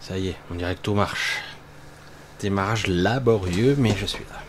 Ça 0.00 0.16
y 0.16 0.28
est, 0.28 0.36
on 0.50 0.54
dirait 0.54 0.74
que 0.76 0.80
tout 0.80 0.94
marche. 0.94 1.42
Démarrage 2.40 2.86
laborieux, 2.86 3.76
mais 3.78 3.94
je 3.94 4.06
suis 4.06 4.24
là. 4.30 4.40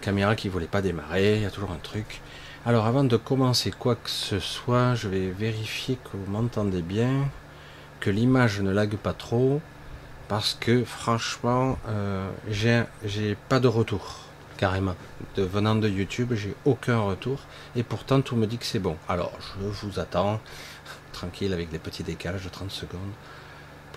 Caméra 0.00 0.34
qui 0.34 0.48
voulait 0.48 0.66
pas 0.66 0.82
démarrer, 0.82 1.36
il 1.36 1.42
y 1.42 1.46
a 1.46 1.50
toujours 1.50 1.70
un 1.70 1.78
truc. 1.78 2.20
Alors 2.64 2.86
avant 2.86 3.04
de 3.04 3.16
commencer 3.16 3.70
quoi 3.70 3.94
que 3.94 4.10
ce 4.10 4.40
soit, 4.40 4.96
je 4.96 5.06
vais 5.06 5.30
vérifier 5.30 5.96
que 6.02 6.16
vous 6.16 6.28
m'entendez 6.28 6.82
bien, 6.82 7.28
que 8.00 8.10
l'image 8.10 8.60
ne 8.60 8.72
lague 8.72 8.96
pas 8.96 9.12
trop, 9.12 9.60
parce 10.26 10.54
que 10.54 10.84
franchement, 10.84 11.78
euh, 11.86 12.28
j'ai 12.50 13.36
pas 13.48 13.60
de 13.60 13.68
retour, 13.68 14.22
carrément. 14.56 14.96
Venant 15.36 15.76
de 15.76 15.88
YouTube, 15.88 16.32
j'ai 16.34 16.56
aucun 16.64 16.98
retour, 16.98 17.38
et 17.76 17.84
pourtant 17.84 18.20
tout 18.22 18.34
me 18.34 18.48
dit 18.48 18.58
que 18.58 18.66
c'est 18.66 18.80
bon. 18.80 18.96
Alors 19.08 19.32
je 19.40 19.86
vous 19.86 20.00
attends, 20.00 20.40
tranquille 21.12 21.52
avec 21.52 21.70
les 21.70 21.78
petits 21.78 22.02
décalages 22.02 22.42
de 22.42 22.48
30 22.48 22.72
secondes 22.72 23.12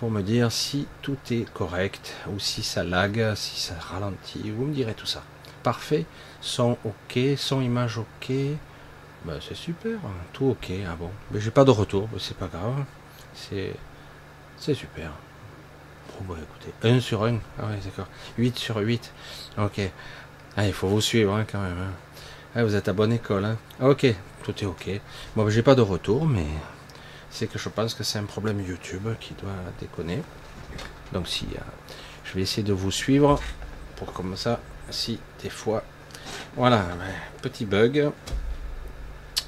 pour 0.00 0.10
me 0.10 0.22
dire 0.22 0.50
si 0.50 0.88
tout 1.02 1.18
est 1.30 1.46
correct 1.52 2.16
ou 2.32 2.38
si 2.38 2.62
ça 2.62 2.82
lag, 2.82 3.34
si 3.34 3.60
ça 3.60 3.74
ralentit. 3.78 4.50
Vous 4.50 4.64
me 4.64 4.72
direz 4.72 4.94
tout 4.94 5.04
ça. 5.04 5.22
Parfait. 5.62 6.06
Son 6.40 6.78
ok, 6.86 7.18
son 7.36 7.60
image 7.60 7.98
ok. 7.98 8.32
Ben, 9.26 9.38
c'est 9.46 9.54
super, 9.54 9.98
tout 10.32 10.46
ok. 10.46 10.72
Ah 10.90 10.96
bon. 10.98 11.10
Mais 11.30 11.38
j'ai 11.38 11.50
pas 11.50 11.66
de 11.66 11.70
retour, 11.70 12.08
c'est 12.18 12.36
pas 12.38 12.46
grave. 12.46 12.82
C'est 13.34 13.74
c'est 14.56 14.72
super. 14.72 15.12
Bon, 16.18 16.32
bah, 16.34 16.40
écoutez, 16.42 16.72
1 16.82 17.00
sur 17.00 17.24
1. 17.24 17.38
Ah 17.58 17.66
ouais, 17.66 17.78
d'accord. 17.84 18.08
8 18.38 18.56
sur 18.56 18.78
8. 18.78 19.12
Ok. 19.58 19.82
Ah, 20.56 20.66
il 20.66 20.72
faut 20.72 20.88
vous 20.88 21.02
suivre 21.02 21.34
hein, 21.34 21.44
quand 21.50 21.60
même. 21.60 21.78
Hein. 21.78 21.92
Ah, 22.54 22.64
vous 22.64 22.74
êtes 22.74 22.88
à 22.88 22.94
bonne 22.94 23.12
école. 23.12 23.44
Hein. 23.44 23.58
Ok, 23.82 24.06
tout 24.44 24.64
est 24.64 24.66
ok. 24.66 24.98
Bon, 25.36 25.44
ben, 25.44 25.50
j'ai 25.50 25.62
pas 25.62 25.74
de 25.74 25.82
retour, 25.82 26.26
mais 26.26 26.46
c'est 27.30 27.46
que 27.46 27.58
je 27.58 27.68
pense 27.68 27.94
que 27.94 28.04
c'est 28.04 28.18
un 28.18 28.24
problème 28.24 28.60
YouTube 28.60 29.08
qui 29.20 29.34
doit 29.34 29.50
déconner. 29.80 30.22
Donc 31.12 31.28
si 31.28 31.46
euh, 31.54 31.60
je 32.24 32.34
vais 32.34 32.42
essayer 32.42 32.62
de 32.62 32.72
vous 32.72 32.90
suivre 32.90 33.40
pour 33.96 34.12
comme 34.12 34.36
ça, 34.36 34.60
si 34.90 35.18
des 35.42 35.50
fois, 35.50 35.82
voilà, 36.56 36.84
petit 37.42 37.64
bug, 37.64 38.10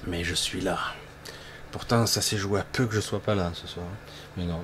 mais 0.07 0.25
je 0.25 0.35
suis 0.35 0.61
là. 0.61 0.79
Pourtant, 1.71 2.07
ça 2.07 2.21
s'est 2.21 2.37
joué 2.37 2.61
à 2.61 2.65
peu 2.65 2.87
que 2.87 2.95
je 2.95 3.01
sois 3.01 3.21
pas 3.21 3.35
là 3.35 3.51
ce 3.55 3.67
soir. 3.67 3.87
Mais 4.37 4.45
non, 4.45 4.63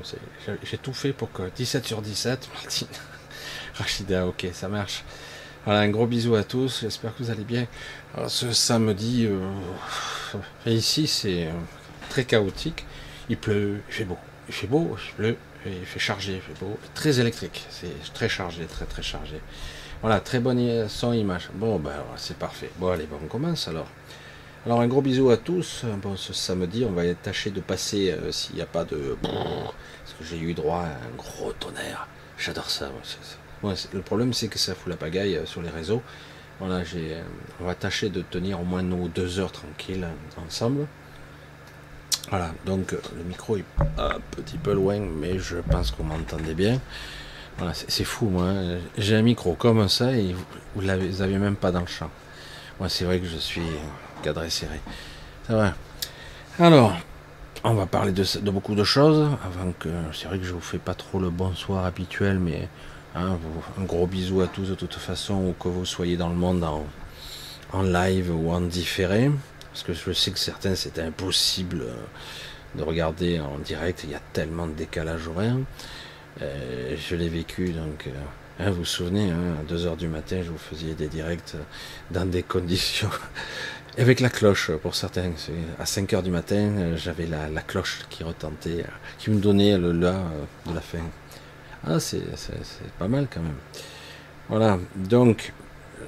j'ai 0.63 0.79
tout 0.79 0.93
fait 0.93 1.13
pour 1.13 1.33
que 1.33 1.51
17 1.51 1.87
sur 1.87 2.03
17, 2.03 2.49
Martine, 2.55 2.89
Rachida, 3.75 4.27
ok, 4.27 4.47
ça 4.53 4.69
marche. 4.69 5.05
Voilà, 5.65 5.81
un 5.81 5.89
gros 5.89 6.07
bisou 6.07 6.35
à 6.35 6.45
tous, 6.45 6.81
j'espère 6.83 7.15
que 7.17 7.23
vous 7.23 7.31
allez 7.31 7.45
bien. 7.45 7.67
Alors, 8.15 8.31
ce 8.31 8.53
samedi, 8.53 9.27
euh, 9.27 9.51
ici, 10.67 11.07
c'est 11.07 11.47
euh, 11.47 11.53
très 12.09 12.25
chaotique 12.25 12.85
il 13.29 13.37
pleut, 13.37 13.81
il 13.89 13.95
fait 13.95 14.05
beau. 14.05 14.19
Il 14.49 14.55
fait 14.55 14.67
beau, 14.67 14.97
il 14.97 15.15
pleut, 15.15 15.37
il 15.67 15.85
fait 15.85 15.99
chargé, 15.99 16.35
il 16.35 16.41
fait 16.41 16.65
beau. 16.65 16.79
Très 16.95 17.21
électrique, 17.21 17.67
c'est 17.71 18.13
très 18.15 18.29
chargé, 18.29 18.65
très 18.67 18.87
très 18.87 19.03
chargé. 19.03 19.41
Voilà, 20.01 20.21
très 20.21 20.39
bonne 20.39 20.89
son 20.89 21.13
image. 21.13 21.51
Bon, 21.55 21.79
ben 21.79 21.93
c'est 22.17 22.37
parfait. 22.37 22.71
Bon, 22.79 22.89
allez, 22.91 23.09
on 23.23 23.27
commence 23.27 23.67
alors. 23.69 23.89
Alors, 24.67 24.81
un 24.81 24.87
gros 24.87 25.01
bisou 25.01 25.31
à 25.31 25.37
tous. 25.37 25.85
Bon, 26.03 26.17
ce 26.17 26.33
samedi, 26.33 26.85
on 26.85 26.93
va 26.93 27.15
tâcher 27.15 27.51
de 27.51 27.61
passer 27.61 28.11
euh, 28.11 28.33
s'il 28.33 28.57
n'y 28.57 28.61
a 28.61 28.67
pas 28.67 28.85
de. 28.85 29.17
Parce 29.23 30.15
que 30.19 30.25
j'ai 30.25 30.39
eu 30.39 30.53
droit 30.53 30.81
à 30.81 31.07
un 31.07 31.17
gros 31.17 31.53
tonnerre. 31.53 32.09
J'adore 32.37 32.69
ça. 32.69 32.91
le 33.63 34.03
problème, 34.03 34.33
c'est 34.33 34.49
que 34.49 34.59
ça 34.59 34.75
fout 34.75 34.89
la 34.89 34.97
pagaille 34.97 35.37
euh, 35.37 35.47
sur 35.47 35.63
les 35.63 35.71
réseaux. 35.71 36.03
Voilà, 36.59 36.83
euh, 36.95 37.23
on 37.61 37.65
va 37.65 37.75
tâcher 37.77 38.09
de 38.09 38.21
tenir 38.21 38.61
au 38.61 38.65
moins 38.65 38.83
nos 38.83 39.09
deux 39.09 39.39
heures 39.39 39.53
tranquilles 39.53 40.09
ensemble. 40.45 40.87
Voilà, 42.31 42.53
donc 42.67 42.93
le 42.93 43.25
micro 43.25 43.57
est 43.57 43.65
un 43.97 44.19
petit 44.33 44.59
peu 44.59 44.75
loin, 44.75 45.01
mais 45.01 45.39
je 45.39 45.57
pense 45.57 45.91
qu'on 45.91 46.05
m'entendait 46.05 46.55
bien. 46.55 46.79
Voilà, 47.57 47.73
c'est 47.75 48.05
fou, 48.05 48.27
moi. 48.27 48.45
Hein. 48.45 48.79
J'ai 48.97 49.17
un 49.17 49.23
micro 49.23 49.55
comme 49.55 49.89
ça 49.89 50.13
et 50.13 50.35
vous 50.75 50.83
ne 50.83 50.87
l'avez 50.87 51.39
même 51.39 51.57
pas 51.57 51.73
dans 51.73 51.81
le 51.81 51.87
champ. 51.87 52.11
Moi, 52.79 52.89
c'est 52.89 53.05
vrai 53.05 53.19
que 53.19 53.27
je 53.27 53.37
suis 53.37 53.63
cadré 54.23 54.51
serré. 54.51 54.81
C'est 55.47 55.55
vrai. 55.55 55.73
Alors, 56.61 56.93
on 57.65 57.75
va 57.75 57.87
parler 57.87 58.13
de, 58.13 58.51
beaucoup 58.51 58.75
de 58.75 58.85
choses. 58.85 59.31
Avant 59.45 59.73
que. 59.79 59.89
C'est 60.13 60.29
vrai 60.29 60.39
que 60.39 60.45
je 60.45 60.53
vous 60.53 60.61
fais 60.61 60.79
pas 60.79 60.95
trop 60.95 61.19
le 61.19 61.31
bonsoir 61.31 61.85
habituel, 61.85 62.39
mais 62.39 62.69
hein, 63.17 63.39
un 63.79 63.85
gros 63.85 64.07
bisou 64.07 64.43
à 64.43 64.47
tous 64.47 64.69
de 64.69 64.75
toute 64.75 64.95
façon, 64.95 65.35
ou 65.35 65.55
que 65.59 65.69
vous 65.69 65.87
soyez 65.87 66.17
dans 66.17 66.29
le 66.29 66.37
monde 66.37 66.63
en, 66.63 66.85
en 67.73 67.83
live 67.83 68.31
ou 68.33 68.53
en 68.53 68.61
différé. 68.61 69.31
Parce 69.73 69.83
que 69.83 69.93
je 69.93 70.13
sais 70.13 70.31
que 70.31 70.39
certains, 70.39 70.75
c'était 70.75 71.03
impossible 71.03 71.83
euh, 71.83 71.95
de 72.75 72.83
regarder 72.83 73.41
en 73.41 73.59
direct. 73.59 74.01
Il 74.05 74.11
y 74.11 74.15
a 74.15 74.21
tellement 74.33 74.67
de 74.67 74.73
décalage 74.73 75.29
horaire. 75.29 75.57
Euh, 76.43 76.97
je 76.97 77.17
l'ai 77.17 77.29
vécu, 77.29 77.71
donc. 77.71 78.07
Euh, 78.07 78.11
hein, 78.61 78.71
vous 78.71 78.79
vous 78.79 78.85
souvenez, 78.85 79.31
hein, 79.31 79.57
à 79.61 79.73
2h 79.73 79.97
du 79.97 80.09
matin, 80.09 80.41
je 80.45 80.51
vous 80.51 80.59
faisais 80.59 80.95
des 80.95 81.09
directs 81.09 81.55
dans 82.11 82.27
des 82.27 82.43
conditions. 82.55 83.11
Avec 83.97 84.21
la 84.21 84.31
cloche, 84.31 84.71
pour 84.83 84.95
certains. 84.95 85.33
À 85.81 85.85
5h 85.85 86.23
du 86.23 86.31
matin, 86.31 86.97
j'avais 86.97 87.27
la, 87.27 87.63
cloche 87.63 88.01
qui 88.09 88.23
retentait, 88.23 88.85
qui 89.19 89.31
me 89.31 89.41
donnait 89.41 89.77
le 89.77 89.93
la 89.93 90.23
de 90.67 90.75
la 90.75 90.81
fin. 90.81 90.99
Ah, 91.85 91.99
c'est 91.99 92.23
pas 92.99 93.09
mal 93.09 93.27
quand 93.33 93.41
même. 93.41 93.57
Voilà, 94.49 94.79
donc, 94.95 95.53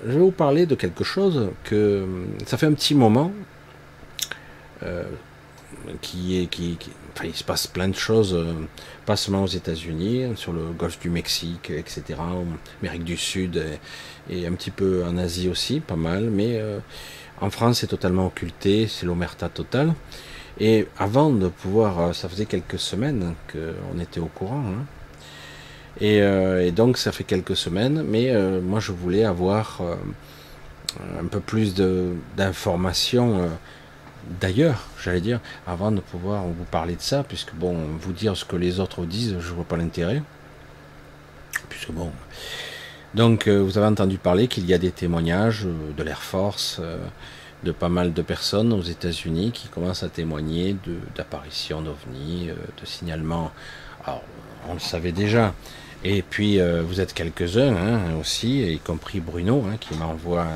je 0.06 0.12
vais 0.12 0.18
vous 0.18 0.30
parler 0.30 0.66
de 0.66 0.74
quelque 0.74 1.04
chose 1.04 1.50
que 1.64 2.06
ça 2.46 2.56
fait 2.56 2.66
un 2.66 2.72
petit 2.72 2.94
moment 2.94 3.32
euh, 4.82 5.04
qui 6.00 6.40
est, 6.40 6.46
qui, 6.46 6.76
enfin, 7.14 7.26
il 7.26 7.34
se 7.34 7.44
passe 7.44 7.68
plein 7.68 7.86
de 7.88 7.94
choses, 7.94 8.34
euh, 8.34 8.54
pas 9.06 9.14
seulement 9.14 9.44
aux 9.44 9.48
États-Unis, 9.48 10.32
sur 10.34 10.52
le 10.52 10.62
golfe 10.76 10.98
du 10.98 11.10
Mexique, 11.10 11.70
etc., 11.70 12.18
Amérique 12.82 13.04
du 13.04 13.16
Sud 13.16 13.62
et, 14.28 14.46
un 14.46 14.52
petit 14.52 14.72
peu 14.72 15.04
en 15.04 15.16
Asie 15.16 15.48
aussi, 15.48 15.78
pas 15.80 15.96
mal, 15.96 16.24
mais 16.24 16.58
euh, 16.58 16.80
en 17.40 17.50
France 17.50 17.78
c'est 17.80 17.86
totalement 17.86 18.26
occulté, 18.26 18.88
c'est 18.88 19.06
l'omerta 19.06 19.48
totale. 19.48 19.94
Et 20.58 20.88
avant 20.98 21.30
de 21.30 21.48
pouvoir, 21.48 22.14
ça 22.14 22.28
faisait 22.28 22.46
quelques 22.46 22.78
semaines 22.78 23.34
qu'on 23.52 24.00
était 24.00 24.20
au 24.20 24.26
courant, 24.26 24.64
hein. 24.66 24.84
et, 26.00 26.72
donc 26.72 26.98
ça 26.98 27.12
fait 27.12 27.24
quelques 27.24 27.56
semaines, 27.56 28.02
mais 28.02 28.32
moi 28.60 28.80
je 28.80 28.92
voulais 28.92 29.24
avoir 29.24 29.80
un 31.18 31.26
peu 31.26 31.40
plus 31.40 31.74
d'informations 32.36 33.48
d'ailleurs, 34.40 34.88
j'allais 35.02 35.20
dire, 35.20 35.40
avant 35.66 35.90
de 35.90 36.00
pouvoir 36.00 36.44
vous 36.44 36.64
parler 36.64 36.96
de 36.96 37.00
ça, 37.00 37.24
puisque 37.24 37.54
bon, 37.54 37.76
vous 37.98 38.12
dire 38.12 38.36
ce 38.36 38.44
que 38.44 38.56
les 38.56 38.80
autres 38.80 39.04
disent, 39.04 39.36
je 39.40 39.52
vois 39.52 39.64
pas 39.64 39.76
l'intérêt. 39.76 40.22
Puisque 41.68 41.90
bon. 41.90 42.10
Donc, 43.14 43.48
euh, 43.48 43.58
vous 43.58 43.76
avez 43.76 43.88
entendu 43.88 44.18
parler 44.18 44.46
qu'il 44.46 44.66
y 44.66 44.74
a 44.74 44.78
des 44.78 44.92
témoignages 44.92 45.66
euh, 45.66 45.92
de 45.96 46.02
l'Air 46.04 46.22
Force, 46.22 46.78
euh, 46.80 46.98
de 47.64 47.72
pas 47.72 47.88
mal 47.88 48.12
de 48.12 48.22
personnes 48.22 48.72
aux 48.72 48.82
États-Unis 48.82 49.50
qui 49.52 49.68
commencent 49.68 50.04
à 50.04 50.08
témoigner 50.08 50.76
d'apparitions 51.16 51.82
d'ovnis, 51.82 52.48
de 52.48 52.86
signalements. 52.86 53.50
Alors, 54.06 54.22
on 54.68 54.74
le 54.74 54.80
savait 54.80 55.12
déjà. 55.12 55.52
Et 56.02 56.22
puis, 56.22 56.58
vous 56.58 57.02
êtes 57.02 57.12
quelques-uns 57.12 57.76
hein, 57.76 58.00
aussi, 58.18 58.62
y 58.62 58.78
compris 58.78 59.20
Bruno, 59.20 59.62
hein, 59.70 59.76
qui 59.78 59.92
m'envoie 59.92 60.46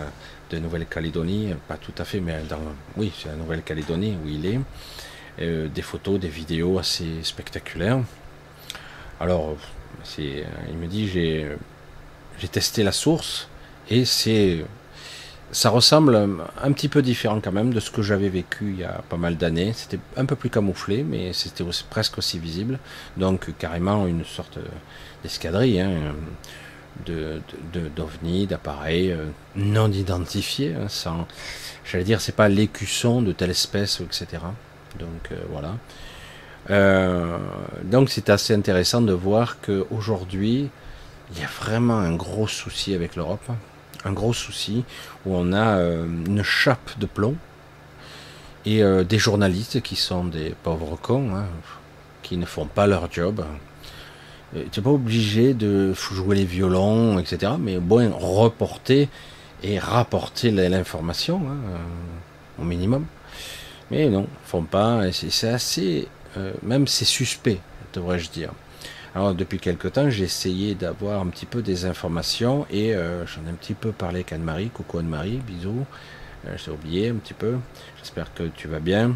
de 0.50 0.58
Nouvelle-Calédonie, 0.58 1.54
pas 1.68 1.76
tout 1.76 1.94
à 1.98 2.04
fait, 2.04 2.20
mais 2.20 2.42
dans, 2.48 2.60
oui, 2.96 3.12
c'est 3.16 3.28
la 3.28 3.36
Nouvelle-Calédonie 3.36 4.16
où 4.24 4.28
il 4.28 4.46
est. 4.46 4.60
Euh, 5.40 5.68
des 5.68 5.82
photos, 5.82 6.20
des 6.20 6.28
vidéos 6.28 6.78
assez 6.78 7.22
spectaculaires. 7.22 8.00
Alors, 9.18 9.56
c'est, 10.04 10.44
il 10.70 10.76
me 10.76 10.86
dit 10.86 11.08
j'ai, 11.08 11.48
j'ai 12.38 12.48
testé 12.48 12.84
la 12.84 12.92
source 12.92 13.48
et 13.90 14.04
c'est, 14.04 14.64
ça 15.50 15.70
ressemble 15.70 16.38
un 16.62 16.72
petit 16.72 16.88
peu 16.88 17.02
différent 17.02 17.40
quand 17.40 17.50
même 17.50 17.74
de 17.74 17.80
ce 17.80 17.90
que 17.90 18.02
j'avais 18.02 18.28
vécu 18.28 18.74
il 18.74 18.80
y 18.80 18.84
a 18.84 19.02
pas 19.08 19.16
mal 19.16 19.36
d'années. 19.36 19.72
C'était 19.74 19.98
un 20.16 20.24
peu 20.24 20.36
plus 20.36 20.50
camouflé, 20.50 21.02
mais 21.02 21.32
c'était 21.32 21.64
presque 21.90 22.18
aussi 22.18 22.38
visible. 22.38 22.78
Donc 23.16 23.56
carrément 23.58 24.06
une 24.06 24.24
sorte 24.24 24.58
d'escadrille. 25.24 25.80
Hein 25.80 26.14
de, 27.06 27.40
d'ovnis, 27.94 28.46
d'appareils 28.46 29.12
euh, 29.12 29.26
non 29.56 29.90
identifiés, 29.90 30.74
hein, 30.74 30.88
sans, 30.88 31.26
j'allais 31.84 32.04
dire, 32.04 32.20
c'est 32.20 32.36
pas 32.36 32.48
l'écusson 32.48 33.22
de 33.22 33.32
telle 33.32 33.50
espèce, 33.50 34.00
etc. 34.00 34.42
Donc 34.98 35.32
euh, 35.32 35.36
voilà. 35.50 35.74
Euh, 36.70 37.38
donc 37.82 38.10
c'est 38.10 38.30
assez 38.30 38.54
intéressant 38.54 39.02
de 39.02 39.12
voir 39.12 39.60
qu'aujourd'hui, 39.60 40.70
il 41.32 41.40
y 41.40 41.44
a 41.44 41.48
vraiment 41.60 41.98
un 41.98 42.14
gros 42.14 42.48
souci 42.48 42.94
avec 42.94 43.16
l'Europe, 43.16 43.44
un 44.04 44.12
gros 44.12 44.32
souci 44.32 44.84
où 45.26 45.34
on 45.34 45.52
a 45.52 45.78
une 45.78 46.42
chape 46.42 46.98
de 46.98 47.06
plomb 47.06 47.36
et 48.66 48.82
des 49.04 49.18
journalistes 49.18 49.80
qui 49.80 49.96
sont 49.96 50.24
des 50.24 50.54
pauvres 50.62 50.98
cons, 51.00 51.34
hein, 51.34 51.46
qui 52.22 52.36
ne 52.36 52.44
font 52.44 52.66
pas 52.66 52.86
leur 52.86 53.10
job, 53.10 53.42
euh, 54.56 54.64
tu 54.70 54.80
n'es 54.80 54.84
pas 54.84 54.90
obligé 54.90 55.54
de 55.54 55.92
jouer 55.94 56.36
les 56.36 56.44
violons, 56.44 57.18
etc. 57.18 57.52
Mais 57.58 57.78
bon, 57.78 58.12
reporter 58.16 59.08
et 59.62 59.78
rapporter 59.78 60.50
l'information, 60.50 61.40
hein, 61.48 61.56
euh, 61.70 62.62
au 62.62 62.64
minimum. 62.64 63.06
Mais 63.90 64.08
non, 64.08 64.26
font 64.44 64.62
pas. 64.62 65.12
C'est 65.12 65.48
assez, 65.48 66.08
euh, 66.36 66.52
même 66.62 66.86
c'est 66.86 67.04
suspect, 67.04 67.60
devrais-je 67.92 68.30
dire. 68.30 68.50
Alors 69.14 69.34
depuis 69.34 69.58
quelque 69.58 69.86
temps, 69.86 70.10
j'ai 70.10 70.24
essayé 70.24 70.74
d'avoir 70.74 71.20
un 71.20 71.28
petit 71.28 71.46
peu 71.46 71.62
des 71.62 71.84
informations 71.84 72.66
et 72.68 72.94
j'en 72.94 73.46
ai 73.46 73.50
un 73.50 73.54
petit 73.54 73.74
peu 73.74 73.92
parlé 73.92 74.16
avec 74.16 74.32
Anne-Marie. 74.32 74.70
Coucou 74.70 74.98
Anne-Marie, 74.98 75.40
bisous. 75.46 75.86
T'ai 76.42 76.70
oublié 76.70 77.10
un 77.10 77.14
petit 77.14 77.32
peu. 77.32 77.54
J'espère 78.02 78.34
que 78.34 78.42
tu 78.42 78.66
vas 78.66 78.80
bien. 78.80 79.14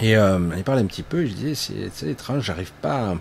Et 0.00 0.16
euh, 0.16 0.38
elle 0.56 0.62
parlait 0.64 0.82
un 0.82 0.86
petit 0.86 1.02
peu. 1.02 1.26
Je 1.26 1.32
disais, 1.32 1.90
c'est 1.92 2.08
étrange, 2.08 2.44
j'arrive 2.44 2.72
pas. 2.80 3.16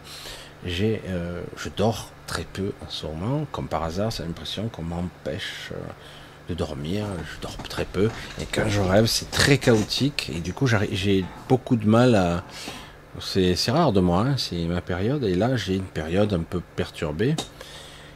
J'ai, 0.65 1.01
euh, 1.07 1.41
je 1.57 1.69
dors 1.75 2.11
très 2.27 2.43
peu 2.43 2.71
en 2.85 2.89
ce 2.89 3.05
moment. 3.05 3.45
Comme 3.51 3.67
par 3.67 3.83
hasard, 3.83 4.11
c'est 4.11 4.23
l'impression 4.23 4.69
qu'on 4.69 4.83
m'empêche 4.83 5.71
de 6.49 6.53
dormir. 6.53 7.05
Je 7.33 7.41
dors 7.41 7.57
très 7.57 7.85
peu. 7.85 8.09
Et 8.41 8.45
quand 8.45 8.67
je 8.67 8.81
rêve, 8.81 9.05
c'est 9.05 9.31
très 9.31 9.57
chaotique. 9.57 10.31
Et 10.35 10.39
du 10.39 10.53
coup, 10.53 10.67
j'ai 10.67 11.25
beaucoup 11.47 11.75
de 11.75 11.87
mal 11.87 12.15
à 12.15 12.43
c'est 13.19 13.71
rare 13.71 13.91
de 13.91 13.99
moi, 13.99 14.21
hein, 14.21 14.35
c'est 14.37 14.65
ma 14.65 14.81
période, 14.81 15.23
et 15.23 15.35
là 15.35 15.55
j'ai 15.55 15.75
une 15.75 15.83
période 15.83 16.33
un 16.33 16.41
peu 16.41 16.61
perturbée. 16.75 17.35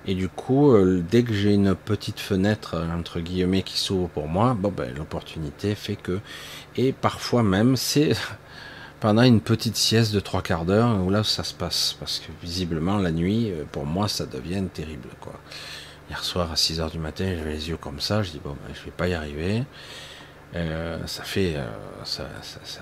Et 0.06 0.16
du 0.16 0.28
coup, 0.28 0.74
euh, 0.74 1.02
dès 1.10 1.24
que 1.24 1.34
j'ai 1.34 1.54
une 1.54 1.76
petite 1.76 2.20
fenêtre, 2.20 2.76
euh, 2.76 2.94
entre 2.94 3.22
guillemets, 3.22 3.64
qui 3.64 3.78
s'ouvre 3.78 4.10
pour 4.10 4.28
moi, 4.28 4.54
ben, 4.54 4.94
l'opportunité 4.98 5.76
fait 5.76 5.96
que. 5.96 6.20
Et 6.76 6.92
parfois 6.92 7.42
même, 7.42 7.78
c'est 7.78 8.12
pendant 9.04 9.24
une 9.24 9.42
petite 9.42 9.76
sieste 9.76 10.14
de 10.14 10.22
trois 10.22 10.42
quarts 10.42 10.64
d'heure 10.64 10.98
où 11.04 11.10
là 11.10 11.26
ça 11.26 11.44
se 11.44 11.54
passe. 11.54 11.94
Parce 12.00 12.22
que 12.22 12.32
visiblement, 12.42 13.00
la 13.00 13.12
nuit, 13.12 13.52
euh, 13.52 13.66
pour 13.70 13.86
moi, 13.86 14.08
ça 14.08 14.26
devient 14.26 14.64
terrible. 14.74 15.10
Hier 16.10 16.24
soir, 16.24 16.50
à 16.50 16.56
6 16.56 16.80
heures 16.80 16.90
du 16.90 17.00
matin, 17.00 17.26
j'avais 17.38 17.52
les 17.52 17.68
yeux 17.68 17.76
comme 17.76 18.00
ça, 18.00 18.24
je 18.24 18.32
dis, 18.32 18.40
bon, 18.42 18.52
ben, 18.52 18.74
je 18.74 18.82
vais 18.86 18.92
pas 18.92 19.10
y 19.10 19.14
arriver. 19.14 19.66
Euh, 20.56 21.06
ça 21.06 21.24
fait, 21.24 21.56
euh, 21.58 21.68
ça, 22.06 22.24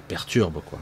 perturbe 0.07 0.61
quoi. 0.63 0.77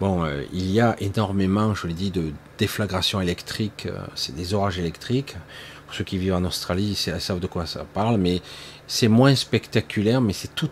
Bon, 0.00 0.26
il 0.54 0.70
y 0.70 0.80
a 0.80 0.96
énormément, 1.00 1.74
je 1.74 1.86
l'ai 1.86 1.92
dit, 1.92 2.10
de 2.10 2.32
déflagration 2.56 3.20
électrique. 3.20 3.88
c'est 4.14 4.34
des 4.34 4.54
orages 4.54 4.78
électriques. 4.78 5.36
Pour 5.84 5.96
ceux 5.96 6.04
qui 6.04 6.16
vivent 6.16 6.34
en 6.34 6.44
Australie, 6.44 6.96
ils 7.06 7.20
savent 7.20 7.40
de 7.40 7.46
quoi 7.46 7.66
ça 7.66 7.84
parle, 7.92 8.16
mais 8.16 8.40
c'est 8.86 9.08
moins 9.08 9.34
spectaculaire, 9.34 10.22
mais 10.22 10.32
c'est 10.32 10.54
tout, 10.54 10.70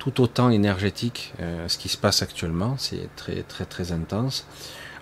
tout 0.00 0.20
autant 0.20 0.50
énergétique 0.50 1.32
ce 1.68 1.78
qui 1.78 1.88
se 1.88 1.96
passe 1.96 2.22
actuellement. 2.22 2.74
C'est 2.78 3.08
très 3.14 3.42
très 3.42 3.66
très 3.66 3.92
intense. 3.92 4.46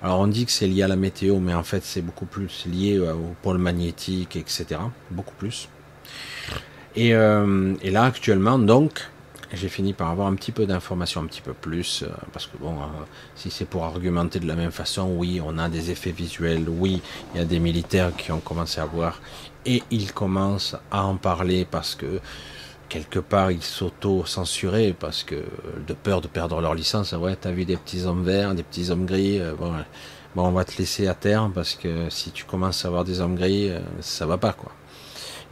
Alors 0.02 0.20
on 0.20 0.26
dit 0.26 0.44
que 0.44 0.52
c'est 0.52 0.66
lié 0.66 0.82
à 0.82 0.88
la 0.88 0.96
météo, 0.96 1.38
mais 1.38 1.54
en 1.54 1.62
fait 1.62 1.82
c'est 1.84 2.02
beaucoup 2.02 2.26
plus 2.26 2.66
lié 2.66 2.98
au 2.98 3.34
pôle 3.42 3.58
magnétique, 3.58 4.36
etc. 4.36 4.80
Beaucoup 5.10 5.34
plus. 5.34 5.68
Et, 6.96 7.10
et 7.10 7.90
là 7.90 8.04
actuellement, 8.04 8.58
donc, 8.58 9.08
j'ai 9.52 9.68
fini 9.68 9.92
par 9.92 10.10
avoir 10.10 10.28
un 10.28 10.34
petit 10.34 10.52
peu 10.52 10.66
d'informations, 10.66 11.22
un 11.22 11.26
petit 11.26 11.40
peu 11.40 11.54
plus, 11.54 12.02
euh, 12.02 12.08
parce 12.32 12.46
que 12.46 12.56
bon, 12.58 12.74
euh, 12.74 12.86
si 13.34 13.50
c'est 13.50 13.64
pour 13.64 13.84
argumenter 13.84 14.40
de 14.40 14.46
la 14.46 14.54
même 14.54 14.72
façon, 14.72 15.14
oui, 15.16 15.40
on 15.44 15.58
a 15.58 15.68
des 15.68 15.90
effets 15.90 16.10
visuels, 16.10 16.68
oui, 16.68 17.00
il 17.32 17.38
y 17.38 17.40
a 17.40 17.46
des 17.46 17.58
militaires 17.58 18.14
qui 18.14 18.30
ont 18.30 18.40
commencé 18.40 18.80
à 18.80 18.84
voir, 18.84 19.20
et 19.64 19.82
ils 19.90 20.12
commencent 20.12 20.76
à 20.90 21.04
en 21.04 21.16
parler 21.16 21.66
parce 21.70 21.94
que 21.94 22.20
quelque 22.88 23.18
part 23.18 23.50
ils 23.50 23.62
s'auto-censuraient, 23.62 24.94
parce 24.98 25.22
que 25.22 25.36
de 25.86 25.92
peur 25.94 26.20
de 26.20 26.28
perdre 26.28 26.60
leur 26.60 26.74
licence, 26.74 27.12
ouais, 27.12 27.36
t'as 27.36 27.50
vu 27.50 27.64
des 27.64 27.76
petits 27.76 28.04
hommes 28.04 28.24
verts, 28.24 28.54
des 28.54 28.62
petits 28.62 28.90
hommes 28.90 29.06
gris, 29.06 29.40
euh, 29.40 29.54
bon, 29.54 29.72
bon, 30.34 30.46
on 30.46 30.52
va 30.52 30.64
te 30.64 30.76
laisser 30.78 31.06
à 31.06 31.14
terre, 31.14 31.50
parce 31.54 31.74
que 31.74 32.10
si 32.10 32.30
tu 32.30 32.44
commences 32.44 32.84
à 32.84 32.88
avoir 32.88 33.04
des 33.04 33.20
hommes 33.20 33.36
gris, 33.36 33.70
ça 34.00 34.26
va 34.26 34.38
pas, 34.38 34.52
quoi. 34.52 34.72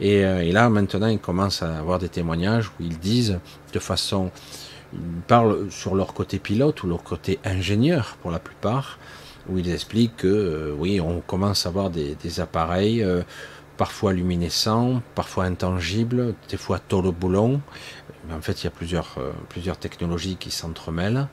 Euh, 0.01 0.39
et, 0.39 0.51
là, 0.51 0.69
maintenant, 0.69 1.07
ils 1.07 1.19
commencent 1.19 1.63
à 1.63 1.77
avoir 1.77 1.99
des 1.99 2.09
témoignages 2.09 2.67
où 2.67 2.83
ils 2.83 2.99
disent 2.99 3.39
de 3.73 3.79
façon. 3.79 4.31
Ils 4.93 5.21
parlent 5.27 5.69
sur 5.69 5.95
leur 5.95 6.13
côté 6.13 6.39
pilote 6.39 6.81
ou 6.83 6.87
leur 6.87 7.03
côté 7.03 7.39
ingénieur 7.43 8.17
pour 8.21 8.31
la 8.31 8.39
plupart, 8.39 8.99
où 9.49 9.57
ils 9.57 9.69
expliquent 9.69 10.17
que 10.17 10.27
euh, 10.27 10.75
oui, 10.77 11.01
on 11.01 11.19
commence 11.21 11.65
à 11.65 11.69
avoir 11.69 11.89
des, 11.89 12.39
appareils 12.39 13.03
euh, 13.03 13.21
parfois 13.77 14.13
luminescents, 14.13 15.01
parfois 15.15 15.45
intangibles, 15.45 16.33
des 16.49 16.57
fois 16.57 16.79
tôle 16.79 17.11
boulon. 17.11 17.61
En 18.31 18.41
fait, 18.41 18.61
il 18.61 18.65
y 18.65 18.67
a 18.67 18.71
plusieurs, 18.71 19.15
plusieurs 19.49 19.77
technologies 19.77 20.35
qui 20.35 20.51
s'entremêlent, 20.51 21.27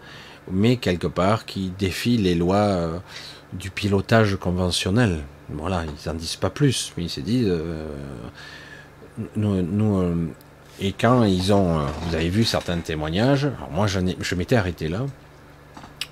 mais 0.51 0.77
quelque 0.77 1.09
part 1.09 1.45
qui 1.45 1.73
défient 1.77 2.19
les 2.19 2.35
lois 2.35 3.01
du 3.53 3.71
pilotage 3.71 4.37
conventionnel. 4.37 5.25
Voilà, 5.51 5.85
ils 5.85 6.09
n'en 6.09 6.15
disent 6.15 6.37
pas 6.37 6.51
plus, 6.51 6.93
mais 6.97 7.05
ils 7.05 7.11
se 7.11 7.21
disent, 7.21 7.49
euh, 7.49 7.87
nous, 9.37 10.01
euh, 10.01 10.29
et 10.81 10.93
quand 10.93 11.25
ils 11.25 11.53
ont, 11.53 11.81
euh, 11.81 11.87
vous 12.03 12.15
avez 12.15 12.31
vu 12.31 12.45
certains 12.45 12.79
témoignages, 12.79 13.45
alors 13.45 13.71
moi 13.71 13.87
je 13.87 14.35
m'étais 14.35 14.57
arrêté 14.57 14.89
là, 14.89 15.07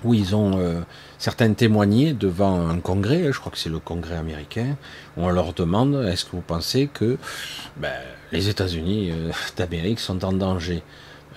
où 0.03 0.13
ils 0.13 0.35
ont 0.35 0.83
certains 1.23 1.53
témoigné 1.53 2.11
devant 2.11 2.67
un 2.67 2.79
congrès, 2.79 3.31
je 3.31 3.39
crois 3.39 3.49
que 3.49 3.57
c'est 3.57 3.69
le 3.69 3.79
congrès 3.79 4.17
américain, 4.17 4.75
où 5.15 5.23
on 5.23 5.29
leur 5.29 5.53
demande, 5.53 5.95
est-ce 6.05 6.25
que 6.25 6.31
vous 6.31 6.41
pensez 6.41 6.89
que 6.93 7.17
ben, 7.77 7.93
les 8.33 8.49
États-Unis 8.49 9.13
d'Amérique 9.55 10.01
sont 10.01 10.25
en 10.25 10.33
danger? 10.33 10.83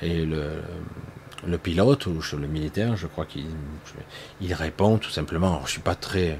Et 0.02 0.24
le, 0.24 1.58
pilote 1.62 2.06
ou 2.06 2.20
le 2.36 2.48
militaire, 2.48 2.96
je 2.96 3.06
crois 3.06 3.26
qu'il 3.26 3.46
il 4.40 4.52
répond 4.54 4.98
tout 4.98 5.10
simplement. 5.10 5.50
Alors, 5.50 5.66
je 5.68 5.72
suis 5.72 5.80
pas 5.80 5.94
très 5.94 6.36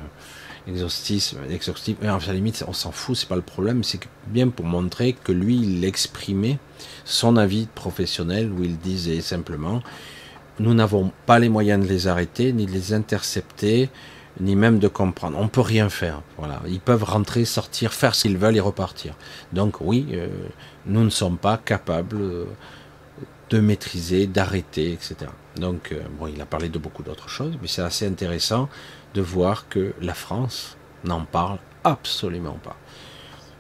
exhaustif, 0.67 1.37
exhaustif 1.49 1.99
mais 2.03 2.09
à 2.09 2.19
la 2.27 2.33
limite, 2.33 2.65
on 2.67 2.73
s'en 2.73 2.91
fout, 2.91 3.17
c'est 3.17 3.29
pas 3.29 3.37
le 3.37 3.43
problème. 3.43 3.85
C'est 3.85 4.01
bien 4.27 4.49
pour 4.49 4.67
montrer 4.67 5.13
que 5.13 5.31
lui, 5.31 5.57
il 5.57 5.85
exprimait 5.85 6.59
son 7.05 7.37
avis 7.37 7.69
professionnel 7.77 8.51
où 8.51 8.65
il 8.65 8.77
disait 8.77 9.21
simplement 9.21 9.83
nous 10.59 10.75
n'avons 10.75 11.13
pas 11.27 11.39
les 11.39 11.49
moyens 11.49 11.85
de 11.85 11.89
les 11.89 12.09
arrêter, 12.09 12.53
ni 12.53 12.67
de 12.67 12.73
les 12.73 12.93
intercepter, 12.93 13.91
ni 14.41 14.57
même 14.57 14.79
de 14.79 14.89
comprendre. 14.89 15.39
On 15.39 15.49
peut 15.49 15.61
rien 15.61 15.89
faire. 15.89 16.23
Voilà, 16.39 16.61
ils 16.67 16.81
peuvent 16.81 17.05
rentrer, 17.05 17.45
sortir, 17.45 17.93
faire 17.93 18.15
ce 18.15 18.23
qu'ils 18.23 18.39
veulent 18.39 18.57
et 18.57 18.61
repartir. 18.61 19.15
Donc 19.53 19.81
oui, 19.81 20.09
euh, 20.13 20.29
nous 20.87 21.05
ne 21.05 21.11
sommes 21.11 21.39
pas 21.39 21.59
capables. 21.59 22.21
Euh, 22.21 22.45
de 23.51 23.61
maîtriser, 23.61 24.27
d'arrêter, 24.27 24.93
etc. 24.93 25.17
Donc, 25.57 25.93
euh, 25.93 26.01
bon, 26.19 26.27
il 26.27 26.41
a 26.41 26.47
parlé 26.47 26.69
de 26.69 26.79
beaucoup 26.79 27.03
d'autres 27.03 27.29
choses, 27.29 27.57
mais 27.61 27.69
c'est 27.69 27.83
assez 27.83 28.07
intéressant 28.07 28.69
de 29.15 29.21
voir 29.21 29.69
que 29.69 29.95
la 30.01 30.15
France 30.15 30.77
n'en 31.05 31.25
parle 31.25 31.59
absolument 31.85 32.59
pas. 32.63 32.77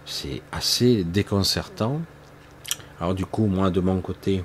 C'est 0.05 0.43
assez 0.53 1.05
déconcertant. 1.05 2.01
Alors 3.01 3.15
du 3.15 3.27
coup, 3.27 3.47
moi, 3.47 3.71
de 3.71 3.81
mon 3.81 4.01
côté, 4.01 4.45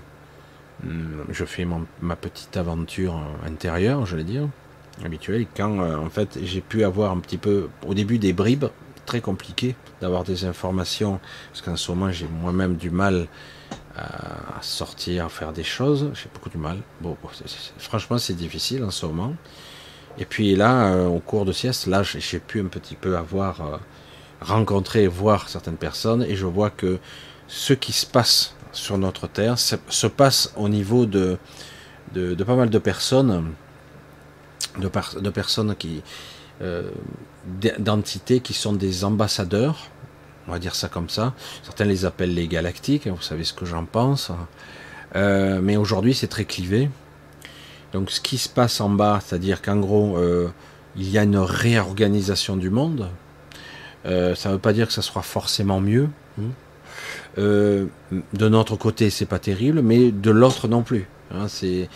je 1.29 1.45
fais 1.45 1.65
ma 2.01 2.15
petite 2.15 2.57
aventure 2.57 3.19
intérieure, 3.45 4.05
je 4.05 4.17
vais 4.17 4.23
dire, 4.23 4.47
habituelle. 5.03 5.45
Quand, 5.55 5.79
euh, 5.79 5.97
en 5.97 6.09
fait, 6.09 6.39
j'ai 6.43 6.61
pu 6.61 6.83
avoir 6.83 7.11
un 7.11 7.19
petit 7.19 7.37
peu, 7.37 7.69
au 7.85 7.93
début, 7.93 8.17
des 8.17 8.33
bribes, 8.33 8.65
très 9.05 9.21
compliquées 9.21 9.75
d'avoir 9.99 10.23
des 10.23 10.45
informations, 10.45 11.19
parce 11.51 11.61
qu'en 11.61 11.75
ce 11.75 11.91
moment, 11.91 12.11
j'ai 12.11 12.27
moi-même 12.27 12.75
du 12.75 12.89
mal 12.89 13.27
à 13.97 14.61
sortir, 14.61 15.25
à 15.25 15.29
faire 15.29 15.51
des 15.51 15.63
choses. 15.63 16.11
J'ai 16.13 16.29
beaucoup 16.33 16.49
de 16.49 16.57
mal. 16.57 16.77
Franchement, 17.77 18.17
c'est 18.17 18.35
difficile 18.35 18.83
en 18.83 18.91
ce 18.91 19.05
moment. 19.05 19.35
Et 20.17 20.25
puis 20.25 20.55
là, 20.55 20.93
euh, 20.93 21.07
au 21.07 21.19
cours 21.19 21.45
de 21.45 21.51
sieste, 21.51 21.87
là, 21.87 22.03
j'ai 22.03 22.39
pu 22.39 22.59
un 22.61 22.65
petit 22.65 22.95
peu 22.95 23.17
avoir 23.17 23.61
euh, 23.61 23.77
rencontré, 24.41 25.07
voir 25.07 25.49
certaines 25.49 25.77
personnes, 25.77 26.23
et 26.23 26.35
je 26.35 26.45
vois 26.45 26.69
que 26.69 26.99
ce 27.47 27.73
qui 27.73 27.91
se 27.91 28.05
passe 28.05 28.55
sur 28.71 28.97
notre 28.97 29.27
terre 29.27 29.57
se 29.57 30.07
passe 30.07 30.53
au 30.55 30.69
niveau 30.69 31.05
de, 31.05 31.37
pas 32.13 32.55
mal 32.55 32.69
de 32.69 32.79
personnes, 32.79 33.53
de, 34.77 35.29
personnes 35.29 35.75
qui, 35.75 36.01
euh, 36.61 36.89
d'entités 37.79 38.39
qui 38.39 38.53
sont 38.53 38.73
des 38.73 39.03
ambassadeurs 39.03 39.89
on 40.47 40.51
va 40.51 40.59
dire 40.59 40.73
ça 40.75 40.89
comme 40.89 41.07
ça. 41.07 41.33
Certains 41.63 41.85
les 41.85 42.03
appellent 42.03 42.33
les 42.33 42.47
galactiques, 42.47 43.05
hein, 43.05 43.13
vous 43.15 43.21
savez 43.21 43.43
ce 43.43 43.53
que 43.53 43.63
j'en 43.63 43.85
pense. 43.85 44.31
Euh, 45.15 45.59
mais 45.61 45.77
aujourd'hui, 45.77 46.15
c'est 46.15 46.27
très 46.27 46.45
clivé. 46.45 46.89
Donc, 47.93 48.09
ce 48.09 48.19
qui 48.19 48.39
se 48.39 48.49
passe 48.49 48.81
en 48.81 48.89
bas, 48.89 49.21
c'est-à-dire 49.23 49.61
qu'en 49.61 49.77
gros, 49.77 50.17
euh, 50.17 50.49
il 50.95 51.09
y 51.09 51.19
a 51.19 51.23
une 51.23 51.37
réorganisation 51.37 52.57
du 52.57 52.71
monde. 52.71 53.07
Ça 54.03 54.09
ne 54.49 54.53
veut 54.53 54.59
pas 54.59 54.73
dire 54.73 54.87
que 54.87 54.93
ça 54.93 55.03
sera 55.03 55.21
forcément 55.21 55.79
mieux. 55.79 56.09
Hein. 56.39 56.49
De 57.37 57.89
notre 58.33 58.75
côté, 58.75 59.09
c'est 59.09 59.25
pas 59.25 59.39
terrible, 59.39 59.81
mais 59.81 60.11
de 60.11 60.31
l'autre 60.31 60.67
non 60.67 60.83
plus. 60.83 61.07
Hein. 61.33 61.47
c'est 61.47 61.89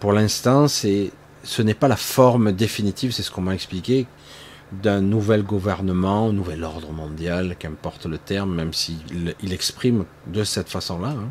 pour 0.00 0.12
l'instant, 0.12 0.66
c'est 0.66 1.12
ce 1.42 1.62
n'est 1.62 1.74
pas 1.74 1.88
la 1.88 1.96
forme 1.96 2.52
définitive, 2.52 3.12
c'est 3.12 3.22
ce 3.22 3.30
qu'on 3.30 3.40
m'a 3.40 3.54
expliqué, 3.54 4.06
d'un 4.72 5.00
nouvel 5.00 5.42
gouvernement, 5.42 6.28
un 6.28 6.32
nouvel 6.32 6.64
ordre 6.64 6.92
mondial, 6.92 7.56
qu'importe 7.58 8.06
le 8.06 8.18
terme, 8.18 8.54
même 8.54 8.72
s'il 8.72 9.34
il 9.42 9.52
exprime 9.52 10.04
de 10.26 10.44
cette 10.44 10.68
façon-là. 10.68 11.10
Hein. 11.10 11.30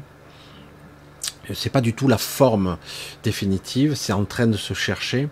C'est 1.53 1.71
pas 1.71 1.81
du 1.81 1.93
tout 1.93 2.07
la 2.07 2.17
forme 2.17 2.77
définitive, 3.23 3.95
c'est 3.95 4.13
en 4.13 4.25
train 4.25 4.47
de 4.47 4.57
se 4.57 4.73
chercher 4.73 5.29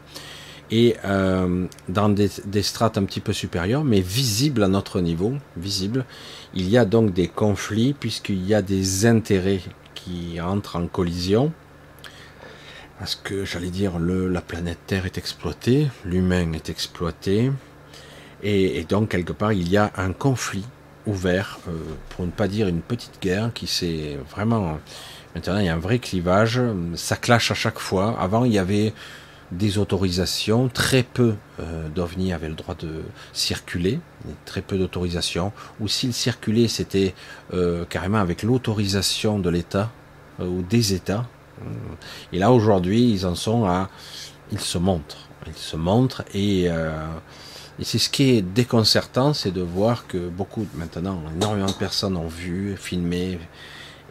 et 0.69 0.95
euh, 1.05 1.65
dans 1.87 2.09
des, 2.09 2.29
strates 2.61 2.97
un 2.97 3.05
petit 3.05 3.21
peu 3.21 3.33
supérieures, 3.33 3.83
mais 3.83 4.01
visibles 4.01 4.63
à 4.63 4.67
notre 4.67 4.99
niveau, 4.99 5.33
visible. 5.55 6.05
Il 6.53 6.69
y 6.69 6.77
a 6.77 6.85
donc 6.85 7.13
des 7.13 7.27
conflits 7.27 7.93
puisqu'il 7.93 8.45
y 8.45 8.53
a 8.53 8.61
des 8.61 9.05
intérêts 9.05 9.61
qui 9.95 10.39
entrent 10.41 10.75
en 10.75 10.87
collision. 10.87 11.53
Parce 12.99 13.15
que 13.15 13.45
j'allais 13.45 13.69
dire, 13.69 13.99
la 13.99 14.41
planète 14.41 14.79
Terre 14.87 15.05
est 15.05 15.17
exploitée, 15.19 15.87
l'humain 16.03 16.51
est 16.53 16.69
exploité, 16.69 17.51
Et, 18.41 18.83
donc, 18.89 19.09
quelque 19.09 19.33
part, 19.33 19.53
il 19.53 19.69
y 19.69 19.77
a 19.77 19.91
un 19.97 20.13
conflit 20.13 20.65
ouvert, 21.05 21.59
euh, 21.67 21.71
pour 22.09 22.25
ne 22.25 22.31
pas 22.31 22.47
dire 22.47 22.67
une 22.67 22.81
petite 22.81 23.21
guerre, 23.21 23.51
qui 23.53 23.67
s'est 23.67 24.17
vraiment... 24.31 24.79
Maintenant, 25.35 25.59
il 25.59 25.65
y 25.65 25.69
a 25.69 25.75
un 25.75 25.79
vrai 25.79 25.99
clivage, 25.99 26.59
ça 26.95 27.15
clash 27.15 27.51
à 27.51 27.53
chaque 27.53 27.77
fois. 27.77 28.19
Avant, 28.19 28.45
il 28.45 28.53
y 28.53 28.57
avait 28.57 28.93
des 29.51 29.77
autorisations, 29.77 30.67
très 30.67 31.03
peu 31.03 31.35
euh, 31.59 31.87
d'OVNI 31.89 32.33
avaient 32.33 32.49
le 32.49 32.55
droit 32.55 32.75
de 32.75 33.01
circuler, 33.33 33.99
très 34.45 34.61
peu 34.61 34.77
d'autorisations, 34.77 35.53
ou 35.79 35.87
s'ils 35.87 36.13
circulaient, 36.13 36.67
c'était 36.67 37.13
euh, 37.53 37.85
carrément 37.85 38.19
avec 38.19 38.43
l'autorisation 38.43 39.39
de 39.39 39.49
l'État 39.49 39.91
euh, 40.39 40.47
ou 40.47 40.63
des 40.63 40.93
États. 40.93 41.25
Et 42.31 42.39
là, 42.39 42.51
aujourd'hui, 42.51 43.09
ils 43.09 43.25
en 43.25 43.35
sont 43.35 43.65
à... 43.65 43.89
Ils 44.51 44.59
se 44.59 44.77
montrent. 44.77 45.27
Ils 45.47 45.53
se 45.53 45.75
montrent 45.75 46.23
et, 46.33 46.65
et 46.65 47.83
c'est 47.83 47.97
ce 47.97 48.09
qui 48.09 48.31
est 48.31 48.41
déconcertant, 48.41 49.33
c'est 49.33 49.51
de 49.51 49.61
voir 49.61 50.07
que 50.07 50.29
beaucoup, 50.29 50.67
maintenant, 50.75 51.21
énormément 51.35 51.67
de 51.67 51.73
personnes 51.73 52.15
ont 52.15 52.27
vu, 52.27 52.75
filmé 52.77 53.39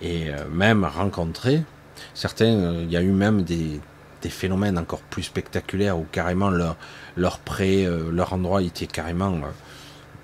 et 0.03 0.31
même 0.51 0.85
rencontré. 0.85 1.63
Certains, 2.15 2.81
il 2.83 2.91
y 2.91 2.97
a 2.97 3.03
eu 3.03 3.13
même 3.13 3.43
des, 3.43 3.81
des 4.27 4.31
phénomènes 4.31 4.77
encore 4.77 5.03
plus 5.03 5.23
spectaculaires 5.23 5.97
où 5.97 6.05
carrément 6.11 6.51
leur, 6.51 6.77
leur 7.17 7.39
pré, 7.39 7.87
euh, 7.87 8.11
leur 8.11 8.33
endroit 8.33 8.61
était 8.61 8.89
carrément 8.89 9.35
euh, 9.35 9.51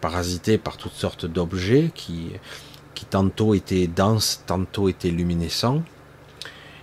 parasité 0.00 0.58
par 0.58 0.76
toutes 0.76 0.94
sortes 0.94 1.24
d'objets 1.24 1.92
qui, 1.94 2.32
qui 2.96 3.04
tantôt 3.04 3.54
étaient 3.54 3.86
denses, 3.86 4.42
tantôt 4.44 4.88
étaient 4.88 5.10
luminescents. 5.10 5.82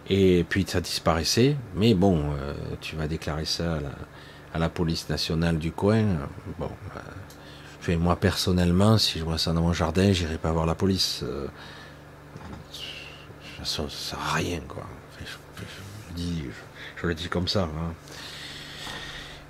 Et 0.10 0.46
puis 0.48 0.66
ça 0.66 0.80
disparaissait. 0.80 1.58
Mais 1.76 1.94
bon, 1.94 2.24
euh, 2.40 2.54
tu 2.80 2.96
vas 2.96 3.08
déclarer 3.08 3.44
ça 3.44 3.80
à 4.54 4.60
la, 4.60 4.70
police 4.70 5.10
nationale 5.10 5.58
du 5.58 5.74
coin. 5.74 6.06
Bon, 6.58 6.72
euh, 7.90 7.98
moi 7.98 8.16
personnellement, 8.16 8.98
si 8.98 9.20
je 9.20 9.26
vois 9.26 9.38
ça 9.38 9.52
dans 9.52 9.62
mon 9.62 9.74
jardin, 9.74 10.14
j'irai 10.14 10.38
pas 10.38 10.54
voir 10.54 10.66
la 10.66 10.76
police. 10.76 11.24
ça, 13.64 13.84
sert 13.90 14.20
à 14.20 14.34
rien, 14.36 14.62
quoi. 14.68 14.86
je, 15.20 16.16
dis, 16.16 16.46
je 17.02 17.08
le 17.08 17.16
dis 17.16 17.30
comme 17.30 17.48
ça. 17.48 17.64
Hein. 17.64 17.94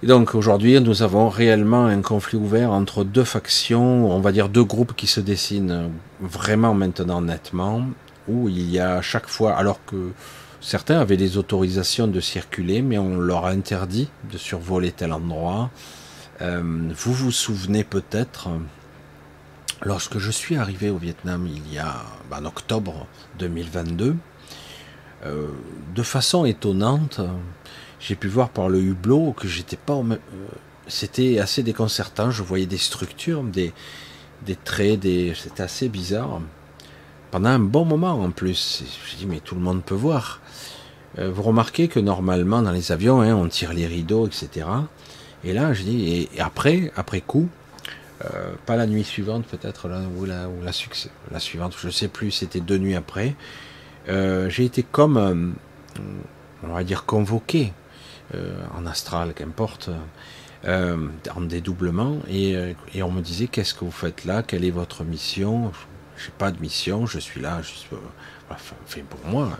Et 0.01 0.07
donc 0.07 0.33
aujourd'hui, 0.33 0.79
nous 0.79 1.03
avons 1.03 1.27
réellement 1.27 1.85
un 1.85 2.01
conflit 2.01 2.37
ouvert 2.37 2.71
entre 2.71 3.03
deux 3.03 3.25
factions, 3.25 4.09
on 4.09 4.21
va 4.21 4.31
dire 4.31 4.47
deux 4.47 4.63
groupes 4.63 4.95
qui 4.95 5.07
se 5.07 5.19
dessinent 5.19 5.91
vraiment 6.21 6.73
maintenant 6.73 7.21
nettement, 7.21 7.85
où 8.29 8.47
il 8.47 8.69
y 8.71 8.79
a 8.79 9.01
chaque 9.01 9.27
fois, 9.27 9.55
alors 9.55 9.83
que 9.85 10.11
certains 10.61 10.99
avaient 10.99 11.17
des 11.17 11.37
autorisations 11.37 12.07
de 12.07 12.21
circuler, 12.21 12.81
mais 12.81 12.97
on 12.97 13.19
leur 13.19 13.45
a 13.45 13.49
interdit 13.49 14.09
de 14.31 14.37
survoler 14.37 14.93
tel 14.93 15.11
endroit. 15.11 15.69
Euh, 16.41 16.61
vous 16.95 17.13
vous 17.13 17.31
souvenez 17.31 17.83
peut-être, 17.83 18.47
lorsque 19.81 20.17
je 20.17 20.31
suis 20.31 20.55
arrivé 20.55 20.89
au 20.89 20.97
Vietnam 20.97 21.45
il 21.45 21.73
y 21.73 21.77
a 21.77 22.03
ben, 22.29 22.37
en 22.41 22.45
octobre 22.45 23.05
2022, 23.39 24.15
euh, 25.25 25.47
de 25.95 26.03
façon 26.03 26.45
étonnante, 26.45 27.19
j'ai 27.99 28.15
pu 28.15 28.27
voir 28.27 28.49
par 28.49 28.69
le 28.69 28.79
hublot 28.79 29.33
que 29.33 29.47
j'étais 29.47 29.77
pas 29.77 29.95
euh, 29.95 30.17
c'était 30.87 31.39
assez 31.39 31.61
déconcertant. 31.61 32.31
Je 32.31 32.41
voyais 32.41 32.65
des 32.65 32.77
structures, 32.77 33.43
des, 33.43 33.73
des 34.45 34.55
traits, 34.55 35.01
des, 35.01 35.33
c'était 35.35 35.63
assez 35.63 35.89
bizarre. 35.89 36.41
Pendant 37.31 37.49
un 37.49 37.59
bon 37.59 37.85
moment 37.85 38.13
en 38.13 38.31
plus. 38.31 38.83
Je 39.05 39.17
dis 39.17 39.25
mais 39.25 39.39
tout 39.39 39.55
le 39.55 39.61
monde 39.61 39.83
peut 39.83 39.95
voir. 39.95 40.41
Euh, 41.17 41.29
vous 41.31 41.43
remarquez 41.43 41.87
que 41.87 41.99
normalement 41.99 42.61
dans 42.61 42.71
les 42.71 42.91
avions, 42.91 43.21
hein, 43.21 43.35
on 43.35 43.47
tire 43.47 43.73
les 43.73 43.87
rideaux, 43.87 44.25
etc. 44.25 44.67
Et 45.43 45.53
là, 45.53 45.73
je 45.73 45.83
dis 45.83 46.29
et, 46.33 46.41
après, 46.41 46.91
après 46.95 47.21
coup, 47.21 47.49
pas 48.65 48.75
la 48.75 48.85
nuit 48.85 49.05
suivante 49.05 49.45
peut-être 49.45 49.89
ou 50.17 50.25
la, 50.25 50.47
la, 50.61 50.71
la 51.31 51.39
suivante, 51.39 51.75
je 51.79 51.89
sais 51.89 52.09
plus, 52.09 52.31
c'était 52.31 52.59
deux 52.59 52.77
nuits 52.77 52.95
après. 52.95 53.35
Euh, 54.09 54.49
j'ai 54.49 54.65
été 54.65 54.83
comme, 54.83 55.17
euh, 55.17 56.01
on 56.63 56.73
va 56.73 56.83
dire, 56.83 57.05
convoqué 57.05 57.73
euh, 58.33 58.55
en 58.75 58.85
astral, 58.85 59.33
qu'importe, 59.33 59.89
en 60.65 61.41
dédoublement, 61.41 62.17
et, 62.27 62.75
et, 62.93 63.01
on 63.01 63.11
me 63.11 63.21
disait 63.21 63.47
qu'est-ce 63.47 63.73
que 63.73 63.85
vous 63.85 63.91
faites 63.91 64.25
là, 64.25 64.43
quelle 64.43 64.65
est 64.65 64.71
votre 64.71 65.05
mission? 65.05 65.71
J'ai 66.17 66.33
pas 66.37 66.51
de 66.51 66.59
mission, 66.59 67.05
je 67.05 67.17
suis 67.17 67.39
là, 67.39 67.61
je 67.61 67.69
suis, 67.69 67.89
enfin, 68.49 68.75
pour 69.09 69.25
moi, 69.25 69.57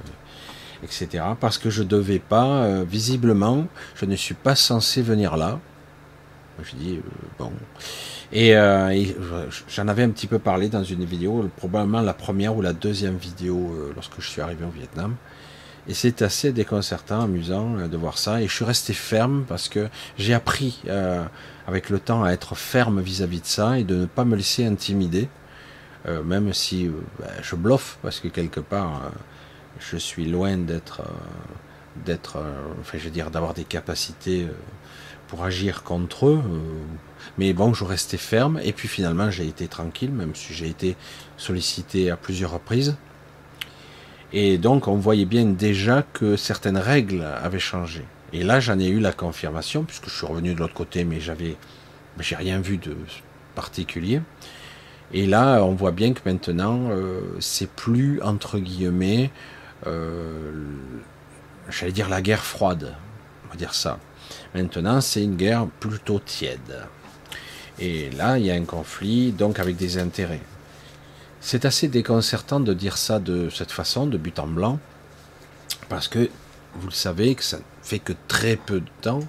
etc. 0.84 1.24
Parce 1.40 1.58
que 1.58 1.70
je 1.70 1.84
devais 1.84 2.20
pas, 2.20 2.84
visiblement, 2.84 3.68
je 3.96 4.06
ne 4.06 4.16
suis 4.18 4.34
pas 4.36 4.56
censé 4.56 5.02
venir 5.02 5.38
là. 5.38 5.60
Je 6.62 6.76
dis 6.76 7.00
bon. 7.38 7.54
Et, 8.32 8.56
euh, 8.56 8.94
j'en 9.68 9.88
avais 9.88 10.04
un 10.04 10.10
petit 10.10 10.28
peu 10.28 10.40
parlé 10.40 10.70
dans 10.70 10.84
une 10.84 11.04
vidéo, 11.04 11.50
probablement 11.58 12.02
la 12.02 12.14
première 12.14 12.56
ou 12.56 12.62
la 12.62 12.74
deuxième 12.74 13.18
vidéo 13.18 13.58
euh, 13.74 13.92
lorsque 13.96 14.20
je 14.20 14.28
suis 14.28 14.42
arrivé 14.42 14.66
au 14.66 14.70
Vietnam. 14.70 15.16
Et 15.90 15.96
c'est 15.96 16.22
assez 16.22 16.52
déconcertant, 16.52 17.22
amusant 17.22 17.78
euh, 17.78 17.88
de 17.88 17.98
voir 17.98 18.20
ça. 18.20 18.42
Et 18.42 18.48
je 18.48 18.54
suis 18.54 18.66
resté 18.66 18.94
ferme 18.94 19.44
parce 19.48 19.70
que 19.70 19.90
j'ai 20.20 20.36
appris 20.36 20.82
euh, 20.88 21.26
avec 21.68 21.90
le 21.90 22.00
temps 22.00 22.24
à 22.24 22.32
être 22.32 22.56
ferme 22.56 23.02
vis-à-vis 23.02 23.42
de 23.42 23.46
ça 23.48 23.80
et 23.80 23.84
de 23.84 23.96
ne 23.96 24.06
pas 24.06 24.24
me 24.24 24.36
laisser 24.36 24.66
intimider, 24.66 25.30
euh, 26.08 26.22
même 26.22 26.54
si 26.54 26.90
ben, 27.20 27.28
je 27.42 27.56
bluffe 27.56 27.98
parce 28.04 28.20
que 28.20 28.28
quelque 28.28 28.60
part 28.60 29.12
je 29.80 29.98
suis 29.98 30.26
loin 30.26 30.58
d'être, 30.58 31.02
d'être, 32.06 32.38
enfin 32.82 32.98
je 32.98 33.06
veux 33.06 33.10
dire 33.12 33.32
d'avoir 33.32 33.54
des 33.54 33.64
capacités 33.64 34.48
pour 35.28 35.44
agir 35.44 35.84
contre 35.84 36.28
eux. 36.28 36.42
Mais 37.38 37.54
bon, 37.54 37.74
je 37.74 37.84
restais 37.84 38.18
ferme. 38.18 38.60
Et 38.64 38.74
puis 38.74 38.88
finalement, 38.88 39.32
j'ai 39.32 39.48
été 39.48 39.68
tranquille, 39.68 40.12
même 40.12 40.36
si 40.36 40.54
j'ai 40.54 40.68
été 40.68 40.96
sollicité 41.38 42.12
à 42.12 42.18
plusieurs 42.18 42.52
reprises. 42.52 42.96
Et 44.32 44.58
donc, 44.58 44.88
on 44.88 44.96
voyait 44.96 45.26
bien 45.26 45.46
déjà 45.46 46.04
que 46.14 46.36
certaines 46.36 46.78
règles 46.78 47.24
avaient 47.24 47.60
changé. 47.60 48.06
Et 48.32 48.44
là, 48.44 48.60
j'en 48.60 48.78
ai 48.78 48.88
eu 48.88 49.00
la 49.00 49.12
confirmation, 49.12 49.84
puisque 49.84 50.08
je 50.08 50.16
suis 50.16 50.28
revenu 50.28 50.54
de 50.54 50.60
l'autre 50.60 50.76
côté, 50.76 51.04
mais 51.04 51.20
j'avais, 51.20 51.56
j'ai 52.20 52.36
rien 52.36 52.60
vu 52.60 52.78
de 52.78 52.96
particulier. 53.56 54.22
Et 55.12 55.26
là, 55.26 55.64
on 55.64 55.74
voit 55.74 55.92
bien 55.92 56.14
que 56.14 56.20
maintenant, 56.26 56.90
euh, 56.92 57.22
c'est 57.40 57.70
plus 57.70 58.22
entre 58.22 58.60
guillemets, 58.60 59.32
euh, 59.88 60.52
j'allais 61.70 61.92
dire 61.92 62.10
la 62.10 62.22
guerre 62.22 62.46
froide, 62.46 62.96
on 63.46 63.50
va 63.50 63.56
dire 63.56 63.74
ça. 63.74 63.98
Maintenant, 64.54 65.02
c'est 65.02 65.24
une 65.24 65.36
guerre 65.36 65.66
plutôt 65.80 66.20
tiède. 66.20 66.86
Et 67.80 68.10
là, 68.12 68.38
il 68.38 68.46
y 68.46 68.52
a 68.52 68.56
un 68.56 68.66
conflit, 68.66 69.32
donc 69.32 69.60
avec 69.60 69.78
des 69.78 69.98
intérêts. 69.98 70.42
C'est 71.42 71.64
assez 71.66 71.88
déconcertant 71.88 72.60
de 72.60 72.74
dire 72.74 72.98
ça 72.98 73.20
de 73.20 73.50
cette 73.50 73.72
façon, 73.72 74.08
de 74.08 74.18
but 74.18 74.38
en 74.40 74.48
blanc, 74.48 74.80
parce 75.88 76.08
que 76.08 76.30
vous 76.76 76.88
le 76.88 76.94
savez 76.94 77.36
que 77.36 77.44
ça 77.44 77.58
ne 77.58 77.64
fait 77.82 78.00
que 78.00 78.14
très 78.28 78.58
peu 78.58 78.82
de 78.82 78.90
temps 79.02 79.22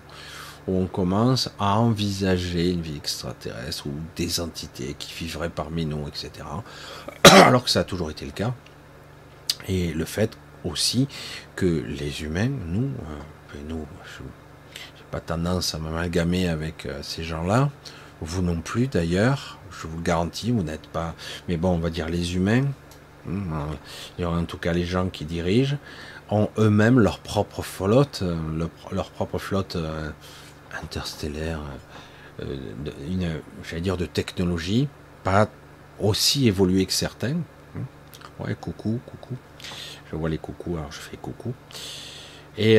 où 0.67 0.77
on 0.77 0.87
commence 0.87 1.51
à 1.59 1.79
envisager 1.79 2.71
une 2.71 2.83
vie 2.83 2.97
extraterrestre 2.97 3.87
ou 3.87 3.93
des 4.17 4.41
entités 4.41 4.95
qui 4.99 5.15
vivraient 5.15 5.51
parmi 5.51 5.87
nous, 5.87 6.07
etc. 6.09 6.47
Alors 7.25 7.65
que 7.65 7.71
ça 7.71 7.81
a 7.81 7.85
toujours 7.85 8.11
été 8.11 8.25
le 8.25 8.33
cas. 8.33 8.53
Et 9.69 9.93
le 9.93 10.05
fait 10.05 10.37
aussi 10.65 11.09
que 11.57 11.85
les 11.87 12.23
humains, 12.23 12.51
nous, 12.67 12.91
euh, 12.91 13.59
nous, 13.69 13.87
je 14.19 14.23
n'ai 14.23 15.11
pas 15.11 15.21
tendance 15.21 15.75
à 15.75 15.79
m'amalgamer 15.79 16.49
avec 16.49 16.87
euh, 16.87 17.01
ces 17.03 17.25
gens-là, 17.25 17.71
vous 18.21 18.43
non 18.43 18.61
plus 18.61 18.87
d'ailleurs, 18.87 19.59
je 19.71 19.87
vous 19.87 19.97
le 19.97 20.03
garantis, 20.03 20.51
vous 20.51 20.63
n'êtes 20.63 20.89
pas. 20.89 21.15
Mais 21.49 21.57
bon, 21.57 21.71
on 21.71 21.79
va 21.79 21.91
dire 21.91 22.09
les 22.09 22.37
humains, 22.37 22.65
hein, 23.29 23.67
il 24.19 24.23
y 24.23 24.25
aura 24.25 24.39
en 24.39 24.45
tout 24.45 24.59
cas 24.59 24.73
les 24.73 24.85
gens 24.85 25.09
qui 25.09 25.25
dirigent, 25.25 25.77
ont 26.31 26.49
eux-mêmes 26.59 26.99
leur 26.99 27.19
propre 27.19 27.63
flotte, 27.63 28.21
euh, 28.23 28.37
leur, 28.93 29.11
propre 29.11 29.39
flotte 29.39 29.77
euh, 29.77 30.11
interstellaire, 30.83 31.61
euh, 32.41 32.57
j'allais 33.65 33.83
dire 33.83 33.97
de 33.97 34.07
technologie, 34.07 34.89
pas 35.25 35.49
aussi 35.99 36.47
évoluée 36.47 36.87
que 36.87 36.93
certains. 36.93 37.37
Hein. 37.77 37.83
Ouais, 38.39 38.57
coucou, 38.59 39.01
coucou. 39.07 39.35
Je 40.11 40.17
vois 40.17 40.29
les 40.29 40.39
coucous, 40.39 40.77
alors 40.77 40.93
je 40.93 40.99
fais 40.99 41.17
coucou. 41.17 41.53
Et, 42.59 42.79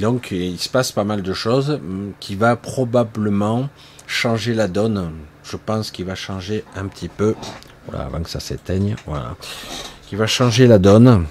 donc, 0.00 0.30
il 0.30 0.58
se 0.58 0.68
passe 0.68 0.92
pas 0.92 1.04
mal 1.04 1.22
de 1.22 1.32
choses 1.32 1.70
hum, 1.70 2.12
qui 2.20 2.36
va 2.36 2.56
probablement 2.56 3.68
changer 4.10 4.54
la 4.54 4.66
donne. 4.66 5.12
Je 5.44 5.56
pense 5.56 5.90
qu'il 5.90 6.04
va 6.04 6.14
changer 6.14 6.64
un 6.74 6.86
petit 6.88 7.08
peu. 7.08 7.36
Voilà, 7.86 8.06
avant 8.06 8.20
que 8.22 8.28
ça 8.28 8.40
s'éteigne. 8.40 8.96
Voilà. 9.06 9.36
Qui 10.08 10.16
va 10.16 10.26
changer 10.26 10.66
la 10.66 10.78
donne. 10.78 11.26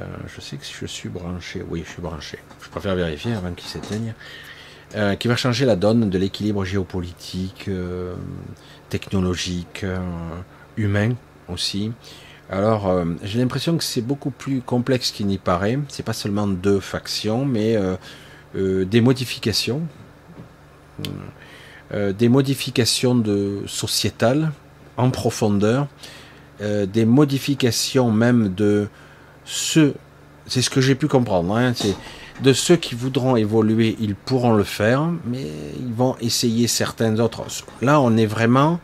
Euh, 0.00 0.04
je 0.26 0.40
sais 0.40 0.56
que 0.56 0.64
je 0.64 0.86
suis 0.86 1.08
branché. 1.08 1.64
Oui, 1.68 1.84
je 1.86 1.92
suis 1.92 2.02
branché. 2.02 2.38
Je 2.60 2.68
préfère 2.68 2.96
vérifier 2.96 3.32
avant 3.32 3.52
qu'il 3.52 3.68
s'éteigne. 3.68 4.12
Euh, 4.96 5.14
qui 5.14 5.28
va 5.28 5.36
changer 5.36 5.66
la 5.66 5.76
donne 5.76 6.10
de 6.10 6.18
l'équilibre 6.18 6.64
géopolitique, 6.64 7.66
euh, 7.68 8.14
technologique, 8.88 9.84
humain 10.76 11.14
aussi. 11.48 11.92
Alors, 12.50 13.04
j'ai 13.22 13.38
l'impression 13.38 13.76
que 13.76 13.84
c'est 13.84 14.00
beaucoup 14.00 14.30
plus 14.30 14.62
complexe 14.62 15.10
qu'il 15.10 15.26
n'y 15.26 15.36
paraît. 15.36 15.78
C'est 15.88 16.02
pas 16.02 16.14
seulement 16.14 16.46
deux 16.46 16.80
factions, 16.80 17.44
mais 17.44 17.76
des 18.54 19.00
modifications 19.02 19.82
des 21.92 22.28
modifications 22.28 23.14
de 23.14 23.62
sociétales 23.66 24.52
en 24.96 25.10
profondeur, 25.10 25.86
des 26.60 27.04
modifications 27.06 28.10
même 28.10 28.54
de 28.54 28.88
ce, 29.44 29.94
c'est 30.46 30.60
ce 30.60 30.70
que 30.70 30.80
j'ai 30.80 30.94
pu 30.94 31.08
comprendre, 31.08 31.56
hein, 31.56 31.72
de 32.42 32.52
ceux 32.52 32.76
qui 32.76 32.94
voudront 32.94 33.36
évoluer, 33.36 33.96
ils 34.00 34.14
pourront 34.14 34.52
le 34.52 34.64
faire, 34.64 35.02
mais 35.24 35.46
ils 35.80 35.92
vont 35.92 36.16
essayer 36.20 36.68
certains 36.68 37.18
autres. 37.18 37.44
Là, 37.82 38.00
on 38.00 38.16
est 38.16 38.26
vraiment 38.26 38.80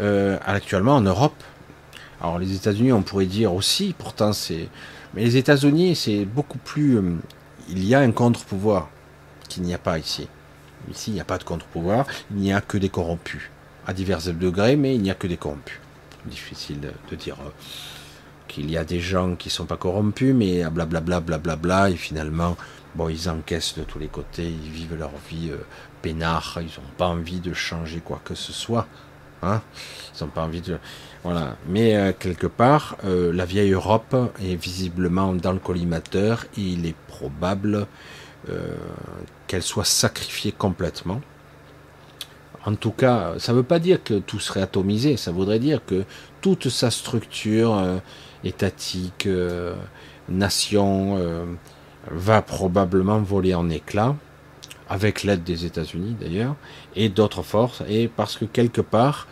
euh, 0.00 0.38
actuellement 0.44 0.96
en 0.96 1.00
Europe. 1.00 1.42
Alors 2.20 2.38
les 2.38 2.54
États-Unis, 2.54 2.92
on 2.92 3.02
pourrait 3.02 3.26
dire 3.26 3.52
aussi, 3.52 3.94
pourtant 3.96 4.32
c'est, 4.32 4.68
mais 5.14 5.24
les 5.24 5.36
États-Unis, 5.36 5.94
c'est 5.94 6.24
beaucoup 6.24 6.58
plus. 6.58 6.98
Euh, 6.98 7.16
il 7.68 7.84
y 7.84 7.94
a 7.94 8.00
un 8.00 8.10
contre-pouvoir 8.12 8.88
qu'il 9.48 9.62
n'y 9.62 9.74
a 9.74 9.78
pas 9.78 9.98
ici. 9.98 10.28
Ici, 10.90 11.10
il 11.10 11.14
n'y 11.14 11.20
a 11.20 11.24
pas 11.24 11.38
de 11.38 11.44
contre-pouvoir, 11.44 12.06
il 12.30 12.38
n'y 12.38 12.52
a 12.52 12.60
que 12.60 12.78
des 12.78 12.88
corrompus 12.88 13.50
à 13.88 13.94
divers 13.94 14.20
degrés, 14.34 14.76
mais 14.76 14.94
il 14.94 15.02
n'y 15.02 15.10
a 15.10 15.14
que 15.14 15.26
des 15.26 15.38
corrompus. 15.38 15.80
Difficile 16.26 16.80
de, 16.80 17.16
dire. 17.16 17.36
Euh, 17.40 17.50
qu'il 18.46 18.70
y 18.70 18.76
a 18.76 18.84
des 18.84 19.00
gens 19.00 19.34
qui 19.34 19.50
sont 19.50 19.64
pas 19.64 19.76
corrompus, 19.76 20.34
mais 20.34 20.64
blablabla, 20.70 21.20
blablabla, 21.20 21.90
et 21.90 21.96
finalement, 21.96 22.56
Bon, 22.94 23.10
ils 23.10 23.28
encaissent 23.28 23.76
de 23.76 23.84
tous 23.84 23.98
les 23.98 24.08
côtés, 24.08 24.50
ils 24.50 24.70
vivent 24.70 24.96
leur 24.98 25.12
vie 25.30 25.50
euh, 25.50 25.58
peinard, 26.00 26.58
ils 26.60 26.80
n'ont 26.80 26.90
pas 26.96 27.06
envie 27.06 27.38
de 27.38 27.52
changer 27.52 28.00
quoi 28.00 28.20
que 28.24 28.34
ce 28.34 28.52
soit. 28.52 28.86
Hein 29.42 29.60
ils 30.14 30.24
n'ont 30.24 30.30
pas 30.30 30.42
envie 30.42 30.62
de. 30.62 30.78
Voilà. 31.22 31.56
Mais 31.68 31.94
euh, 31.94 32.12
quelque 32.18 32.46
part, 32.46 32.96
la 33.04 33.44
vieille 33.44 33.72
Europe 33.72 34.16
est 34.42 34.56
visiblement 34.56 35.34
dans 35.34 35.52
le 35.52 35.58
collimateur 35.58 36.46
et 36.56 36.62
il 36.62 36.86
est 36.86 36.96
probable 37.06 37.86
qu'elle 39.48 39.62
soit 39.62 39.84
sacrifiée 39.84 40.52
complètement. 40.52 41.20
En 42.64 42.76
tout 42.76 42.92
cas, 42.92 43.34
ça 43.38 43.52
ne 43.52 43.56
veut 43.58 43.64
pas 43.64 43.80
dire 43.80 44.04
que 44.04 44.20
tout 44.20 44.38
serait 44.38 44.62
atomisé, 44.62 45.16
ça 45.16 45.32
voudrait 45.32 45.58
dire 45.58 45.80
que 45.84 46.04
toute 46.40 46.68
sa 46.68 46.90
structure 46.90 47.82
étatique, 48.44 49.28
nation, 50.28 51.18
va 52.10 52.42
probablement 52.42 53.20
voler 53.20 53.54
en 53.54 53.70
éclats, 53.70 54.16
avec 54.88 55.22
l'aide 55.22 55.44
des 55.44 55.64
États-Unis 55.64 56.16
d'ailleurs, 56.20 56.56
et 56.96 57.08
d'autres 57.08 57.42
forces, 57.42 57.82
et 57.88 58.08
parce 58.08 58.36
que 58.36 58.44
quelque 58.44 58.80
part, 58.80 59.28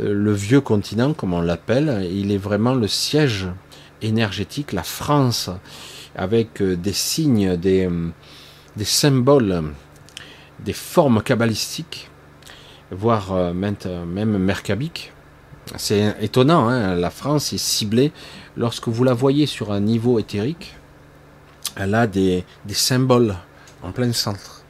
euh, 0.00 0.12
le 0.12 0.32
vieux 0.32 0.60
continent, 0.60 1.12
comme 1.12 1.34
on 1.34 1.40
l'appelle, 1.40 2.08
il 2.10 2.32
est 2.32 2.38
vraiment 2.38 2.74
le 2.74 2.88
siège 2.88 3.48
énergétique, 4.02 4.72
la 4.72 4.82
France, 4.82 5.50
avec 6.16 6.62
euh, 6.62 6.76
des 6.76 6.92
signes, 6.92 7.56
des, 7.56 7.86
euh, 7.86 8.08
des 8.76 8.84
symboles, 8.84 9.64
des 10.60 10.72
formes 10.72 11.22
cabalistiques, 11.22 12.10
voire 12.90 13.54
même 13.54 14.38
mercabiques. 14.38 15.12
C'est 15.76 16.16
étonnant, 16.20 16.68
hein, 16.68 16.94
la 16.94 17.10
France 17.10 17.52
est 17.52 17.58
ciblée 17.58 18.12
lorsque 18.56 18.88
vous 18.88 19.04
la 19.04 19.14
voyez 19.14 19.46
sur 19.46 19.72
un 19.72 19.80
niveau 19.80 20.18
éthérique, 20.18 20.74
elle 21.76 21.94
a 21.94 22.06
des, 22.06 22.44
symboles 22.68 23.34
en 23.82 23.92
plein 23.92 24.12
centre. 24.12 24.62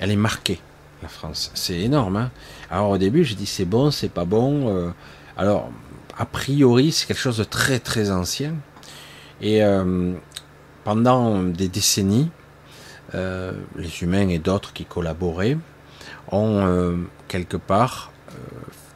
Elle 0.00 0.10
est 0.10 0.16
marquée, 0.16 0.60
la 1.02 1.08
France. 1.08 1.50
C'est 1.54 1.80
énorme. 1.80 2.16
Hein. 2.16 2.30
alors 2.70 2.90
au 2.90 2.98
début, 2.98 3.24
j'ai 3.24 3.34
dit 3.34 3.46
c'est 3.46 3.64
bon, 3.64 3.90
c'est 3.90 4.08
pas 4.08 4.24
bon. 4.24 4.68
Euh. 4.68 4.90
alors, 5.36 5.70
a 6.18 6.26
priori, 6.26 6.92
c'est 6.92 7.06
quelque 7.06 7.20
chose 7.20 7.38
de 7.38 7.44
très 7.44 7.78
très 7.78 8.10
ancien. 8.10 8.54
Et 9.40 9.62
euh, 9.62 10.14
pendant 10.84 11.42
des 11.42 11.68
décennies, 11.68 12.30
euh, 13.14 13.52
les 13.76 14.02
humains 14.02 14.28
et 14.28 14.38
d'autres 14.38 14.72
qui 14.72 14.84
collaboraient 14.84 15.56
ont 16.30 16.96
quelque 17.28 17.56
part 17.56 18.10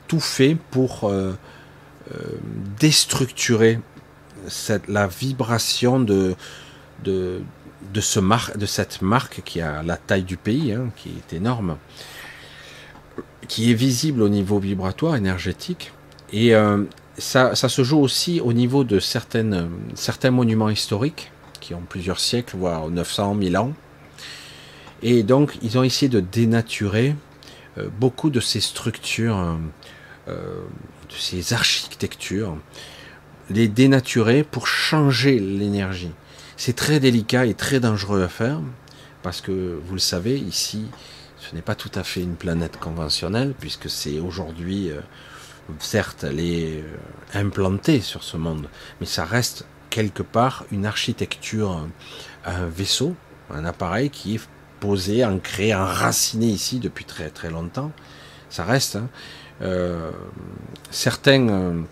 tout 0.08 0.20
fait 0.20 0.56
pour 0.70 1.12
déstructurer 2.80 3.80
la 4.88 5.06
vibration 5.06 6.00
de, 6.00 6.34
de, 7.04 7.40
de, 7.92 8.00
ce 8.00 8.20
de 8.56 8.66
cette 8.66 9.02
marque 9.02 9.42
qui 9.44 9.60
a 9.60 9.82
la 9.82 9.96
taille 9.96 10.24
du 10.24 10.36
pays, 10.36 10.72
hein, 10.72 10.90
qui 10.96 11.10
est 11.10 11.36
énorme, 11.36 11.76
qui 13.46 13.70
est 13.70 13.74
visible 13.74 14.22
au 14.22 14.28
niveau 14.28 14.58
vibratoire, 14.58 15.16
énergétique. 15.16 15.92
Et 16.32 16.54
euh, 16.54 16.84
ça, 17.16 17.54
se 17.54 17.82
joue 17.82 17.98
aussi 17.98 18.40
au 18.40 18.52
niveau 18.52 18.84
de 18.84 19.00
certains 19.00 20.30
monuments 20.30 20.70
historiques 20.70 21.32
qui 21.60 21.74
ont 21.74 21.82
plusieurs 21.88 22.20
siècles, 22.20 22.56
voire 22.56 22.88
900, 22.88 23.34
1000 23.34 23.56
ans. 23.56 23.72
Et 25.02 25.22
donc, 25.22 25.58
ils 25.62 25.78
ont 25.78 25.82
essayé 25.82 26.08
de 26.08 26.20
dénaturer 26.20 27.14
euh, 27.78 27.88
beaucoup 28.00 28.30
de 28.30 28.40
ces 28.40 28.60
structures, 28.60 29.58
euh, 30.28 30.60
de 31.08 31.14
ces 31.14 31.52
architectures, 31.52 32.56
les 33.50 33.68
dénaturer 33.68 34.42
pour 34.42 34.66
changer 34.66 35.38
l'énergie. 35.38 36.12
C'est 36.56 36.74
très 36.74 37.00
délicat 37.00 37.46
et 37.46 37.54
très 37.54 37.80
dangereux 37.80 38.22
à 38.22 38.28
faire, 38.28 38.60
parce 39.22 39.40
que 39.40 39.78
vous 39.84 39.94
le 39.94 40.00
savez, 40.00 40.38
ici, 40.38 40.86
ce 41.38 41.54
n'est 41.54 41.62
pas 41.62 41.74
tout 41.74 41.90
à 41.94 42.02
fait 42.02 42.20
une 42.20 42.34
planète 42.34 42.78
conventionnelle, 42.78 43.54
puisque 43.58 43.88
c'est 43.88 44.18
aujourd'hui, 44.18 44.90
euh, 44.90 45.00
certes, 45.78 46.24
elle 46.24 46.40
est 46.40 46.82
euh, 46.82 46.84
implantée 47.34 48.00
sur 48.00 48.24
ce 48.24 48.36
monde, 48.36 48.68
mais 49.00 49.06
ça 49.06 49.24
reste 49.24 49.64
quelque 49.90 50.22
part 50.22 50.64
une 50.70 50.84
architecture, 50.84 51.86
un 52.44 52.66
vaisseau, 52.66 53.14
un 53.50 53.64
appareil 53.64 54.10
qui 54.10 54.34
est 54.34 54.48
posé, 54.80 55.24
ancré, 55.24 55.74
enraciné 55.74 56.46
ici 56.46 56.78
depuis 56.78 57.04
très 57.04 57.30
très 57.30 57.50
longtemps. 57.50 57.92
Ça 58.50 58.64
reste. 58.64 58.96
Hein. 58.96 59.08
Euh, 59.62 60.10
certains 60.90 61.84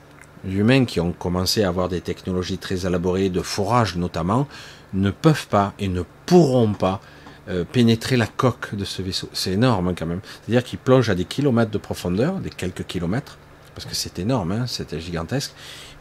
humains 0.48 0.84
qui 0.84 1.00
ont 1.00 1.12
commencé 1.12 1.64
à 1.64 1.68
avoir 1.68 1.88
des 1.88 2.00
technologies 2.00 2.58
très 2.58 2.86
élaborées 2.86 3.28
de 3.28 3.42
forage 3.42 3.96
notamment 3.96 4.46
ne 4.94 5.10
peuvent 5.10 5.48
pas 5.48 5.74
et 5.78 5.88
ne 5.88 6.02
pourront 6.26 6.72
pas 6.72 7.00
euh, 7.48 7.64
pénétrer 7.64 8.16
la 8.16 8.26
coque 8.26 8.74
de 8.74 8.84
ce 8.84 9.02
vaisseau. 9.02 9.28
C'est 9.32 9.52
énorme 9.52 9.88
hein, 9.88 9.94
quand 9.96 10.06
même. 10.06 10.20
C'est-à-dire 10.42 10.64
qu'ils 10.64 10.78
plongent 10.78 11.10
à 11.10 11.14
des 11.14 11.24
kilomètres 11.24 11.70
de 11.70 11.78
profondeur, 11.78 12.34
des 12.34 12.50
quelques 12.50 12.84
kilomètres, 12.84 13.38
parce 13.74 13.84
que 13.84 13.94
c'est 13.94 14.18
énorme, 14.18 14.52
hein, 14.52 14.66
c'était 14.66 15.00
gigantesque. 15.00 15.52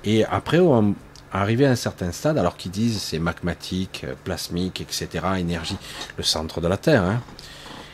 Et 0.04 0.26
après, 0.26 0.60
on, 0.60 0.95
arrivé 1.32 1.66
à 1.66 1.72
un 1.72 1.76
certain 1.76 2.12
stade, 2.12 2.38
alors 2.38 2.58
qu'ils 2.58 2.72
disent 2.72 3.02
c'est 3.02 3.20
magmatique, 3.20 4.06
plasmique, 4.24 4.82
etc., 4.82 5.26
énergie, 5.38 5.78
le 6.18 6.24
centre 6.24 6.62
de 6.62 6.68
la 6.68 6.78
Terre. 6.78 7.04
Hein. 7.04 7.22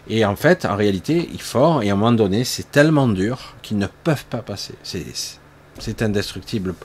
Et 0.07 0.25
en 0.25 0.35
fait, 0.35 0.65
en 0.65 0.75
réalité, 0.75 1.29
ils 1.31 1.41
font, 1.41 1.81
et 1.81 1.89
à 1.89 1.93
un 1.93 1.95
moment 1.95 2.11
donné, 2.11 2.43
c'est 2.43 2.71
tellement 2.71 3.07
dur 3.07 3.55
qu'ils 3.61 3.77
ne 3.77 3.87
peuvent 3.87 4.25
pas 4.25 4.41
passer. 4.41 4.73
C'est 4.83 6.01
indestructible. 6.01 6.75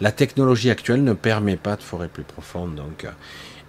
La 0.00 0.12
technologie 0.12 0.70
actuelle 0.70 1.02
ne 1.02 1.12
permet 1.12 1.56
pas 1.56 1.76
de 1.76 1.82
forêt 1.82 2.08
plus 2.08 2.22
profonde. 2.22 2.76
Donc, 2.76 3.04
euh, 3.04 3.10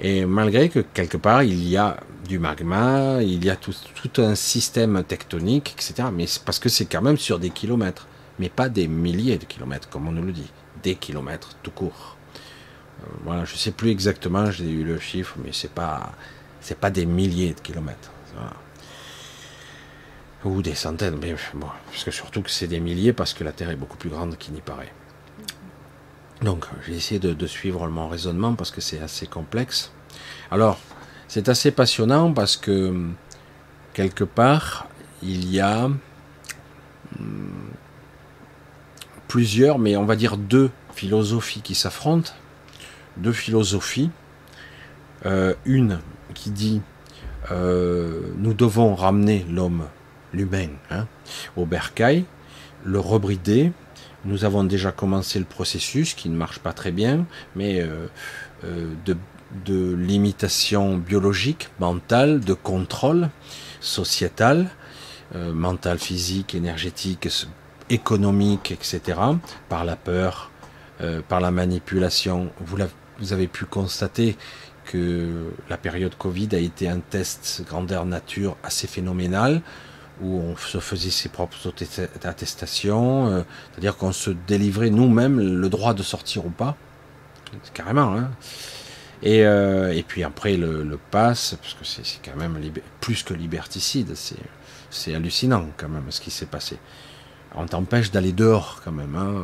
et 0.02 0.26
malgré 0.26 0.70
que 0.70 0.80
quelque 0.80 1.18
part 1.18 1.44
il 1.44 1.68
y 1.68 1.76
a 1.76 1.98
du 2.28 2.40
magma, 2.40 3.22
il 3.22 3.44
y 3.44 3.50
a 3.50 3.56
tout, 3.56 3.74
un 4.18 4.36
système 4.36 5.04
tectonique, 5.04 5.74
etc. 5.74 6.10
Mais 6.14 6.26
parce 6.46 6.60
que 6.60 6.70
c'est 6.70 6.86
quand 6.86 7.02
même 7.02 7.18
sur 7.18 7.40
des 7.40 7.50
kilomètres, 7.50 8.08
mais 8.38 8.50
pas 8.50 8.70
des 8.70 8.88
milliers 8.88 9.38
de 9.38 9.46
kilomètres 9.46 9.90
comme 9.90 10.08
on 10.08 10.12
nous 10.12 10.24
le 10.24 10.32
dit, 10.32 10.52
des 10.84 10.96
kilomètres 10.96 11.58
tout 11.64 11.72
court. 11.72 12.16
Euh, 13.02 13.06
voilà, 13.24 13.46
je 13.46 13.56
sais 13.56 13.72
plus 13.72 13.90
exactement, 13.90 14.52
j'ai 14.52 14.70
eu 14.70 14.84
le 14.84 15.00
chiffre, 15.00 15.36
mais 15.44 15.52
c'est 15.52 15.72
pas 15.72 16.12
pas 16.80 16.92
des 16.92 17.06
milliers 17.06 17.54
de 17.54 17.62
kilomètres 17.62 18.12
ou 20.46 20.62
des 20.62 20.76
centaines, 20.76 21.18
mais 21.22 21.36
bon, 21.54 21.68
parce 21.92 22.04
que 22.04 22.12
surtout 22.12 22.42
que 22.42 22.50
c'est 22.50 22.68
des 22.68 22.80
milliers, 22.80 23.14
parce 23.14 23.34
que 23.34 23.44
la 23.44 23.52
Terre 23.52 23.70
est 23.70 23.76
beaucoup 23.76 23.98
plus 23.98 24.10
grande 24.10 24.38
qu'il 24.38 24.54
n'y 24.54 24.62
paraît. 24.62 24.92
Donc, 26.42 26.66
j'ai 26.86 26.96
essayé 26.96 27.20
de, 27.20 27.48
suivre 27.48 27.88
mon 27.90 28.08
raisonnement 28.08 28.54
parce 28.54 28.72
que 28.72 28.80
c'est 28.80 29.02
assez 29.02 29.28
complexe. 29.28 29.92
Alors, 30.52 30.80
c'est 31.28 31.50
assez 31.50 31.72
passionnant 31.72 32.32
parce 32.32 32.56
que 32.56 33.10
quelque 33.94 34.24
part, 34.24 34.88
il 35.22 35.52
y 35.52 35.60
a 35.60 35.90
hmm, 35.90 35.98
plusieurs, 39.28 39.80
mais 39.80 39.98
on 39.98 40.06
va 40.06 40.16
dire 40.16 40.38
deux 40.38 40.72
philosophies 40.94 41.62
qui 41.62 41.76
s'affrontent. 41.76 42.32
Deux 43.18 43.34
philosophies. 43.34 44.12
Euh, 45.26 45.54
une 45.66 46.00
qui 46.34 46.50
dit 46.50 46.82
euh, 47.52 48.22
nous 48.38 48.54
devons 48.54 48.96
ramener 48.96 49.46
l'homme 49.50 49.86
l'humain, 50.34 50.70
hein, 50.92 51.08
au 51.58 51.66
bercail, 51.66 52.26
le 52.84 53.00
rebrider. 53.00 53.72
Nous 54.26 54.46
avons 54.46 54.64
déjà 54.64 54.92
commencé 54.92 55.40
le 55.40 55.46
processus 55.46 56.14
qui 56.14 56.30
ne 56.30 56.36
marche 56.36 56.60
pas 56.60 56.74
très 56.74 56.92
bien, 56.92 57.26
mais 57.56 57.82
euh, 57.82 58.08
euh, 58.66 58.94
de, 59.06 59.18
limitation 59.96 60.98
biologique, 60.98 61.70
mentale, 61.80 62.42
de 62.42 62.54
contrôle 62.54 63.30
sociétal, 63.82 64.70
mental, 65.34 65.98
physique, 65.98 66.54
énergétique, 66.54 67.28
économique, 67.90 68.72
etc., 68.72 69.20
par 69.70 69.86
la 69.86 69.96
peur, 69.96 70.49
par 71.28 71.40
la 71.40 71.52
manipulation. 71.52 72.52
Vous, 72.60 72.78
avez 73.34 73.48
pu 73.48 73.66
constater 73.66 74.38
que 74.86 75.52
la 75.70 75.78
période 75.78 76.16
Covid 76.16 76.50
a 76.54 76.58
été 76.58 76.90
un 76.90 77.00
test 77.00 77.64
grandeur 77.68 78.06
nature 78.06 78.58
assez 78.64 78.88
phénoménal 78.88 79.62
où 80.22 80.40
on 80.40 80.58
se 80.58 80.80
faisait 80.80 81.10
ses 81.10 81.30
propres 81.30 81.58
attestations, 82.24 83.28
euh, 83.28 83.42
c'est-à-dire 83.72 83.96
qu'on 83.96 84.12
se 84.12 84.32
délivrait 84.32 84.90
nous-mêmes 84.90 85.40
le 85.40 85.70
droit 85.70 85.94
de 85.94 86.04
sortir 86.04 86.46
ou 86.46 86.50
pas, 86.50 86.76
carrément. 87.74 88.16
Hein. 88.16 88.30
Et, 89.22 89.46
euh, 89.46 89.94
et, 89.94 90.04
puis 90.04 90.24
après 90.24 90.56
le, 90.56 90.84
le 90.84 90.98
pass, 90.98 91.56
parce 91.62 91.74
que 91.74 91.86
c'est 91.86 92.20
quand 92.24 92.38
même 92.38 92.58
plus 93.02 93.24
que 93.24 93.34
liberticide, 93.34 94.14
c'est 94.90 95.16
hallucinant 95.16 95.68
quand 95.78 95.90
même 95.90 96.10
ce 96.10 96.22
qui 96.22 96.32
s'est 96.32 96.46
passé. 96.46 96.78
On 97.60 97.66
t'empêche 97.66 98.10
d'aller 98.12 98.32
dehors 98.32 98.82
quand 98.86 98.94
même, 98.94 99.16
hein. 99.16 99.44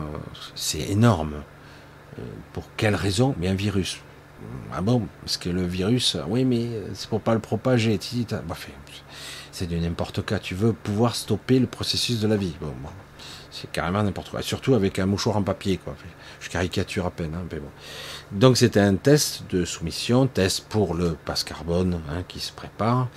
c'est 0.55 0.79
énorme. 0.79 1.33
Euh, 2.17 2.21
pour 2.53 2.63
quelle 2.77 2.95
raison? 2.95 3.35
Mais 3.37 3.49
un 3.49 3.55
virus. 3.55 3.99
Ah 4.73 4.81
bon? 4.81 5.07
Parce 5.21 5.35
que 5.35 5.49
le 5.49 5.65
virus, 5.65 6.15
oui, 6.29 6.45
mais 6.45 6.69
c'est 6.93 7.09
pour 7.09 7.19
pas 7.19 7.33
le 7.33 7.41
propager. 7.41 7.99
Bah, 8.47 8.55
c'est 9.51 9.67
du 9.67 9.77
n'importe 9.79 10.25
quoi. 10.25 10.39
Tu 10.39 10.55
veux 10.55 10.71
pouvoir 10.71 11.15
stopper 11.15 11.59
le 11.59 11.67
processus 11.67 12.21
de 12.21 12.27
la 12.27 12.37
vie. 12.37 12.53
Bon, 12.61 12.73
c'est 13.51 13.69
carrément 13.71 14.03
n'importe 14.03 14.29
quoi. 14.29 14.41
Surtout 14.41 14.75
avec 14.75 14.97
un 14.99 15.05
mouchoir 15.05 15.35
en 15.35 15.43
papier, 15.43 15.77
quoi. 15.77 15.95
Je 16.39 16.49
caricature 16.49 17.05
à 17.05 17.11
peine, 17.11 17.35
hein, 17.35 17.45
mais 17.51 17.59
bon. 17.59 17.69
Donc 18.31 18.55
c'était 18.55 18.79
un 18.79 18.95
test 18.95 19.43
de 19.49 19.65
soumission, 19.65 20.27
test 20.27 20.65
pour 20.69 20.93
le 20.93 21.17
passe 21.25 21.43
carbone 21.43 22.01
hein, 22.09 22.23
qui 22.27 22.39
se 22.39 22.53
prépare, 22.53 23.09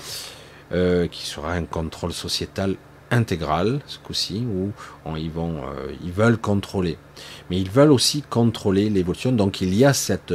euh, 0.72 1.06
qui 1.06 1.24
sera 1.24 1.52
un 1.52 1.64
contrôle 1.64 2.12
sociétal 2.12 2.76
intégral 3.10 3.80
ce 3.86 3.98
coup-ci 3.98 4.46
où 4.46 4.70
ils 5.16 5.30
vont, 5.30 5.62
euh, 5.64 5.92
veulent 6.14 6.38
contrôler, 6.38 6.98
mais 7.50 7.60
ils 7.60 7.70
veulent 7.70 7.92
aussi 7.92 8.22
contrôler 8.22 8.90
l'évolution. 8.90 9.32
Donc 9.32 9.60
il 9.60 9.74
y 9.74 9.84
a 9.84 9.92
cette 9.92 10.34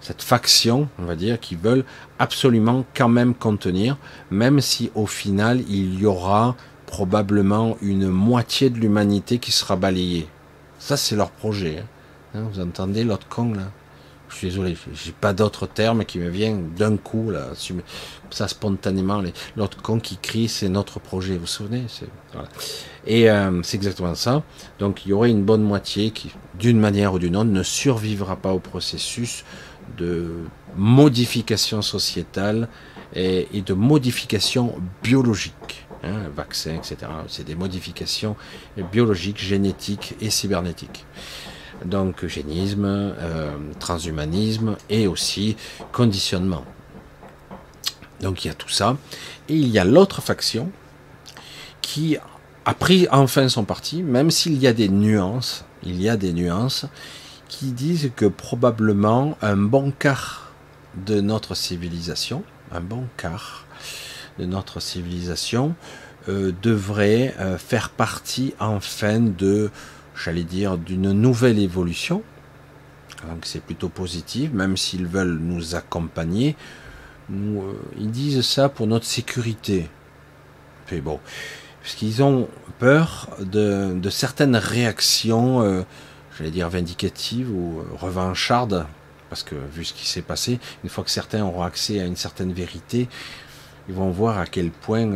cette 0.00 0.22
faction, 0.22 0.88
on 0.98 1.04
va 1.04 1.14
dire, 1.14 1.38
qui 1.38 1.54
veulent 1.54 1.84
absolument 2.18 2.84
quand 2.92 3.08
même 3.08 3.34
contenir, 3.34 3.96
même 4.30 4.60
si 4.60 4.90
au 4.96 5.06
final 5.06 5.62
il 5.68 6.00
y 6.00 6.06
aura 6.06 6.56
probablement 6.86 7.76
une 7.80 8.08
moitié 8.08 8.68
de 8.68 8.78
l'humanité 8.78 9.38
qui 9.38 9.52
sera 9.52 9.76
balayée. 9.76 10.28
Ça 10.78 10.96
c'est 10.96 11.16
leur 11.16 11.30
projet. 11.30 11.84
Hein, 12.34 12.48
vous 12.52 12.60
entendez 12.60 13.04
l'autre 13.04 13.28
con 13.28 13.52
là? 13.54 13.70
Je 14.32 14.38
suis 14.38 14.48
désolé, 14.48 14.76
j'ai 14.94 15.12
pas 15.12 15.32
d'autres 15.32 15.66
termes 15.66 16.04
qui 16.04 16.18
me 16.18 16.28
viennent 16.28 16.70
d'un 16.74 16.96
coup 16.96 17.30
là, 17.30 17.48
ça 18.30 18.48
spontanément. 18.48 19.22
L'autre 19.56 19.80
con 19.82 20.00
qui 20.00 20.16
crie, 20.16 20.48
c'est 20.48 20.68
notre 20.68 21.00
projet. 21.00 21.34
Vous 21.34 21.40
vous 21.40 21.46
souvenez? 21.46 21.84
Et 23.06 23.30
euh, 23.30 23.62
c'est 23.62 23.76
exactement 23.76 24.14
ça. 24.14 24.42
Donc 24.78 25.04
il 25.04 25.10
y 25.10 25.12
aurait 25.12 25.30
une 25.30 25.44
bonne 25.44 25.62
moitié 25.62 26.10
qui, 26.10 26.32
d'une 26.58 26.80
manière 26.80 27.12
ou 27.12 27.18
d'une 27.18 27.36
autre, 27.36 27.50
ne 27.50 27.62
survivra 27.62 28.36
pas 28.36 28.52
au 28.52 28.58
processus 28.58 29.44
de 29.98 30.32
modification 30.76 31.82
sociétale 31.82 32.68
et, 33.14 33.46
de 33.60 33.74
modification 33.74 34.74
biologique. 35.02 35.86
Hein, 36.04 36.22
vaccin, 36.34 36.74
etc. 36.74 36.96
C'est 37.28 37.44
des 37.44 37.54
modifications 37.54 38.34
biologiques, 38.90 39.38
génétiques 39.38 40.16
et 40.20 40.30
cybernétiques 40.30 41.06
donc 41.84 42.24
eugénisme, 42.24 42.84
euh, 42.86 43.52
transhumanisme 43.78 44.76
et 44.88 45.06
aussi 45.06 45.56
conditionnement. 45.92 46.64
Donc 48.20 48.44
il 48.44 48.48
y 48.48 48.50
a 48.50 48.54
tout 48.54 48.68
ça. 48.68 48.96
Et 49.48 49.56
il 49.56 49.68
y 49.68 49.78
a 49.78 49.84
l'autre 49.84 50.22
faction 50.22 50.70
qui 51.80 52.16
a 52.64 52.74
pris 52.74 53.08
enfin 53.10 53.48
son 53.48 53.64
parti, 53.64 54.02
même 54.02 54.30
s'il 54.30 54.56
y 54.58 54.66
a 54.66 54.72
des 54.72 54.88
nuances, 54.88 55.64
il 55.82 56.00
y 56.00 56.08
a 56.08 56.16
des 56.16 56.32
nuances 56.32 56.86
qui 57.48 57.72
disent 57.72 58.12
que 58.16 58.26
probablement 58.26 59.36
un 59.42 59.56
bon 59.56 59.90
quart 59.90 60.52
de 61.06 61.20
notre 61.20 61.54
civilisation, 61.54 62.44
un 62.70 62.80
bon 62.80 63.06
quart 63.16 63.66
de 64.38 64.46
notre 64.46 64.80
civilisation 64.80 65.74
euh, 66.28 66.52
devrait 66.62 67.34
euh, 67.40 67.58
faire 67.58 67.90
partie 67.90 68.54
enfin 68.60 69.18
de 69.18 69.70
j'allais 70.22 70.44
dire, 70.44 70.78
d'une 70.78 71.12
nouvelle 71.12 71.58
évolution. 71.58 72.22
Donc 73.28 73.40
c'est 73.44 73.62
plutôt 73.62 73.88
positif, 73.88 74.52
même 74.52 74.76
s'ils 74.76 75.06
veulent 75.06 75.38
nous 75.38 75.74
accompagner. 75.74 76.56
Nous, 77.28 77.62
euh, 77.62 77.74
ils 77.98 78.10
disent 78.10 78.42
ça 78.42 78.68
pour 78.68 78.86
notre 78.86 79.06
sécurité. 79.06 79.88
Mais 80.90 81.00
bon, 81.00 81.20
parce 81.82 81.94
qu'ils 81.94 82.22
ont 82.22 82.48
peur 82.78 83.30
de, 83.40 83.94
de 83.94 84.10
certaines 84.10 84.56
réactions, 84.56 85.62
euh, 85.62 85.82
j'allais 86.36 86.50
dire 86.50 86.68
vindicatives 86.68 87.50
ou 87.50 87.80
euh, 87.80 87.84
revanchardes, 87.96 88.86
parce 89.30 89.42
que 89.42 89.54
vu 89.54 89.84
ce 89.84 89.94
qui 89.94 90.06
s'est 90.06 90.22
passé, 90.22 90.58
une 90.84 90.90
fois 90.90 91.04
que 91.04 91.10
certains 91.10 91.44
auront 91.44 91.62
accès 91.62 92.00
à 92.00 92.04
une 92.04 92.16
certaine 92.16 92.52
vérité, 92.52 93.08
ils 93.88 93.94
vont 93.94 94.10
voir 94.10 94.38
à 94.38 94.46
quel 94.46 94.70
point 94.70 95.10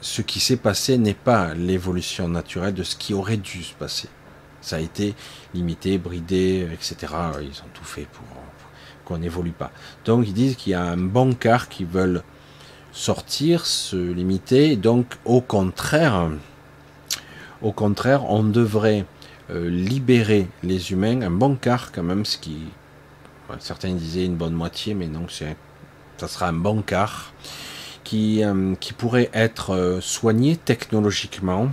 ce 0.00 0.22
qui 0.22 0.40
s'est 0.40 0.56
passé 0.56 0.98
n'est 0.98 1.14
pas 1.14 1.54
l'évolution 1.54 2.28
naturelle 2.28 2.74
de 2.74 2.82
ce 2.82 2.96
qui 2.96 3.14
aurait 3.14 3.36
dû 3.36 3.62
se 3.62 3.74
passer. 3.74 4.08
Ça 4.60 4.76
a 4.76 4.80
été 4.80 5.14
limité, 5.54 5.98
bridé, 5.98 6.68
etc. 6.72 6.96
Ils 7.40 7.60
ont 7.62 7.70
tout 7.72 7.84
fait 7.84 8.06
pour, 8.12 8.24
qu'on 9.04 9.18
n'évolue 9.18 9.52
pas. 9.52 9.70
Donc 10.04 10.26
ils 10.26 10.34
disent 10.34 10.56
qu'il 10.56 10.72
y 10.72 10.74
a 10.74 10.82
un 10.82 10.96
bon 10.96 11.34
quart 11.34 11.68
qui 11.68 11.84
veulent 11.84 12.22
sortir, 12.92 13.66
se 13.66 13.96
limiter. 13.96 14.76
Donc 14.76 15.16
au 15.24 15.40
contraire, 15.40 16.28
au 17.62 17.72
contraire, 17.72 18.24
on 18.30 18.42
devrait 18.42 19.04
euh, 19.50 19.68
libérer 19.68 20.48
les 20.62 20.92
humains, 20.92 21.22
un 21.22 21.30
bon 21.30 21.56
quart 21.56 21.92
quand 21.92 22.02
même, 22.02 22.24
ce 22.24 22.38
qui 22.38 22.58
certains 23.58 23.94
disaient 23.94 24.26
une 24.26 24.36
bonne 24.36 24.54
moitié, 24.54 24.94
mais 24.94 25.08
non, 25.08 25.26
ça 25.28 26.28
sera 26.28 26.48
un 26.48 26.52
bon 26.52 26.82
quart 26.82 27.32
qui, 28.10 28.42
euh, 28.42 28.74
être 29.32 29.70
euh, 29.72 30.00
soigné 30.00 30.56
technologiquement. 30.56 31.70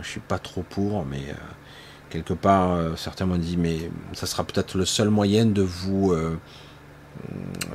Je 0.00 0.08
suis 0.08 0.20
pas 0.20 0.38
trop 0.38 0.62
pour, 0.62 1.04
mais 1.04 1.22
euh, 1.30 1.34
quelque 2.10 2.32
part, 2.32 2.96
certains 2.96 3.26
m'ont 3.26 3.38
dit, 3.38 3.56
mais 3.56 3.90
ça 4.12 4.26
sera 4.26 4.44
peut-être 4.44 4.78
le 4.78 4.84
seul 4.84 5.10
moyen 5.10 5.46
de 5.46 5.62
vous, 5.62 6.14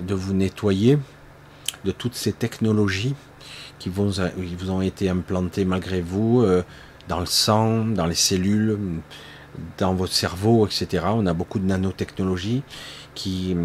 de 0.02 0.16
vous 0.16 0.34
nettoyer 0.34 0.98
de 1.84 1.92
toutes 1.92 2.16
ces 2.16 2.32
technologies 2.32 3.16
qui 3.80 3.90
vous 3.90 4.22
ont 4.72 4.82
été 4.82 5.10
implantées 5.10 5.66
malgré 5.66 6.00
vous 6.00 6.46
dans 7.10 7.20
le 7.20 7.26
sang, 7.26 7.84
dans 7.84 8.06
les 8.06 8.16
cellules, 8.16 8.80
dans 9.78 9.94
votre 9.94 10.14
cerveau, 10.14 10.66
etc. 10.66 11.04
On 11.10 11.26
a 11.26 11.34
beaucoup 11.34 11.60
de 11.60 11.66
nanotechnologies 11.66 12.64
qui, 13.16 13.56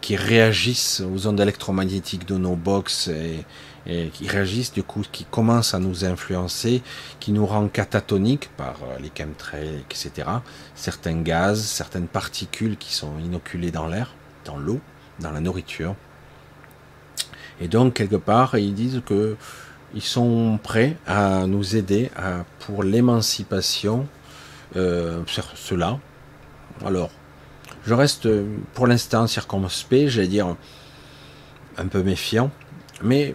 qui 0.00 0.16
réagissent 0.16 1.00
aux 1.00 1.26
ondes 1.26 1.40
électromagnétiques 1.40 2.26
de 2.26 2.36
nos 2.36 2.56
box 2.56 3.08
et, 3.08 3.44
qui 4.12 4.28
réagissent 4.28 4.72
du 4.72 4.82
coup, 4.82 5.02
qui 5.10 5.24
commencent 5.24 5.74
à 5.74 5.78
nous 5.78 6.04
influencer, 6.04 6.82
qui 7.18 7.32
nous 7.32 7.46
rend 7.46 7.66
catatoniques 7.68 8.50
par 8.56 8.76
euh, 8.82 8.98
les 9.00 9.10
chemtrails, 9.16 9.84
etc. 9.88 10.28
Certains 10.74 11.22
gaz, 11.22 11.62
certaines 11.62 12.06
particules 12.06 12.76
qui 12.76 12.94
sont 12.94 13.18
inoculées 13.18 13.70
dans 13.70 13.86
l'air, 13.86 14.14
dans 14.44 14.58
l'eau, 14.58 14.80
dans 15.18 15.30
la 15.32 15.40
nourriture. 15.40 15.94
Et 17.60 17.68
donc 17.68 17.94
quelque 17.94 18.16
part, 18.16 18.56
ils 18.58 18.74
disent 18.74 19.02
que 19.04 19.36
ils 19.94 20.02
sont 20.02 20.58
prêts 20.62 20.96
à 21.06 21.46
nous 21.46 21.74
aider 21.74 22.10
à, 22.16 22.44
pour 22.60 22.84
l'émancipation 22.84 24.06
euh, 24.76 25.22
cela. 25.56 25.98
Alors, 26.84 27.10
je 27.86 27.94
reste 27.94 28.28
pour 28.74 28.86
l'instant 28.86 29.26
circonspect, 29.26 30.08
j'allais 30.08 30.28
dire 30.28 30.56
un 31.76 31.86
peu 31.86 32.02
méfiant, 32.02 32.50
mais 33.02 33.34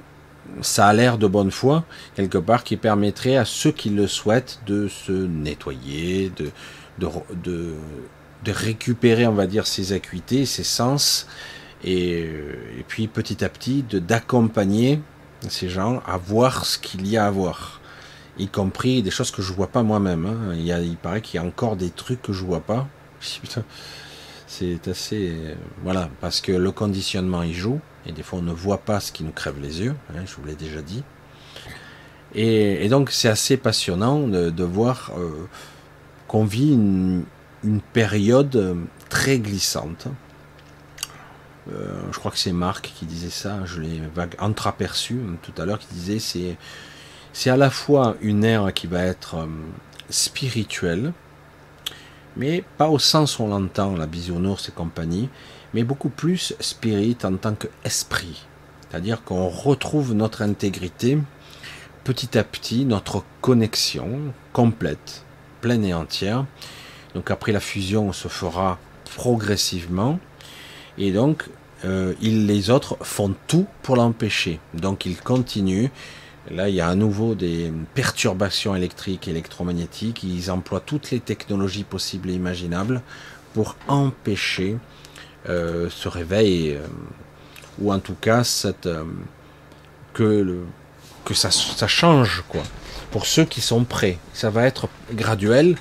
ça 0.62 0.88
a 0.88 0.94
l'air 0.94 1.18
de 1.18 1.28
bonne 1.28 1.52
foi, 1.52 1.84
quelque 2.16 2.38
part, 2.38 2.64
qui 2.64 2.78
permettrait 2.78 3.38
à 3.38 3.46
ceux 3.46 3.72
qui 3.72 3.90
le 3.90 4.08
souhaitent 4.08 4.60
de 4.68 4.88
se 4.88 5.12
nettoyer, 5.12 6.32
de, 7.00 7.74
récupérer, 8.46 9.26
on 9.26 9.34
va 9.34 9.48
dire, 9.48 9.66
ses 9.66 9.94
acuités, 9.94 10.46
ses 10.46 10.64
sens, 10.64 11.28
et, 11.84 12.20
et 12.20 12.86
puis 12.88 13.08
petit 13.08 13.44
à 13.44 13.50
petit 13.50 13.84
d'accompagner 13.84 15.02
ces 15.50 15.70
gens 15.70 16.02
à 16.08 16.18
voir 16.18 16.66
ce 16.66 16.78
qu'il 16.78 17.08
y 17.08 17.18
a 17.18 17.26
à 17.26 17.32
voir 17.32 17.82
y 18.38 18.48
compris 18.48 19.02
des 19.02 19.12
choses 19.12 19.32
que 19.32 19.42
je 19.42 19.54
vois 19.54 19.68
pas 19.68 19.84
moi-même. 19.84 20.26
Hein. 20.26 20.56
Il, 20.56 20.98
paraît 20.98 21.22
qu'il 21.22 21.40
y 21.40 21.44
a 21.44 21.48
encore 21.48 21.76
des 21.76 21.90
trucs 21.90 22.22
que 22.22 22.34
je 22.34 22.44
vois 22.44 22.62
pas. 22.62 22.88
C'est 24.48 24.88
assez. 24.88 25.56
Voilà, 25.84 26.10
parce 26.22 26.42
que 26.42 26.52
le 26.52 26.72
conditionnement 26.72 27.44
il 27.44 27.54
joue, 27.54 27.80
et 28.06 28.12
des 28.12 28.24
fois 28.24 28.40
on 28.40 28.44
ne 28.44 28.54
voit 28.54 28.80
pas 28.80 29.00
ce 29.00 29.12
qui 29.12 29.24
nous 29.24 29.32
crève 29.32 29.60
les 29.62 29.82
yeux, 29.82 29.96
hein, 30.12 30.22
je 30.26 30.36
vous 30.36 30.46
l'ai 30.46 30.56
déjà 30.56 30.82
dit. 30.82 31.04
Et, 32.36 32.90
donc 32.90 33.12
c'est 33.12 33.30
assez 33.30 33.58
passionnant 33.58 34.28
de, 34.28 34.64
voir 34.64 35.12
euh, 35.18 35.48
qu'on 36.28 36.46
vit 36.46 36.74
une, 36.74 37.24
période 37.94 38.78
très 39.10 39.40
glissante. 39.40 40.08
Euh, 41.72 42.00
je 42.12 42.20
crois 42.20 42.30
que 42.30 42.38
c'est 42.38 42.52
Marc 42.52 42.94
qui 42.96 43.06
disait 43.06 43.32
ça, 43.32 43.66
je 43.66 43.82
l'ai 43.82 44.02
entreaperçu 44.38 45.20
tout 45.42 45.60
à 45.60 45.66
l'heure, 45.66 45.80
qui 45.80 45.88
disait 45.94 46.20
c'est 46.20 46.58
c'est 47.36 47.50
à 47.50 47.58
la 47.58 47.70
fois 47.70 48.16
une 48.22 48.46
ère 48.46 48.74
qui 48.74 48.88
va 48.88 49.04
être 49.04 49.36
euh, 49.36 49.48
spirituelle, 50.10 51.12
mais 52.36 52.64
pas 52.78 52.90
au 52.90 53.00
sens 53.00 53.40
où 53.40 53.44
on 53.44 53.48
l'entend, 53.48 53.96
la 53.96 54.08
bisounours 54.08 54.70
et 54.70 54.72
compagnie, 54.72 55.30
mais 55.74 55.84
beaucoup 55.84 56.10
plus 56.10 56.54
spirit 56.60 57.18
en 57.24 57.36
tant 57.36 57.56
qu'esprit. 57.56 58.46
C'est-à-dire 58.90 59.24
qu'on 59.24 59.50
retrouve 59.50 60.14
notre 60.14 60.42
intégrité 60.42 61.18
petit 62.06 62.38
à 62.38 62.44
petit 62.44 62.86
notre 62.86 63.24
connexion 63.42 64.34
complète, 64.54 65.26
pleine 65.60 65.84
et 65.84 65.94
entière. 65.94 66.46
Donc 67.16 67.32
après 67.32 67.52
la 67.52 67.60
fusion 67.60 68.14
se 68.14 68.28
fera 68.28 68.78
progressivement. 69.16 70.20
Et 70.98 71.12
donc 71.12 71.50
euh, 71.84 72.14
les 72.22 72.70
autres 72.70 72.98
font 73.02 73.34
tout 73.48 73.66
pour 73.82 73.96
l'empêcher. 73.96 74.60
Donc 74.74 75.06
ils 75.06 75.20
continuent. 75.20 75.90
Là, 76.52 76.70
il 76.70 76.76
y 76.76 76.82
a 76.82 76.88
à 76.88 76.96
nouveau 76.96 77.36
des 77.36 77.72
perturbations 77.94 78.76
électriques, 78.76 79.28
électromagnétiques. 79.28 80.24
Ils 80.24 80.52
emploient 80.52 80.80
toutes 80.80 81.12
les 81.12 81.20
technologies 81.20 81.84
possibles 81.84 82.30
et 82.30 82.34
imaginables 82.34 83.02
pour 83.54 83.76
empêcher 83.88 84.78
euh, 85.50 85.90
ce 85.90 86.08
réveil, 86.08 86.74
euh, 86.74 86.86
ou 87.80 87.92
en 87.92 88.00
tout 88.00 88.16
cas 88.20 88.44
cette, 88.44 88.90
que, 90.14 90.24
le, 90.24 90.66
que 91.24 91.34
ça, 91.34 91.52
ça, 91.52 91.88
change, 91.88 92.44
quoi. 92.48 92.64
Pour 93.12 93.26
ceux 93.26 93.46
qui 93.46 93.62
sont 93.62 93.84
prêts, 93.84 94.18
ça 94.34 94.50
va 94.50 94.66
être 94.66 94.90
graduel, 95.14 95.78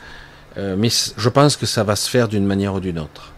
mais 0.57 0.89
je 0.89 1.29
pense 1.29 1.57
que 1.57 1.67
ça 1.67 1.83
va 1.83 1.97
se 1.97 2.09
faire 2.09 2.29
d'une 2.29 2.47
manière 2.47 2.75
ou 2.75 2.81
d'une 2.81 3.01
autre. 3.01 3.34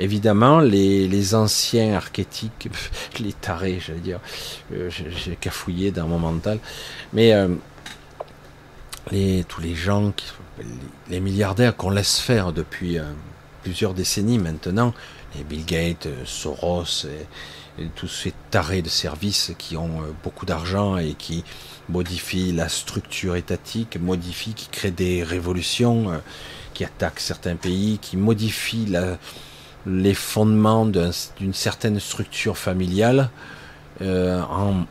Évidemment, 0.00 0.60
les, 0.60 1.34
anciens 1.34 1.94
archétypes, 1.94 2.76
les 3.18 3.32
tarés, 3.32 3.80
j'allais 3.84 3.98
dire, 3.98 4.20
euh, 4.72 4.90
j'ai 4.90 5.36
cafouillé 5.36 5.90
dans 5.90 6.06
mon 6.06 6.18
mental, 6.18 6.60
mais 7.12 7.32
euh, 7.32 7.48
les, 9.10 9.44
tous 9.48 9.60
les 9.60 9.74
gens, 9.74 10.12
les, 11.10 11.20
milliardaires 11.20 11.76
qu'on 11.76 11.90
laisse 11.90 12.20
faire 12.20 12.52
depuis 12.52 12.98
euh, 12.98 13.04
plusieurs 13.64 13.92
décennies 13.92 14.38
maintenant, 14.38 14.94
les 15.34 15.42
Bill 15.42 15.64
Gates, 15.64 16.08
Soros, 16.24 17.04
et, 17.06 17.26
tous 17.94 18.08
ces 18.08 18.34
tarés 18.50 18.82
de 18.82 18.88
services 18.88 19.52
qui 19.56 19.76
ont 19.76 20.02
beaucoup 20.24 20.46
d'argent 20.46 20.96
et 20.96 21.14
qui 21.14 21.44
modifient 21.88 22.50
la 22.50 22.68
structure 22.68 23.36
étatique, 23.36 24.00
modifient, 24.00 24.54
qui 24.54 24.66
créent 24.66 24.90
des 24.90 25.22
révolutions, 25.22 26.20
qui 26.74 26.84
attaquent 26.84 27.20
certains 27.20 27.54
pays, 27.54 28.00
qui 28.02 28.16
modifient 28.16 28.86
la, 28.86 29.16
les 29.88 30.14
fondements 30.14 30.86
d'une 30.86 31.54
certaine 31.54 31.98
structure 31.98 32.58
familiale 32.58 33.30
euh, 34.02 34.40
en, 34.42 34.84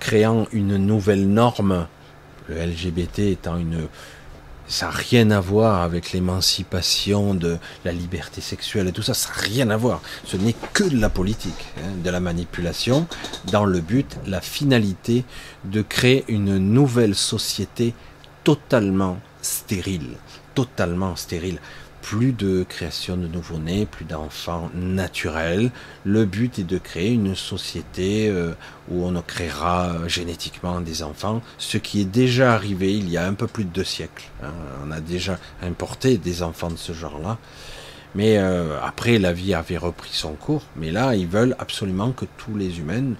créant 0.00 0.46
une 0.52 0.76
nouvelle 0.78 1.28
norme, 1.28 1.86
le 2.48 2.54
LGBT 2.54 3.18
étant 3.20 3.58
une... 3.58 3.88
Ça 4.68 4.86
n'a 4.86 4.92
rien 4.92 5.30
à 5.30 5.38
voir 5.38 5.82
avec 5.82 6.12
l'émancipation 6.12 7.34
de 7.34 7.56
la 7.84 7.92
liberté 7.92 8.40
sexuelle 8.40 8.88
et 8.88 8.92
tout 8.92 9.02
ça, 9.02 9.14
ça 9.14 9.28
n'a 9.28 9.40
rien 9.42 9.70
à 9.70 9.76
voir. 9.76 10.00
Ce 10.24 10.36
n'est 10.36 10.56
que 10.72 10.82
de 10.82 10.98
la 10.98 11.08
politique, 11.08 11.66
hein, 11.78 11.90
de 12.02 12.10
la 12.10 12.18
manipulation, 12.18 13.06
dans 13.52 13.64
le 13.64 13.80
but, 13.80 14.16
la 14.26 14.40
finalité 14.40 15.24
de 15.64 15.82
créer 15.82 16.24
une 16.26 16.58
nouvelle 16.58 17.14
société 17.14 17.94
totalement 18.42 19.18
stérile, 19.40 20.16
totalement 20.54 21.14
stérile 21.14 21.58
plus 22.06 22.32
de 22.32 22.62
création 22.62 23.16
de 23.16 23.26
nouveau-nés, 23.26 23.84
plus 23.84 24.04
d'enfants 24.04 24.70
naturels. 24.76 25.72
Le 26.04 26.24
but 26.24 26.60
est 26.60 26.64
de 26.64 26.78
créer 26.78 27.10
une 27.10 27.34
société 27.34 28.28
euh, 28.28 28.52
où 28.88 29.04
on 29.04 29.20
créera 29.22 30.06
génétiquement 30.06 30.80
des 30.80 31.02
enfants, 31.02 31.42
ce 31.58 31.78
qui 31.78 32.02
est 32.02 32.04
déjà 32.04 32.54
arrivé 32.54 32.94
il 32.94 33.10
y 33.10 33.16
a 33.16 33.26
un 33.26 33.34
peu 33.34 33.48
plus 33.48 33.64
de 33.64 33.70
deux 33.70 33.82
siècles. 33.82 34.30
Hein. 34.44 34.52
On 34.86 34.92
a 34.92 35.00
déjà 35.00 35.40
importé 35.64 36.16
des 36.16 36.44
enfants 36.44 36.70
de 36.70 36.76
ce 36.76 36.92
genre-là. 36.92 37.38
Mais 38.14 38.38
euh, 38.38 38.80
après, 38.84 39.18
la 39.18 39.32
vie 39.32 39.52
avait 39.52 39.76
repris 39.76 40.12
son 40.12 40.34
cours. 40.34 40.62
Mais 40.76 40.92
là, 40.92 41.16
ils 41.16 41.26
veulent 41.26 41.56
absolument 41.58 42.12
que 42.12 42.24
tous 42.36 42.54
les 42.54 42.78
humains 42.78 43.14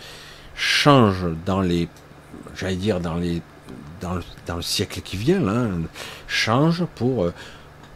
changent 0.54 1.26
dans 1.44 1.60
les, 1.60 1.88
j'allais 2.54 2.76
dire, 2.76 3.00
dans 3.00 3.16
les, 3.16 3.42
dans 4.00 4.14
le, 4.54 4.62
siècle 4.62 5.00
qui 5.00 5.16
vient, 5.16 5.40
là, 5.40 5.66
changent 6.28 6.84
pour 6.94 7.24
euh, 7.24 7.34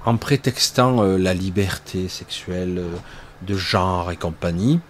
en 0.04 0.16
prétextant 0.16 1.02
euh, 1.02 1.18
la 1.18 1.34
liberté 1.34 2.08
sexuelle 2.08 2.78
euh, 2.78 2.96
de 3.42 3.56
genre 3.56 4.10
et 4.10 4.16
compagnie, 4.16 4.80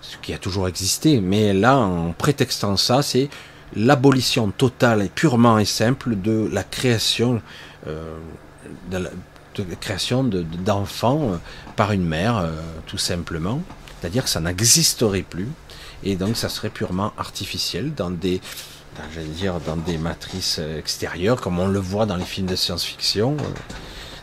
ce 0.00 0.16
qui 0.18 0.32
a 0.34 0.38
toujours 0.38 0.68
existé, 0.68 1.20
mais 1.20 1.52
là, 1.52 1.78
en 1.78 2.12
prétextant 2.12 2.76
ça, 2.76 3.02
c'est 3.02 3.28
l'abolition 3.74 4.50
totale 4.50 5.02
et 5.02 5.08
purement 5.08 5.58
et 5.58 5.64
simple 5.64 6.16
de 6.16 6.48
la 6.52 6.62
création, 6.62 7.40
euh, 7.86 8.16
de, 8.90 8.98
la, 8.98 9.10
création 9.80 10.24
d'enfants 10.24 11.38
par 11.76 11.92
une 11.92 12.04
mère, 12.04 12.48
tout 12.86 12.98
simplement. 12.98 13.60
C'est-à-dire 14.00 14.24
que 14.24 14.30
ça 14.30 14.40
n'existerait 14.40 15.22
plus, 15.22 15.48
et 16.02 16.16
donc 16.16 16.36
ça 16.36 16.48
serait 16.48 16.70
purement 16.70 17.12
artificiel 17.18 17.94
dans 17.94 18.10
des, 18.10 18.40
j'allais 19.14 19.26
dire, 19.28 19.60
dans 19.60 19.76
des 19.76 19.96
matrices 19.96 20.58
extérieures, 20.58 21.40
comme 21.40 21.58
on 21.58 21.68
le 21.68 21.78
voit 21.78 22.04
dans 22.04 22.16
les 22.16 22.24
films 22.24 22.48
de 22.48 22.56
science-fiction. 22.56 23.36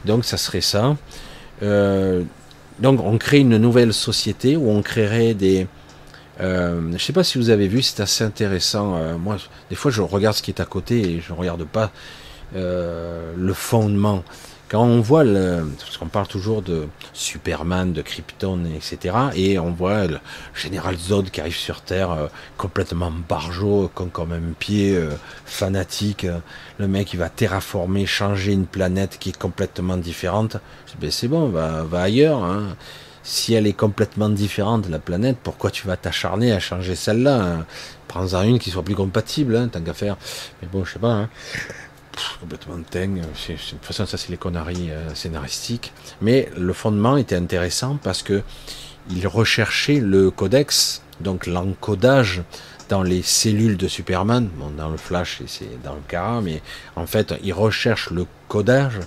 Donc 0.05 0.25
ça 0.25 0.37
serait 0.37 0.61
ça. 0.61 0.95
Euh, 1.63 2.23
donc 2.79 3.01
on 3.03 3.17
crée 3.17 3.39
une 3.39 3.57
nouvelle 3.57 3.93
société 3.93 4.57
où 4.57 4.69
on 4.69 4.81
créerait 4.81 5.33
des... 5.33 5.67
Euh, 6.39 6.81
je 6.81 6.93
ne 6.93 6.97
sais 6.97 7.13
pas 7.13 7.23
si 7.23 7.37
vous 7.37 7.49
avez 7.49 7.67
vu, 7.67 7.81
c'est 7.81 8.01
assez 8.01 8.23
intéressant. 8.23 8.95
Euh, 8.95 9.17
moi, 9.17 9.37
des 9.69 9.75
fois, 9.75 9.91
je 9.91 10.01
regarde 10.01 10.35
ce 10.35 10.41
qui 10.41 10.51
est 10.51 10.59
à 10.59 10.65
côté 10.65 10.99
et 10.99 11.21
je 11.21 11.33
ne 11.33 11.37
regarde 11.37 11.65
pas 11.65 11.91
le 12.53 13.53
fondement. 13.53 14.23
Quand 14.71 14.86
on 14.86 15.01
voit 15.01 15.25
le, 15.25 15.67
parce 15.77 15.97
qu'on 15.97 16.05
parle 16.05 16.27
toujours 16.27 16.62
de 16.62 16.88
Superman, 17.12 17.91
de 17.91 18.01
Krypton, 18.01 18.63
etc., 18.73 19.13
et 19.36 19.60
on 19.60 19.71
voit 19.71 20.07
le 20.07 20.17
général 20.55 20.95
Zod 20.97 21.29
qui 21.29 21.41
arrive 21.41 21.57
sur 21.57 21.81
Terre 21.81 22.12
euh, 22.12 22.27
complètement 22.55 23.12
barjot, 23.27 23.91
comme, 23.93 24.31
un 24.31 24.53
pied 24.57 24.95
euh, 24.95 25.12
fanatique, 25.43 26.25
le 26.77 26.88
mec 26.88 27.12
il 27.12 27.17
va 27.17 27.27
terraformer, 27.27 28.05
changer 28.05 28.53
une 28.53 28.65
planète 28.65 29.17
qui 29.19 29.31
est 29.31 29.38
complètement 29.38 29.97
différente. 29.97 30.55
Ben 31.01 31.12
c'est 31.12 31.27
bon, 31.27 31.49
va, 31.49 31.84
va 31.84 32.03
ailleurs. 32.03 32.41
Hein. 32.41 32.77
Si 33.23 33.53
elle 33.53 33.67
est 33.67 33.73
complètement 33.73 34.29
différente, 34.29 34.88
la 34.88 34.99
planète, 34.99 35.36
pourquoi 35.43 35.69
tu 35.69 35.86
vas 35.86 35.97
t'acharner 35.97 36.53
à 36.53 36.62
changer 36.62 36.95
celle-là 36.95 37.43
hein? 37.43 37.65
Prends-en 38.07 38.43
une 38.43 38.57
qui 38.57 38.69
soit 38.69 38.84
plus 38.84 38.95
compatible, 38.95 39.57
hein, 39.57 39.67
tant 39.67 39.81
qu'à 39.81 39.93
faire. 39.93 40.15
Mais 40.62 40.69
bon, 40.71 40.86
je 40.86 40.93
sais 40.93 40.99
pas. 40.99 41.12
Hein 41.12 41.29
complètement 42.39 42.78
dingue. 42.91 43.21
De 43.21 43.54
toute 43.56 43.84
façon, 43.86 44.06
ça, 44.06 44.17
c'est 44.17 44.30
les 44.30 44.38
conneries 44.38 44.91
euh, 44.91 45.13
scénaristiques. 45.13 45.93
Mais 46.21 46.50
le 46.58 46.74
fondement 46.74 47.17
était 47.17 47.36
intéressant 47.36 47.97
parce 48.02 48.24
que 48.24 48.41
il 49.10 49.28
recherchait 49.28 50.00
le 50.00 50.32
codex, 50.32 51.02
donc 51.19 51.47
l'encodage 51.47 52.43
dans 52.89 53.04
les 53.04 53.21
cellules 53.21 53.78
de 53.78 53.88
Superman. 53.88 54.50
Dans 54.78 54.89
le 54.89 54.97
Flash, 54.97 55.41
c'est 55.47 55.82
dans 55.84 55.95
le 55.95 56.02
cas, 56.08 56.41
mais 56.41 56.62
en 56.95 57.08
fait, 57.08 57.34
il 57.43 57.54
recherche 57.54 58.12
le 58.12 58.26
codage 58.47 59.00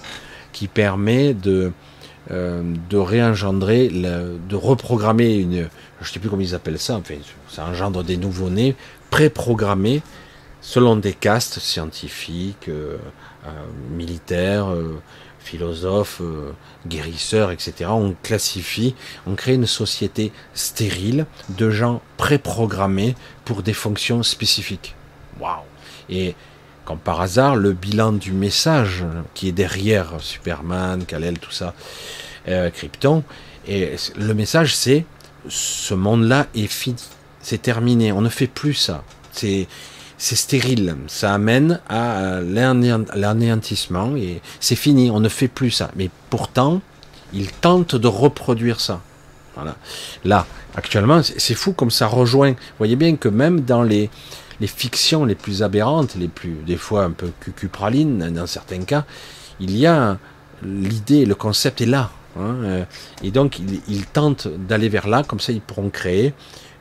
qui 0.53 0.69
permet 0.69 1.35
de 1.35 1.73
euh, 2.31 2.63
de 2.89 2.97
réengendrer, 2.97 3.91
de 3.91 4.57
reprogrammer 4.57 5.35
une, 5.35 5.69
je 6.01 6.11
sais 6.11 6.19
plus 6.19 6.31
comment 6.31 6.41
ils 6.41 6.55
appellent 6.55 6.79
ça, 6.79 6.97
enfin, 6.97 7.17
ça 7.51 7.67
engendre 7.67 8.03
des 8.03 8.17
nouveaux-nés 8.17 8.77
préprogrammés 9.11 10.01
selon 10.65 10.97
des 10.97 11.13
castes 11.13 11.61
scientifiques, 11.61 12.69
euh, 12.69 12.97
euh, 13.47 13.51
militaires, 13.91 14.73
euh, 14.73 14.99
philosophes, 15.39 16.23
guérisseurs, 16.87 17.51
etc. 17.51 17.91
On 17.91 18.15
classifie, 18.23 18.95
on 19.27 19.35
crée 19.35 19.53
une 19.53 19.67
société 19.67 20.33
stérile 20.55 21.27
de 21.51 21.69
gens 21.69 22.01
préprogrammés 22.17 23.15
pour 23.45 23.63
des 23.63 23.75
fonctions 23.75 24.23
spécifiques. 24.23 24.95
Waouh 25.39 25.61
Et 26.09 26.35
comme 26.87 26.99
par 26.99 27.21
hasard, 27.21 27.57
le 27.57 27.73
bilan 27.75 28.13
du 28.13 28.33
message 28.33 29.05
qui 29.35 29.49
est 29.49 29.53
derrière 29.53 30.15
Superman, 30.21 31.05
Kal-El, 31.05 31.39
tout 31.39 31.53
ça, 31.53 31.75
Krypton, 32.47 33.23
et 33.69 33.97
le 34.17 34.33
message 34.33 34.75
c'est 34.75 35.05
ce 35.47 35.93
monde-là 35.93 36.47
est 36.55 36.69
fini, 36.69 36.97
c'est 37.43 37.61
terminé, 37.61 38.13
on 38.13 38.23
ne 38.23 38.31
fait 38.31 38.47
plus 38.47 38.73
ça. 38.73 39.05
C'est 39.31 39.67
c'est 40.25 40.37
stérile, 40.37 40.97
ça 41.07 41.35
amène 41.35 41.81
à 41.87 42.41
l'anéantissement 42.41 44.17
et 44.17 44.41
c'est 44.59 44.75
fini, 44.75 45.11
on 45.11 45.21
ne 45.21 45.29
fait 45.29 45.49
plus 45.49 45.71
ça. 45.71 45.91
Mais 45.97 46.09
pourtant, 46.31 46.81
il 47.35 47.53
tente 47.53 47.95
de 47.95 48.09
reproduire 48.09 48.81
ça. 48.81 49.03
Voilà. 49.55 49.77
Là, 50.25 50.47
actuellement, 50.75 51.21
c'est 51.23 51.55
fou 51.55 51.75
comme 51.75 51.91
ça 51.91 52.07
rejoint. 52.07 52.53
Vous 52.53 52.79
voyez 52.79 52.97
bien 52.97 53.17
que 53.17 53.29
même 53.29 53.61
dans 53.61 53.83
les, 53.83 54.09
les 54.61 54.67
fictions 54.67 55.27
les 55.27 55.35
plus 55.35 55.63
aberrantes, 55.63 56.15
les 56.15 56.29
plus, 56.29 56.57
des 56.67 56.79
fois 56.79 57.05
un 57.05 57.11
peu 57.11 57.31
cucupralines 57.41 58.33
dans 58.33 58.47
certains 58.47 58.85
cas, 58.85 59.05
il 59.61 59.77
y 59.77 59.87
a 59.87 60.17
l'idée, 60.63 61.27
le 61.27 61.35
concept 61.35 61.83
est 61.83 61.87
là. 61.87 62.11
Hein, 62.41 62.87
et 63.23 63.31
donc, 63.31 63.59
ils 63.59 63.83
il 63.89 64.07
tentent 64.07 64.49
d'aller 64.49 64.89
vers 64.89 65.07
là, 65.07 65.23
comme 65.23 65.39
ça, 65.39 65.53
ils 65.53 65.61
pourront 65.61 65.91
créer 65.91 66.33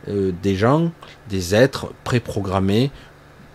euh, 0.07 0.31
des 0.41 0.55
gens, 0.55 0.91
des 1.29 1.55
êtres 1.55 1.91
préprogrammés 2.05 2.89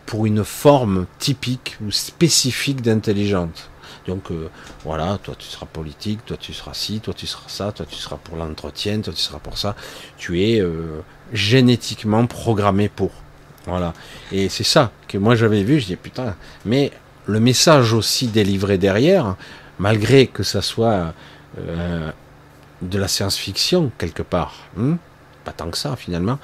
pour 0.08 0.24
une 0.24 0.42
forme 0.42 1.04
typique 1.18 1.76
ou 1.84 1.90
spécifique 1.90 2.80
d'intelligence. 2.80 3.68
Donc 4.06 4.30
euh, 4.30 4.48
voilà, 4.82 5.18
toi 5.22 5.34
tu 5.38 5.46
seras 5.46 5.66
politique, 5.66 6.24
toi 6.24 6.38
tu 6.40 6.54
seras 6.54 6.72
ci, 6.72 7.00
toi 7.00 7.12
tu 7.12 7.26
seras 7.26 7.48
ça, 7.48 7.72
toi 7.72 7.84
tu 7.86 7.96
seras 7.96 8.16
pour 8.16 8.38
l'entretien, 8.38 9.02
toi 9.02 9.12
tu 9.12 9.20
seras 9.20 9.38
pour 9.38 9.58
ça. 9.58 9.76
Tu 10.16 10.42
es 10.42 10.62
euh, 10.62 11.02
génétiquement 11.34 12.24
programmé 12.26 12.88
pour. 12.88 13.10
Voilà. 13.66 13.92
Et 14.32 14.48
c'est 14.48 14.64
ça 14.64 14.92
que 15.08 15.18
moi 15.18 15.34
j'avais 15.34 15.62
vu, 15.62 15.78
je 15.78 15.84
dis 15.84 15.96
putain, 15.96 16.34
mais 16.64 16.90
le 17.26 17.38
message 17.38 17.92
aussi 17.92 18.28
délivré 18.28 18.78
derrière, 18.78 19.36
malgré 19.78 20.26
que 20.26 20.42
ça 20.42 20.62
soit 20.62 21.12
euh, 21.58 22.10
de 22.80 22.98
la 22.98 23.08
science-fiction 23.08 23.92
quelque 23.98 24.22
part, 24.22 24.54
hein, 24.80 24.96
pas 25.44 25.52
tant 25.52 25.68
que 25.68 25.76
ça 25.76 25.96
finalement, 25.96 26.38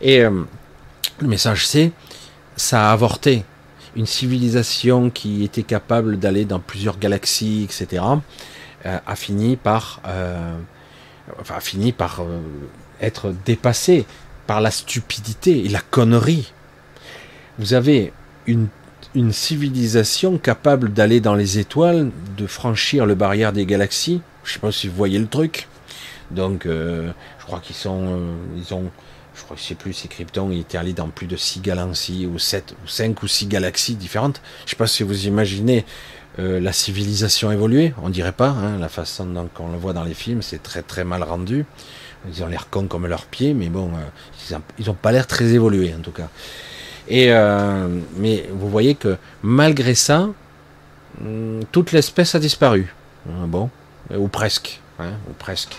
et 0.00 0.22
le 0.22 1.28
message 1.28 1.64
c'est, 1.64 1.92
ça 2.58 2.90
a 2.90 2.92
avorté. 2.92 3.44
Une 3.96 4.06
civilisation 4.06 5.08
qui 5.08 5.42
était 5.42 5.62
capable 5.62 6.18
d'aller 6.18 6.44
dans 6.44 6.60
plusieurs 6.60 6.98
galaxies, 6.98 7.64
etc., 7.64 8.04
euh, 8.84 8.98
a 9.06 9.16
fini 9.16 9.56
par, 9.56 10.02
enfin, 11.40 11.54
a 11.56 11.60
fini 11.60 11.92
par 11.92 12.22
être 13.00 13.34
dépassée 13.44 14.06
par 14.46 14.60
la 14.60 14.70
stupidité 14.70 15.64
et 15.64 15.68
la 15.68 15.80
connerie. 15.80 16.52
Vous 17.58 17.74
avez 17.74 18.12
une, 18.46 18.68
une 19.14 19.32
civilisation 19.32 20.38
capable 20.38 20.92
d'aller 20.92 21.20
dans 21.20 21.34
les 21.34 21.58
étoiles, 21.58 22.10
de 22.36 22.46
franchir 22.46 23.04
le 23.04 23.14
barrière 23.14 23.52
des 23.52 23.66
galaxies. 23.66 24.22
Je 24.44 24.54
sais 24.54 24.58
pas 24.58 24.72
si 24.72 24.88
vous 24.88 24.96
voyez 24.96 25.18
le 25.18 25.26
truc. 25.26 25.68
Donc, 26.30 26.66
euh, 26.66 27.10
je 27.38 27.46
crois 27.46 27.60
qu'ils 27.60 27.76
sont, 27.76 28.06
euh, 28.06 28.34
ils 28.56 28.72
ont, 28.74 28.90
je 29.38 29.44
crois 29.44 29.56
que 29.56 29.62
je 29.62 29.68
sais 29.68 29.74
plus 29.74 29.92
si 29.92 30.08
Krypton 30.08 30.50
il 30.50 30.60
était 30.60 30.78
allé 30.78 30.92
dans 30.92 31.08
plus 31.08 31.26
de 31.26 31.36
6 31.36 31.60
galaxies 31.60 32.26
ou 32.26 32.38
7 32.38 32.74
ou 32.84 32.88
5 32.88 33.22
ou 33.22 33.28
6 33.28 33.46
galaxies 33.46 33.94
différentes. 33.94 34.42
Je 34.64 34.70
sais 34.70 34.76
pas 34.76 34.88
si 34.88 35.04
vous 35.04 35.26
imaginez 35.26 35.84
euh, 36.38 36.58
la 36.60 36.72
civilisation 36.72 37.52
évoluer. 37.52 37.94
On 38.02 38.10
dirait 38.10 38.32
pas, 38.32 38.48
hein, 38.48 38.78
la 38.78 38.88
façon 38.88 39.26
dont 39.26 39.48
on 39.60 39.70
le 39.70 39.78
voit 39.78 39.92
dans 39.92 40.02
les 40.02 40.14
films, 40.14 40.42
c'est 40.42 40.62
très 40.62 40.82
très 40.82 41.04
mal 41.04 41.22
rendu. 41.22 41.64
Ils 42.28 42.42
ont 42.42 42.48
l'air 42.48 42.68
cons 42.68 42.88
comme 42.88 43.06
leurs 43.06 43.26
pieds, 43.26 43.54
mais 43.54 43.68
bon, 43.68 43.90
euh, 43.94 44.58
ils 44.78 44.86
n'ont 44.86 44.94
pas 44.94 45.12
l'air 45.12 45.26
très 45.26 45.46
évolués 45.46 45.94
en 45.96 46.00
tout 46.00 46.10
cas. 46.10 46.28
Et 47.06 47.32
euh, 47.32 47.88
mais 48.16 48.48
vous 48.52 48.68
voyez 48.68 48.96
que 48.96 49.16
malgré 49.42 49.94
ça, 49.94 50.28
hum, 51.20 51.60
toute 51.70 51.92
l'espèce 51.92 52.34
a 52.34 52.40
disparu. 52.40 52.92
Hein, 53.28 53.46
bon, 53.46 53.70
ou 54.10 54.26
presque, 54.26 54.80
hein, 54.98 55.12
ou 55.30 55.32
presque. 55.32 55.76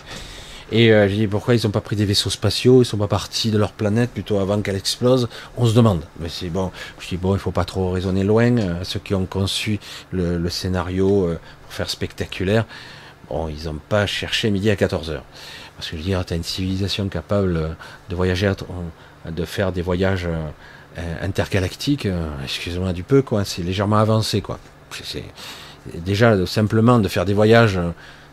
Et 0.71 0.91
euh, 0.91 1.07
je 1.09 1.15
dis 1.15 1.27
pourquoi 1.27 1.55
ils 1.55 1.65
n'ont 1.65 1.71
pas 1.71 1.81
pris 1.81 1.95
des 1.95 2.05
vaisseaux 2.05 2.29
spatiaux, 2.29 2.81
ils 2.81 2.85
sont 2.85 2.97
pas 2.97 3.07
partis 3.07 3.51
de 3.51 3.57
leur 3.57 3.71
planète 3.71 4.11
plutôt 4.11 4.37
avant 4.39 4.61
qu'elle 4.61 4.75
explose? 4.75 5.27
On 5.57 5.65
se 5.65 5.73
demande. 5.73 6.03
Mais 6.19 6.29
c'est 6.29 6.49
bon. 6.49 6.71
Je 6.99 7.07
dis 7.07 7.17
bon, 7.17 7.35
il 7.35 7.39
faut 7.39 7.51
pas 7.51 7.65
trop 7.65 7.91
raisonner 7.91 8.23
loin. 8.23 8.83
ceux 8.83 8.99
qui 8.99 9.15
ont 9.15 9.25
conçu 9.25 9.79
le, 10.11 10.49
scénario 10.49 11.29
pour 11.63 11.73
faire 11.73 11.89
spectaculaire, 11.89 12.65
bon, 13.29 13.47
ils 13.49 13.65
n'ont 13.65 13.79
pas 13.89 14.05
cherché 14.05 14.51
midi 14.51 14.69
à 14.69 14.75
14 14.75 15.09
heures. 15.11 15.25
Parce 15.75 15.89
que 15.89 15.97
je 15.97 16.01
veux 16.01 16.07
dire, 16.07 16.25
tu 16.25 16.33
as 16.33 16.35
une 16.35 16.43
civilisation 16.43 17.07
capable 17.07 17.75
de 18.09 18.15
voyager, 18.15 18.51
de 19.25 19.45
faire 19.45 19.71
des 19.71 19.81
voyages 19.81 20.27
euh, 20.97 21.15
intergalactiques, 21.21 22.07
euh, 22.07 22.27
excusez-moi 22.43 22.93
du 22.93 23.03
peu, 23.03 23.21
quoi, 23.21 23.45
c'est 23.45 23.61
légèrement 23.61 23.97
avancé, 23.97 24.41
quoi. 24.41 24.59
C'est 25.03 25.23
déjà 25.93 26.45
simplement 26.47 26.97
de 26.97 27.07
faire 27.07 27.25
des 27.25 27.35
voyages 27.35 27.79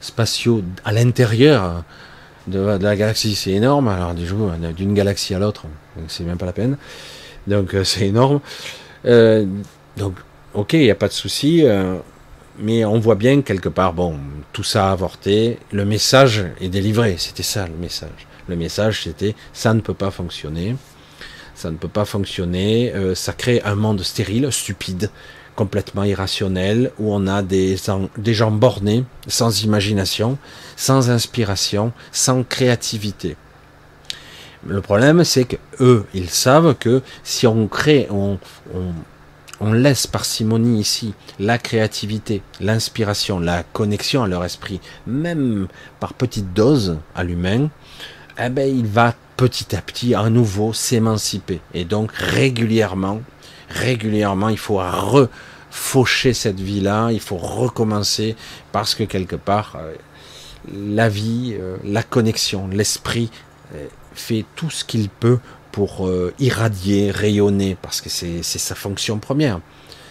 spatiaux 0.00 0.62
à 0.84 0.92
l'intérieur 0.92 1.84
de, 2.46 2.60
la 2.60 2.96
galaxie, 2.96 3.34
c'est 3.34 3.52
énorme. 3.52 3.88
Alors 3.88 4.14
du 4.14 4.26
jour 4.26 4.50
d'une 4.76 4.94
galaxie 4.94 5.34
à 5.34 5.38
l'autre, 5.38 5.64
c'est 6.08 6.24
même 6.24 6.38
pas 6.38 6.46
la 6.46 6.52
peine. 6.52 6.76
Donc 7.46 7.74
euh, 7.74 7.84
c'est 7.84 8.06
énorme. 8.06 8.40
donc 9.04 10.14
ok, 10.54 10.72
il 10.74 10.80
n'y 10.80 10.90
a 10.90 10.94
pas 10.94 11.08
de 11.08 11.12
souci 11.12 11.64
mais 12.58 12.84
on 12.84 12.98
voit 12.98 13.14
bien 13.14 13.42
quelque 13.42 13.68
part, 13.68 13.92
bon, 13.92 14.18
tout 14.52 14.62
ça 14.62 14.88
a 14.88 14.92
avorté, 14.92 15.58
le 15.72 15.84
message 15.84 16.44
est 16.60 16.68
délivré, 16.68 17.16
c'était 17.18 17.42
ça 17.42 17.66
le 17.66 17.74
message. 17.74 18.26
Le 18.48 18.56
message 18.56 19.04
c'était, 19.04 19.34
ça 19.52 19.74
ne 19.74 19.80
peut 19.80 19.94
pas 19.94 20.10
fonctionner, 20.10 20.76
ça 21.54 21.70
ne 21.70 21.76
peut 21.76 21.88
pas 21.88 22.04
fonctionner, 22.04 22.92
euh, 22.94 23.14
ça 23.14 23.32
crée 23.32 23.60
un 23.64 23.74
monde 23.74 24.02
stérile, 24.02 24.50
stupide, 24.52 25.10
complètement 25.56 26.04
irrationnel, 26.04 26.92
où 26.98 27.12
on 27.12 27.26
a 27.26 27.42
des, 27.42 27.76
gens 28.26 28.50
bornés, 28.50 29.04
sans 29.26 29.64
imagination, 29.64 30.38
sans 30.76 31.10
inspiration, 31.10 31.92
sans 32.12 32.44
créativité. 32.44 33.36
Le 34.66 34.80
problème, 34.80 35.24
c'est 35.24 35.44
que 35.44 35.56
eux, 35.80 36.04
ils 36.14 36.30
savent 36.30 36.74
que 36.74 37.02
si 37.24 37.46
on 37.46 37.66
crée, 37.68 38.06
on, 38.10 38.38
on 38.74 38.92
on 39.60 39.72
laisse 39.72 40.06
parcimonie 40.06 40.80
ici 40.80 41.14
la 41.38 41.58
créativité, 41.58 42.42
l'inspiration, 42.60 43.40
la 43.40 43.62
connexion 43.62 44.22
à 44.22 44.28
leur 44.28 44.44
esprit, 44.44 44.80
même 45.06 45.68
par 46.00 46.14
petite 46.14 46.52
dose 46.52 46.98
à 47.14 47.24
l'humain, 47.24 47.70
eh 48.38 48.50
ben, 48.50 48.68
il 48.68 48.86
va 48.86 49.14
petit 49.36 49.74
à 49.76 49.80
petit 49.80 50.14
à 50.14 50.28
nouveau 50.30 50.72
s'émanciper. 50.72 51.60
Et 51.74 51.84
donc 51.84 52.10
régulièrement, 52.12 53.20
régulièrement, 53.68 54.48
il 54.48 54.58
faut 54.58 54.78
refaucher 54.78 56.32
cette 56.32 56.60
vie-là, 56.60 57.10
il 57.12 57.20
faut 57.20 57.36
recommencer 57.36 58.36
parce 58.72 58.94
que 58.94 59.04
quelque 59.04 59.36
part, 59.36 59.76
euh, 59.78 59.94
la 60.74 61.08
vie, 61.08 61.56
euh, 61.58 61.76
la 61.84 62.02
connexion, 62.02 62.68
l'esprit 62.68 63.30
euh, 63.74 63.86
fait 64.14 64.44
tout 64.54 64.70
ce 64.70 64.84
qu'il 64.84 65.08
peut 65.08 65.38
pour 65.72 66.10
irradier, 66.38 67.10
rayonner, 67.10 67.76
parce 67.82 68.00
que 68.00 68.08
c'est 68.08 68.42
sa 68.42 68.74
fonction 68.74 69.18
première. 69.18 69.60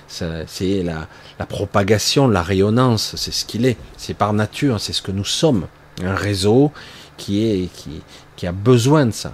C'est 0.07 0.83
la, 0.83 1.07
la, 1.39 1.45
propagation, 1.47 2.27
la 2.27 2.43
rayonnance, 2.43 3.15
c'est 3.15 3.33
ce 3.33 3.45
qu'il 3.45 3.65
est. 3.65 3.75
C'est 3.97 4.13
par 4.13 4.31
nature, 4.33 4.79
c'est 4.79 4.93
ce 4.93 5.01
que 5.01 5.11
nous 5.11 5.25
sommes. 5.25 5.65
Un 6.03 6.13
réseau 6.13 6.71
qui, 7.17 7.47
est, 7.47 7.73
qui, 7.73 8.03
qui 8.35 8.45
a 8.45 8.51
besoin 8.51 9.07
de 9.07 9.11
ça. 9.11 9.33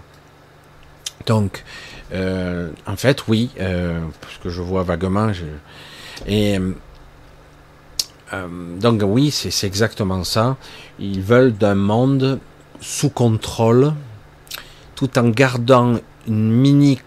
Donc, 1.26 1.66
euh, 2.14 2.70
en 2.88 2.96
fait, 2.96 3.28
oui, 3.28 3.50
euh, 3.60 4.00
parce 4.20 4.38
que 4.38 4.50
je 4.50 4.62
vois 4.62 4.84
vaguement, 4.84 5.32
et 6.28 6.60
euh, 8.34 8.78
donc 8.80 9.02
oui, 9.06 9.32
c'est 9.32 9.68
exactement 9.68 10.24
ça. 10.24 10.58
Ils 11.00 11.22
veulent 11.22 11.54
d'un 11.54 11.76
monde 11.76 12.40
sous 12.80 13.10
contrôle, 13.10 13.94
tout 14.96 15.18
en 15.18 15.30
gardant 15.30 15.98
une 16.28 16.52
mini, 16.52 17.00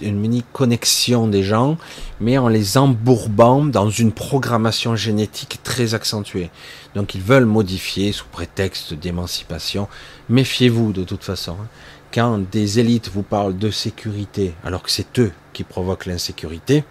une 0.00 0.18
mini 0.18 0.44
connexion 0.52 1.26
des 1.26 1.42
gens, 1.42 1.78
mais 2.20 2.36
en 2.36 2.48
les 2.48 2.76
embourbant 2.76 3.64
dans 3.64 3.88
une 3.88 4.12
programmation 4.12 4.94
génétique 4.94 5.60
très 5.62 5.94
accentuée. 5.94 6.50
Donc 6.94 7.14
ils 7.14 7.22
veulent 7.22 7.46
modifier 7.46 8.12
sous 8.12 8.26
prétexte 8.26 8.92
d'émancipation. 8.94 9.88
Méfiez-vous 10.28 10.92
de 10.92 11.04
toute 11.04 11.24
façon. 11.24 11.56
Hein. 11.60 11.66
Quand 12.12 12.38
des 12.38 12.78
élites 12.78 13.10
vous 13.10 13.22
parlent 13.22 13.56
de 13.56 13.70
sécurité, 13.70 14.54
alors 14.64 14.82
que 14.82 14.90
c'est 14.90 15.18
eux 15.18 15.32
qui 15.52 15.64
provoquent 15.64 16.06
l'insécurité, 16.06 16.84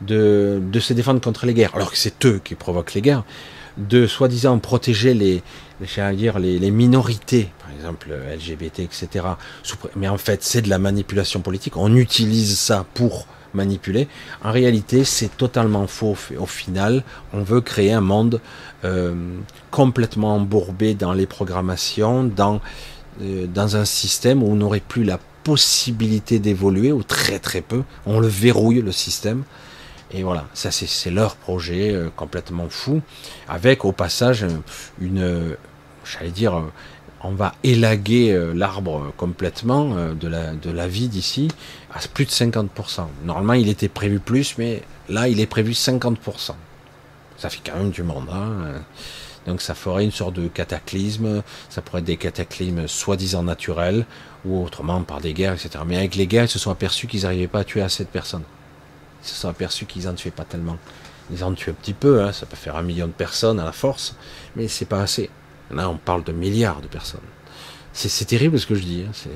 de, 0.00 0.60
se 0.80 0.92
défendre 0.92 1.20
contre 1.20 1.46
les 1.46 1.54
guerres, 1.54 1.74
alors 1.74 1.90
que 1.90 1.96
c'est 1.96 2.24
eux 2.26 2.40
qui 2.42 2.54
provoquent 2.54 2.94
les 2.94 3.02
guerres, 3.02 3.24
de 3.76 4.06
soi-disant 4.06 4.58
protéger 4.58 5.14
les, 5.14 5.42
dire, 6.14 6.38
les, 6.38 6.70
minorités, 6.70 7.50
par 7.60 7.70
exemple 7.72 8.08
LGBT, 8.10 8.80
etc. 8.80 9.26
Mais 9.96 10.08
en 10.08 10.18
fait, 10.18 10.42
c'est 10.42 10.62
de 10.62 10.68
la 10.68 10.78
manipulation 10.78 11.40
politique. 11.40 11.76
On 11.76 11.94
utilise 11.94 12.58
ça 12.58 12.84
pour 12.94 13.26
manipuler. 13.54 14.08
En 14.42 14.52
réalité, 14.52 15.04
c'est 15.04 15.36
totalement 15.36 15.86
faux. 15.86 16.16
Au 16.38 16.46
final, 16.46 17.04
on 17.32 17.42
veut 17.42 17.60
créer 17.60 17.92
un 17.92 18.00
monde 18.00 18.40
euh, 18.84 19.14
complètement 19.70 20.36
embourbé 20.36 20.94
dans 20.94 21.12
les 21.12 21.26
programmations, 21.26 22.24
dans, 22.24 22.60
euh, 23.20 23.46
dans 23.46 23.76
un 23.76 23.84
système 23.84 24.42
où 24.42 24.46
on 24.46 24.56
n'aurait 24.56 24.80
plus 24.80 25.04
la 25.04 25.18
possibilité 25.44 26.38
d'évoluer, 26.38 26.92
ou 26.92 27.02
très 27.02 27.38
très 27.38 27.62
peu. 27.62 27.82
On 28.04 28.20
le 28.20 28.28
verrouille, 28.28 28.82
le 28.82 28.92
système. 28.92 29.44
Et 30.10 30.22
voilà, 30.22 30.46
ça 30.54 30.70
c'est 30.70 31.10
leur 31.10 31.36
projet 31.36 31.92
euh, 31.92 32.08
complètement 32.14 32.68
fou, 32.68 33.02
avec 33.48 33.84
au 33.84 33.92
passage 33.92 34.46
une, 35.00 35.56
j'allais 36.04 36.30
dire, 36.30 36.56
euh, 36.56 36.72
on 37.22 37.32
va 37.32 37.54
élaguer 37.62 38.30
euh, 38.32 38.54
l'arbre 38.54 39.12
complètement 39.16 39.96
de, 40.14 40.28
la, 40.28 40.52
de 40.52 40.70
la 40.70 40.88
vie 40.88 41.08
d'ici 41.08 41.48
à 41.92 41.98
plus 42.12 42.24
de 42.24 42.30
50%. 42.30 42.68
Normalement 43.24 43.54
il 43.54 43.68
était 43.68 43.88
prévu 43.88 44.18
plus, 44.18 44.56
mais 44.56 44.82
là 45.08 45.28
il 45.28 45.40
est 45.40 45.46
prévu 45.46 45.72
50%. 45.72 46.52
Ça 47.36 47.50
fait 47.50 47.60
quand 47.64 47.76
même 47.76 47.90
du 47.90 48.02
monde. 48.02 48.28
Hein 48.32 48.80
donc 49.48 49.62
ça 49.62 49.74
ferait 49.74 50.04
une 50.04 50.12
sorte 50.12 50.34
de 50.34 50.46
cataclysme, 50.46 51.42
ça 51.70 51.80
pourrait 51.80 52.00
être 52.00 52.06
des 52.06 52.16
cataclysmes 52.16 52.86
soi-disant 52.86 53.42
naturels, 53.42 54.04
ou 54.44 54.62
autrement 54.62 55.02
par 55.02 55.20
des 55.20 55.32
guerres, 55.32 55.54
etc. 55.54 55.82
Mais 55.86 55.96
avec 55.96 56.14
les 56.14 56.26
guerres, 56.26 56.44
ils 56.44 56.50
se 56.50 56.58
sont 56.58 56.70
aperçus 56.70 57.06
qu'ils 57.06 57.22
n'arrivaient 57.22 57.48
pas 57.48 57.60
à 57.60 57.64
tuer 57.64 57.80
assez 57.80 58.04
de 58.04 58.08
personnes. 58.08 58.44
Ils 59.22 59.28
se 59.28 59.34
sont 59.34 59.48
aperçus 59.48 59.86
qu'ils 59.86 60.06
en 60.08 60.14
tuaient 60.14 60.30
pas 60.30 60.44
tellement. 60.44 60.76
Ils 61.30 61.42
en 61.44 61.52
tuent 61.54 61.70
un 61.70 61.74
petit 61.74 61.94
peu, 61.94 62.22
hein, 62.22 62.32
ça 62.32 62.46
peut 62.46 62.56
faire 62.56 62.76
un 62.76 62.82
million 62.82 63.06
de 63.06 63.12
personnes 63.12 63.58
à 63.58 63.64
la 63.64 63.72
force, 63.72 64.16
mais 64.54 64.68
c'est 64.68 64.84
pas 64.84 65.00
assez. 65.00 65.30
Là, 65.70 65.88
on 65.88 65.96
parle 65.96 66.24
de 66.24 66.32
milliards 66.32 66.80
de 66.80 66.86
personnes. 66.86 67.20
C'est 67.92 68.26
terrible 68.26 68.60
ce 68.60 68.66
que 68.66 68.74
je 68.74 68.82
dis. 68.82 69.04
Hein, 69.08 69.30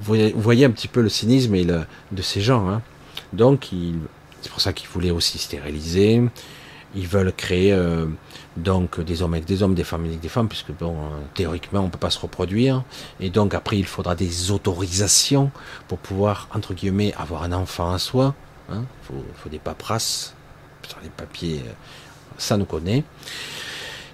vous 0.00 0.16
voyez 0.34 0.64
un 0.64 0.70
petit 0.70 0.88
peu 0.88 1.00
le 1.00 1.08
cynisme 1.08 1.54
de 1.54 2.22
ces 2.22 2.40
gens. 2.40 2.68
Hein. 2.68 2.82
Donc, 3.32 3.68
c'est 4.42 4.50
pour 4.50 4.60
ça 4.60 4.72
qu'ils 4.72 4.88
voulaient 4.88 5.10
aussi 5.10 5.38
stériliser. 5.38 6.22
ils 6.94 7.06
veulent 7.06 7.32
créer 7.32 7.72
euh, 7.72 8.06
donc 8.56 9.00
des 9.00 9.22
hommes 9.22 9.34
avec 9.34 9.44
des 9.44 9.62
hommes, 9.62 9.74
des 9.74 9.84
femmes 9.84 10.04
avec 10.04 10.20
des 10.20 10.28
femmes, 10.28 10.48
puisque 10.48 10.72
bon, 10.72 10.94
euh, 10.94 11.20
théoriquement 11.34 11.80
on 11.80 11.90
peut 11.90 11.98
pas 11.98 12.10
se 12.10 12.18
reproduire, 12.18 12.82
et 13.20 13.30
donc 13.30 13.54
après 13.54 13.78
il 13.78 13.86
faudra 13.86 14.14
des 14.14 14.50
autorisations 14.50 15.50
pour 15.88 15.98
pouvoir 15.98 16.48
entre 16.54 16.74
guillemets 16.74 17.12
avoir 17.16 17.42
un 17.42 17.52
enfant 17.52 17.92
à 17.92 17.98
soi. 17.98 18.34
Il 18.70 18.76
hein. 18.76 18.84
faut, 19.02 19.24
faut, 19.36 19.48
des 19.48 19.58
paperasses 19.58 20.34
les 21.02 21.08
papiers, 21.08 21.62
euh, 21.66 21.72
ça 22.36 22.56
nous 22.56 22.66
connaît. 22.66 23.04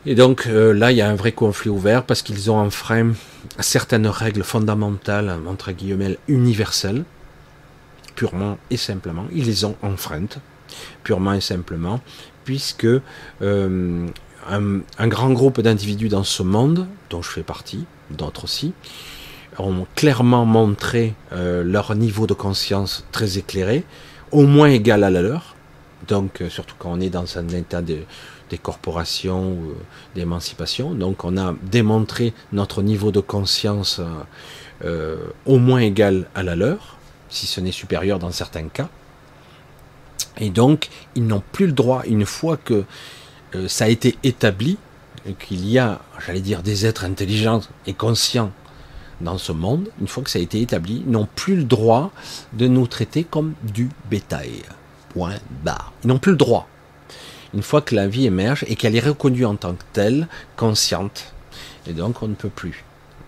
Et 0.06 0.14
donc 0.14 0.46
là 0.46 0.92
il 0.92 0.96
y 0.96 1.02
a 1.02 1.10
un 1.10 1.14
vrai 1.14 1.32
conflit 1.32 1.68
ouvert 1.68 2.04
parce 2.04 2.22
qu'ils 2.22 2.50
ont 2.50 2.58
enfreint 2.58 3.12
certaines 3.58 4.06
règles 4.06 4.44
fondamentales 4.44 5.36
entre 5.46 5.72
guillemets 5.72 6.16
universelles, 6.26 7.04
purement 8.14 8.56
et 8.70 8.78
simplement. 8.78 9.26
Ils 9.32 9.44
les 9.44 9.64
ont 9.66 9.76
enfreintes 9.82 10.38
purement 11.02 11.34
et 11.34 11.42
simplement 11.42 12.00
puisque 12.44 12.86
euh, 13.42 14.06
un, 14.48 15.08
grand 15.08 15.30
groupe 15.30 15.60
d'individus 15.60 16.08
dans 16.08 16.24
ce 16.24 16.42
monde, 16.42 16.86
dont 17.10 17.22
je 17.22 17.30
fais 17.30 17.42
partie, 17.42 17.84
d'autres 18.10 18.44
aussi, 18.44 18.72
ont 19.58 19.86
clairement 19.94 20.46
montré 20.46 21.14
euh, 21.32 21.62
leur 21.62 21.94
niveau 21.94 22.26
de 22.26 22.34
conscience 22.34 23.06
très 23.12 23.38
éclairé, 23.38 23.84
au 24.32 24.46
moins 24.46 24.68
égal 24.68 25.04
à 25.04 25.10
la 25.10 25.22
leur. 25.22 25.56
Donc, 26.08 26.40
euh, 26.40 26.48
surtout 26.48 26.74
quand 26.78 26.92
on 26.92 27.00
est 27.00 27.10
dans 27.10 27.38
un 27.38 27.48
état 27.48 27.82
de, 27.82 27.98
des 28.48 28.58
corporations 28.58 29.52
ou 29.52 29.74
d'émancipation. 30.14 30.94
Donc, 30.94 31.24
on 31.24 31.36
a 31.36 31.54
démontré 31.62 32.32
notre 32.52 32.82
niveau 32.82 33.12
de 33.12 33.20
conscience 33.20 34.00
au 35.44 35.58
moins 35.58 35.80
égal 35.80 36.26
à 36.34 36.42
la 36.42 36.56
leur, 36.56 36.96
si 37.28 37.46
ce 37.46 37.60
n'est 37.60 37.70
supérieur 37.70 38.18
dans 38.18 38.30
certains 38.30 38.68
cas. 38.68 38.88
Et 40.38 40.50
donc, 40.50 40.88
ils 41.14 41.26
n'ont 41.26 41.42
plus 41.52 41.66
le 41.66 41.72
droit, 41.72 42.02
une 42.06 42.24
fois 42.24 42.56
que 42.56 42.84
euh, 43.54 43.68
ça 43.68 43.84
a 43.84 43.88
été 43.88 44.16
établi, 44.22 44.78
qu'il 45.38 45.68
y 45.68 45.78
a, 45.78 46.00
j'allais 46.24 46.40
dire, 46.40 46.62
des 46.62 46.86
êtres 46.86 47.04
intelligents 47.04 47.60
et 47.86 47.92
conscients 47.92 48.52
dans 49.20 49.38
ce 49.38 49.52
monde, 49.52 49.88
une 50.00 50.08
fois 50.08 50.22
que 50.22 50.30
ça 50.30 50.38
a 50.38 50.42
été 50.42 50.60
établi, 50.60 51.02
n'ont 51.06 51.28
plus 51.34 51.56
le 51.56 51.64
droit 51.64 52.10
de 52.52 52.66
nous 52.66 52.86
traiter 52.86 53.24
comme 53.24 53.54
du 53.62 53.90
bétail. 54.08 54.62
Point 55.10 55.36
barre. 55.62 55.92
Ils 56.04 56.08
n'ont 56.08 56.18
plus 56.18 56.32
le 56.32 56.38
droit. 56.38 56.68
Une 57.52 57.62
fois 57.62 57.82
que 57.82 57.94
la 57.94 58.06
vie 58.06 58.26
émerge 58.26 58.64
et 58.68 58.76
qu'elle 58.76 58.96
est 58.96 59.00
reconnue 59.00 59.44
en 59.44 59.56
tant 59.56 59.74
que 59.74 59.82
telle, 59.92 60.28
consciente. 60.56 61.32
Et 61.86 61.92
donc, 61.92 62.22
on 62.22 62.28
ne 62.28 62.34
peut 62.34 62.48
plus. 62.48 62.84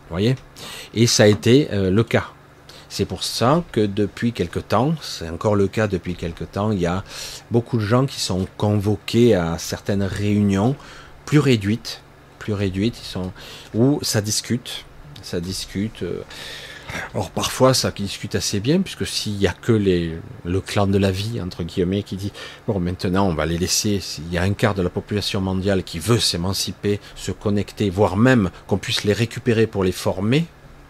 Vous 0.09 0.15
voyez? 0.15 0.37
Et 0.95 1.07
ça 1.07 1.25
a 1.25 1.27
été 1.27 1.69
euh, 1.73 1.91
le 1.91 2.05
cas. 2.05 2.29
C'est 2.93 3.07
pour 3.07 3.25
ça 3.25 3.65
que 3.73 3.81
depuis 3.81 4.35
quelque 4.35 4.59
temps, 4.59 4.95
c'est 5.01 5.31
encore 5.31 5.55
le 5.55 5.67
cas 5.67 5.87
depuis 5.87 6.15
quelque 6.15 6.45
temps, 6.45 6.73
il 6.73 6.79
y 6.79 6.85
a 6.85 7.05
beaucoup 7.51 7.79
de 7.79 7.83
gens 7.83 8.05
qui 8.05 8.21
sont 8.21 8.47
convoqués 8.59 9.35
à 9.35 9.57
certaines 9.57 10.03
réunions 10.03 10.77
plus 11.25 11.39
réduites, 11.39 12.03
plus 12.39 12.53
réduites, 12.53 13.01
ils 13.01 13.07
sont 13.07 13.33
où 13.73 13.99
ça 14.03 14.21
discute, 14.21 14.85
ça 15.23 15.41
discute. 15.41 16.03
Euh. 16.03 16.21
Alors 17.15 17.31
parfois 17.31 17.73
ça 17.73 17.91
discute 17.93 18.35
assez 18.35 18.61
bien 18.61 18.83
puisque 18.83 19.07
s'il 19.07 19.41
y 19.41 19.47
a 19.47 19.55
que 19.55 19.73
le 19.73 20.61
clan 20.61 20.87
de 20.87 20.99
la 20.99 21.11
vie 21.11 21.41
entre 21.41 21.63
guillemets 21.63 22.03
qui 22.03 22.17
dit 22.17 22.33
bon 22.67 22.79
maintenant 22.79 23.27
on 23.27 23.33
va 23.33 23.47
les 23.47 23.57
laisser 23.57 24.01
s'il 24.01 24.31
y 24.31 24.37
a 24.37 24.43
un 24.43 24.53
quart 24.53 24.75
de 24.75 24.83
la 24.83 24.91
population 24.91 25.41
mondiale 25.41 25.83
qui 25.83 25.99
veut 25.99 26.21
s'émanciper, 26.21 27.01
se 27.15 27.33
connecter, 27.33 27.89
voire 27.89 28.19
même 28.19 28.51
qu'on 28.67 28.77
puisse 28.77 29.05
les 29.05 29.15
récupérer 29.15 29.67
pour 29.67 29.83
les 29.83 29.93
former 29.93 30.45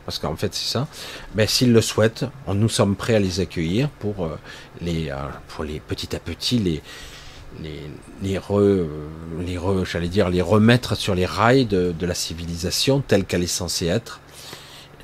parce 0.05 0.19
qu'en 0.19 0.37
fait 0.37 0.55
c'est 0.55 0.71
ça, 0.71 0.87
ben, 1.35 1.47
s'ils 1.47 1.73
le 1.73 1.81
souhaitent, 1.81 2.25
nous 2.53 2.69
sommes 2.69 2.97
prêts 2.97 3.15
à 3.15 3.19
les 3.19 3.41
accueillir 3.41 3.89
pour 3.89 4.25
euh, 4.25 4.39
les, 4.81 5.11
euh, 5.11 5.17
pour 5.49 5.65
les 5.65 5.81
petit 5.81 6.15
à 6.15 6.19
petit 6.19 6.59
les 6.59 6.83
les 7.61 7.81
les, 8.23 8.41
les 9.41 9.59
j'allais 9.85 10.09
dire 10.09 10.31
les 10.31 10.43
remettre 10.43 10.97
sur 10.97 11.15
les 11.15 11.27
rails 11.27 11.67
de, 11.67 11.93
de 11.99 12.07
la 12.07 12.15
civilisation 12.15 13.03
telle 13.07 13.25
qu'elle 13.25 13.43
est 13.43 13.47
censée 13.47 13.87
être, 13.87 14.21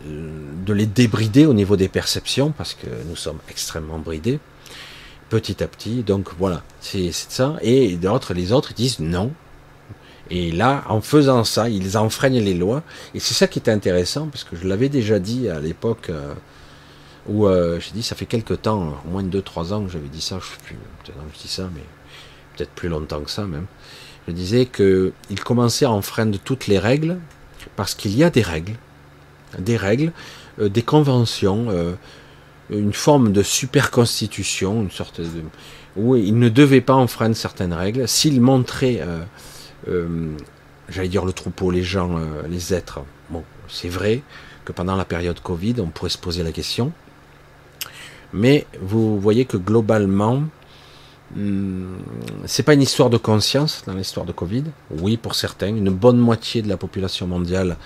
euh, 0.07 0.31
de 0.65 0.73
les 0.73 0.87
débrider 0.87 1.47
au 1.47 1.55
niveau 1.55 1.77
des 1.77 1.89
perceptions 1.89 2.53
parce 2.53 2.75
que 2.75 2.87
nous 3.09 3.17
sommes 3.17 3.39
extrêmement 3.51 3.99
bridés 3.99 4.39
petit 5.29 5.63
à 5.63 5.67
petit. 5.67 6.03
Donc 6.03 6.31
voilà, 6.39 6.63
c'est 6.81 7.13
ça. 7.13 7.57
Et 7.63 7.97
d'autres, 7.97 8.35
les 8.35 8.53
autres 8.53 8.75
disent 8.75 8.99
non, 8.99 9.33
et 10.31 10.51
là, 10.51 10.85
en 10.89 11.01
faisant 11.01 11.45
ça, 11.45 11.69
ils 11.69 11.97
enfreignent 11.97 12.41
les 12.41 12.55
lois. 12.55 12.83
Et 13.15 13.21
c'est 13.21 13.35
ça 13.35 13.47
qui 13.47 13.59
est 13.59 13.71
intéressant, 13.71 14.27
parce 14.27 14.45
que 14.45 14.57
je 14.57 14.67
l'avais 14.67 14.89
déjà 14.89 15.19
dit 15.19 15.49
à 15.49 15.59
l'époque 15.59 16.11
euh, 16.11 16.35
où 17.29 17.47
euh, 17.47 17.81
j'ai 17.81 17.93
dit, 17.93 18.03
ça 18.03 18.15
fait 18.15 18.27
quelques 18.27 18.63
temps, 18.63 19.01
au 19.07 19.11
moins 19.11 19.23
de 19.23 19.41
2-3 19.41 19.73
ans 19.73 19.85
que 19.85 19.91
j'avais 19.91 20.09
dit 20.09 20.21
ça, 20.21 20.39
je 20.41 20.47
sais 20.47 20.63
plus, 20.65 20.77
peut-être 21.05 21.19
je 21.35 21.41
dis 21.41 21.49
ça, 21.49 21.69
mais 21.75 21.83
peut-être 22.57 22.71
plus 22.71 22.89
longtemps 22.89 23.21
que 23.21 23.31
ça 23.31 23.47
même. 23.47 23.67
Je 24.27 24.33
disais 24.33 24.67
qu'ils 24.67 25.41
commençaient 25.45 25.87
à 25.87 25.91
enfreindre 25.91 26.39
toutes 26.45 26.67
les 26.67 26.79
règles, 26.79 27.19
parce 27.77 27.95
qu'il 27.95 28.15
y 28.17 28.23
a 28.23 28.31
des 28.31 28.43
règles, 28.43 28.75
des 29.59 29.79
règles, 29.79 30.13
euh, 30.61 30.69
des 30.69 30.83
conventions, 30.83 31.69
une 32.71 32.93
forme 32.93 33.33
de 33.33 33.43
super 33.43 33.91
constitution, 33.91 34.83
une 34.83 34.91
sorte 34.91 35.23
de... 35.23 35.27
où 35.97 36.17
ils 36.17 36.39
ne 36.39 36.51
devaient 36.51 36.83
pas 36.83 36.93
enfreindre 36.93 37.35
certaines 37.35 37.73
règles. 37.73 38.07
S'ils 38.07 38.43
montraient 38.43 39.03
euh, 39.87 40.37
j'allais 40.89 41.09
dire 41.09 41.25
le 41.25 41.33
troupeau, 41.33 41.71
les 41.71 41.83
gens, 41.83 42.19
euh, 42.19 42.43
les 42.49 42.75
êtres. 42.75 43.01
Bon, 43.31 43.45
c'est 43.69 43.89
vrai 43.89 44.23
que 44.65 44.73
pendant 44.73 44.97
la 44.97 45.05
période 45.05 45.41
Covid, 45.41 45.77
on 45.79 45.87
pourrait 45.87 46.11
se 46.11 46.19
poser 46.19 46.43
la 46.43 46.53
question. 46.53 46.93
Mais 48.33 48.67
vous 48.81 49.19
voyez 49.21 49.45
que 49.45 49.57
globalement, 49.57 50.43
hmm, 51.35 51.97
c'est 52.47 52.63
pas 52.63 52.75
une 52.75 52.83
histoire 52.83 53.11
de 53.11 53.17
conscience 53.17 53.85
dans 53.87 53.95
l'histoire 53.95 54.27
de 54.27 54.33
Covid. 54.33 54.65
Oui, 54.91 55.17
pour 55.17 55.35
certains, 55.35 55.69
une 55.69 55.91
bonne 55.91 56.19
moitié 56.19 56.63
de 56.63 56.69
la 56.69 56.77
population 56.77 57.27
mondiale, 57.27 57.77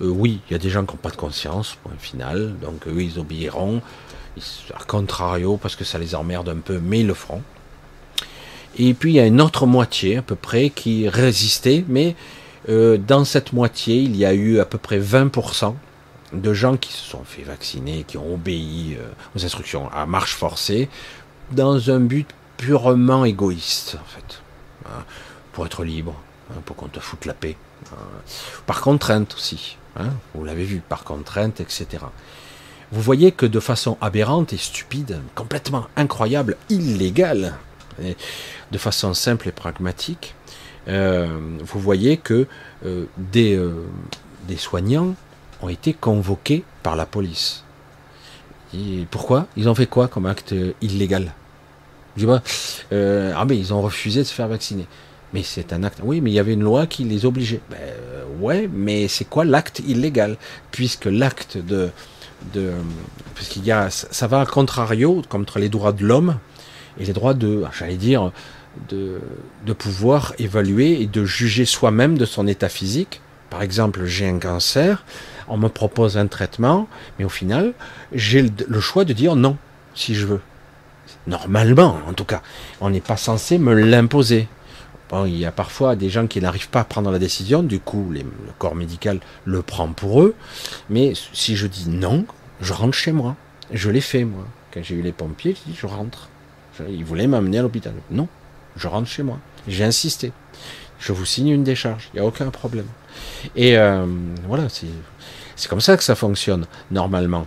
euh, 0.00 0.08
oui, 0.08 0.40
il 0.48 0.52
y 0.52 0.56
a 0.56 0.58
des 0.58 0.70
gens 0.70 0.84
qui 0.84 0.92
n'ont 0.92 1.00
pas 1.00 1.10
de 1.10 1.16
conscience, 1.16 1.76
point 1.82 1.92
final. 1.98 2.54
Donc 2.60 2.86
eux, 2.86 3.02
ils 3.02 3.18
obéiront. 3.18 3.80
À 4.74 4.84
contrario, 4.84 5.56
parce 5.56 5.74
que 5.74 5.84
ça 5.84 5.98
les 5.98 6.14
emmerde 6.14 6.48
un 6.48 6.58
peu, 6.58 6.78
mais 6.78 7.00
ils 7.00 7.06
le 7.06 7.14
feront. 7.14 7.42
Et 8.78 8.94
puis 8.94 9.12
il 9.12 9.16
y 9.16 9.20
a 9.20 9.26
une 9.26 9.40
autre 9.40 9.66
moitié 9.66 10.18
à 10.18 10.22
peu 10.22 10.36
près 10.36 10.70
qui 10.70 11.08
résistait, 11.08 11.84
mais 11.88 12.14
euh, 12.68 12.96
dans 12.96 13.24
cette 13.24 13.52
moitié, 13.52 13.96
il 13.96 14.16
y 14.16 14.24
a 14.24 14.34
eu 14.34 14.60
à 14.60 14.64
peu 14.64 14.78
près 14.78 15.00
20% 15.00 15.74
de 16.32 16.52
gens 16.52 16.76
qui 16.76 16.92
se 16.92 17.02
sont 17.02 17.24
fait 17.24 17.42
vacciner, 17.42 18.04
qui 18.06 18.18
ont 18.18 18.34
obéi 18.34 18.96
euh, 18.98 19.08
aux 19.34 19.44
instructions 19.44 19.90
à 19.92 20.06
marche 20.06 20.34
forcée, 20.34 20.88
dans 21.52 21.90
un 21.90 22.00
but 22.00 22.28
purement 22.56 23.24
égoïste, 23.24 23.96
en 24.00 24.06
fait, 24.06 24.42
hein, 24.86 25.04
pour 25.52 25.64
être 25.66 25.84
libre, 25.84 26.14
hein, 26.50 26.60
pour 26.66 26.76
qu'on 26.76 26.88
te 26.88 27.00
foute 27.00 27.24
la 27.24 27.32
paix, 27.32 27.56
hein. 27.92 27.96
par 28.66 28.80
contrainte 28.80 29.34
aussi, 29.34 29.76
vous 30.34 30.44
l'avez 30.44 30.64
vu, 30.64 30.80
par 30.86 31.02
contrainte, 31.02 31.60
etc. 31.60 32.04
Vous 32.92 33.02
voyez 33.02 33.32
que 33.32 33.46
de 33.46 33.58
façon 33.58 33.98
aberrante 34.00 34.52
et 34.52 34.56
stupide, 34.56 35.20
complètement 35.34 35.86
incroyable, 35.96 36.56
illégale, 36.68 37.54
de 38.70 38.78
façon 38.78 39.14
simple 39.14 39.48
et 39.48 39.52
pragmatique, 39.52 40.34
euh, 40.88 41.38
vous 41.60 41.80
voyez 41.80 42.16
que 42.16 42.46
euh, 42.86 43.04
des, 43.16 43.56
euh, 43.56 43.84
des 44.46 44.56
soignants 44.56 45.14
ont 45.60 45.68
été 45.68 45.92
convoqués 45.92 46.64
par 46.82 46.96
la 46.96 47.06
police. 47.06 47.64
Pourquoi? 49.10 49.46
Ils 49.56 49.68
ont 49.68 49.74
fait 49.74 49.86
quoi 49.86 50.08
comme 50.08 50.26
acte 50.26 50.54
illégal? 50.82 51.32
Dis 52.16 52.26
ah 52.28 53.44
mais 53.46 53.56
ils 53.56 53.72
ont 53.72 53.80
refusé 53.80 54.20
de 54.20 54.24
se 54.24 54.34
faire 54.34 54.48
vacciner. 54.48 54.86
Mais 55.32 55.42
c'est 55.42 55.72
un 55.72 55.84
acte. 55.84 56.00
Oui, 56.02 56.20
mais 56.20 56.30
il 56.30 56.34
y 56.34 56.38
avait 56.38 56.54
une 56.54 56.62
loi 56.62 56.86
qui 56.86 57.04
les 57.04 57.24
obligeait. 57.26 57.60
Ben, 57.70 57.78
ouais, 58.40 58.68
mais 58.72 59.08
c'est 59.08 59.24
quoi 59.24 59.44
l'acte 59.44 59.80
illégal? 59.80 60.36
Puisque 60.70 61.06
l'acte 61.06 61.58
de, 61.58 61.90
de, 62.54 62.72
puisqu'il 63.34 63.64
y 63.64 63.72
a, 63.72 63.90
ça 63.90 64.26
va 64.26 64.40
à 64.40 64.46
contrario 64.46 65.22
contre 65.28 65.58
les 65.58 65.68
droits 65.68 65.92
de 65.92 66.04
l'homme 66.04 66.38
et 66.98 67.04
les 67.04 67.12
droits 67.12 67.34
de, 67.34 67.64
j'allais 67.78 67.96
dire, 67.96 68.32
de, 68.88 69.72
pouvoir 69.72 70.34
évaluer 70.38 71.00
et 71.02 71.06
de 71.06 71.24
juger 71.24 71.64
soi-même 71.64 72.18
de 72.18 72.24
son 72.24 72.46
état 72.46 72.68
physique. 72.68 73.20
Par 73.50 73.62
exemple, 73.62 74.04
j'ai 74.04 74.28
un 74.28 74.38
cancer, 74.38 75.04
on 75.48 75.56
me 75.56 75.68
propose 75.68 76.18
un 76.18 76.26
traitement, 76.26 76.88
mais 77.18 77.24
au 77.24 77.30
final, 77.30 77.72
j'ai 78.12 78.42
le, 78.42 78.80
choix 78.80 79.04
de 79.04 79.12
dire 79.12 79.36
non, 79.36 79.56
si 79.94 80.14
je 80.14 80.26
veux. 80.26 80.40
Normalement, 81.26 81.98
en 82.06 82.12
tout 82.12 82.24
cas, 82.24 82.42
on 82.80 82.90
n'est 82.90 83.00
pas 83.00 83.16
censé 83.16 83.58
me 83.58 83.74
l'imposer. 83.74 84.48
Il 85.24 85.38
y 85.38 85.46
a 85.46 85.52
parfois 85.52 85.96
des 85.96 86.10
gens 86.10 86.26
qui 86.26 86.38
n'arrivent 86.40 86.68
pas 86.68 86.80
à 86.80 86.84
prendre 86.84 87.10
la 87.10 87.18
décision, 87.18 87.62
du 87.62 87.80
coup, 87.80 88.10
le 88.12 88.22
corps 88.58 88.74
médical 88.74 89.20
le 89.46 89.62
prend 89.62 89.88
pour 89.88 90.22
eux. 90.22 90.34
Mais 90.90 91.14
si 91.32 91.56
je 91.56 91.66
dis 91.66 91.88
non, 91.88 92.26
je 92.60 92.74
rentre 92.74 92.96
chez 92.96 93.12
moi. 93.12 93.36
Je 93.72 93.90
l'ai 93.90 94.02
fait, 94.02 94.24
moi. 94.24 94.44
Quand 94.72 94.82
j'ai 94.82 94.94
eu 94.94 95.02
les 95.02 95.12
pompiers, 95.12 95.54
je 95.54 95.70
dis 95.70 95.78
je 95.78 95.86
rentre. 95.86 96.28
Ils 96.88 97.04
voulaient 97.04 97.26
m'amener 97.26 97.58
à 97.58 97.62
l'hôpital. 97.62 97.94
Non, 98.10 98.28
je 98.78 98.88
rentre 98.88 99.08
chez 99.08 99.22
moi. 99.22 99.38
J'ai 99.66 99.84
insisté. 99.84 100.32
Je 100.98 101.12
vous 101.12 101.24
signe 101.24 101.48
une 101.48 101.64
décharge, 101.64 102.08
il 102.12 102.16
n'y 102.16 102.20
a 102.20 102.26
aucun 102.26 102.50
problème. 102.50 102.86
Et 103.54 103.76
euh, 103.76 104.06
voilà, 104.46 104.68
c'est 104.68 105.68
comme 105.68 105.80
ça 105.80 105.96
que 105.96 106.02
ça 106.02 106.14
fonctionne 106.14 106.66
normalement. 106.90 107.46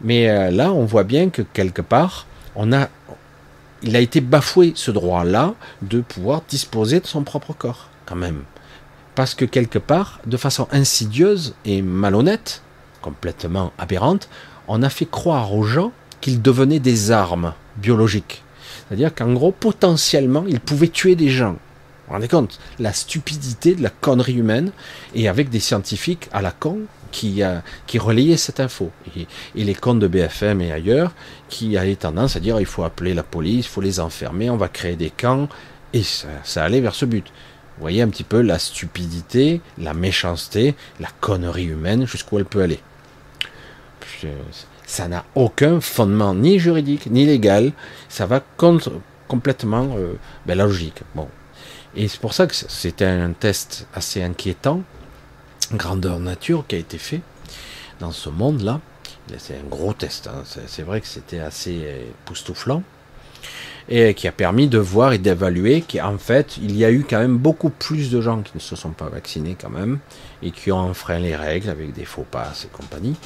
Mais 0.00 0.28
euh, 0.28 0.50
là, 0.50 0.72
on 0.72 0.84
voit 0.84 1.04
bien 1.04 1.30
que 1.30 1.42
quelque 1.42 1.82
part, 1.82 2.26
on 2.54 2.72
a 2.72 2.88
il 3.82 3.96
a 3.96 4.00
été 4.00 4.20
bafoué 4.20 4.72
ce 4.76 4.90
droit-là 4.90 5.54
de 5.82 6.00
pouvoir 6.00 6.42
disposer 6.48 7.00
de 7.00 7.06
son 7.06 7.24
propre 7.24 7.52
corps, 7.52 7.88
quand 8.06 8.16
même. 8.16 8.44
Parce 9.14 9.34
que 9.34 9.44
quelque 9.44 9.78
part, 9.78 10.20
de 10.24 10.36
façon 10.36 10.68
insidieuse 10.70 11.54
et 11.64 11.82
malhonnête, 11.82 12.62
complètement 13.00 13.72
aberrante, 13.78 14.28
on 14.68 14.82
a 14.82 14.88
fait 14.88 15.06
croire 15.06 15.52
aux 15.52 15.64
gens 15.64 15.92
qu'ils 16.20 16.40
devenaient 16.40 16.78
des 16.78 17.10
armes 17.10 17.52
biologiques. 17.76 18.44
C'est-à-dire 18.88 19.14
qu'en 19.14 19.32
gros, 19.32 19.52
potentiellement, 19.52 20.44
ils 20.48 20.60
pouvaient 20.60 20.88
tuer 20.88 21.14
des 21.14 21.28
gens. 21.28 21.52
Vous 21.52 22.08
vous 22.08 22.12
rendez 22.14 22.28
compte 22.28 22.58
La 22.78 22.92
stupidité 22.92 23.74
de 23.74 23.82
la 23.82 23.90
connerie 23.90 24.34
humaine, 24.34 24.72
et 25.14 25.28
avec 25.28 25.50
des 25.50 25.60
scientifiques 25.60 26.28
à 26.32 26.42
la 26.42 26.50
con 26.50 26.80
qui, 27.10 27.42
euh, 27.42 27.58
qui 27.86 27.98
relayaient 27.98 28.36
cette 28.36 28.60
info. 28.60 28.90
Et, 29.16 29.26
les 29.54 29.74
comptes 29.74 30.00
de 30.00 30.08
BFM 30.08 30.60
et 30.60 30.72
ailleurs 30.72 31.12
qui 31.48 31.76
avaient 31.76 31.96
tendance 31.96 32.36
à 32.36 32.40
dire 32.40 32.58
il 32.58 32.66
faut 32.66 32.84
appeler 32.84 33.14
la 33.14 33.22
police, 33.22 33.66
il 33.66 33.68
faut 33.68 33.80
les 33.80 34.00
enfermer, 34.00 34.50
on 34.50 34.56
va 34.56 34.68
créer 34.68 34.96
des 34.96 35.10
camps, 35.10 35.48
et 35.92 36.02
ça, 36.02 36.28
ça 36.42 36.64
allait 36.64 36.80
vers 36.80 36.94
ce 36.94 37.04
but. 37.04 37.26
Vous 37.76 37.82
voyez 37.82 38.02
un 38.02 38.08
petit 38.08 38.24
peu 38.24 38.40
la 38.40 38.58
stupidité, 38.58 39.60
la 39.78 39.94
méchanceté, 39.94 40.74
la 41.00 41.08
connerie 41.20 41.66
humaine, 41.66 42.06
jusqu'où 42.06 42.38
elle 42.38 42.44
peut 42.44 42.62
aller. 42.62 42.80
Ça 44.86 45.08
n'a 45.08 45.24
aucun 45.34 45.80
fondement, 45.80 46.34
ni 46.34 46.58
juridique, 46.58 47.06
ni 47.06 47.26
légal. 47.26 47.72
Ça 48.08 48.26
va 48.26 48.40
contre 48.56 48.92
complètement 49.28 49.94
euh, 49.96 50.14
ben, 50.46 50.56
la 50.56 50.64
logique. 50.64 51.02
Bon. 51.14 51.28
Et 51.94 52.08
c'est 52.08 52.20
pour 52.20 52.34
ça 52.34 52.46
que 52.46 52.54
c'était 52.54 53.04
un 53.04 53.32
test 53.32 53.86
assez 53.94 54.22
inquiétant, 54.22 54.82
grandeur 55.72 56.18
nature, 56.18 56.64
qui 56.66 56.76
a 56.76 56.78
été 56.78 56.98
fait 56.98 57.20
dans 58.00 58.12
ce 58.12 58.28
monde-là. 58.28 58.80
C'est 59.38 59.56
un 59.56 59.68
gros 59.68 59.92
test. 59.92 60.26
Hein. 60.26 60.42
C'est 60.66 60.82
vrai 60.82 61.00
que 61.00 61.06
c'était 61.06 61.40
assez 61.40 61.80
euh, 61.84 62.02
époustouflant 62.24 62.82
et 63.88 64.14
qui 64.14 64.28
a 64.28 64.32
permis 64.32 64.68
de 64.68 64.78
voir 64.78 65.12
et 65.12 65.18
d'évaluer 65.18 65.82
qu'en 65.82 66.18
fait, 66.18 66.56
il 66.58 66.76
y 66.76 66.84
a 66.84 66.90
eu 66.90 67.04
quand 67.08 67.18
même 67.18 67.36
beaucoup 67.36 67.70
plus 67.70 68.10
de 68.10 68.20
gens 68.20 68.42
qui 68.42 68.52
ne 68.54 68.60
se 68.60 68.76
sont 68.76 68.90
pas 68.90 69.08
vaccinés 69.08 69.56
quand 69.60 69.70
même, 69.70 69.98
et 70.42 70.50
qui 70.50 70.72
ont 70.72 70.78
enfreint 70.78 71.18
les 71.18 71.36
règles 71.36 71.70
avec 71.70 71.92
des 71.92 72.04
faux 72.04 72.26
passes 72.30 72.64
et 72.64 72.68
compagnie. 72.68 73.16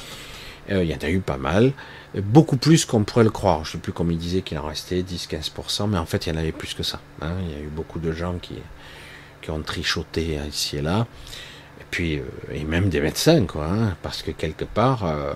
Euh, 0.69 0.83
il 0.83 0.89
y 0.89 0.93
en 0.93 0.97
a 0.97 1.09
eu 1.09 1.19
pas 1.19 1.37
mal, 1.37 1.71
beaucoup 2.15 2.57
plus 2.57 2.85
qu'on 2.85 3.03
pourrait 3.03 3.23
le 3.23 3.29
croire. 3.29 3.63
Je 3.63 3.69
ne 3.69 3.71
sais 3.73 3.77
plus 3.77 3.93
comme 3.93 4.11
il 4.11 4.17
disait 4.17 4.41
qu'il 4.41 4.57
en 4.57 4.65
restait 4.65 5.01
10-15%, 5.01 5.87
mais 5.89 5.97
en 5.97 6.05
fait, 6.05 6.25
il 6.25 6.33
y 6.33 6.35
en 6.35 6.39
avait 6.39 6.51
plus 6.51 6.73
que 6.73 6.83
ça. 6.83 6.99
Hein. 7.21 7.33
Il 7.47 7.51
y 7.51 7.55
a 7.55 7.59
eu 7.59 7.69
beaucoup 7.69 7.99
de 7.99 8.11
gens 8.11 8.35
qui, 8.41 8.55
qui 9.41 9.51
ont 9.51 9.61
trichoté 9.61 10.39
ici 10.49 10.77
et 10.77 10.81
là, 10.81 11.07
et 11.79 11.85
puis, 11.89 12.17
euh, 12.17 12.23
et 12.51 12.63
même 12.63 12.89
des 12.89 12.99
médecins, 12.99 13.45
quoi, 13.45 13.65
hein, 13.65 13.95
parce 14.01 14.21
que 14.21 14.31
quelque 14.31 14.65
part, 14.65 15.05
euh, 15.05 15.33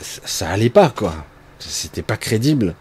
ça 0.00 0.50
allait 0.50 0.70
pas, 0.70 0.90
quoi. 0.90 1.14
C'était 1.60 2.02
pas 2.02 2.16
crédible. 2.16 2.74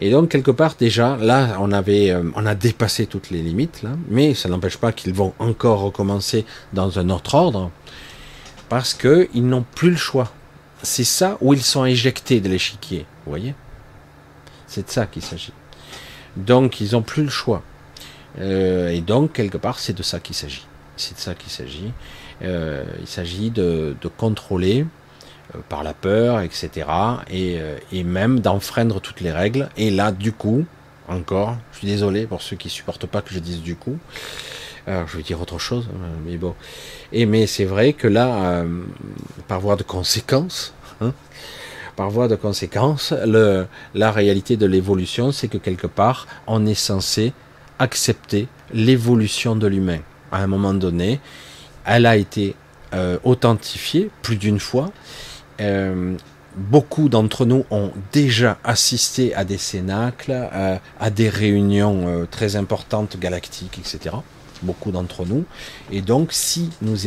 Et 0.00 0.10
donc 0.10 0.30
quelque 0.30 0.50
part 0.50 0.74
déjà, 0.78 1.16
là, 1.16 1.58
on 1.60 1.70
avait, 1.70 2.14
on 2.34 2.46
a 2.46 2.54
dépassé 2.54 3.06
toutes 3.06 3.30
les 3.30 3.42
limites 3.42 3.82
là, 3.82 3.90
mais 4.08 4.34
ça 4.34 4.48
n'empêche 4.48 4.78
pas 4.78 4.92
qu'ils 4.92 5.12
vont 5.12 5.32
encore 5.38 5.80
recommencer 5.80 6.44
dans 6.72 6.98
un 6.98 7.08
autre 7.10 7.34
ordre, 7.34 7.70
parce 8.68 8.94
que 8.94 9.28
ils 9.34 9.46
n'ont 9.46 9.64
plus 9.74 9.90
le 9.90 9.96
choix. 9.96 10.32
C'est 10.82 11.04
ça 11.04 11.38
où 11.40 11.54
ils 11.54 11.62
sont 11.62 11.84
éjectés 11.84 12.40
de 12.40 12.48
l'échiquier, 12.48 13.06
vous 13.24 13.30
voyez? 13.32 13.54
C'est 14.66 14.86
de 14.86 14.90
ça 14.90 15.06
qu'il 15.06 15.22
s'agit. 15.22 15.52
Donc 16.36 16.80
ils 16.80 16.92
n'ont 16.92 17.02
plus 17.02 17.24
le 17.24 17.30
choix. 17.30 17.62
Euh, 18.38 18.90
et 18.90 19.00
donc 19.00 19.32
quelque 19.32 19.56
part, 19.56 19.78
c'est 19.78 19.94
de 19.94 20.02
ça 20.02 20.20
qu'il 20.20 20.36
s'agit. 20.36 20.66
C'est 20.96 21.14
de 21.14 21.20
ça 21.20 21.34
qu'il 21.34 21.50
s'agit. 21.50 21.92
Euh, 22.42 22.84
il 23.00 23.06
s'agit 23.06 23.50
de, 23.50 23.96
de 24.00 24.08
contrôler 24.08 24.86
euh, 25.54 25.60
par 25.68 25.84
la 25.84 25.94
peur, 25.94 26.40
etc. 26.40 26.86
Euh, 27.32 27.78
et, 27.92 28.04
même 28.04 28.40
d'enfreindre 28.40 29.00
toutes 29.00 29.20
les 29.20 29.30
règles. 29.30 29.68
Et 29.76 29.90
là, 29.90 30.10
du 30.10 30.32
coup, 30.32 30.64
encore, 31.08 31.56
je 31.72 31.78
suis 31.78 31.86
désolé 31.86 32.26
pour 32.26 32.42
ceux 32.42 32.56
qui 32.56 32.68
supportent 32.68 33.06
pas 33.06 33.22
que 33.22 33.32
je 33.32 33.38
dise 33.38 33.62
du 33.62 33.76
coup. 33.76 33.98
Alors, 34.86 35.08
je 35.08 35.16
vais 35.16 35.22
dire 35.22 35.40
autre 35.40 35.58
chose, 35.58 35.88
hein, 35.92 36.08
mais 36.24 36.36
bon. 36.36 36.54
Et 37.12 37.26
mais 37.26 37.46
c'est 37.46 37.64
vrai 37.64 37.92
que 37.92 38.06
là, 38.06 38.60
euh, 38.62 38.82
par 39.48 39.60
voie 39.60 39.76
de 39.76 39.82
conséquence, 39.82 40.74
hein, 41.00 41.12
par 41.96 42.10
voie 42.10 42.28
de 42.28 42.36
conséquence, 42.36 43.12
le, 43.24 43.66
la 43.94 44.12
réalité 44.12 44.56
de 44.56 44.66
l'évolution, 44.66 45.32
c'est 45.32 45.48
que 45.48 45.58
quelque 45.58 45.86
part, 45.86 46.26
on 46.46 46.66
est 46.66 46.74
censé 46.74 47.32
accepter 47.78 48.48
l'évolution 48.72 49.56
de 49.56 49.66
l'humain. 49.66 49.98
À 50.30 50.38
un 50.38 50.46
moment 50.46 50.74
donné, 50.74 51.20
elle 51.84 52.06
a 52.06 52.16
été 52.16 52.54
authentifiée 53.24 54.10
plus 54.22 54.36
d'une 54.36 54.58
fois, 54.58 54.90
euh, 55.60 56.16
beaucoup 56.56 57.08
d'entre 57.08 57.44
nous 57.44 57.64
ont 57.70 57.92
déjà 58.12 58.58
assisté 58.64 59.34
à 59.34 59.44
des 59.44 59.58
cénacles, 59.58 60.32
à, 60.98 61.10
des 61.10 61.28
réunions 61.28 62.08
euh, 62.08 62.26
très 62.26 62.56
importantes 62.56 63.18
galactiques, 63.18 63.78
etc. 63.78 64.16
Beaucoup 64.62 64.90
d'entre 64.90 65.26
nous. 65.26 65.44
Et 65.90 66.00
donc, 66.00 66.32
si 66.32 66.70
nous, 66.82 67.06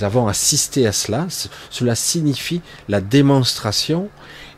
avons 0.00 0.26
assisté 0.26 0.86
à 0.86 0.92
cela, 0.92 1.26
cela 1.70 1.94
signifie 1.94 2.62
la 2.88 3.00
démonstration 3.00 4.08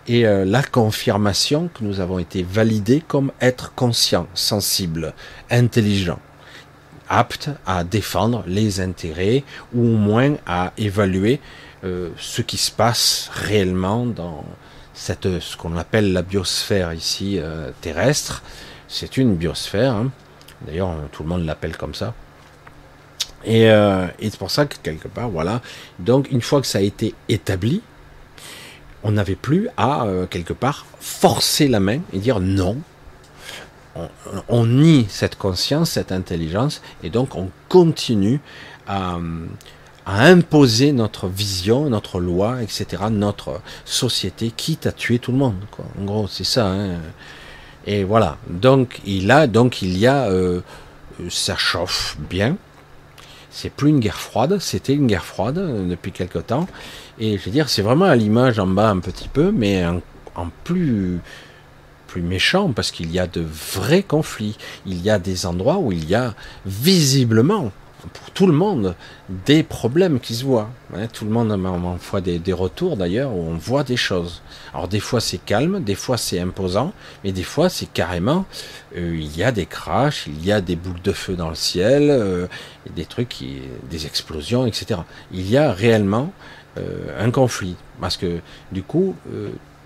et 0.06 0.26
euh, 0.26 0.44
la 0.44 0.62
confirmation 0.62 1.68
que 1.72 1.82
nous 1.82 2.00
avons 2.00 2.18
été 2.18 2.42
validés 2.42 3.02
comme 3.06 3.32
être 3.40 3.74
conscients, 3.74 4.28
sensibles, 4.34 5.14
intelligents 5.50 6.20
aptes 7.08 7.50
à 7.66 7.84
défendre 7.84 8.44
les 8.46 8.80
intérêts 8.80 9.44
ou 9.74 9.82
au 9.82 9.96
moins 9.96 10.36
à 10.46 10.72
évaluer 10.78 11.40
euh, 11.84 12.10
ce 12.18 12.42
qui 12.42 12.56
se 12.56 12.70
passe 12.70 13.30
réellement 13.32 14.06
dans 14.06 14.44
cette, 14.94 15.40
ce 15.40 15.56
qu'on 15.56 15.76
appelle 15.76 16.12
la 16.12 16.22
biosphère 16.22 16.92
ici 16.92 17.38
euh, 17.38 17.70
terrestre. 17.80 18.42
C'est 18.88 19.16
une 19.16 19.34
biosphère, 19.34 19.94
hein. 19.94 20.10
D'ailleurs 20.66 20.94
tout 21.12 21.22
le 21.22 21.28
monde 21.28 21.44
l'appelle 21.44 21.76
comme 21.76 21.94
ça. 21.94 22.14
Et, 23.44 23.70
euh, 23.70 24.06
et 24.18 24.30
c'est 24.30 24.38
pour 24.38 24.50
ça 24.50 24.64
que 24.66 24.76
quelque 24.82 25.08
part, 25.08 25.28
voilà. 25.28 25.60
Donc 25.98 26.30
une 26.30 26.40
fois 26.40 26.60
que 26.60 26.66
ça 26.66 26.78
a 26.78 26.82
été 26.82 27.14
établi, 27.28 27.82
on 29.04 29.12
n'avait 29.12 29.36
plus 29.36 29.68
à 29.76 30.06
quelque 30.30 30.54
part 30.54 30.86
forcer 30.98 31.68
la 31.68 31.78
main 31.78 32.00
et 32.12 32.18
dire 32.18 32.40
non. 32.40 32.78
On, 34.48 34.66
nie 34.66 35.06
cette 35.08 35.36
conscience, 35.36 35.90
cette 35.90 36.10
intelligence, 36.10 36.82
et 37.04 37.10
donc 37.10 37.36
on 37.36 37.50
continue 37.68 38.40
à, 38.88 39.18
imposer 40.06 40.90
notre 40.90 41.28
vision, 41.28 41.88
notre 41.88 42.18
loi, 42.18 42.60
etc., 42.60 43.04
notre 43.10 43.60
société, 43.84 44.50
quitte 44.50 44.86
à 44.86 44.92
tuer 44.92 45.20
tout 45.20 45.30
le 45.30 45.38
monde. 45.38 45.54
En 46.00 46.04
gros, 46.04 46.26
c'est 46.26 46.44
ça. 46.44 46.66
Hein. 46.66 46.98
Et 47.86 48.04
voilà. 48.04 48.38
Donc 48.48 49.00
il 49.04 49.30
a, 49.30 49.46
donc 49.46 49.82
il 49.82 49.98
y 49.98 50.06
a, 50.06 50.26
euh, 50.28 50.60
ça 51.28 51.56
chauffe 51.56 52.16
bien. 52.18 52.56
C'est 53.50 53.70
plus 53.70 53.90
une 53.90 54.00
guerre 54.00 54.18
froide, 54.20 54.58
c'était 54.58 54.94
une 54.94 55.06
guerre 55.06 55.24
froide 55.24 55.58
euh, 55.58 55.88
depuis 55.88 56.12
quelque 56.12 56.38
temps. 56.38 56.66
Et 57.18 57.38
je 57.38 57.44
veux 57.44 57.52
dire, 57.52 57.68
c'est 57.68 57.82
vraiment 57.82 58.06
à 58.06 58.16
l'image 58.16 58.58
en 58.58 58.66
bas 58.66 58.90
un 58.90 58.98
petit 58.98 59.28
peu, 59.28 59.52
mais 59.52 59.84
en, 59.84 60.00
en 60.34 60.48
plus 60.64 61.20
plus 62.08 62.22
méchant 62.22 62.72
parce 62.72 62.92
qu'il 62.92 63.10
y 63.10 63.18
a 63.18 63.26
de 63.26 63.40
vrais 63.40 64.04
conflits. 64.04 64.56
Il 64.86 65.02
y 65.02 65.10
a 65.10 65.18
des 65.18 65.46
endroits 65.46 65.78
où 65.78 65.90
il 65.90 66.08
y 66.08 66.14
a 66.14 66.34
visiblement 66.64 67.72
pour 68.12 68.30
tout 68.30 68.46
le 68.46 68.52
monde 68.52 68.94
des 69.46 69.62
problèmes 69.62 70.20
qui 70.20 70.34
se 70.34 70.44
voient. 70.44 70.70
tout 71.12 71.24
le 71.24 71.30
monde 71.30 71.56
m'envoie 71.56 72.20
des, 72.20 72.38
des 72.38 72.52
retours 72.52 72.96
d'ailleurs 72.96 73.32
où 73.32 73.40
on 73.48 73.56
voit 73.56 73.84
des 73.84 73.96
choses. 73.96 74.42
Alors 74.72 74.88
des 74.88 75.00
fois 75.00 75.20
c'est 75.20 75.38
calme, 75.38 75.82
des 75.82 75.94
fois 75.94 76.16
c'est 76.16 76.40
imposant, 76.40 76.92
mais 77.22 77.32
des 77.32 77.42
fois 77.42 77.68
c'est 77.68 77.90
carrément 77.92 78.44
euh, 78.96 79.16
il 79.16 79.36
y 79.36 79.42
a 79.42 79.52
des 79.52 79.66
crashs, 79.66 80.26
il 80.26 80.44
y 80.44 80.52
a 80.52 80.60
des 80.60 80.76
boucles 80.76 81.02
de 81.02 81.12
feu 81.12 81.34
dans 81.34 81.48
le 81.48 81.54
ciel, 81.54 82.08
euh, 82.10 82.46
des 82.94 83.04
trucs, 83.04 83.36
des 83.90 84.06
explosions, 84.06 84.66
etc. 84.66 85.00
Il 85.32 85.48
y 85.48 85.56
a 85.56 85.72
réellement 85.72 86.32
euh, 86.78 87.24
un 87.24 87.30
conflit 87.30 87.76
parce 88.00 88.16
que 88.16 88.40
du 88.72 88.82
coup 88.82 89.14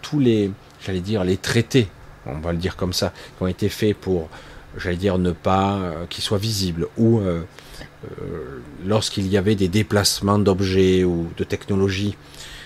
tous 0.02 0.18
les, 0.18 0.50
j'allais 0.84 1.00
dire 1.00 1.24
les 1.24 1.36
traités, 1.36 1.88
on 2.26 2.38
va 2.38 2.52
le 2.52 2.58
dire 2.58 2.76
comme 2.76 2.92
ça, 2.92 3.12
qui 3.36 3.42
ont 3.42 3.46
été 3.46 3.68
faits 3.68 3.96
pour, 3.96 4.28
j'allais 4.76 4.96
dire 4.96 5.18
ne 5.18 5.32
pas 5.32 5.80
qu'ils 6.08 6.24
soient 6.24 6.38
visibles 6.38 6.88
ou 6.96 7.20
lorsqu'il 8.86 9.26
y 9.26 9.36
avait 9.36 9.54
des 9.54 9.68
déplacements 9.68 10.38
d'objets 10.38 11.04
ou 11.04 11.28
de 11.36 11.44
technologies, 11.44 12.16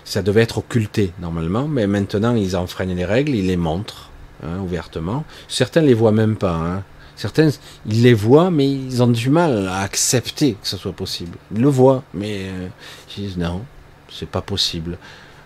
ça 0.05 0.23
devait 0.23 0.43
être 0.43 0.59
occulté 0.59 1.13
normalement, 1.21 1.69
mais 1.69 1.87
maintenant 1.87 2.35
ils 2.35 2.57
enfreignent 2.57 2.95
les 2.95 3.05
règles, 3.05 3.35
ils 3.35 3.47
les 3.47 3.57
montrent 3.57 4.11
hein, 4.43 4.59
ouvertement. 4.59 5.25
Certains 5.49 5.81
les 5.81 5.95
voient 5.95 6.13
même 6.13 6.37
pas. 6.37 6.55
Hein. 6.55 6.83
Certains, 7.17 7.51
ils 7.87 8.03
les 8.03 8.15
voient, 8.15 8.51
mais 8.51 8.71
ils 8.71 9.03
ont 9.03 9.09
du 9.09 9.31
mal 9.31 9.69
à 9.69 9.81
accepter 9.81 10.55
que 10.55 10.67
ce 10.67 10.77
soit 10.77 10.93
possible. 10.93 11.39
Ils 11.55 11.61
le 11.61 11.69
voient, 11.69 12.03
mais 12.15 12.47
euh, 12.47 12.69
ils 13.17 13.25
disent 13.25 13.37
non, 13.37 13.63
c'est 14.11 14.29
pas 14.29 14.41
possible. 14.41 14.99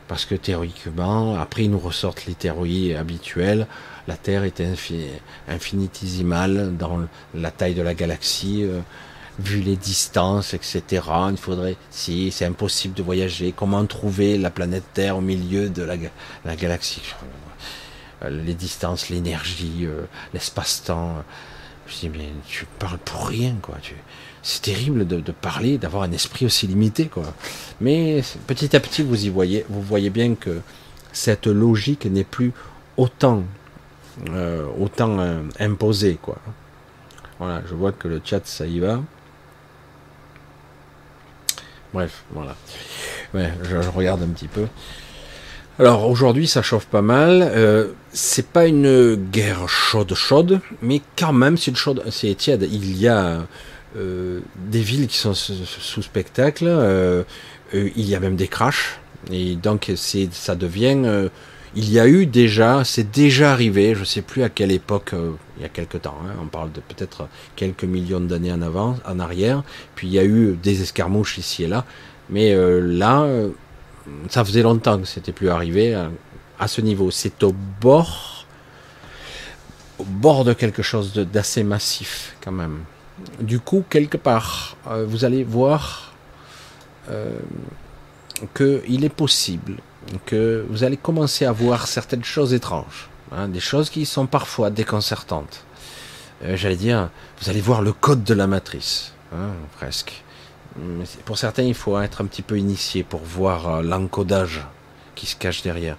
Parce 0.09 0.25
que 0.25 0.37
théoriquement, 0.37 1.37
après 1.37 1.65
ils 1.65 1.71
nous 1.71 1.81
ressortent 1.81 2.27
les 2.27 2.35
théories 2.35 2.95
habituelles. 2.95 3.67
La 4.07 4.17
Terre 4.17 4.45
est 4.45 4.63
infinitésimale 5.49 6.77
dans 6.77 7.01
la 7.35 7.51
taille 7.51 7.75
de 7.75 7.83
la 7.83 7.95
galaxie. 7.95 8.63
Euh, 8.63 8.81
vu 9.39 9.61
les 9.61 9.77
distances, 9.77 10.55
etc. 10.55 11.03
Il 11.31 11.37
faudrait, 11.37 11.77
si 11.91 12.31
c'est 12.31 12.47
impossible 12.47 12.95
de 12.95 13.03
voyager, 13.03 13.53
comment 13.53 13.85
trouver 13.87 14.39
la 14.39 14.51
planète 14.51 14.85
Terre 14.95 15.19
au 15.19 15.21
milieu 15.21 15.69
de 15.69 15.83
la, 15.83 16.57
galaxie 16.57 17.03
les 18.29 18.55
distances, 18.55 19.11
l'énergie, 19.11 19.87
l'espace-temps. 20.33 21.23
Je 21.87 22.01
dis, 22.01 22.09
mais 22.09 22.29
tu 22.49 22.67
parles 22.79 22.99
pour 22.99 23.27
rien, 23.27 23.55
quoi. 23.63 23.77
C'est 24.43 24.63
terrible 24.63 25.07
de, 25.07 25.33
parler, 25.33 25.79
d'avoir 25.79 26.03
un 26.03 26.13
esprit 26.13 26.47
aussi 26.47 26.67
limité, 26.67 27.07
quoi. 27.07 27.35
Mais 27.81 28.23
petit 28.47 28.75
à 28.75 28.81
petit, 28.81 29.03
vous 29.03 29.27
y 29.27 29.29
voyez, 29.29 29.65
vous 29.69 29.83
voyez 29.83 30.11
bien 30.11 30.35
que 30.35 30.61
cette 31.13 31.47
logique 31.47 32.07
n'est 32.07 32.25
plus 32.25 32.53
autant, 32.97 33.45
euh, 34.31 34.67
autant 34.81 35.19
euh, 35.19 35.43
imposée, 35.61 36.19
quoi. 36.21 36.39
Voilà, 37.39 37.63
je 37.69 37.75
vois 37.75 37.93
que 37.93 38.09
le 38.09 38.21
chat, 38.25 38.47
ça 38.47 38.67
y 38.67 38.79
va. 38.79 39.01
Bref, 41.93 42.25
voilà. 42.33 42.57
Ouais, 43.35 43.53
je 43.63 43.77
regarde 43.89 44.23
un 44.23 44.29
petit 44.29 44.49
peu. 44.49 44.67
Alors 45.79 46.09
aujourd'hui, 46.09 46.47
ça 46.47 46.63
chauffe 46.63 46.87
pas 46.87 47.03
mal. 47.03 47.43
Euh, 47.43 47.89
c'est 48.13 48.49
pas 48.49 48.67
une 48.67 49.15
guerre 49.15 49.69
chaude 49.69 50.15
chaude, 50.15 50.61
mais 50.81 51.03
quand 51.19 51.35
même 51.35 51.59
c'est 51.59 51.77
chaude, 51.77 52.03
c'est 52.11 52.35
tiède. 52.35 52.67
Il 52.71 52.97
y 52.97 53.09
a 53.09 53.43
euh, 53.97 54.41
des 54.57 54.81
villes 54.81 55.07
qui 55.07 55.19
sont 55.19 55.35
sous 55.35 56.03
spectacle. 56.03 56.65
Euh, 56.67 57.25
il 57.75 58.09
y 58.09 58.15
a 58.15 58.21
même 58.21 58.37
des 58.37 58.49
crashs. 58.49 58.99
Et 59.31 59.57
donc 59.57 59.93
c'est, 59.97 60.33
ça 60.33 60.55
devient. 60.55 61.29
Il 61.77 61.93
y 61.93 62.01
a 62.01 62.09
eu 62.09 62.27
déjà, 62.27 62.83
c'est 62.85 63.11
déjà 63.11 63.53
arrivé. 63.53 63.95
Je 63.95 64.03
sais 64.05 64.23
plus 64.23 64.43
à 64.43 64.49
quelle 64.49 64.73
époque. 64.73 65.15
il 65.57 65.63
y 65.63 65.65
a 65.65 65.69
quelque 65.69 65.99
temps. 65.99 66.19
Hein, 66.25 66.33
on 66.43 66.47
parle 66.47 66.73
de 66.73 66.81
peut-être 66.81 67.29
quelques 67.55 67.85
millions 67.85 68.21
d'années 68.21 68.53
en 68.53 68.63
avant, 68.63 68.97
en 69.07 69.21
arrière. 69.21 69.63
Puis 69.95 70.09
il 70.09 70.13
y 70.13 70.19
a 70.19 70.25
eu 70.25 70.57
des 70.61 70.83
escarmouches 70.83 71.39
ici 71.39 71.65
et 71.65 71.69
là. 71.69 71.85
Mais 72.31 72.55
là 72.81 73.27
ça 74.29 74.45
faisait 74.45 74.63
longtemps 74.63 74.99
que 74.99 75.07
c'était 75.07 75.33
plus 75.33 75.49
arrivé 75.49 75.95
à, 76.59 76.69
ce 76.69 76.81
niveau. 76.81 77.11
C'est 77.11 77.43
au 77.43 77.55
bord, 77.81 78.47
au 79.99 80.05
bord 80.05 80.45
de 80.45 80.53
quelque 80.53 80.83
chose 80.83 81.13
d'assez 81.15 81.65
massif 81.65 82.37
quand 82.41 82.53
même. 82.53 82.81
Du 83.41 83.61
coup, 83.61 83.85
quelque 83.89 84.17
part, 84.17 84.77
euh, 84.89 85.07
vous 85.09 85.25
allez 85.25 85.43
voir 85.43 86.13
euh, 87.11 87.39
qu'il 88.55 89.05
est 89.05 89.15
possible 89.15 89.77
que 90.25 90.65
vous 90.69 90.85
allez 90.85 90.97
commencer 90.97 91.45
à 91.45 91.53
voir 91.53 91.87
certaines 91.87 92.25
choses 92.25 92.55
étranges, 92.55 93.09
hein, 93.33 93.49
des 93.49 93.61
choses 93.61 93.91
qui 93.91 94.07
sont 94.07 94.27
parfois 94.27 94.71
déconcertantes. 94.71 95.65
Euh, 96.45 96.57
j'allais 96.57 96.77
dire, 96.77 97.11
vous 97.41 97.51
allez 97.51 97.61
voir 97.61 97.83
le 97.83 97.93
code 97.93 98.25
de 98.25 98.35
la 98.35 98.47
matrice, 98.47 99.13
hein, 99.33 99.51
presque. 99.77 100.23
Pour 101.25 101.39
certains, 101.39 101.63
il 101.63 101.75
faut 101.75 101.99
être 101.99 102.21
un 102.21 102.27
petit 102.27 102.43
peu 102.43 102.59
initié 102.59 103.03
pour 103.03 103.21
voir 103.21 103.69
euh, 103.69 103.83
l'encodage 103.83 104.67
qui 105.15 105.27
se 105.27 105.37
cache 105.37 105.63
derrière. 105.63 105.97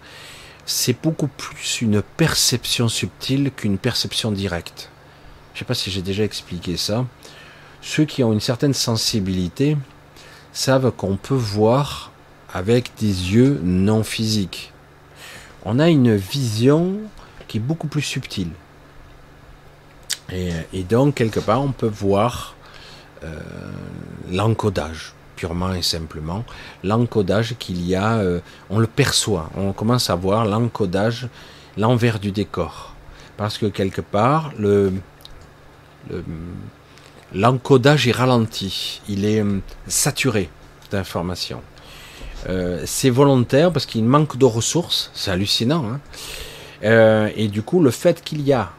C'est 0.66 1.01
beaucoup 1.01 1.28
plus 1.28 1.82
une 1.82 2.01
perception 2.01 2.88
subtile 2.88 3.51
qu'une 3.51 3.78
perception 3.78 4.32
directe. 4.32 4.89
Je 5.53 5.58
ne 5.58 5.60
sais 5.60 5.66
pas 5.66 5.74
si 5.74 5.89
j'ai 5.89 6.01
déjà 6.01 6.24
expliqué 6.24 6.78
ça. 6.78 7.05
Ceux 7.82 8.05
qui 8.05 8.24
ont 8.24 8.34
une 8.34 8.41
certaine 8.41 8.74
sensibilité 8.74 9.78
savent 10.51 10.91
qu'on 10.91 11.16
peut 11.16 11.34
voir 11.34 12.12
avec 12.58 12.91
des 12.99 13.36
yeux 13.36 13.62
non 13.64 14.03
physiques. 14.03 14.74
On 15.64 15.78
a 15.78 15.89
une 15.89 16.16
vision 16.16 16.97
qui 17.47 17.58
est 17.58 17.62
beaucoup 17.62 17.88
plus 17.88 18.01
subtile. 18.01 18.49
Et, 20.32 20.84
donc, 20.84 21.14
quelque 21.14 21.39
part, 21.39 21.62
on 21.62 21.72
peut 21.72 21.93
voir 22.05 22.55
euh, 23.24 23.39
l'encodage, 24.32 25.14
purement 25.36 25.72
et 25.72 25.84
simplement. 25.84 26.43
L'encodage 26.84 27.55
qu'il 27.60 27.86
y 27.86 27.93
a, 27.93 28.16
euh, 28.16 28.39
on 28.72 28.80
le 28.80 28.88
perçoit, 28.88 29.51
on 29.55 29.72
commence 29.72 30.10
à 30.10 30.16
voir 30.16 30.43
l'encodage, 30.45 31.30
l'envers 31.78 32.20
du 32.20 32.32
décor. 32.32 32.95
Parce 33.38 33.60
que 33.60 33.68
quelque 33.68 34.01
part, 34.01 34.51
le, 34.58 34.93
l'encodage 37.36 38.08
est 38.08 38.18
ralenti, 38.24 38.99
il 39.08 39.26
est 39.26 39.43
euh, 39.43 39.60
saturé 39.88 40.49
d'informations. 40.89 41.62
C'est 42.86 43.10
volontaire 43.10 43.72
parce 43.72 43.86
qu'il 43.86 44.04
manque 44.06 44.38
de 44.38 44.46
ressources, 44.46 45.12
c'est 45.14 45.32
hallucinant. 45.32 45.86
Hein. 46.84 47.30
et 47.36 47.48
du 47.48 47.62
coup, 47.62 47.82
le 47.82 47.92
fait 47.92 48.24
qu'il 48.24 48.42
y 48.42 48.54
a, 48.54 48.72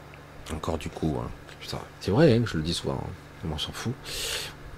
encore 0.55 0.79
du 0.79 0.89
coup, 0.89 1.17
hein, 1.23 1.29
c'est 2.01 2.11
vrai, 2.11 2.35
hein, 2.35 2.43
je 2.47 2.57
le 2.57 2.63
dis 2.63 2.75
souvent, 2.75 3.03
on 3.51 3.59
s'en 3.59 3.73
fout 3.73 3.93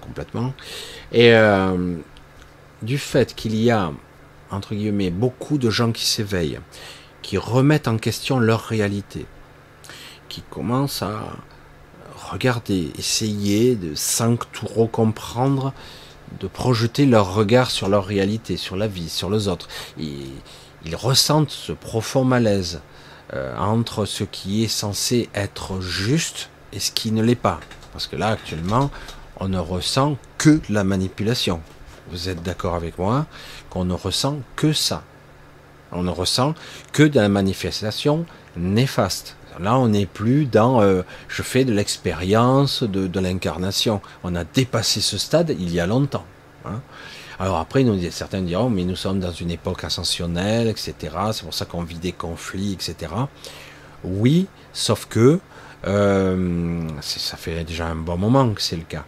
complètement. 0.01 0.53
Et 1.11 1.33
euh, 1.33 1.95
du 2.81 2.97
fait 2.97 3.33
qu'il 3.35 3.55
y 3.55 3.71
a, 3.71 3.91
entre 4.49 4.75
guillemets, 4.75 5.11
beaucoup 5.11 5.57
de 5.57 5.69
gens 5.69 5.91
qui 5.91 6.05
s'éveillent, 6.05 6.59
qui 7.21 7.37
remettent 7.37 7.87
en 7.87 7.97
question 7.97 8.39
leur 8.39 8.61
réalité, 8.61 9.25
qui 10.27 10.41
commencent 10.49 11.03
à 11.03 11.23
regarder, 12.31 12.91
essayer 12.97 13.75
de 13.75 13.93
sans 13.95 14.37
tout 14.37 14.67
recomprendre, 14.67 15.73
de 16.39 16.47
projeter 16.47 17.05
leur 17.05 17.33
regard 17.33 17.71
sur 17.71 17.89
leur 17.89 18.05
réalité, 18.05 18.57
sur 18.57 18.75
la 18.75 18.87
vie, 18.87 19.09
sur 19.09 19.29
les 19.29 19.47
autres. 19.47 19.67
Ils, 19.97 20.95
ressentent 20.95 21.51
ce 21.51 21.73
profond 21.73 22.23
malaise 22.23 22.81
euh, 23.33 23.55
entre 23.57 24.05
ce 24.05 24.23
qui 24.23 24.63
est 24.63 24.67
censé 24.67 25.29
être 25.35 25.79
juste 25.79 26.49
et 26.73 26.79
ce 26.79 26.91
qui 26.91 27.11
ne 27.11 27.21
l'est 27.21 27.35
pas. 27.35 27.59
Parce 27.93 28.07
que 28.07 28.15
là, 28.15 28.29
actuellement, 28.29 28.89
on 29.39 29.47
ne 29.47 29.59
ressent 29.59 30.17
que 30.37 30.59
la 30.69 30.83
manipulation. 30.83 31.61
Vous 32.09 32.29
êtes 32.29 32.41
d'accord 32.41 32.75
avec 32.75 32.97
moi 32.97 33.25
qu'on 33.69 33.85
ne 33.85 33.93
ressent 33.93 34.39
que 34.55 34.73
ça. 34.73 35.03
On 35.91 36.03
ne 36.03 36.09
ressent 36.09 36.55
que 36.93 37.03
de 37.03 37.19
la 37.19 37.29
manifestation 37.29 38.25
néfaste. 38.55 39.35
Là, 39.59 39.77
on 39.77 39.89
n'est 39.89 40.05
plus 40.05 40.45
dans 40.45 40.81
euh, 40.81 41.01
je 41.27 41.41
fais 41.41 41.65
de 41.65 41.73
l'expérience 41.73 42.83
de, 42.83 43.19
l'incarnation. 43.19 44.01
On 44.23 44.35
a 44.35 44.43
dépassé 44.43 45.01
ce 45.01 45.17
stade 45.17 45.55
il 45.59 45.73
y 45.73 45.79
a 45.79 45.87
longtemps. 45.87 46.25
Hein. 46.65 46.81
Alors 47.39 47.57
après, 47.57 47.85
certains 48.11 48.41
diront, 48.41 48.69
mais 48.69 48.83
nous 48.83 48.95
sommes 48.95 49.19
dans 49.19 49.31
une 49.31 49.51
époque 49.51 49.83
ascensionnelle, 49.83 50.67
etc. 50.67 50.95
C'est 51.33 51.43
pour 51.43 51.53
ça 51.53 51.65
qu'on 51.65 51.83
vit 51.83 51.97
des 51.97 52.11
conflits, 52.11 52.73
etc. 52.73 53.11
Oui, 54.03 54.47
sauf 54.73 55.07
que 55.07 55.39
euh, 55.87 56.87
ça 57.01 57.37
fait 57.37 57.63
déjà 57.63 57.87
un 57.87 57.95
bon 57.95 58.17
moment 58.17 58.53
que 58.53 58.61
c'est 58.61 58.75
le 58.75 58.83
cas. 58.83 59.05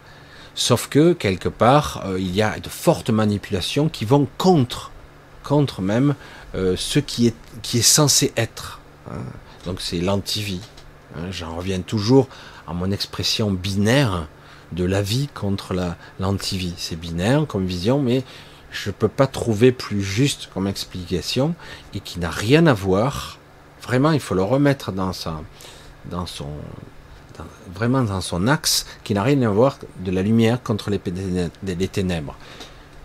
Sauf 0.56 0.88
que 0.88 1.12
quelque 1.12 1.48
part, 1.48 2.02
euh, 2.06 2.18
il 2.18 2.34
y 2.34 2.42
a 2.42 2.58
de 2.58 2.68
fortes 2.68 3.10
manipulations 3.10 3.88
qui 3.88 4.04
vont 4.04 4.26
contre, 4.36 4.90
contre 5.42 5.80
même 5.80 6.14
ce 6.76 7.00
qui 7.00 7.26
est, 7.26 7.34
qui 7.62 7.78
est 7.78 7.82
censé 7.82 8.32
être. 8.36 8.80
Hein. 9.10 9.18
Donc 9.66 9.80
c'est 9.80 10.00
l'antivie. 10.00 10.60
Hein. 11.16 11.30
J'en 11.30 11.56
reviens 11.56 11.80
toujours 11.80 12.28
à 12.66 12.72
mon 12.72 12.90
expression 12.90 13.50
binaire 13.50 14.28
de 14.72 14.84
la 14.84 15.02
vie 15.02 15.28
contre 15.32 15.74
la 15.74 15.96
l'antivie. 16.18 16.74
C'est 16.76 16.96
binaire 16.96 17.46
comme 17.46 17.66
vision, 17.66 18.00
mais 18.00 18.24
je 18.70 18.90
ne 18.90 18.94
peux 18.94 19.08
pas 19.08 19.26
trouver 19.26 19.72
plus 19.72 20.02
juste 20.02 20.50
comme 20.52 20.66
explication 20.66 21.54
et 21.94 22.00
qui 22.00 22.18
n'a 22.18 22.30
rien 22.30 22.66
à 22.66 22.74
voir. 22.74 23.38
Vraiment, 23.82 24.12
il 24.12 24.20
faut 24.20 24.34
le 24.34 24.42
remettre 24.42 24.92
dans 24.92 25.12
sa, 25.12 25.40
dans 26.06 26.26
son, 26.26 26.48
vraiment 27.72 28.02
dans 28.02 28.20
son 28.20 28.48
axe, 28.48 28.86
qui 29.04 29.14
n'a 29.14 29.22
rien 29.22 29.42
à 29.42 29.48
voir 29.48 29.78
de 30.00 30.10
la 30.10 30.22
lumière 30.22 30.62
contre 30.62 30.90
les, 30.90 31.88
ténèbres. 31.88 32.36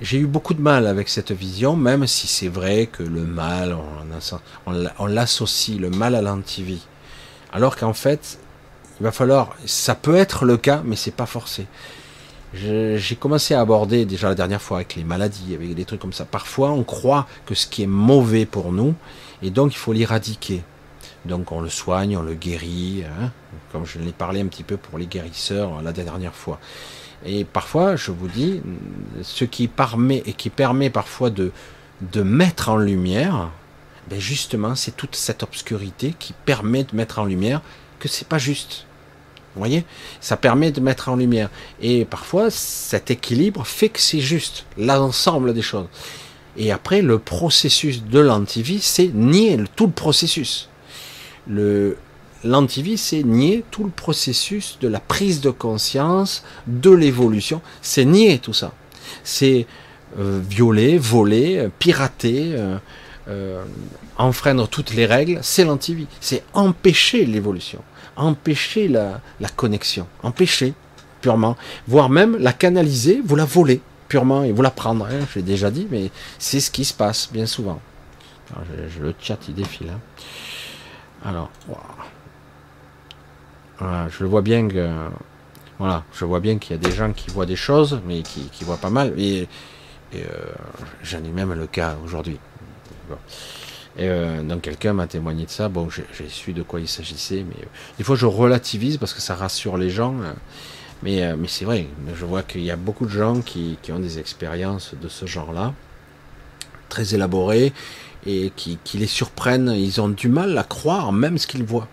J'ai 0.01 0.19
eu 0.19 0.27
beaucoup 0.27 0.53
de 0.53 0.61
mal 0.61 0.87
avec 0.87 1.09
cette 1.09 1.33
vision, 1.33 1.75
même 1.75 2.07
si 2.07 2.27
c'est 2.27 2.47
vrai 2.47 2.87
que 2.89 3.03
le 3.03 3.23
mal, 3.23 3.75
on, 4.65 5.05
l'associe, 5.07 5.77
le 5.77 5.89
mal 5.89 6.15
à 6.15 6.21
l'antivie. 6.21 6.85
Alors 7.51 7.75
qu'en 7.75 7.91
fait, 7.91 8.39
il 8.99 9.03
va 9.03 9.11
falloir, 9.11 9.55
ça 9.65 9.95
peut 9.95 10.15
être 10.15 10.45
le 10.45 10.55
cas, 10.55 10.81
mais 10.85 10.95
c'est 10.95 11.11
pas 11.11 11.25
forcé. 11.25 11.67
J'ai 12.53 13.17
commencé 13.19 13.53
à 13.53 13.59
aborder 13.59 14.05
déjà 14.05 14.29
la 14.29 14.35
dernière 14.35 14.61
fois 14.61 14.77
avec 14.77 14.95
les 14.95 15.03
maladies, 15.03 15.53
avec 15.53 15.75
des 15.75 15.83
trucs 15.83 15.99
comme 15.99 16.13
ça. 16.13 16.23
Parfois, 16.23 16.71
on 16.71 16.83
croit 16.83 17.27
que 17.45 17.53
ce 17.53 17.67
qui 17.67 17.83
est 17.83 17.87
mauvais 17.87 18.45
pour 18.45 18.71
nous, 18.71 18.95
et 19.43 19.49
donc 19.51 19.73
il 19.73 19.77
faut 19.77 19.91
l'éradiquer. 19.91 20.63
Donc 21.25 21.51
on 21.51 21.59
le 21.59 21.69
soigne, 21.69 22.15
on 22.15 22.21
le 22.21 22.35
guérit, 22.35 23.03
hein, 23.03 23.31
comme 23.73 23.85
je 23.85 23.99
l'ai 23.99 24.13
parlé 24.13 24.39
un 24.39 24.47
petit 24.47 24.63
peu 24.63 24.77
pour 24.77 24.97
les 24.97 25.07
guérisseurs 25.07 25.81
la 25.81 25.91
dernière 25.91 26.33
fois. 26.33 26.57
Et 27.25 27.43
parfois, 27.43 27.95
je 27.95 28.11
vous 28.11 28.27
dis, 28.27 28.61
ce 29.21 29.45
qui 29.45 29.67
permet 29.67 30.23
et 30.25 30.33
qui 30.33 30.49
permet 30.49 30.89
parfois 30.89 31.29
de, 31.29 31.51
de 32.01 32.21
mettre 32.21 32.69
en 32.69 32.77
lumière, 32.77 33.49
ben 34.09 34.19
justement, 34.19 34.75
c'est 34.75 34.95
toute 34.95 35.15
cette 35.15 35.43
obscurité 35.43 36.15
qui 36.17 36.33
permet 36.45 36.83
de 36.83 36.95
mettre 36.95 37.19
en 37.19 37.25
lumière 37.25 37.61
que 37.99 38.07
c'est 38.07 38.27
pas 38.27 38.37
juste. 38.37 38.85
Vous 39.55 39.59
voyez? 39.59 39.83
Ça 40.21 40.37
permet 40.37 40.71
de 40.71 40.79
mettre 40.79 41.09
en 41.09 41.15
lumière. 41.15 41.49
Et 41.81 42.05
parfois, 42.05 42.49
cet 42.49 43.11
équilibre 43.11 43.65
fait 43.65 43.89
que 43.89 43.99
c'est 43.99 44.21
juste, 44.21 44.65
l'ensemble 44.77 45.53
des 45.53 45.61
choses. 45.61 45.87
Et 46.55 46.71
après, 46.71 47.01
le 47.01 47.19
processus 47.19 48.03
de 48.03 48.19
l'antivie, 48.19 48.79
c'est 48.79 49.07
nier 49.13 49.59
tout 49.75 49.87
le 49.87 49.91
processus. 49.91 50.69
Le, 51.47 51.97
l'antivie, 52.43 52.97
c'est 52.97 53.23
nier 53.23 53.63
tout 53.71 53.83
le 53.83 53.89
processus 53.89 54.77
de 54.79 54.87
la 54.87 54.99
prise 54.99 55.41
de 55.41 55.49
conscience, 55.49 56.43
de 56.67 56.91
l'évolution. 56.91 57.61
C'est 57.81 58.05
nier 58.05 58.39
tout 58.39 58.53
ça. 58.53 58.73
C'est 59.23 59.67
euh, 60.17 60.39
violer, 60.41 60.97
voler, 60.97 61.57
euh, 61.57 61.69
pirater, 61.79 62.55
euh, 63.27 63.63
enfreindre 64.17 64.67
toutes 64.67 64.93
les 64.93 65.05
règles, 65.05 65.39
c'est 65.43 65.63
l'antivie. 65.63 66.07
C'est 66.19 66.43
empêcher 66.53 67.25
l'évolution, 67.25 67.83
empêcher 68.15 68.87
la, 68.87 69.21
connexion, 69.55 70.07
empêcher 70.23 70.73
purement, 71.21 71.55
voire 71.87 72.09
même 72.09 72.37
la 72.37 72.53
canaliser, 72.53 73.21
vous 73.23 73.35
la 73.35 73.45
voler 73.45 73.81
purement 74.07 74.43
et 74.43 74.51
vous 74.51 74.63
la 74.63 74.71
prendre. 74.71 75.05
Hein, 75.05 75.27
J'ai 75.33 75.43
déjà 75.43 75.69
dit, 75.69 75.87
mais 75.91 76.09
c'est 76.39 76.59
ce 76.59 76.71
qui 76.71 76.85
se 76.85 76.93
passe 76.93 77.29
bien 77.31 77.45
souvent. 77.45 77.79
je, 78.89 79.03
le 79.03 79.13
chat 79.21 79.37
il 79.47 79.53
défile. 79.53 79.89
Hein. 79.91 79.99
Alors, 81.23 81.51
je 83.81 84.23
le 84.23 84.29
vois 84.29 84.41
bien 84.41 84.67
que 84.67 84.89
voilà, 85.79 86.03
je 86.13 86.25
vois 86.25 86.41
bien 86.41 86.57
qu'il 86.57 86.71
y 86.71 86.73
a 86.75 86.77
des 86.77 86.93
gens 86.93 87.13
qui 87.13 87.29
voient 87.29 87.45
des 87.45 87.55
choses, 87.55 88.01
mais 88.05 88.21
qui, 88.21 88.49
voient 88.63 88.77
pas 88.77 88.89
mal. 88.89 89.17
Et, 89.17 89.47
euh, 90.13 90.19
j'en 91.03 91.23
ai 91.23 91.29
même 91.29 91.53
le 91.53 91.67
cas 91.67 91.95
aujourd'hui. 92.03 92.37
Et 93.97 94.07
euh, 94.07 94.43
donc 94.43 94.61
quelqu'un 94.61 94.93
m'a 94.93 95.07
témoigné 95.07 95.45
de 95.45 95.49
ça. 95.49 95.69
Bon, 95.69 95.89
j'ai 95.89 96.27
su 96.27 96.51
de 96.51 96.63
quoi 96.63 96.81
il 96.81 96.87
s'agissait, 96.87 97.45
mais 97.47 97.63
euh, 97.63 97.67
des 97.97 98.03
fois 98.03 98.17
je 98.17 98.25
relativise 98.25 98.97
parce 98.97 99.13
que 99.13 99.21
ça 99.21 99.35
rassure 99.35 99.77
les 99.77 99.89
gens. 99.89 100.15
mais, 101.01 101.33
mais 101.37 101.47
c'est 101.47 101.63
vrai, 101.63 101.87
je 102.13 102.25
vois 102.25 102.43
qu'il 102.43 102.61
y 102.61 102.71
a 102.71 102.75
beaucoup 102.75 103.05
de 103.05 103.11
gens 103.11 103.39
qui, 103.41 103.77
qui 103.81 103.93
ont 103.93 103.99
des 103.99 104.19
expériences 104.19 104.95
de 105.01 105.07
ce 105.07 105.25
genre-là, 105.25 105.73
très 106.89 107.15
élaborées, 107.15 107.71
et 108.25 108.51
qui 108.55 108.79
les 108.95 109.07
surprennent. 109.07 109.73
Ils 109.73 110.01
ont 110.01 110.09
du 110.09 110.27
mal 110.27 110.57
à 110.57 110.63
croire 110.63 111.13
même 111.13 111.37
ce 111.37 111.47
qu'ils 111.47 111.63
voient. 111.63 111.87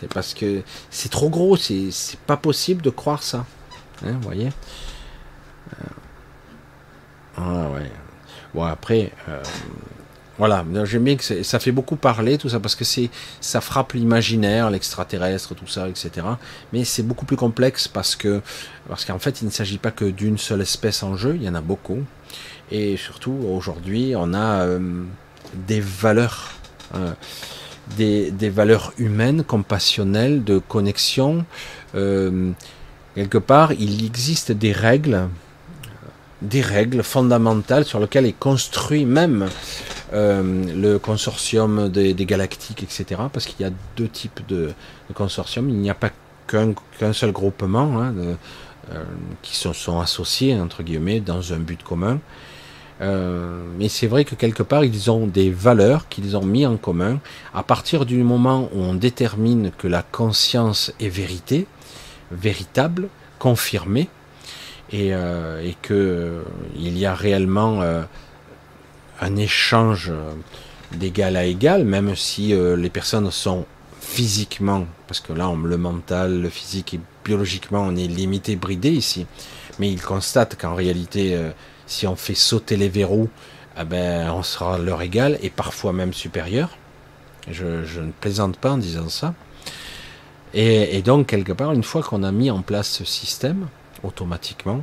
C'est 0.00 0.12
parce 0.12 0.34
que 0.34 0.62
c'est 0.90 1.10
trop 1.10 1.30
gros, 1.30 1.56
c'est 1.56 1.90
pas 2.26 2.36
possible 2.36 2.82
de 2.82 2.90
croire 2.90 3.22
ça. 3.22 3.46
Hein, 4.04 4.18
voyez? 4.22 4.50
Euh, 5.80 5.86
Ah 7.36 7.70
ouais. 7.70 7.90
Bon 8.54 8.64
après, 8.64 9.12
euh, 9.28 9.42
voilà, 10.38 10.64
j'aime 10.84 11.04
bien 11.04 11.16
que 11.16 11.42
ça 11.42 11.58
fait 11.58 11.72
beaucoup 11.72 11.96
parler 11.96 12.36
tout 12.36 12.48
ça 12.50 12.60
parce 12.60 12.74
que 12.74 12.84
c'est 12.84 13.08
ça 13.40 13.60
frappe 13.62 13.92
l'imaginaire, 13.92 14.70
l'extraterrestre, 14.70 15.54
tout 15.54 15.66
ça, 15.66 15.88
etc. 15.88 16.26
Mais 16.72 16.84
c'est 16.84 17.02
beaucoup 17.02 17.24
plus 17.24 17.36
complexe 17.36 17.88
parce 17.88 18.16
que 18.16 18.42
parce 18.88 19.04
qu'en 19.06 19.18
fait 19.18 19.40
il 19.40 19.46
ne 19.46 19.50
s'agit 19.50 19.78
pas 19.78 19.90
que 19.90 20.04
d'une 20.04 20.36
seule 20.38 20.60
espèce 20.60 21.02
en 21.02 21.16
jeu, 21.16 21.36
il 21.36 21.42
y 21.42 21.48
en 21.48 21.54
a 21.54 21.60
beaucoup. 21.62 22.00
Et 22.70 22.96
surtout 22.96 23.38
aujourd'hui 23.48 24.14
on 24.16 24.34
a 24.34 24.64
euh, 24.66 25.04
des 25.54 25.80
valeurs 25.80 26.50
des, 27.96 28.50
valeurs 28.50 28.92
humaines, 28.98 29.44
compassionnelles, 29.44 30.44
de 30.44 30.58
connexion. 30.58 31.44
Euh, 31.94 32.52
quelque 33.14 33.38
part, 33.38 33.72
il 33.72 34.04
existe 34.04 34.52
des 34.52 34.72
règles, 34.72 35.28
des 36.40 36.60
règles 36.60 37.02
fondamentales 37.02 37.84
sur 37.84 38.00
lesquelles 38.00 38.26
est 38.26 38.38
construit 38.38 39.04
même 39.04 39.48
euh, 40.12 40.64
le 40.74 40.98
consortium 40.98 41.88
des, 41.88 42.14
galactiques, 42.14 42.82
etc. 42.82 43.22
Parce 43.32 43.46
qu'il 43.46 43.64
y 43.64 43.68
a 43.68 43.72
deux 43.96 44.08
types 44.08 44.40
de, 44.48 44.72
consortiums. 45.14 45.68
Il 45.68 45.76
n'y 45.76 45.90
a 45.90 45.94
pas 45.94 46.10
qu'un 46.46 47.12
seul 47.12 47.32
groupement 47.32 48.00
hein, 48.00 48.14
euh, 48.92 49.04
qui 49.42 49.56
se 49.56 49.72
sont 49.72 50.00
associés, 50.00 50.58
entre 50.58 50.82
guillemets, 50.82 51.20
dans 51.20 51.52
un 51.52 51.58
but 51.58 51.82
commun. 51.82 52.18
Euh, 53.02 53.62
mais 53.78 53.88
c'est 53.88 54.06
vrai 54.06 54.24
que 54.24 54.34
quelque 54.34 54.62
part, 54.62 54.84
ils 54.84 55.10
ont 55.10 55.26
des 55.26 55.50
valeurs 55.50 56.08
qu'ils 56.08 56.36
ont 56.36 56.44
mis 56.44 56.66
en 56.66 56.76
commun. 56.76 57.18
À 57.52 57.62
partir 57.62 58.06
du 58.06 58.22
moment 58.22 58.68
où 58.72 58.80
on 58.80 58.94
détermine 58.94 59.72
que 59.76 59.88
la 59.88 60.02
conscience 60.02 60.92
est 61.00 61.08
vérité, 61.08 61.66
véritable, 62.30 63.08
confirmée, 63.38 64.08
et, 64.92 65.14
euh, 65.14 65.68
que 65.80 65.94
euh, 65.94 66.42
il 66.76 66.96
y 66.98 67.06
a 67.06 67.14
réellement 67.14 67.82
euh, 67.82 68.02
un 69.20 69.36
échange 69.36 70.12
d'égal 70.92 71.36
à 71.36 71.44
égal, 71.44 71.84
même 71.84 72.14
si 72.14 72.54
les 72.54 72.90
personnes 72.90 73.30
sont 73.30 73.64
physiquement, 74.00 74.84
parce 75.06 75.20
que 75.20 75.32
là, 75.32 75.50
le 75.64 75.78
mental, 75.78 76.42
le 76.42 76.48
physique 76.50 76.94
et 76.94 77.00
biologiquement, 77.24 77.82
on 77.82 77.96
est 77.96 78.08
limité, 78.08 78.56
bridé 78.56 78.90
ici, 78.90 79.26
mais 79.78 79.90
ils 79.90 80.02
constatent 80.02 80.60
qu'en 80.60 80.74
réalité, 80.74 81.38
si 81.92 82.06
on 82.06 82.16
fait 82.16 82.34
sauter 82.34 82.76
les 82.76 82.88
verrous, 82.88 83.28
eh 83.78 83.84
ben, 83.84 84.30
on 84.30 84.42
sera 84.42 84.78
leur 84.78 85.02
égal 85.02 85.38
et 85.42 85.50
parfois 85.50 85.92
même 85.92 86.12
supérieur. 86.12 86.70
Je, 87.50 88.00
ne 88.00 88.12
plaisante 88.12 88.56
pas 88.56 88.72
en 88.72 88.78
disant 88.78 89.08
ça. 89.08 89.34
Et, 90.54 91.00
donc, 91.02 91.28
quelque 91.28 91.52
part, 91.52 91.72
une 91.72 91.82
fois 91.82 92.02
qu'on 92.02 92.22
a 92.22 92.32
mis 92.32 92.50
en 92.50 92.62
place 92.62 92.88
ce 92.88 93.04
système, 93.04 93.68
automatiquement, 94.02 94.82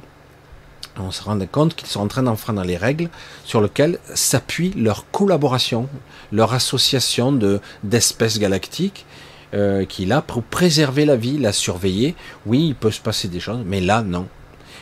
on 0.98 1.12
se 1.12 1.24
rend 1.24 1.40
compte 1.52 1.76
qu'ils 1.76 1.88
sont 1.88 2.02
en 2.02 2.08
train 2.08 2.24
d'enfreindre 2.24 2.64
les 2.64 2.78
règles 2.78 3.10
sur 3.46 3.62
lesquelles 3.62 4.00
s'appuie 4.14 4.72
leur 4.76 5.10
collaboration, 5.12 5.88
leur 6.32 6.54
association 6.54 7.32
de 7.32 7.62
d'espèces 7.84 8.40
galactiques 8.40 9.06
euh, 9.54 9.86
qui 9.86 10.06
là 10.06 10.22
pour 10.22 10.44
préserver 10.44 11.06
la 11.06 11.16
vie, 11.16 11.38
la 11.38 11.54
surveiller. 11.54 12.16
Oui, 12.46 12.68
il 12.70 12.76
peut 12.76 12.92
se 12.92 13.00
passer 13.00 13.28
des 13.28 13.40
choses, 13.40 13.62
mais 13.66 13.80
là 13.80 14.02
non. 14.02 14.28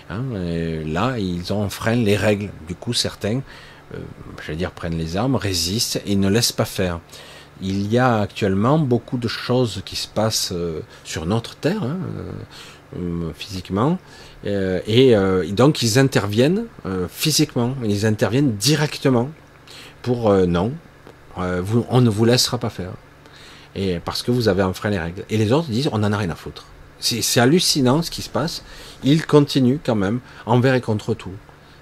Hein, 0.10 0.24
là, 0.86 1.18
ils 1.20 1.52
ont 1.52 1.64
enfreint 1.64 1.96
les 1.96 2.16
règles. 2.16 2.50
Du 2.68 2.76
coup, 2.76 2.94
certains, 2.94 3.42
euh, 3.94 3.98
j'allais 4.46 4.58
dire, 4.58 4.72
prennent 4.72 4.98
les 4.98 5.18
armes, 5.18 5.36
résistent 5.36 6.02
et 6.06 6.16
ne 6.16 6.30
laissent 6.30 6.52
pas 6.52 6.66
faire. 6.66 7.00
Il 7.62 7.92
y 7.92 7.98
a 7.98 8.20
actuellement 8.20 8.80
beaucoup 8.80 9.18
de 9.18 9.28
choses 9.28 9.82
qui 9.86 9.96
se 9.96 10.08
passent 10.08 10.52
euh, 10.54 10.82
sur 11.04 11.26
notre 11.26 11.56
Terre, 11.56 11.84
hein, 11.84 11.98
euh, 12.98 13.32
physiquement, 13.36 13.98
et 14.46 15.14
donc 15.50 15.82
ils 15.82 16.00
interviennent 16.00 16.68
physiquement, 17.10 17.76
ils 17.84 18.06
interviennent 18.06 18.56
directement 18.56 19.30
pour 20.02 20.32
non, 20.32 20.72
on 21.36 22.00
ne 22.00 22.10
vous 22.10 22.24
laissera 22.24 22.58
pas 22.58 22.70
faire. 22.70 22.92
Et 23.76 24.00
parce 24.00 24.24
que 24.24 24.32
vous 24.32 24.48
avez 24.48 24.64
enfreint 24.64 24.90
les 24.90 25.00
règles. 25.00 25.26
Et 25.30 25.38
les 25.38 25.52
autres 25.52 25.68
disent 25.68 25.90
on 25.92 26.02
en 26.02 26.14
a 26.14 26.18
rien 26.18 26.30
à 26.30 26.36
foutre. 26.36 26.66
C'est 27.00 27.40
hallucinant 27.42 28.02
ce 28.02 28.10
qui 28.10 28.22
se 28.22 28.30
passe. 28.30 28.64
Il 29.04 29.26
continue 29.26 29.80
quand 29.84 29.96
même, 29.96 30.20
envers 30.46 30.76
et 30.76 30.82
contre 30.82 31.14
tout. 31.14 31.34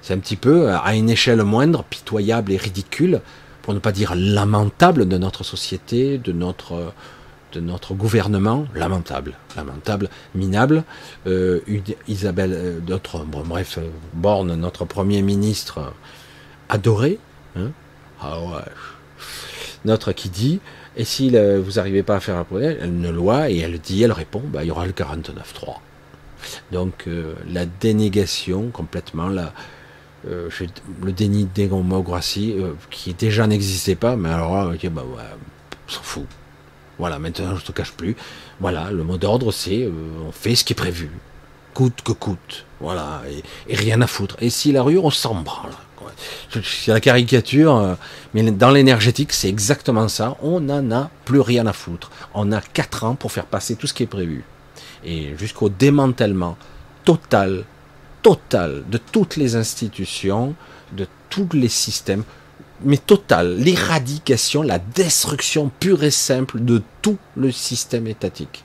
C'est 0.01 0.13
un 0.13 0.19
petit 0.19 0.35
peu, 0.35 0.71
à 0.71 0.93
une 0.95 1.09
échelle 1.09 1.41
moindre, 1.43 1.83
pitoyable 1.83 2.51
et 2.51 2.57
ridicule, 2.57 3.21
pour 3.61 3.73
ne 3.73 3.79
pas 3.79 3.91
dire 3.91 4.13
lamentable 4.15 5.07
de 5.07 5.17
notre 5.17 5.43
société, 5.43 6.19
de 6.19 6.31
notre, 6.31 6.93
de 7.53 7.59
notre 7.59 7.95
gouvernement, 7.95 8.67
lamentable, 8.75 9.33
lamentable, 9.55 10.09
minable. 10.35 10.83
Euh, 11.25 11.61
Isabelle, 12.07 12.53
euh, 12.53 12.79
notre, 12.87 13.25
bref, 13.25 13.79
euh, 13.79 13.89
Borne, 14.13 14.55
notre 14.55 14.85
premier 14.85 15.21
ministre, 15.23 15.93
adoré, 16.69 17.17
hein 17.55 17.71
ah 18.21 18.39
ouais. 18.39 18.61
notre 19.85 20.11
qui 20.11 20.29
dit, 20.29 20.59
et 20.97 21.03
si 21.03 21.29
vous 21.29 21.71
n'arrivez 21.71 22.03
pas 22.03 22.17
à 22.17 22.19
faire 22.19 22.37
approuver 22.37 22.77
une 22.83 23.09
loi, 23.09 23.49
et 23.49 23.57
elle 23.57 23.79
dit, 23.79 24.03
elle 24.03 24.11
répond, 24.11 24.41
bah, 24.45 24.63
il 24.63 24.67
y 24.67 24.71
aura 24.71 24.85
le 24.85 24.93
49.3. 24.93 25.77
Donc 26.71 27.03
euh, 27.07 27.33
la 27.49 27.65
dénégation 27.65 28.69
complètement, 28.71 29.27
la, 29.27 29.53
euh, 30.27 30.49
le 31.01 31.11
déni 31.11 31.45
de 31.45 31.49
démocratie 31.53 32.55
euh, 32.57 32.73
qui 32.89 33.13
déjà 33.13 33.47
n'existait 33.47 33.95
pas, 33.95 34.15
mais 34.15 34.29
alors 34.29 34.73
ok 34.73 34.89
bah 34.89 35.03
on 35.05 35.91
s'en 35.91 36.01
fout. 36.01 36.25
Voilà, 36.97 37.19
maintenant 37.19 37.55
je 37.57 37.65
te 37.65 37.71
cache 37.71 37.91
plus. 37.91 38.15
Voilà, 38.59 38.91
le 38.91 39.03
mot 39.03 39.17
d'ordre 39.17 39.51
c'est 39.51 39.87
on 40.25 40.31
fait 40.31 40.55
ce 40.55 40.63
qui 40.63 40.73
est 40.73 40.75
prévu, 40.75 41.09
coûte 41.73 42.01
que 42.03 42.11
coûte. 42.11 42.65
Voilà, 42.79 43.21
et, 43.67 43.75
rien 43.75 44.01
à 44.01 44.07
foutre. 44.07 44.37
Et 44.39 44.49
si 44.49 44.71
la 44.71 44.83
rue, 44.83 44.97
on 44.97 45.09
s'en 45.09 45.35
branle. 45.35 45.71
C'est 46.63 46.91
la 46.93 47.01
caricature, 47.01 47.97
mais 48.33 48.49
dans 48.49 48.69
l'énergétique, 48.69 49.33
c'est 49.33 49.49
exactement 49.49 50.07
ça. 50.07 50.37
On 50.41 50.61
n'en 50.61 50.89
a 50.91 51.09
plus 51.25 51.41
rien 51.41 51.67
à 51.67 51.73
foutre. 51.73 52.09
On 52.33 52.53
a 52.53 52.61
4 52.61 53.03
ans 53.03 53.15
pour 53.15 53.33
faire 53.33 53.45
passer 53.45 53.75
tout 53.75 53.87
ce 53.87 53.93
qui 53.93 54.03
est 54.03 54.07
prévu 54.07 54.45
et 55.05 55.35
jusqu'au 55.37 55.69
démantèlement 55.69 56.57
total, 57.03 57.63
total 58.21 58.83
de 58.89 58.97
toutes 58.97 59.35
les 59.35 59.55
institutions, 59.55 60.55
de 60.91 61.07
tous 61.29 61.49
les 61.53 61.69
systèmes, 61.69 62.23
mais 62.83 62.97
total, 62.97 63.57
l'éradication, 63.57 64.61
la 64.61 64.79
destruction 64.79 65.71
pure 65.79 66.03
et 66.03 66.11
simple 66.11 66.59
de 66.59 66.81
tout 67.01 67.17
le 67.37 67.51
système 67.51 68.07
étatique. 68.07 68.63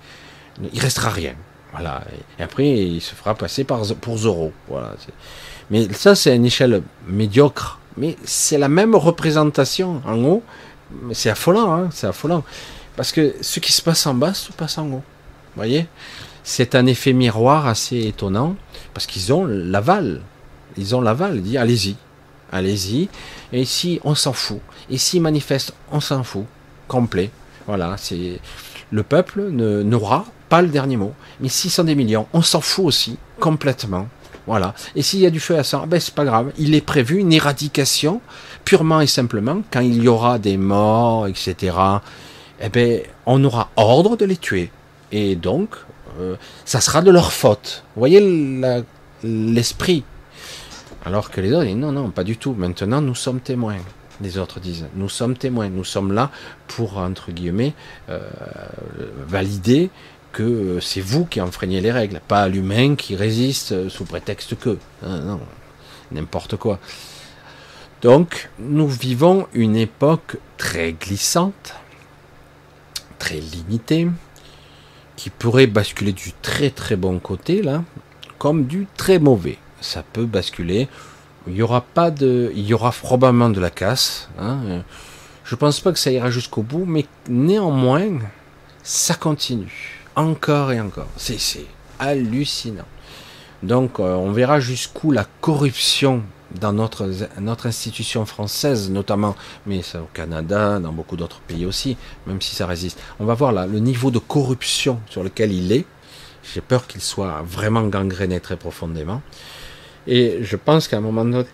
Il 0.72 0.80
restera 0.80 1.10
rien. 1.10 1.34
Voilà. 1.72 2.02
Et 2.38 2.42
après, 2.42 2.68
il 2.68 3.00
se 3.00 3.14
fera 3.14 3.34
passer 3.34 3.64
pour 3.64 4.16
Zoro. 4.18 4.52
Voilà. 4.68 4.94
Mais 5.70 5.92
ça, 5.92 6.14
c'est 6.14 6.34
une 6.34 6.46
échelle 6.46 6.82
médiocre. 7.06 7.78
Mais 7.96 8.16
c'est 8.24 8.58
la 8.58 8.68
même 8.68 8.94
représentation 8.94 10.02
en 10.04 10.18
haut. 10.24 10.42
C'est 11.12 11.30
affolant, 11.30 11.72
hein 11.72 11.88
c'est 11.92 12.08
affolant. 12.08 12.42
Parce 12.96 13.12
que 13.12 13.36
ce 13.40 13.60
qui 13.60 13.72
se 13.72 13.82
passe 13.82 14.06
en 14.06 14.14
bas 14.14 14.34
se 14.34 14.52
passe 14.52 14.78
en 14.78 14.86
haut. 14.86 15.02
Vous 15.54 15.56
voyez? 15.56 15.86
C'est 16.42 16.74
un 16.74 16.86
effet 16.86 17.12
miroir 17.12 17.66
assez 17.66 18.06
étonnant 18.06 18.56
parce 18.94 19.06
qu'ils 19.06 19.32
ont 19.32 19.44
l'aval. 19.44 20.20
Ils 20.76 20.94
ont 20.94 21.00
l'aval. 21.00 21.36
Ils 21.36 21.42
disent 21.42 21.56
allez-y, 21.56 21.96
allez-y. 22.52 23.08
Et 23.52 23.64
si 23.64 24.00
on 24.04 24.14
s'en 24.14 24.32
fout, 24.32 24.60
et 24.88 24.98
s'ils 24.98 25.22
manifestent, 25.22 25.74
on 25.92 26.00
s'en 26.00 26.22
fout, 26.22 26.44
complet. 26.88 27.30
Voilà, 27.66 27.96
c'est 27.96 28.40
le 28.90 29.02
peuple 29.02 29.50
n'aura 29.50 30.24
pas 30.48 30.62
le 30.62 30.68
dernier 30.68 30.96
mot. 30.96 31.12
Mais 31.40 31.48
s'ils 31.48 31.70
sont 31.70 31.84
des 31.84 31.94
millions, 31.94 32.26
on 32.32 32.42
s'en 32.42 32.60
fout 32.60 32.86
aussi 32.86 33.16
complètement. 33.38 34.08
Voilà. 34.46 34.74
Et 34.96 35.02
s'il 35.02 35.20
y 35.20 35.26
a 35.26 35.30
du 35.30 35.38
feu 35.38 35.56
à 35.56 35.62
sang, 35.62 35.86
ben 35.86 36.00
c'est 36.00 36.14
pas 36.14 36.24
grave. 36.24 36.52
Il 36.58 36.74
est 36.74 36.80
prévu 36.80 37.18
une 37.18 37.32
éradication 37.32 38.20
purement 38.64 39.00
et 39.00 39.06
simplement 39.06 39.62
quand 39.70 39.80
il 39.80 40.02
y 40.02 40.08
aura 40.08 40.38
des 40.38 40.56
morts, 40.56 41.28
etc. 41.28 41.76
Eh 42.60 42.68
ben, 42.68 43.00
on 43.26 43.42
aura 43.44 43.70
ordre 43.76 44.16
de 44.16 44.24
les 44.24 44.36
tuer. 44.36 44.70
Et 45.12 45.36
donc, 45.36 45.76
euh, 46.20 46.36
ça 46.64 46.80
sera 46.80 47.02
de 47.02 47.10
leur 47.10 47.32
faute. 47.32 47.84
Voyez 47.96 48.20
l'esprit. 49.22 50.04
Alors 51.04 51.30
que 51.30 51.40
les 51.40 51.52
autres 51.52 51.64
disent 51.64 51.76
non, 51.76 51.92
non, 51.92 52.10
pas 52.10 52.24
du 52.24 52.36
tout. 52.36 52.52
Maintenant, 52.52 53.00
nous 53.00 53.14
sommes 53.14 53.40
témoins. 53.40 53.78
Les 54.20 54.36
autres 54.38 54.60
disent 54.60 54.86
nous 54.94 55.08
sommes 55.08 55.36
témoins. 55.36 55.68
Nous 55.68 55.84
sommes 55.84 56.12
là 56.12 56.30
pour, 56.68 56.98
entre 56.98 57.32
guillemets, 57.32 57.74
euh, 58.08 58.20
valider 59.26 59.90
que 60.32 60.78
c'est 60.80 61.00
vous 61.00 61.24
qui 61.24 61.40
enfreignez 61.40 61.80
les 61.80 61.90
règles, 61.90 62.20
pas 62.28 62.46
l'humain 62.46 62.94
qui 62.94 63.16
résiste 63.16 63.88
sous 63.88 64.04
prétexte 64.04 64.56
que. 64.56 64.78
non, 65.02 65.40
n'importe 66.12 66.56
quoi. 66.56 66.78
Donc, 68.02 68.48
nous 68.58 68.88
vivons 68.88 69.46
une 69.52 69.76
époque 69.76 70.38
très 70.56 70.92
glissante, 70.92 71.74
très 73.18 73.40
limitée, 73.40 74.08
qui 75.20 75.28
pourrait 75.28 75.66
basculer 75.66 76.12
du 76.12 76.32
très 76.40 76.70
très 76.70 76.96
bon 76.96 77.18
côté 77.18 77.60
là, 77.60 77.84
comme 78.38 78.64
du 78.64 78.86
très 78.96 79.18
mauvais. 79.18 79.58
Ça 79.82 80.02
peut 80.02 80.24
basculer. 80.24 80.88
Il 81.46 81.54
y 81.54 81.60
aura 81.60 81.82
pas 81.82 82.10
de, 82.10 82.50
il 82.54 82.64
y 82.64 82.72
aura 82.72 82.90
probablement 82.90 83.50
de 83.50 83.60
la 83.60 83.68
casse. 83.68 84.30
Hein. 84.38 84.82
Je 85.44 85.54
pense 85.56 85.80
pas 85.80 85.92
que 85.92 85.98
ça 85.98 86.10
ira 86.10 86.30
jusqu'au 86.30 86.62
bout, 86.62 86.86
mais 86.86 87.04
néanmoins, 87.28 88.20
ça 88.82 89.14
continue 89.14 90.06
encore 90.16 90.72
et 90.72 90.80
encore. 90.80 91.08
C'est 91.18 91.66
hallucinant. 91.98 92.88
Donc, 93.62 94.00
euh, 94.00 94.14
on 94.14 94.32
verra 94.32 94.58
jusqu'où 94.58 95.10
la 95.10 95.26
corruption 95.42 96.22
dans 96.58 96.72
notre, 96.72 97.08
notre 97.40 97.66
institution 97.66 98.26
française 98.26 98.90
notamment, 98.90 99.36
mais 99.66 99.82
ça 99.82 100.02
au 100.02 100.08
Canada, 100.12 100.78
dans 100.78 100.92
beaucoup 100.92 101.16
d'autres 101.16 101.40
pays 101.40 101.66
aussi, 101.66 101.96
même 102.26 102.40
si 102.40 102.54
ça 102.54 102.66
résiste. 102.66 103.00
On 103.18 103.24
va 103.24 103.34
voir 103.34 103.52
là 103.52 103.66
le 103.66 103.78
niveau 103.78 104.10
de 104.10 104.18
corruption 104.18 105.00
sur 105.08 105.22
lequel 105.22 105.52
il 105.52 105.72
est. 105.72 105.86
J'ai 106.42 106.60
peur 106.60 106.86
qu'il 106.86 107.00
soit 107.00 107.42
vraiment 107.46 107.82
gangréné 107.82 108.40
très 108.40 108.56
profondément. 108.56 109.22
Et 110.06 110.38
je 110.42 110.56
pense 110.56 110.88
qu'à 110.88 110.96
un 110.96 111.00
moment 111.02 111.24
donné, 111.24 111.44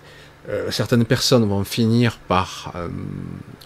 euh, 0.49 0.71
certaines 0.71 1.05
personnes 1.05 1.47
vont 1.47 1.65
finir 1.65 2.19
par 2.29 2.73
euh, 2.77 2.89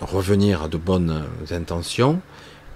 revenir 0.01 0.63
à 0.63 0.69
de 0.69 0.79
bonnes 0.79 1.27
intentions, 1.51 2.21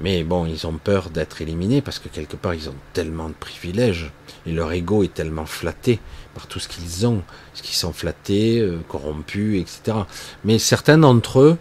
mais 0.00 0.24
bon, 0.24 0.44
ils 0.44 0.66
ont 0.66 0.74
peur 0.74 1.10
d'être 1.10 1.40
éliminés 1.40 1.80
parce 1.80 1.98
que 1.98 2.08
quelque 2.08 2.36
part, 2.36 2.54
ils 2.54 2.68
ont 2.68 2.74
tellement 2.92 3.28
de 3.28 3.34
privilèges 3.34 4.12
et 4.46 4.52
leur 4.52 4.72
ego 4.72 5.02
est 5.02 5.14
tellement 5.14 5.46
flatté 5.46 6.00
par 6.34 6.46
tout 6.46 6.58
ce 6.58 6.68
qu'ils 6.68 7.06
ont, 7.06 7.22
ce 7.54 7.62
qu'ils 7.62 7.76
sont 7.76 7.92
flattés, 7.92 8.60
euh, 8.60 8.78
corrompus, 8.88 9.60
etc. 9.60 9.98
Mais 10.44 10.58
certains 10.58 10.98
d'entre 10.98 11.40
eux, 11.40 11.58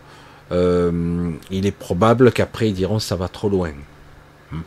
euh, 0.51 1.31
il 1.51 1.65
est 1.65 1.71
probable 1.71 2.31
qu'après 2.31 2.69
ils 2.69 2.73
diront 2.73 2.99
ça 2.99 3.15
va 3.15 3.27
trop 3.27 3.49
loin. 3.49 3.71
Hmm. 4.51 4.61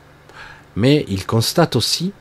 Mais 0.77 1.05
ils 1.09 1.27
constatent 1.27 1.77
aussi, 1.77 2.13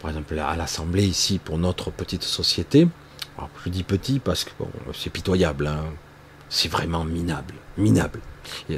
par 0.00 0.10
exemple 0.10 0.38
à 0.38 0.56
l'Assemblée 0.56 1.06
ici 1.06 1.38
pour 1.38 1.58
notre 1.58 1.90
petite 1.90 2.22
société, 2.22 2.88
je 3.64 3.70
dis 3.70 3.82
petit 3.82 4.18
parce 4.18 4.44
que 4.44 4.50
c'est 4.94 5.10
pitoyable, 5.10 5.66
hein. 5.66 5.84
c'est 6.48 6.70
vraiment 6.70 7.04
minable, 7.04 7.54
minable. 7.78 8.20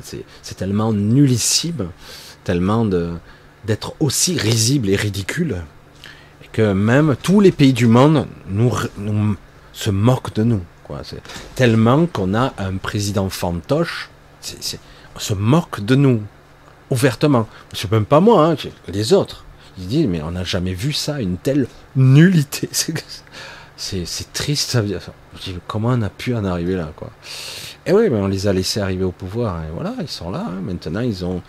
C'est 0.01 0.55
tellement 0.57 0.93
nullissime, 0.93 1.89
tellement 2.45 2.85
d'être 3.65 3.95
aussi 4.01 4.37
risible 4.37 4.89
et 4.89 4.97
ridicule 4.97 5.63
que 6.53 6.73
même 6.73 7.17
tous 7.23 7.41
les 7.41 7.53
pays 7.53 7.73
du 7.73 7.87
monde 7.87 8.27
nous, 8.49 8.73
se 9.73 9.91
moquent 9.91 10.35
de 10.35 10.45
nous. 10.45 10.61
Quoi. 10.85 11.01
Tellement 11.55 12.07
qu'on 12.07 12.35
a 12.35 12.53
un 12.59 12.77
président 12.77 13.29
fantoche, 13.31 14.11
on 15.17 15.19
se 15.19 15.35
moque 15.35 15.81
de 15.81 15.95
nous 15.95 16.23
ouvertement. 16.91 17.49
C'est 17.73 17.91
même 17.91 18.05
pas 18.05 18.21
moi, 18.21 18.49
hein, 18.49 18.57
les 18.89 19.13
autres. 19.13 19.45
Ils 19.79 19.87
disent 19.87 20.07
mais 20.07 20.21
on 20.23 20.33
n'a 20.33 20.45
jamais 20.45 20.75
vu 20.75 20.93
ça, 20.93 21.21
une 21.21 21.39
telle 21.39 21.67
nullité. 21.97 22.69
C'est 23.77 24.33
triste. 24.33 24.71
Ça. 24.71 24.83
comment 25.67 25.89
on 25.89 26.03
a 26.03 26.11
pu 26.11 26.35
en 26.35 26.45
arriver 26.45 26.77
là, 26.77 26.93
quoi. 26.95 27.11
Et 27.85 27.93
oui, 27.93 28.11
mais 28.11 28.19
on 28.19 28.29
les 28.29 28.47
a 28.47 28.53
laissés 28.53 28.81
arriver 28.81 29.03
au 29.03 29.11
pouvoir. 29.11 29.65
Et 29.65 29.71
voilà, 29.75 29.95
ils 30.01 30.09
sont 30.09 30.31
là. 30.31 30.47
Hein. 30.47 30.61
Maintenant, 30.63 31.01
ils 31.01 31.25
ont 31.25 31.43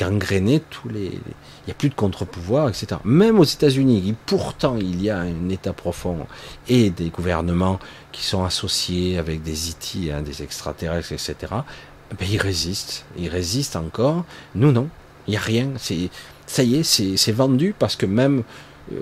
gangréné 0.00 0.60
tous 0.70 0.88
les. 0.88 1.06
Il 1.06 1.66
n'y 1.66 1.72
a 1.72 1.74
plus 1.74 1.90
de 1.90 1.94
contre-pouvoir, 1.94 2.68
etc. 2.68 2.96
Même 3.04 3.38
aux 3.38 3.44
États-Unis, 3.44 4.14
pourtant 4.26 4.76
il 4.80 5.02
y 5.02 5.10
a 5.10 5.18
un 5.18 5.48
État 5.50 5.74
profond 5.74 6.26
et 6.68 6.90
des 6.90 7.10
gouvernements 7.10 7.78
qui 8.10 8.24
sont 8.24 8.44
associés 8.44 9.18
avec 9.18 9.42
des 9.42 9.68
IT, 9.68 10.10
hein, 10.12 10.22
des 10.22 10.42
extraterrestres, 10.42 11.12
etc. 11.12 11.34
Ben, 12.18 12.26
ils 12.28 12.40
résistent. 12.40 13.04
Ils 13.18 13.28
résistent 13.28 13.76
encore. 13.76 14.24
Nous, 14.54 14.72
non. 14.72 14.88
Il 15.26 15.32
n'y 15.32 15.36
a 15.36 15.40
rien. 15.40 15.68
Ça 16.46 16.62
y 16.62 16.76
est, 16.76 16.82
c'est, 16.82 17.32
vendu 17.32 17.74
parce 17.78 17.96
que 17.96 18.06
même. 18.06 18.42
Euh, 18.92 19.00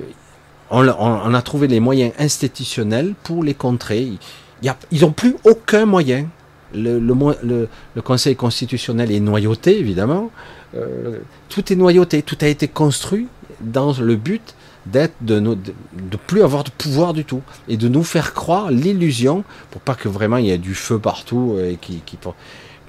on, 0.70 1.32
a 1.32 1.42
trouvé 1.42 1.66
les 1.66 1.80
moyens 1.80 2.12
institutionnels 2.18 3.14
pour 3.22 3.42
les 3.42 3.54
contrer. 3.54 4.12
ils 4.90 5.00
n'ont 5.00 5.12
plus 5.12 5.34
aucun 5.44 5.86
moyen 5.86 6.26
le, 6.74 6.98
le, 6.98 8.02
Conseil 8.02 8.36
constitutionnel 8.36 9.10
est 9.10 9.20
noyauté, 9.20 9.78
évidemment. 9.78 10.30
Euh, 10.74 11.18
tout 11.48 11.72
est 11.72 11.76
noyauté, 11.76 12.22
tout 12.22 12.38
a 12.40 12.46
été 12.46 12.68
construit 12.68 13.28
dans 13.60 13.92
le 13.92 14.16
but 14.16 14.54
d'être 14.86 15.14
de, 15.20 15.40
ne 15.40 15.54
de, 15.54 16.16
plus 16.26 16.42
avoir 16.42 16.64
de 16.64 16.70
pouvoir 16.70 17.12
du 17.12 17.24
tout 17.24 17.42
et 17.68 17.76
de 17.76 17.88
nous 17.88 18.04
faire 18.04 18.32
croire 18.32 18.70
l'illusion 18.70 19.44
pour 19.70 19.80
pas 19.80 19.94
que 19.94 20.08
vraiment 20.08 20.36
il 20.36 20.46
y 20.46 20.50
ait 20.50 20.58
du 20.58 20.74
feu 20.74 20.98
partout 20.98 21.58
et 21.62 21.76
qui, 21.80 22.00
qui 22.06 22.16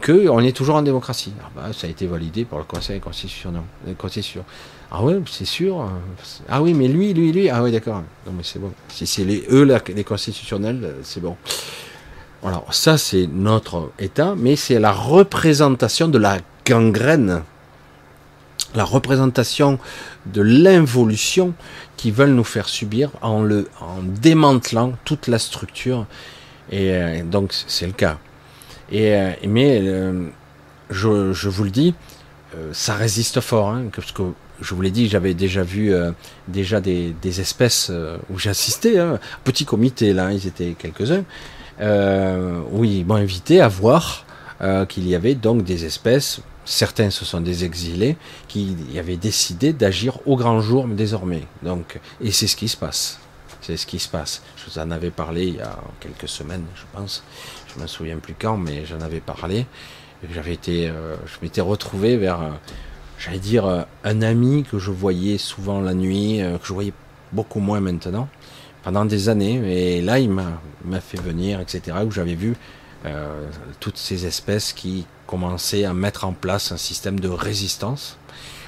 que 0.01 0.29
on 0.29 0.39
est 0.39 0.55
toujours 0.55 0.75
en 0.75 0.81
démocratie. 0.81 1.33
Ah 1.43 1.49
bah, 1.55 1.73
ça 1.73 1.87
a 1.87 1.89
été 1.89 2.07
validé 2.07 2.45
par 2.45 2.59
le 2.59 2.65
Conseil 2.65 2.99
constitutionnel. 2.99 3.63
Constitution. 3.97 4.45
Ah 4.91 5.03
ouais, 5.03 5.19
c'est 5.29 5.45
sûr. 5.45 5.87
Ah 6.47 6.61
oui, 6.61 6.73
mais 6.73 6.87
lui, 6.87 7.13
lui, 7.13 7.31
lui. 7.31 7.49
Ah 7.49 7.61
oui, 7.61 7.71
d'accord. 7.71 8.03
Non 8.25 8.33
mais 8.35 8.43
c'est 8.43 8.59
bon. 8.59 8.71
Si 8.87 9.05
c'est 9.05 9.23
les 9.23 9.45
eux 9.51 9.67
les 9.95 10.03
constitutionnels, 10.03 10.95
c'est 11.03 11.19
bon. 11.19 11.35
Alors 12.43 12.73
ça 12.73 12.97
c'est 12.97 13.27
notre 13.27 13.91
état, 13.99 14.33
mais 14.37 14.55
c'est 14.55 14.79
la 14.79 14.93
représentation 14.93 16.07
de 16.07 16.17
la 16.17 16.37
gangrène, 16.65 17.43
la 18.75 18.85
représentation 18.85 19.77
de 20.25 20.41
l'involution 20.41 21.53
qui 21.97 22.11
veulent 22.11 22.31
nous 22.31 22.45
faire 22.45 22.69
subir 22.69 23.11
en 23.21 23.41
le 23.41 23.67
démantelant 24.05 24.93
toute 25.03 25.27
la 25.27 25.37
structure. 25.37 26.05
Et 26.71 26.93
euh, 26.93 27.23
donc 27.23 27.53
c'est 27.67 27.87
le 27.87 27.93
cas. 27.93 28.17
Et 28.91 29.15
euh, 29.15 29.31
mais 29.45 29.81
euh, 29.83 30.27
je, 30.89 31.49
vous 31.49 31.63
le 31.65 31.71
dis, 31.71 31.93
ça 32.71 32.95
résiste 32.95 33.41
fort, 33.41 33.69
hein, 33.69 33.85
parce 33.93 34.13
que 34.13 34.23
je 34.61 34.73
vous 34.73 34.81
l'ai 34.81 34.91
dit, 34.91 35.09
j'avais 35.09 35.33
déjà 35.33 35.63
vu 35.63 35.93
déjà 36.47 36.79
des, 36.79 37.13
des 37.21 37.41
espèces 37.41 37.91
où 38.29 38.39
j'assistais, 38.39 38.97
hein, 38.97 39.19
petit 39.43 39.65
comité 39.65 40.13
là, 40.13 40.31
ils 40.31 40.47
étaient 40.47 40.75
quelques-uns 40.77 41.23
euh, 41.81 42.61
oui, 42.71 42.99
ils 42.99 43.05
m'ont 43.05 43.15
invité 43.15 43.61
à 43.61 43.67
voir 43.67 44.25
euh, 44.61 44.85
qu'il 44.85 45.07
y 45.07 45.15
avait 45.15 45.35
donc 45.35 45.63
des 45.63 45.85
espèces, 45.85 46.41
certains 46.65 47.09
ce 47.09 47.25
sont 47.25 47.41
des 47.41 47.63
exilés, 47.63 48.17
qui 48.47 48.75
avaient 48.97 49.17
décidé 49.17 49.73
d'agir 49.73 50.19
au 50.25 50.35
grand 50.35 50.59
jour 50.61 50.87
désormais. 50.87 51.43
Donc, 51.63 51.99
et 52.21 52.31
c'est 52.31 52.47
ce 52.47 52.55
qui 52.55 52.67
se 52.67 52.77
passe. 52.77 53.19
C'est 53.61 53.77
ce 53.77 53.85
qui 53.85 53.99
se 53.99 54.07
passe. 54.07 54.41
Je 54.57 54.69
vous 54.69 54.79
en 54.79 54.91
avais 54.91 55.11
parlé 55.11 55.47
il 55.47 55.55
y 55.55 55.61
a 55.61 55.77
quelques 55.99 56.29
semaines, 56.29 56.65
je 56.75 56.83
pense. 56.93 57.23
Je 57.73 57.81
me 57.81 57.87
souviens 57.87 58.17
plus 58.17 58.35
quand, 58.37 58.57
mais 58.57 58.85
j'en 58.85 59.01
avais 59.01 59.19
parlé. 59.19 59.65
J'avais 60.33 60.53
été, 60.53 60.89
euh, 60.89 61.15
je 61.25 61.35
m'étais 61.41 61.61
retrouvé 61.61 62.17
vers, 62.17 62.39
j'allais 63.17 63.39
dire, 63.39 63.85
un 64.03 64.21
ami 64.21 64.65
que 64.69 64.79
je 64.79 64.91
voyais 64.91 65.37
souvent 65.37 65.79
la 65.79 65.93
nuit, 65.93 66.39
que 66.39 66.67
je 66.67 66.73
voyais 66.73 66.93
beaucoup 67.31 67.59
moins 67.59 67.79
maintenant 67.79 68.27
pendant 68.83 69.05
des 69.05 69.29
années. 69.29 69.97
Et 69.97 70.01
là, 70.01 70.19
il 70.19 70.29
m'a 70.29 71.01
fait 71.01 71.19
venir, 71.19 71.59
etc., 71.59 71.97
où 72.05 72.11
j'avais 72.11 72.35
vu 72.35 72.55
euh, 73.05 73.49
toutes 73.79 73.97
ces 73.97 74.25
espèces 74.25 74.73
qui 74.73 75.05
commençaient 75.25 75.85
à 75.85 75.93
mettre 75.93 76.25
en 76.25 76.33
place 76.33 76.71
un 76.71 76.77
système 76.77 77.19
de 77.19 77.29
résistance 77.29 78.17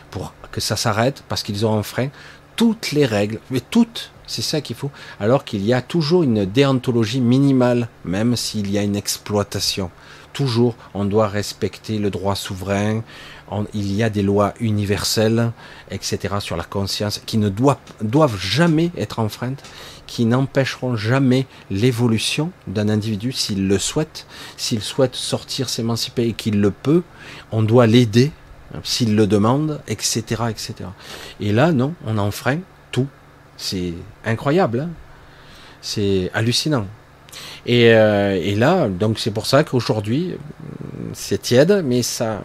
pour 0.09 0.33
que 0.51 0.61
ça 0.61 0.75
s'arrête, 0.75 1.23
parce 1.27 1.43
qu'ils 1.43 1.65
ont 1.65 1.73
enfreint 1.73 2.09
toutes 2.55 2.91
les 2.91 3.05
règles, 3.05 3.39
mais 3.49 3.61
toutes, 3.61 4.11
c'est 4.27 4.41
ça 4.41 4.61
qu'il 4.61 4.75
faut, 4.75 4.91
alors 5.19 5.43
qu'il 5.43 5.65
y 5.65 5.73
a 5.73 5.81
toujours 5.81 6.23
une 6.23 6.45
déontologie 6.45 7.21
minimale, 7.21 7.87
même 8.05 8.35
s'il 8.35 8.69
y 8.69 8.77
a 8.77 8.83
une 8.83 8.95
exploitation. 8.95 9.89
Toujours, 10.33 10.75
on 10.93 11.05
doit 11.05 11.27
respecter 11.27 11.97
le 11.97 12.09
droit 12.09 12.35
souverain, 12.35 13.03
il 13.73 13.91
y 13.93 14.03
a 14.03 14.09
des 14.09 14.21
lois 14.21 14.53
universelles, 14.59 15.51
etc., 15.89 16.35
sur 16.39 16.55
la 16.55 16.63
conscience, 16.63 17.21
qui 17.25 17.37
ne 17.37 17.49
doivent, 17.49 17.77
doivent 18.01 18.39
jamais 18.39 18.91
être 18.95 19.19
enfreintes, 19.19 19.63
qui 20.11 20.25
n'empêcheront 20.25 20.97
jamais 20.97 21.45
l'évolution 21.69 22.51
d'un 22.67 22.89
individu 22.89 23.31
s'il 23.31 23.69
le 23.69 23.79
souhaite, 23.79 24.27
s'il 24.57 24.81
souhaite 24.81 25.15
sortir, 25.15 25.69
s'émanciper 25.69 26.23
et 26.27 26.33
qu'il 26.33 26.59
le 26.59 26.69
peut, 26.69 27.03
on 27.53 27.61
doit 27.63 27.87
l'aider 27.87 28.33
s'il 28.83 29.15
le 29.15 29.25
demande, 29.25 29.79
etc., 29.87 30.43
etc. 30.49 30.73
Et 31.39 31.53
là, 31.53 31.71
non, 31.71 31.93
on 32.05 32.17
enfreint 32.17 32.59
tout. 32.91 33.07
C'est 33.55 33.93
incroyable. 34.25 34.81
Hein 34.81 34.89
C'est 35.81 36.29
hallucinant. 36.33 36.87
Et, 37.65 37.85
et, 37.85 38.55
là, 38.55 38.89
donc 38.89 39.17
c'est 39.17 39.31
pour 39.31 39.45
ça 39.45 39.63
qu'aujourd'hui, 39.63 40.35
c'est 41.13 41.41
tiède, 41.41 41.83
mais 41.85 42.01
ça, 42.01 42.43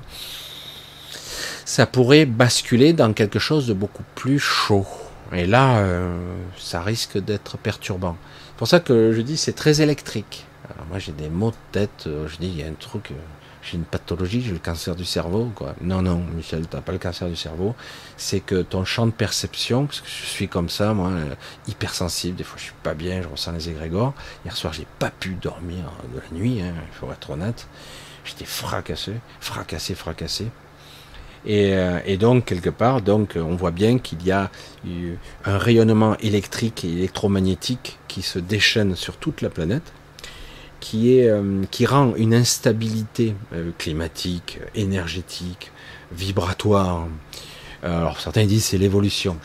ça 1.65 1.85
pourrait 1.85 2.27
basculer 2.27 2.93
dans 2.93 3.13
quelque 3.13 3.41
chose 3.41 3.67
de 3.67 3.73
beaucoup 3.73 4.05
plus 4.15 4.39
chaud. 4.39 4.87
Et 5.33 5.47
là, 5.47 5.79
euh, 5.79 6.17
ça 6.57 6.83
risque 6.83 7.19
d'être 7.19 7.59
perturbant. 7.59 8.17
C'est 8.49 8.57
pour 8.57 8.69
ça 8.69 8.81
que 8.81 9.13
je 9.13 9.21
dis 9.21 9.37
c'est 9.37 9.53
très 9.53 9.81
électrique. 9.81 10.47
Alors 10.71 10.87
moi 10.87 10.99
j'ai 10.99 11.13
des 11.13 11.29
maux 11.29 11.51
de 11.51 11.57
tête, 11.73 12.05
euh, 12.07 12.27
je 12.29 12.37
dis 12.37 12.49
il 12.49 12.59
y 12.59 12.63
a 12.63 12.67
un 12.67 12.73
truc, 12.73 13.11
euh, 13.11 13.15
j'ai 13.63 13.77
une 13.77 13.85
pathologie, 13.85 14.41
j'ai 14.43 14.53
le 14.53 14.59
cancer 14.59 14.95
du 14.95 15.05
cerveau. 15.05 15.51
Quoi. 15.55 15.75
Non, 15.81 16.03
non, 16.03 16.25
Michel, 16.35 16.69
tu 16.69 16.77
n'as 16.77 16.83
pas 16.83 16.93
le 16.93 16.99
cancer 16.99 17.29
du 17.29 17.37
cerveau. 17.37 17.75
C'est 18.17 18.41
que 18.41 18.63
ton 18.63 18.85
champ 18.85 19.07
de 19.07 19.13
perception, 19.13 19.87
parce 19.87 20.01
que 20.01 20.09
je 20.09 20.27
suis 20.27 20.49
comme 20.49 20.69
ça, 20.69 20.95
moi, 20.95 21.11
hypersensible, 21.67 22.37
des 22.37 22.45
fois 22.45 22.59
je 22.59 22.65
suis 22.65 22.75
pas 22.83 22.95
bien, 22.95 23.23
je 23.23 23.29
ressens 23.29 23.53
les 23.53 23.69
égrégores. 23.69 24.15
Hier 24.45 24.57
soir 24.57 24.73
j'ai 24.73 24.87
pas 24.99 25.11
pu 25.11 25.31
dormir 25.35 25.85
de 26.15 26.21
la 26.21 26.39
nuit, 26.39 26.63
hein, 26.63 26.75
il 26.89 26.95
faut 26.95 27.11
être 27.13 27.31
honnête. 27.31 27.67
J'étais 28.25 28.45
fracassé, 28.45 29.15
fracassé, 29.41 29.95
fracassé. 29.95 30.49
Euh, 31.49 32.01
et, 32.05 32.17
donc, 32.17 32.47
quelque 32.47 32.71
part, 32.71 33.03
donc, 33.03 33.35
on 33.37 33.55
voit 33.55 33.71
bien 33.71 33.99
qu'il 33.99 34.25
y 34.25 34.33
a 34.33 34.51
un 35.45 35.59
rayonnement 35.59 36.17
électrique 36.19 36.85
et 36.85 36.89
électromagnétique 36.89 37.99
qui 38.09 38.23
se 38.23 38.39
déchaîne 38.39 38.97
sur 38.97 39.17
toute 39.17 39.43
la 39.43 39.51
planète, 39.51 39.93
qui, 40.81 41.17
est, 41.17 41.29
euh, 41.29 41.63
qui 41.71 41.87
rend 41.87 42.15
une 42.17 42.35
instabilité 42.35 43.35
euh, 43.53 43.71
climatique, 43.79 44.59
énergétique, 44.75 45.71
vibratoire. 46.13 47.07
Alors 47.83 48.19
certains 48.21 48.47
disent 48.47 48.65
c'est 48.65 48.79
l'évolution. 48.79 49.37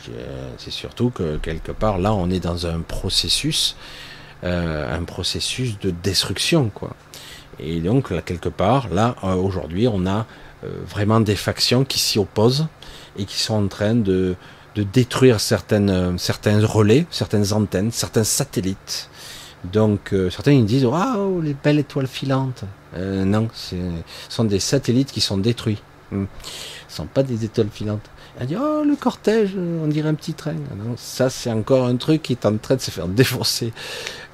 C'est 0.56 0.72
surtout 0.72 1.10
que 1.10 1.36
quelque 1.36 1.70
part 1.70 1.98
là 1.98 2.12
on 2.12 2.28
est 2.30 2.40
dans 2.40 2.66
un 2.66 2.80
processus, 2.80 3.76
un 4.42 5.04
processus 5.04 5.78
de 5.78 5.90
destruction 5.90 6.70
quoi. 6.74 6.96
Et 7.60 7.80
donc 7.80 8.12
quelque 8.24 8.48
part 8.48 8.88
là 8.88 9.14
aujourd'hui 9.36 9.86
on 9.86 10.06
a 10.06 10.26
vraiment 10.86 11.20
des 11.20 11.36
factions 11.36 11.84
qui 11.84 11.98
s'y 11.98 12.18
opposent 12.18 12.66
et 13.18 13.24
qui 13.24 13.38
sont 13.38 13.54
en 13.54 13.68
train 13.68 13.94
de, 13.94 14.36
de 14.74 14.82
détruire 14.82 15.40
certaines, 15.40 15.90
euh, 15.90 16.18
certains 16.18 16.64
relais, 16.64 17.06
certaines 17.10 17.52
antennes, 17.52 17.90
certains 17.90 18.24
satellites. 18.24 19.10
Donc 19.64 20.12
euh, 20.12 20.30
certains 20.30 20.52
ils 20.52 20.64
disent 20.64 20.84
waouh 20.84 21.40
les 21.40 21.54
belles 21.54 21.78
étoiles 21.78 22.06
filantes. 22.06 22.64
non, 22.96 23.48
ce 23.52 23.76
sont 24.28 24.44
des 24.44 24.60
satellites 24.60 25.12
qui 25.12 25.20
sont 25.20 25.38
détruits. 25.38 25.80
Hmm. 26.10 26.24
Ce 26.88 26.94
ne 26.94 26.96
sont 26.96 27.06
pas 27.06 27.22
des 27.22 27.44
étoiles 27.44 27.70
filantes. 27.72 28.08
Elle 28.40 28.46
dit 28.46 28.56
oh 28.56 28.82
le 28.84 28.96
cortège, 28.96 29.50
on 29.56 29.86
dirait 29.86 30.08
un 30.08 30.14
petit 30.14 30.34
train. 30.34 30.52
Non, 30.52 30.94
ça 30.96 31.30
c'est 31.30 31.50
encore 31.50 31.86
un 31.86 31.96
truc 31.96 32.22
qui 32.22 32.32
est 32.32 32.46
en 32.46 32.56
train 32.56 32.76
de 32.76 32.80
se 32.80 32.90
faire 32.90 33.08
défoncer. 33.08 33.72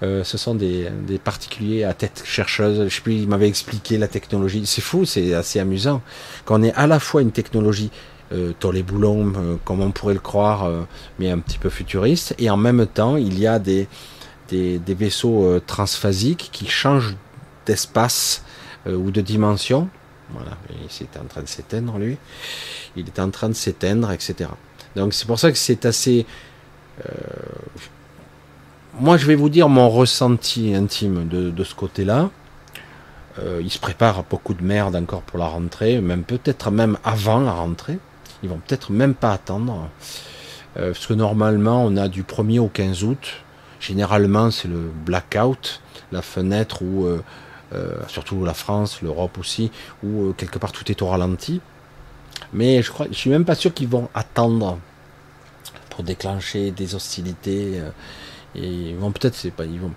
Euh, 0.02 0.22
ce 0.24 0.38
sont 0.38 0.54
des, 0.54 0.88
particuliers 1.22 1.84
à 1.84 1.94
tête 1.94 2.22
chercheuse. 2.24 2.88
Je 2.88 2.94
sais 2.94 3.00
plus, 3.00 3.14
il 3.14 3.28
m'avait 3.28 3.48
expliqué 3.48 3.98
la 3.98 4.08
technologie. 4.08 4.64
C'est 4.66 4.80
fou, 4.80 5.04
c'est 5.04 5.34
assez 5.34 5.58
amusant. 5.58 6.00
Quand 6.44 6.60
on 6.60 6.62
est 6.62 6.74
à 6.74 6.86
la 6.86 7.00
fois 7.00 7.22
une 7.22 7.32
technologie 7.32 7.90
euh, 8.32 8.52
les 8.72 8.82
boulons, 8.82 9.32
euh, 9.36 9.56
comme 9.64 9.80
on 9.80 9.90
pourrait 9.90 10.14
le 10.14 10.20
croire, 10.20 10.64
euh, 10.64 10.82
mais 11.18 11.30
un 11.30 11.38
petit 11.38 11.58
peu 11.58 11.70
futuriste, 11.70 12.34
et 12.38 12.50
en 12.50 12.58
même 12.58 12.86
temps 12.86 13.16
il 13.16 13.38
y 13.38 13.46
a 13.46 13.58
des 13.58 13.88
vaisseaux 14.86 15.60
transphasiques 15.66 16.50
qui 16.52 16.66
changent 16.68 17.16
d'espace 17.66 18.42
ou 18.86 19.10
de 19.10 19.20
dimension. 19.20 19.88
Voilà, 20.30 20.56
c'est 20.88 21.16
en 21.16 21.24
train 21.24 21.42
de 21.42 21.48
s'éteindre 21.48 21.98
lui 21.98 22.18
il 22.98 23.06
est 23.06 23.18
en 23.18 23.30
train 23.30 23.48
de 23.48 23.54
s'éteindre, 23.54 24.10
etc. 24.12 24.50
Donc 24.96 25.14
c'est 25.14 25.26
pour 25.26 25.38
ça 25.38 25.50
que 25.50 25.58
c'est 25.58 25.86
assez... 25.86 26.26
Euh, 27.06 27.10
moi 28.98 29.16
je 29.16 29.26
vais 29.26 29.34
vous 29.34 29.48
dire 29.48 29.68
mon 29.68 29.88
ressenti 29.88 30.74
intime 30.74 31.28
de, 31.28 31.64
ce 31.64 31.74
côté-là. 31.74 32.30
Euh, 33.38 33.60
il 33.62 33.70
se 33.70 33.78
prépare 33.78 34.18
à 34.18 34.24
beaucoup 34.28 34.54
de 34.54 34.64
merde 34.64 34.96
encore 34.96 35.22
pour 35.22 35.38
la 35.38 35.46
rentrée, 35.46 36.00
même 36.00 36.24
peut-être 36.24 36.70
même 36.70 36.98
avant 37.04 37.40
la 37.40 37.52
rentrée. 37.52 37.98
Ils 38.42 38.48
vont 38.48 38.60
peut-être 38.66 38.90
même 38.90 39.14
pas 39.14 39.32
attendre. 39.32 39.88
Euh, 40.76 40.92
parce 40.92 41.06
que 41.06 41.14
normalement 41.14 41.84
on 41.84 41.96
a 41.96 42.08
du 42.08 42.24
1er 42.24 42.58
au 42.58 42.68
15 42.68 43.04
août. 43.04 43.44
Généralement 43.80 44.50
c'est 44.50 44.68
le 44.68 44.90
blackout, 45.04 45.80
la 46.12 46.22
fenêtre 46.22 46.82
où... 46.82 47.06
surtout 48.08 48.44
la 48.44 48.54
France, 48.54 49.02
l'Europe 49.02 49.38
aussi, 49.38 49.70
où 50.02 50.32
quelque 50.32 50.58
part 50.58 50.72
tout 50.72 50.90
est 50.90 51.02
au 51.02 51.06
ralenti. 51.06 51.60
Mais 52.52 52.82
je 52.82 52.90
crois, 52.90 53.06
je 53.10 53.16
suis 53.16 53.30
même 53.30 53.44
pas 53.44 53.54
sûr 53.54 53.74
qu'ils 53.74 53.88
vont 53.88 54.08
attendre 54.14 54.78
pour 55.90 56.04
déclencher 56.04 56.70
des 56.70 56.94
hostilités. 56.94 57.80
Euh, 57.80 57.90
et 58.54 58.66
ils 58.66 58.96
vont 58.96 59.12
peut-être, 59.12 59.34
c'est 59.34 59.52
vont. 59.56 59.92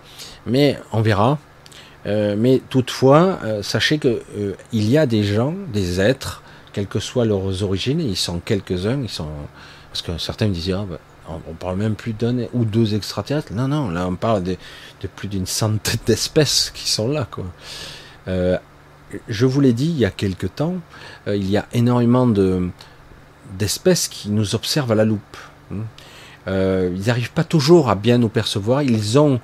Mais 0.45 0.77
on 0.91 1.01
verra. 1.01 1.37
Euh, 2.05 2.35
mais 2.37 2.61
toutefois, 2.69 3.39
euh, 3.43 3.61
sachez 3.61 3.99
que 3.99 4.23
il 4.71 4.89
y 4.89 4.97
a 4.97 5.05
des 5.05 5.23
gens, 5.23 5.53
des 5.71 6.01
êtres, 6.01 6.41
quelles 6.73 6.87
que 6.87 6.99
soient 6.99 7.25
leurs 7.25 7.63
origines, 7.63 7.99
ils 7.99 8.17
sont 8.17 8.39
quelques-uns, 8.39 9.01
ils 9.03 9.09
sont 9.09 9.27
parce 9.89 10.01
que 10.01 10.17
certains 10.17 10.47
me 10.47 10.53
disaient, 10.53 10.73
ah, 10.73 10.85
bah, 10.89 10.99
on, 11.47 11.53
parle 11.53 11.77
même 11.77 11.95
plus 11.95 12.13
d'un 12.13 12.45
ou 12.53 12.65
deux 12.65 12.95
extraterrestres. 12.95 13.53
Non, 13.53 13.67
non, 13.67 13.89
là 13.89 14.07
on 14.07 14.15
parle 14.15 14.43
de, 14.43 14.57
plus 15.15 15.27
d'une 15.27 15.45
centaine 15.45 15.99
d'espèces 16.05 16.71
qui 16.73 16.89
sont 16.89 17.07
là, 17.07 17.27
quoi 17.29 17.45
je 19.27 19.45
vous 19.45 19.61
l'ai 19.61 19.73
dit 19.73 19.87
il 19.87 19.97
y 19.97 20.05
a 20.05 20.11
quelque 20.11 20.47
temps, 20.47 20.75
euh, 21.27 21.35
il 21.35 21.49
y 21.49 21.57
a 21.57 21.65
énormément 21.73 22.27
de, 22.27 22.69
d'espèces 23.57 24.07
qui 24.07 24.29
nous 24.29 24.55
observent 24.55 24.91
à 24.91 24.95
la 24.95 25.05
loupe. 25.05 25.37
Hein. 25.71 25.83
Euh, 26.47 26.91
ils 26.95 27.07
n'arrivent 27.07 27.31
pas 27.31 27.43
toujours 27.43 27.89
à 27.89 27.95
bien 27.95 28.17
nous 28.17 28.29
percevoir. 28.29 28.81
Ils 28.81 29.19
ont, 29.19 29.39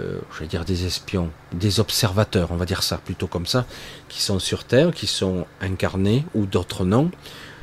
euh, 0.00 0.18
je 0.32 0.40
vais 0.40 0.46
dire 0.46 0.64
des 0.64 0.84
espions, 0.84 1.30
des 1.52 1.78
observateurs, 1.78 2.50
on 2.50 2.56
va 2.56 2.64
dire 2.64 2.82
ça 2.82 2.98
plutôt 2.98 3.28
comme 3.28 3.46
ça, 3.46 3.66
qui 4.08 4.20
sont 4.20 4.38
sur 4.38 4.64
Terre, 4.64 4.90
qui 4.92 5.06
sont 5.06 5.46
incarnés 5.60 6.24
ou 6.34 6.46
d'autres 6.46 6.84
non. 6.84 7.10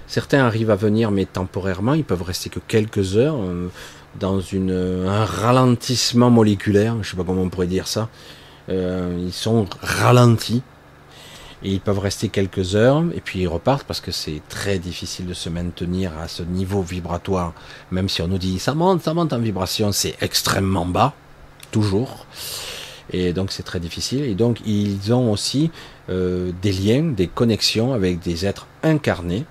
Certains 0.07 0.45
arrivent 0.45 0.71
à 0.71 0.75
venir, 0.75 1.11
mais 1.11 1.25
temporairement, 1.25 1.93
ils 1.93 2.03
peuvent 2.03 2.23
rester 2.23 2.49
que 2.49 2.59
quelques 2.59 3.17
heures 3.17 3.37
dans 4.19 4.39
une, 4.39 5.05
un 5.05 5.25
ralentissement 5.25 6.29
moléculaire. 6.29 6.95
Je 7.01 7.11
sais 7.11 7.17
pas 7.17 7.23
comment 7.25 7.41
on 7.41 7.49
pourrait 7.49 7.67
dire 7.67 7.87
ça. 7.87 8.09
ils 8.69 9.33
sont 9.33 9.67
ralentis 9.81 10.63
et 11.63 11.71
ils 11.71 11.81
peuvent 11.81 11.99
rester 11.99 12.29
quelques 12.29 12.75
heures 12.75 13.03
et 13.15 13.21
puis 13.21 13.41
ils 13.41 13.47
repartent 13.47 13.85
parce 13.87 14.01
que 14.01 14.11
c'est 14.11 14.41
très 14.49 14.79
difficile 14.79 15.25
de 15.25 15.33
se 15.33 15.49
maintenir 15.49 16.17
à 16.17 16.27
ce 16.27 16.43
niveau 16.43 16.81
vibratoire, 16.81 17.53
même 17.91 18.09
si 18.09 18.21
on 18.21 18.27
nous 18.27 18.37
dit 18.37 18.59
ça 18.59 18.73
monte, 18.73 19.03
ça 19.03 19.13
monte 19.13 19.33
en 19.33 19.39
vibration, 19.39 19.91
c'est 19.91 20.15
extrêmement 20.21 20.85
bas, 20.85 21.13
toujours. 21.71 22.25
Et 23.11 23.33
donc 23.33 23.51
c'est 23.51 23.63
très 23.63 23.79
difficile. 23.79 24.23
Et 24.23 24.35
donc 24.35 24.59
ils 24.65 25.13
ont 25.13 25.31
aussi 25.31 25.71
euh, 26.09 26.51
des 26.61 26.73
liens, 26.73 27.03
des 27.03 27.27
connexions 27.27 27.93
avec 27.93 28.19
des 28.19 28.45
êtres 28.45 28.67
incarnés 28.83 29.45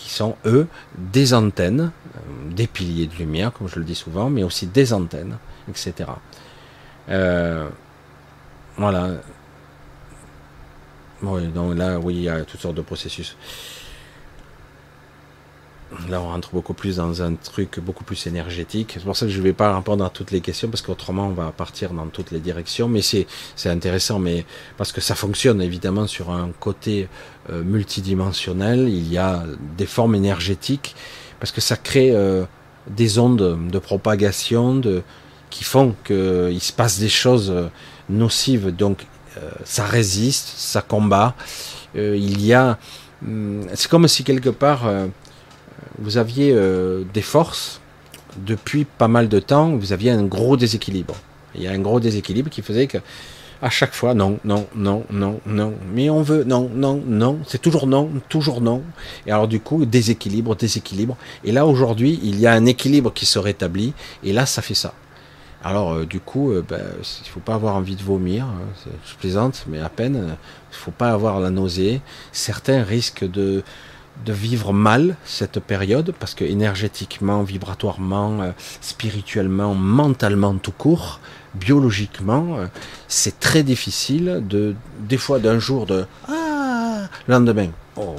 qui 0.00 0.10
sont 0.10 0.36
eux 0.46 0.66
des 0.96 1.34
antennes, 1.34 1.92
euh, 2.16 2.52
des 2.52 2.66
piliers 2.66 3.06
de 3.06 3.14
lumière, 3.14 3.52
comme 3.52 3.68
je 3.68 3.78
le 3.78 3.84
dis 3.84 3.94
souvent, 3.94 4.30
mais 4.30 4.42
aussi 4.42 4.66
des 4.66 4.92
antennes, 4.92 5.36
etc. 5.68 6.10
Euh, 7.08 7.68
voilà, 8.76 9.20
oui, 11.22 11.46
donc 11.48 11.76
là, 11.76 11.98
oui, 11.98 12.14
il 12.14 12.22
y 12.22 12.28
a 12.28 12.44
toutes 12.44 12.60
sortes 12.60 12.76
de 12.76 12.82
processus. 12.82 13.36
Là, 16.08 16.20
on 16.20 16.28
rentre 16.28 16.50
beaucoup 16.52 16.72
plus 16.72 16.96
dans 16.96 17.20
un 17.20 17.34
truc 17.34 17.80
beaucoup 17.80 18.04
plus 18.04 18.26
énergétique. 18.26 18.92
C'est 18.94 19.04
pour 19.04 19.16
ça 19.16 19.26
que 19.26 19.32
je 19.32 19.38
ne 19.38 19.42
vais 19.42 19.52
pas 19.52 19.74
répondre 19.74 20.04
à 20.04 20.08
toutes 20.08 20.30
les 20.30 20.40
questions, 20.40 20.68
parce 20.68 20.82
qu'autrement, 20.82 21.26
on 21.26 21.32
va 21.32 21.50
partir 21.50 21.92
dans 21.92 22.06
toutes 22.06 22.30
les 22.30 22.38
directions. 22.38 22.88
Mais 22.88 23.02
c'est, 23.02 23.26
intéressant, 23.66 24.18
mais 24.18 24.46
parce 24.76 24.92
que 24.92 25.00
ça 25.00 25.14
fonctionne 25.14 25.60
évidemment 25.60 26.06
sur 26.06 26.30
un 26.30 26.50
côté 26.58 27.08
euh, 27.50 27.62
multidimensionnel. 27.62 28.88
Il 28.88 29.10
y 29.12 29.18
a 29.18 29.44
des 29.76 29.86
formes 29.86 30.14
énergétiques, 30.14 30.94
parce 31.38 31.52
que 31.52 31.60
ça 31.60 31.76
crée 31.76 32.10
euh, 32.12 32.44
des 32.88 33.18
ondes 33.18 33.68
de 33.70 33.78
propagation 33.78 34.80
qui 35.50 35.64
font 35.64 35.94
qu'il 36.04 36.60
se 36.60 36.72
passe 36.72 36.98
des 36.98 37.08
choses 37.08 37.50
euh, 37.50 37.68
nocives. 38.08 38.74
Donc, 38.74 39.06
euh, 39.38 39.50
ça 39.64 39.84
résiste, 39.84 40.54
ça 40.56 40.82
combat. 40.82 41.34
Euh, 41.96 42.16
il 42.16 42.44
y 42.44 42.52
a, 42.52 42.78
hum, 43.24 43.66
c'est 43.74 43.88
comme 43.88 44.08
si 44.08 44.24
quelque 44.24 44.50
part 44.50 44.86
euh, 44.86 45.06
vous 45.98 46.16
aviez 46.16 46.56
des 47.12 47.20
forces 47.20 47.80
depuis 48.36 48.84
pas 48.84 49.08
mal 49.08 49.28
de 49.28 49.38
temps, 49.38 49.76
vous 49.76 49.92
aviez 49.92 50.10
un 50.10 50.22
gros 50.22 50.56
déséquilibre. 50.56 51.14
Il 51.54 51.62
y 51.62 51.68
a 51.68 51.72
un 51.72 51.78
gros 51.78 52.00
déséquilibre 52.00 52.48
qui 52.48 52.62
faisait 52.62 52.86
que 52.86 52.98
à 53.62 53.70
chaque 53.70 53.92
fois, 53.92 54.14
non, 54.14 54.38
non, 54.44 54.66
non, 54.74 55.04
non, 55.10 55.40
non, 55.46 55.74
mais 55.92 56.08
on 56.08 56.22
veut, 56.22 56.44
non, 56.44 56.70
non, 56.72 57.02
non, 57.06 57.40
c'est 57.46 57.60
toujours 57.60 57.86
non, 57.86 58.10
toujours 58.28 58.60
non. 58.60 58.82
Et 59.26 59.32
alors 59.32 59.48
du 59.48 59.60
coup, 59.60 59.84
déséquilibre, 59.84 60.56
déséquilibre. 60.56 61.16
Et 61.44 61.52
là, 61.52 61.66
aujourd'hui, 61.66 62.18
il 62.22 62.40
y 62.40 62.46
a 62.46 62.52
un 62.52 62.66
équilibre 62.66 63.12
qui 63.12 63.26
se 63.26 63.38
rétablit, 63.38 63.92
et 64.24 64.32
là, 64.32 64.46
ça 64.46 64.62
fait 64.62 64.74
ça. 64.74 64.94
Alors 65.62 65.92
euh, 65.92 66.06
du 66.06 66.20
coup, 66.20 66.52
euh, 66.52 66.64
ben, 66.66 66.80
il 67.02 67.28
faut 67.28 67.40
pas 67.40 67.54
avoir 67.54 67.76
envie 67.76 67.96
de 67.96 68.02
vomir. 68.02 68.46
Hein, 68.46 68.90
je 69.06 69.14
plaisante, 69.16 69.64
mais 69.68 69.78
à 69.78 69.90
peine. 69.90 70.36
Il 70.72 70.76
faut 70.76 70.90
pas 70.90 71.10
avoir 71.10 71.38
la 71.38 71.50
nausée. 71.50 72.00
Certains 72.32 72.82
risquent 72.82 73.30
de 73.30 73.62
de 74.24 74.32
vivre 74.32 74.72
mal 74.72 75.16
cette 75.24 75.60
période 75.60 76.12
parce 76.18 76.34
que 76.34 76.44
énergétiquement, 76.44 77.42
vibratoirement, 77.42 78.42
euh, 78.42 78.50
spirituellement, 78.80 79.74
mentalement 79.74 80.54
tout 80.56 80.72
court, 80.72 81.20
biologiquement, 81.54 82.58
euh, 82.58 82.66
c'est 83.08 83.40
très 83.40 83.62
difficile 83.62 84.42
de 84.46 84.74
des 85.00 85.18
fois 85.18 85.38
d'un 85.38 85.58
jour 85.58 85.86
de 85.86 86.06
ah 86.28 87.08
lendemain 87.28 87.70
oh 87.96 88.14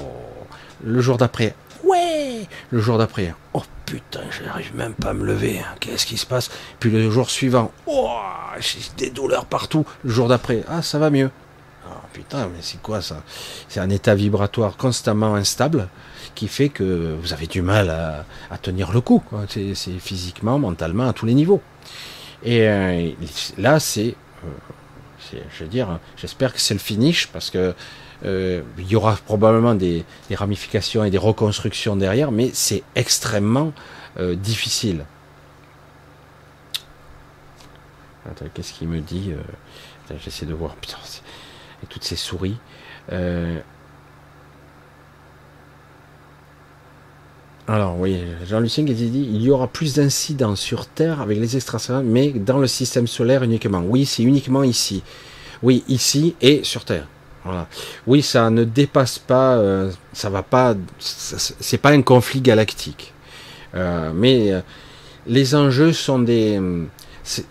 le 0.84 1.00
jour 1.00 1.16
d'après 1.16 1.54
ouais 1.84 2.46
le 2.70 2.80
jour 2.80 2.98
d'après 2.98 3.34
oh 3.54 3.62
putain 3.86 4.20
j'arrive 4.30 4.74
même 4.76 4.94
pas 4.94 5.10
à 5.10 5.14
me 5.14 5.24
lever 5.24 5.60
hein. 5.60 5.74
qu'est-ce 5.80 6.06
qui 6.06 6.18
se 6.18 6.26
passe? 6.26 6.50
Puis 6.78 6.90
le 6.90 7.10
jour 7.10 7.30
suivant 7.30 7.72
oh 7.86 8.10
j'ai 8.58 8.80
des 8.96 9.10
douleurs 9.10 9.46
partout 9.46 9.86
le 10.04 10.10
jour 10.10 10.28
d'après 10.28 10.62
ah 10.68 10.82
ça 10.82 10.98
va 10.98 11.10
mieux 11.10 11.30
putain, 12.12 12.46
mais 12.46 12.60
c'est 12.60 12.80
quoi 12.80 13.02
ça? 13.02 13.22
C'est 13.68 13.80
un 13.80 13.90
état 13.90 14.14
vibratoire 14.14 14.76
constamment 14.76 15.34
instable 15.34 15.88
qui 16.34 16.48
fait 16.48 16.68
que 16.68 17.16
vous 17.20 17.32
avez 17.32 17.46
du 17.46 17.62
mal 17.62 17.90
à, 17.90 18.58
tenir 18.58 18.92
le 18.92 19.00
coup. 19.00 19.22
C'est 19.48 19.74
physiquement, 19.74 20.58
mentalement, 20.58 21.08
à 21.08 21.12
tous 21.12 21.26
les 21.26 21.34
niveaux. 21.34 21.60
Et 22.44 22.68
euh, 22.68 23.10
là, 23.58 23.78
c'est, 23.78 24.14
euh, 24.44 25.38
je 25.50 25.64
veux 25.64 25.70
dire, 25.70 26.00
j'espère 26.16 26.52
que 26.52 26.60
c'est 26.60 26.74
le 26.74 26.80
finish 26.80 27.28
parce 27.28 27.50
que 27.50 27.74
euh, 28.24 28.62
il 28.78 28.88
y 28.88 28.96
aura 28.96 29.16
probablement 29.16 29.74
des, 29.74 30.04
ramifications 30.32 31.04
et 31.04 31.10
des 31.10 31.18
reconstructions 31.18 31.96
derrière, 31.96 32.32
mais 32.32 32.50
c'est 32.52 32.82
extrêmement 32.94 33.72
difficile. 34.18 35.04
Qu'est-ce 38.54 38.74
qu'il 38.74 38.88
me 38.88 39.00
dit 39.00 39.32
J'essaie 40.22 40.44
de 40.44 40.52
voir. 40.52 40.76
Putain, 40.76 40.98
et 41.82 41.86
toutes 41.86 42.04
ces 42.04 42.16
souris. 42.16 42.58
Alors 47.72 47.98
oui, 47.98 48.18
Jean-Lucien 48.46 48.84
qui 48.84 48.92
dit 48.92 49.28
il 49.32 49.42
y 49.42 49.50
aura 49.50 49.66
plus 49.66 49.94
d'incidents 49.94 50.56
sur 50.56 50.86
Terre 50.86 51.22
avec 51.22 51.38
les 51.38 51.56
extraterrestres, 51.56 52.06
mais 52.06 52.30
dans 52.30 52.58
le 52.58 52.66
système 52.66 53.06
solaire 53.06 53.42
uniquement. 53.42 53.82
Oui, 53.86 54.04
c'est 54.04 54.22
uniquement 54.22 54.62
ici. 54.62 55.02
Oui, 55.62 55.82
ici 55.88 56.34
et 56.42 56.64
sur 56.64 56.84
Terre. 56.84 57.06
Voilà. 57.44 57.66
Oui, 58.06 58.20
ça 58.20 58.50
ne 58.50 58.64
dépasse 58.64 59.18
pas, 59.18 59.54
euh, 59.54 59.90
ça 60.12 60.28
va 60.28 60.42
pas, 60.42 60.74
c'est 60.98 61.78
pas 61.78 61.92
un 61.92 62.02
conflit 62.02 62.42
galactique. 62.42 63.14
Euh, 63.74 64.12
mais 64.14 64.52
les 65.26 65.54
enjeux 65.54 65.94
sont 65.94 66.18
des, 66.18 66.60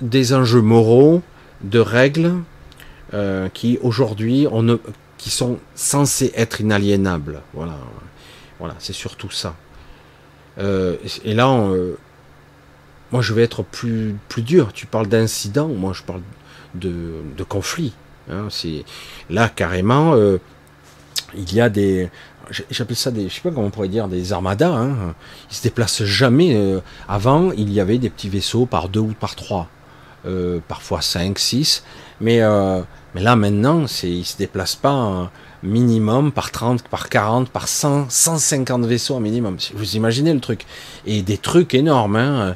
des 0.02 0.34
enjeux 0.34 0.62
moraux, 0.62 1.24
de 1.64 1.80
règles, 1.80 2.34
euh, 3.16 3.50
qui 3.50 3.80
aujourd'hui 3.82 4.48
qui 5.18 5.32
sont 5.32 5.58
censés 5.74 6.32
être 6.36 6.62
inaliénables. 6.62 7.42
Voilà, 7.54 7.78
voilà, 8.60 8.76
c'est 8.78 8.94
surtout 8.94 9.32
ça. 9.32 9.56
Euh, 10.58 10.98
et 11.24 11.34
là, 11.34 11.50
euh, 11.50 11.96
moi 13.12 13.22
je 13.22 13.34
vais 13.34 13.44
être 13.44 13.64
plus 13.64 14.16
plus 14.30 14.42
dur. 14.42 14.74
Tu 14.74 14.86
parles 14.86 15.08
d'incident, 15.08 15.68
moi 15.68 15.94
je 15.94 16.04
parle 16.04 16.22
de, 16.76 17.14
de 17.38 17.44
conflit. 17.44 17.94
Hein, 18.30 18.48
c'est 18.50 18.86
là 19.30 19.50
carrément, 19.50 20.16
il 21.36 21.54
y 21.54 21.62
a 21.62 21.70
des 21.70 22.10
j'appelle 22.70 22.96
ça 22.98 23.12
des, 23.12 23.30
je 23.30 23.36
sais 23.36 23.42
pas 23.42 23.52
comment 23.52 23.68
on 23.68 23.72
pourrait 23.72 23.88
dire, 23.88 24.08
des 24.08 24.34
armadas. 24.34 24.74
Hein. 24.74 25.16
Ils 25.50 25.56
se 25.56 25.64
déplacent 25.64 26.04
jamais. 26.04 26.80
avant, 27.08 27.52
il 27.52 27.72
y 27.72 27.80
avait 27.80 27.98
des 27.98 28.10
petits 28.10 28.30
vaisseaux 28.30 28.66
par 28.66 28.90
deux 28.90 29.00
ou 29.00 29.14
par 29.20 29.36
trois, 29.36 29.70
parfois 30.68 31.02
cinq, 31.02 31.40
six, 31.40 31.84
mais 32.20 32.42
mais 33.14 33.22
là, 33.22 33.36
maintenant, 33.36 33.88
c'est, 33.88 34.10
ils 34.10 34.26
se 34.26 34.38
déplacent 34.38 34.76
pas 34.76 35.32
minimum 35.64 36.32
par 36.32 36.52
30, 36.52 36.88
par 36.88 37.10
40, 37.10 37.50
par 37.50 37.68
100, 37.68 38.10
150 38.10 38.86
vaisseaux 38.86 39.20
minimum. 39.20 39.58
Vous 39.74 39.96
imaginez 39.96 40.34
le 40.34 40.40
truc. 40.40 40.66
Et 41.06 41.22
des 41.22 41.38
trucs 41.38 41.74
énormes, 41.74 42.16
hein, 42.16 42.56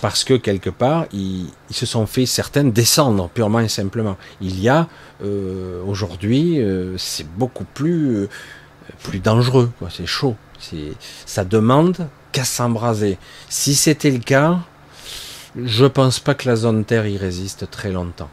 parce 0.00 0.24
que 0.24 0.34
quelque 0.34 0.70
part, 0.70 1.06
ils, 1.12 1.48
se 1.70 1.86
sont 1.86 2.06
fait 2.06 2.26
certaines 2.26 2.72
descendre 2.72 3.28
purement 3.28 3.60
et 3.60 3.68
simplement. 3.68 4.16
Il 4.40 4.60
y 4.60 4.68
a, 4.68 4.88
euh, 5.22 5.82
aujourd'hui, 5.84 6.60
euh, 6.60 6.96
c'est 6.98 7.28
beaucoup 7.36 7.64
plus, 7.64 8.16
euh, 8.16 8.28
plus 9.02 9.20
dangereux. 9.20 9.70
C'est 9.90 10.06
chaud. 10.06 10.36
C'est, 10.58 10.92
ça 11.26 11.44
demande 11.44 12.08
qu'à 12.32 12.44
s'embraser. 12.44 13.18
Si 13.48 13.74
c'était 13.74 14.10
le 14.10 14.18
cas, 14.18 14.60
je 15.56 15.86
pense 15.86 16.20
pas 16.20 16.34
que 16.34 16.48
la 16.48 16.56
zone 16.56 16.84
Terre 16.84 17.06
y 17.06 17.16
résiste 17.16 17.70
très 17.70 17.92
longtemps 17.92 18.30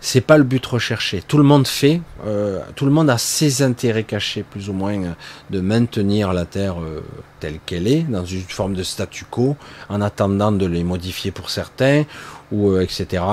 c'est 0.00 0.20
pas 0.20 0.38
le 0.38 0.44
but 0.44 0.64
recherché. 0.64 1.22
Tout 1.26 1.38
le 1.38 1.44
monde 1.44 1.66
fait, 1.66 2.00
euh, 2.24 2.60
tout 2.76 2.84
le 2.84 2.92
monde 2.92 3.10
a 3.10 3.18
ses 3.18 3.62
intérêts 3.62 4.04
cachés 4.04 4.44
plus 4.44 4.68
ou 4.68 4.72
moins 4.72 5.14
de 5.50 5.60
maintenir 5.60 6.32
la 6.32 6.44
Terre 6.44 6.80
euh, 6.80 7.02
telle 7.40 7.58
qu'elle 7.66 7.88
est, 7.88 8.02
dans 8.02 8.24
une 8.24 8.42
forme 8.42 8.74
de 8.74 8.82
statu 8.82 9.24
quo, 9.24 9.56
en 9.88 10.00
attendant 10.00 10.52
de 10.52 10.66
les 10.66 10.84
modifier 10.84 11.30
pour 11.30 11.50
certains, 11.50 12.04
ou 12.52 12.70
euh, 12.70 12.82
etc. 12.82 13.24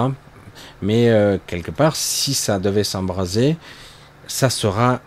Mais 0.82 1.12
quelque 1.48 1.72
part, 1.72 1.96
si 1.96 2.34
ça 2.34 2.60
devait 2.60 2.84
s'embraser, 2.84 3.58
ça 4.28 4.50
sera 4.50 5.02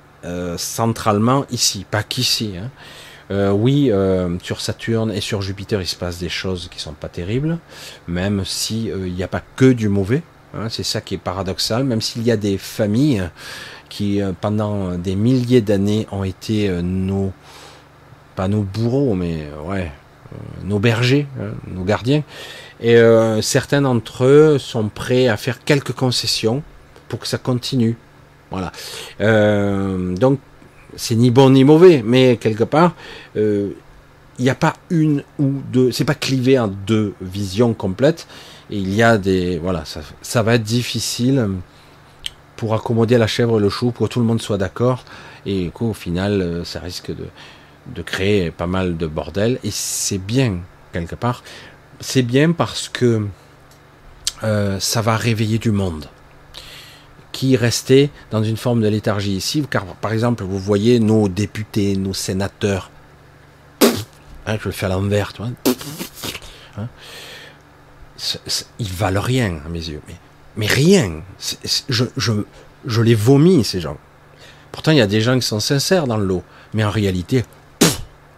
centralement 0.57 1.47
ici, 1.51 1.87
pas 1.91 2.03
qu'ici. 2.03 2.55
Hein. 2.57 3.53
oui, 3.53 3.91
sur 4.43 4.61
Saturne 4.61 5.11
et 5.11 5.21
sur 5.21 5.41
Jupiter, 5.43 5.81
il 5.81 5.87
se 5.87 5.97
passe 5.97 6.19
des 6.19 6.29
choses 6.29 6.69
qui 6.71 6.81
sont 6.81 6.93
pas 6.93 7.09
terribles, 7.09 7.59
même 8.07 8.45
si 8.45 8.87
il 8.87 9.15
n'y 9.15 9.23
a 9.23 9.29
pas 9.29 9.43
que 9.57 9.73
du 9.73 9.89
mauvais. 9.89 10.23
Hein, 10.55 10.69
c'est 10.71 10.83
ça 10.83 11.01
qui 11.01 11.15
est 11.15 11.19
paradoxal, 11.19 11.85
même 11.85 12.01
s'il 12.01 12.23
y 12.23 12.31
a 12.31 12.37
des 12.37 12.57
familles 12.57 13.29
qui, 13.89 14.23
euh, 14.23 14.33
pendant 14.39 14.97
des 14.97 15.15
milliers 15.15 15.61
d'années, 15.61 16.07
ont 16.11 16.25
été 16.25 16.69
euh, 16.69 16.81
nos, 16.83 17.33
pas 18.37 18.49
nos 18.49 18.63
bourreaux, 18.63 19.15
mais 19.15 19.43
euh, 19.43 19.69
ouais, 19.69 19.93
nos 20.65 20.79
bergers, 20.79 21.27
hein, 21.41 21.51
nos 21.67 21.85
gardiens. 21.85 22.23
Et 22.81 22.97
certains 23.43 23.83
d'entre 23.83 24.25
eux 24.25 24.57
sont 24.59 24.89
prêts 24.89 25.27
à 25.27 25.37
faire 25.37 25.65
quelques 25.65 25.91
concessions 25.91 26.63
pour 27.09 27.19
que 27.19 27.27
ça 27.27 27.37
continue. 27.37 27.97
Voilà. 28.53 28.71
donc, 30.15 30.39
c'est 30.95 31.17
ni 31.17 31.33
bon 31.33 31.51
ni 31.51 31.65
mauvais, 31.65 32.05
mais 32.07 32.37
quelque 32.37 32.63
part, 32.63 32.95
il 33.35 33.75
n'y 34.39 34.49
a 34.49 34.55
pas 34.55 34.75
une 34.91 35.25
ou 35.41 35.55
deux, 35.73 35.91
c'est 35.91 36.05
pas 36.05 36.15
clivé 36.15 36.57
en 36.57 36.69
deux 36.69 37.15
visions 37.21 37.75
complètes 37.75 38.29
il 38.71 38.95
y 38.95 39.03
a 39.03 39.19
des. 39.19 39.59
Voilà, 39.59 39.85
ça, 39.85 40.43
va 40.43 40.55
être 40.55 40.63
difficile 40.63 41.49
pour 42.57 42.75
accommoder 42.75 43.19
la 43.19 43.27
chèvre 43.27 43.59
et 43.59 43.63
le 43.63 43.69
chou, 43.69 43.91
pour 43.91 44.09
que 44.09 44.13
tout 44.13 44.21
le 44.21 44.27
monde 44.27 44.43
soit 44.43 44.59
d'accord. 44.59 45.05
Et 45.47 45.71
qu'au 45.73 45.95
final, 45.95 46.43
euh, 46.43 46.65
ça 46.65 46.81
risque 46.81 47.13
de, 47.15 48.03
créer 48.03 48.51
pas 48.51 48.67
mal 48.67 48.97
de 48.97 49.07
bordel. 49.07 49.59
Et 49.65 49.71
c'est 49.71 50.19
bien, 50.19 50.59
quelque 50.93 51.15
part. 51.15 51.43
C'est 52.01 52.23
bien 52.23 52.53
parce 52.53 52.89
que 52.89 53.27
euh, 54.45 54.79
ça 54.81 55.01
va 55.01 55.17
réveiller 55.17 55.59
du 55.59 55.71
monde 55.71 56.07
qui 57.33 57.57
restait 57.57 58.11
dans 58.31 58.43
une 58.43 58.57
forme 58.57 58.83
de 58.83 58.89
léthargie 58.89 59.37
ici. 59.37 59.65
Car, 59.71 59.85
par 59.87 60.13
exemple, 60.13 60.45
vous 60.45 60.59
voyez 60.59 61.01
nos 61.01 61.29
députés, 61.29 61.97
nos 61.97 62.15
sénateurs. 62.15 62.91
Hein, 64.47 64.57
je 64.61 64.67
le 64.67 64.73
fais 64.73 64.87
à 64.87 64.89
l'envers, 64.91 65.33
tu. 65.33 65.43
Hein, 65.43 66.89
ils 68.79 68.93
valent 68.93 69.21
rien 69.21 69.61
à 69.65 69.69
mes 69.69 69.89
yeux. 69.89 70.01
Mais, 70.09 70.15
mais 70.57 70.67
rien. 70.67 71.23
je, 71.89 72.05
je, 72.17 72.33
je, 72.85 73.03
les 73.03 73.15
vomis, 73.15 73.65
ces 73.65 73.81
gens. 73.81 73.97
Pourtant, 74.73 74.93
il 74.93 74.99
y 74.99 75.03
a 75.03 75.07
des 75.07 75.21
gens 75.21 75.39
qui 75.39 75.47
sont 75.47 75.61
sincères 75.61 76.07
dans 76.07 76.17
le 76.17 76.27
lot. 76.27 76.43
Mais 76.75 76.85
en 76.85 76.91
réalité, 76.91 77.45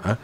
hein, 0.04 0.16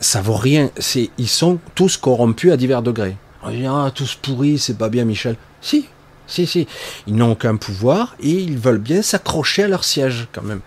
ça 0.00 0.20
vaut 0.20 0.36
rien. 0.36 0.70
Ils 1.18 1.28
sont 1.28 1.58
tous 1.74 1.96
corrompus 1.96 2.52
à 2.52 2.56
divers 2.56 2.82
degrés. 2.82 3.16
On 3.42 3.50
dit, 3.50 3.66
ah, 3.66 3.90
tous 3.94 4.14
pourris, 4.14 4.58
c'est 4.58 4.76
pas 4.76 4.88
bien, 4.88 5.04
Michel. 5.04 5.36
Si, 5.62 5.86
si, 6.26 6.46
si. 6.46 6.66
Ils 7.06 7.14
n'ont 7.16 7.32
aucun 7.32 7.56
pouvoir 7.56 8.14
et 8.20 8.30
ils 8.30 8.58
veulent 8.58 8.78
bien 8.78 9.02
s'accrocher 9.02 9.64
à 9.64 9.68
leur 9.68 9.84
siège, 9.84 10.28
quand 10.32 10.42
même. 10.42 10.60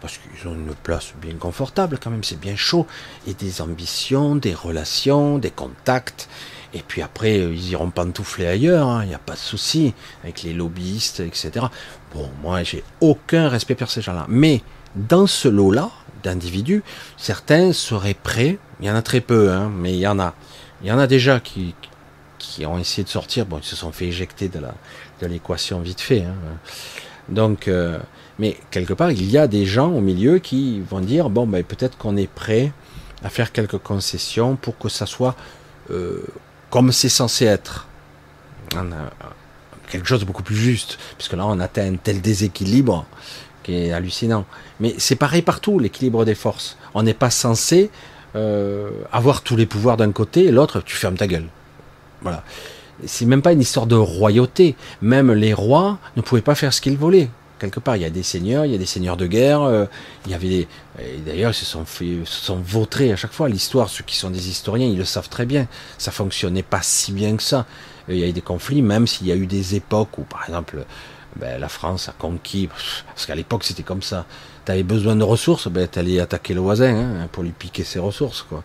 Parce 0.00 0.18
qu'ils 0.18 0.46
ont 0.46 0.54
une 0.54 0.74
place 0.74 1.12
bien 1.20 1.34
confortable, 1.34 1.98
quand 2.00 2.10
même. 2.10 2.22
C'est 2.22 2.38
bien 2.38 2.54
chaud. 2.54 2.86
Et 3.26 3.34
des 3.34 3.60
ambitions, 3.62 4.36
des 4.36 4.54
relations, 4.54 5.38
des 5.38 5.50
contacts. 5.50 6.28
Et 6.74 6.82
puis 6.86 7.02
après, 7.02 7.38
euh, 7.38 7.52
ils 7.52 7.70
iront 7.70 7.90
pantoufler 7.90 8.46
ailleurs, 8.46 8.88
il 8.88 8.90
hein, 8.90 9.04
n'y 9.06 9.14
a 9.14 9.18
pas 9.18 9.34
de 9.34 9.38
souci, 9.38 9.94
avec 10.22 10.42
les 10.42 10.52
lobbyistes, 10.52 11.20
etc. 11.20 11.66
Bon, 12.14 12.30
moi, 12.42 12.62
j'ai 12.62 12.84
aucun 13.00 13.48
respect 13.48 13.74
pour 13.74 13.90
ces 13.90 14.02
gens-là. 14.02 14.26
Mais 14.28 14.62
dans 14.94 15.26
ce 15.26 15.48
lot-là, 15.48 15.90
d'individus, 16.22 16.82
certains 17.16 17.72
seraient 17.72 18.14
prêts, 18.14 18.58
il 18.80 18.86
y 18.86 18.90
en 18.90 18.94
a 18.96 19.02
très 19.02 19.20
peu, 19.20 19.50
hein, 19.50 19.70
mais 19.74 19.92
il 19.92 20.00
y 20.00 20.06
en 20.06 20.18
a. 20.18 20.34
Il 20.82 20.88
y 20.88 20.92
en 20.92 20.98
a 20.98 21.06
déjà 21.06 21.40
qui, 21.40 21.74
qui 22.38 22.64
ont 22.66 22.78
essayé 22.78 23.02
de 23.02 23.08
sortir, 23.08 23.46
bon, 23.46 23.58
ils 23.58 23.64
se 23.64 23.76
sont 23.76 23.90
fait 23.90 24.06
éjecter 24.06 24.48
de, 24.48 24.60
de 24.60 25.26
l'équation 25.26 25.80
vite 25.80 26.00
fait. 26.00 26.22
Hein. 26.22 26.34
Donc, 27.28 27.68
euh, 27.68 27.98
mais 28.38 28.56
quelque 28.70 28.92
part, 28.92 29.10
il 29.10 29.30
y 29.30 29.38
a 29.38 29.46
des 29.48 29.66
gens 29.66 29.90
au 29.90 30.00
milieu 30.00 30.38
qui 30.38 30.80
vont 30.80 31.00
dire, 31.00 31.30
bon, 31.30 31.46
ben, 31.46 31.64
peut-être 31.64 31.98
qu'on 31.98 32.16
est 32.16 32.30
prêt 32.30 32.72
à 33.22 33.28
faire 33.28 33.52
quelques 33.52 33.78
concessions 33.78 34.56
pour 34.56 34.78
que 34.78 34.88
ça 34.88 35.06
soit 35.06 35.34
euh, 35.90 36.22
comme 36.70 36.92
c'est 36.92 37.08
censé 37.08 37.44
être. 37.44 37.86
A 38.76 38.82
quelque 39.90 40.06
chose 40.06 40.20
de 40.20 40.24
beaucoup 40.24 40.42
plus 40.42 40.56
juste, 40.56 40.98
puisque 41.16 41.32
là 41.32 41.46
on 41.46 41.58
atteint 41.60 41.92
un 41.92 41.96
tel 41.96 42.20
déséquilibre 42.20 43.06
qui 43.62 43.74
est 43.74 43.92
hallucinant. 43.92 44.44
Mais 44.80 44.94
c'est 44.98 45.16
pareil 45.16 45.42
partout, 45.42 45.78
l'équilibre 45.78 46.24
des 46.24 46.34
forces. 46.34 46.76
On 46.94 47.02
n'est 47.02 47.14
pas 47.14 47.30
censé 47.30 47.90
euh, 48.36 48.90
avoir 49.12 49.42
tous 49.42 49.56
les 49.56 49.66
pouvoirs 49.66 49.96
d'un 49.96 50.12
côté 50.12 50.44
et 50.44 50.50
l'autre, 50.50 50.80
tu 50.80 50.96
fermes 50.96 51.16
ta 51.16 51.26
gueule. 51.26 51.48
Voilà. 52.22 52.44
C'est 53.06 53.26
même 53.26 53.42
pas 53.42 53.52
une 53.52 53.60
histoire 53.60 53.86
de 53.86 53.94
royauté. 53.94 54.74
Même 55.02 55.32
les 55.32 55.54
rois 55.54 55.98
ne 56.16 56.22
pouvaient 56.22 56.42
pas 56.42 56.54
faire 56.54 56.74
ce 56.74 56.80
qu'ils 56.80 56.98
voulaient. 56.98 57.30
Quelque 57.58 57.80
part, 57.80 57.96
il 57.96 58.02
y 58.02 58.04
a 58.04 58.10
des 58.10 58.22
seigneurs, 58.22 58.64
il 58.64 58.72
y 58.72 58.74
a 58.74 58.78
des 58.78 58.86
seigneurs 58.86 59.16
de 59.16 59.26
guerre. 59.26 59.62
Euh, 59.62 59.86
il 60.26 60.32
y 60.32 60.34
avait 60.34 60.48
des... 60.48 60.68
d'ailleurs, 61.26 61.50
ils 61.50 61.54
se 61.54 61.64
sont 61.64 61.84
fait, 61.84 62.18
se 62.24 62.44
sont 62.44 62.56
vautrés 62.56 63.12
à 63.12 63.16
chaque 63.16 63.32
fois. 63.32 63.48
L'histoire, 63.48 63.88
ceux 63.88 64.04
qui 64.04 64.16
sont 64.16 64.30
des 64.30 64.48
historiens, 64.48 64.86
ils 64.86 64.98
le 64.98 65.04
savent 65.04 65.28
très 65.28 65.46
bien. 65.46 65.66
Ça 65.98 66.10
fonctionnait 66.10 66.62
pas 66.62 66.82
si 66.82 67.12
bien 67.12 67.36
que 67.36 67.42
ça. 67.42 67.66
Il 68.08 68.16
y 68.16 68.24
a 68.24 68.26
eu 68.26 68.32
des 68.32 68.40
conflits, 68.40 68.82
même 68.82 69.06
s'il 69.06 69.26
y 69.26 69.32
a 69.32 69.36
eu 69.36 69.46
des 69.46 69.74
époques 69.74 70.16
où, 70.18 70.22
par 70.22 70.44
exemple, 70.44 70.84
ben, 71.36 71.60
la 71.60 71.68
France 71.68 72.08
a 72.08 72.12
conquis, 72.12 72.68
parce 73.06 73.26
qu'à 73.26 73.34
l'époque 73.34 73.64
c'était 73.64 73.82
comme 73.82 74.02
ça. 74.02 74.26
Tu 74.64 74.72
avais 74.72 74.82
besoin 74.82 75.14
de 75.14 75.22
ressources, 75.22 75.68
ben, 75.68 75.86
tu 75.90 75.98
allais 75.98 76.20
attaquer 76.20 76.54
le 76.54 76.60
voisin 76.60 76.94
hein, 76.94 77.28
pour 77.30 77.42
lui 77.42 77.52
piquer 77.52 77.84
ses 77.84 77.98
ressources. 77.98 78.42
Quoi. 78.42 78.64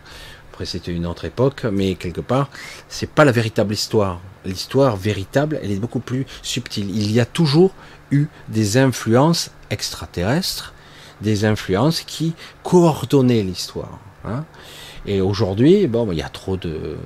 Après 0.52 0.64
c'était 0.64 0.92
une 0.92 1.06
autre 1.06 1.24
époque, 1.24 1.64
mais 1.70 1.94
quelque 1.94 2.20
part, 2.20 2.48
c'est 2.88 3.08
pas 3.08 3.24
la 3.24 3.32
véritable 3.32 3.74
histoire. 3.74 4.20
L'histoire 4.44 4.96
véritable, 4.96 5.58
elle 5.62 5.70
est 5.70 5.78
beaucoup 5.78 6.00
plus 6.00 6.26
subtile. 6.42 6.90
Il 6.90 7.12
y 7.12 7.20
a 7.20 7.26
toujours 7.26 7.72
eu 8.10 8.26
des 8.48 8.76
influences 8.76 9.50
extraterrestres, 9.70 10.72
des 11.20 11.44
influences 11.44 12.02
qui 12.02 12.34
coordonnaient 12.62 13.42
l'histoire. 13.42 13.98
Hein. 14.24 14.44
Et 15.06 15.20
aujourd'hui, 15.20 15.86
bon, 15.86 16.10
il 16.12 16.18
y 16.18 16.22
a 16.22 16.28
trop 16.28 16.56
de 16.56 16.96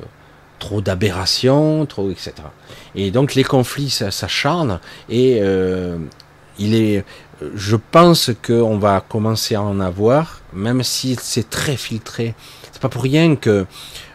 trop 0.59 0.81
d'aberrations, 0.81 1.87
trop 1.87 2.11
etc. 2.11 2.33
Et 2.95 3.11
donc 3.11 3.35
les 3.35 3.45
conflits 3.45 3.91
s'acharnent 3.91 4.81
et 5.09 5.39
euh, 5.41 5.99
il 6.59 6.75
est, 6.75 7.05
je 7.55 7.77
pense 7.77 8.33
qu'on 8.45 8.79
va 8.79 9.01
commencer 9.01 9.55
à 9.55 9.63
en 9.63 9.79
avoir, 9.81 10.41
même 10.53 10.83
si 10.83 11.17
c'est 11.21 11.49
très 11.49 11.77
filtré. 11.77 12.35
C'est 12.73 12.83
pas 12.83 12.89
pour 12.89 13.03
rien 13.03 13.37
que 13.37 13.67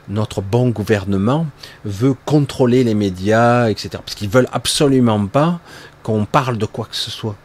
notre 0.10 0.42
bon 0.42 0.70
gouvernement 0.70 1.48
veut 1.86 2.16
contrôler 2.26 2.84
les 2.84 2.94
médias, 2.94 3.70
etc. 3.70 3.90
Parce 3.92 4.16
qu'ils 4.16 4.30
veulent 4.30 4.50
absolument 4.52 5.26
pas 5.28 5.62
qu'on 6.04 6.26
parle 6.26 6.58
de 6.58 6.66
quoi 6.66 6.86
que 6.86 6.96
ce 6.96 7.10
soit. 7.10 7.36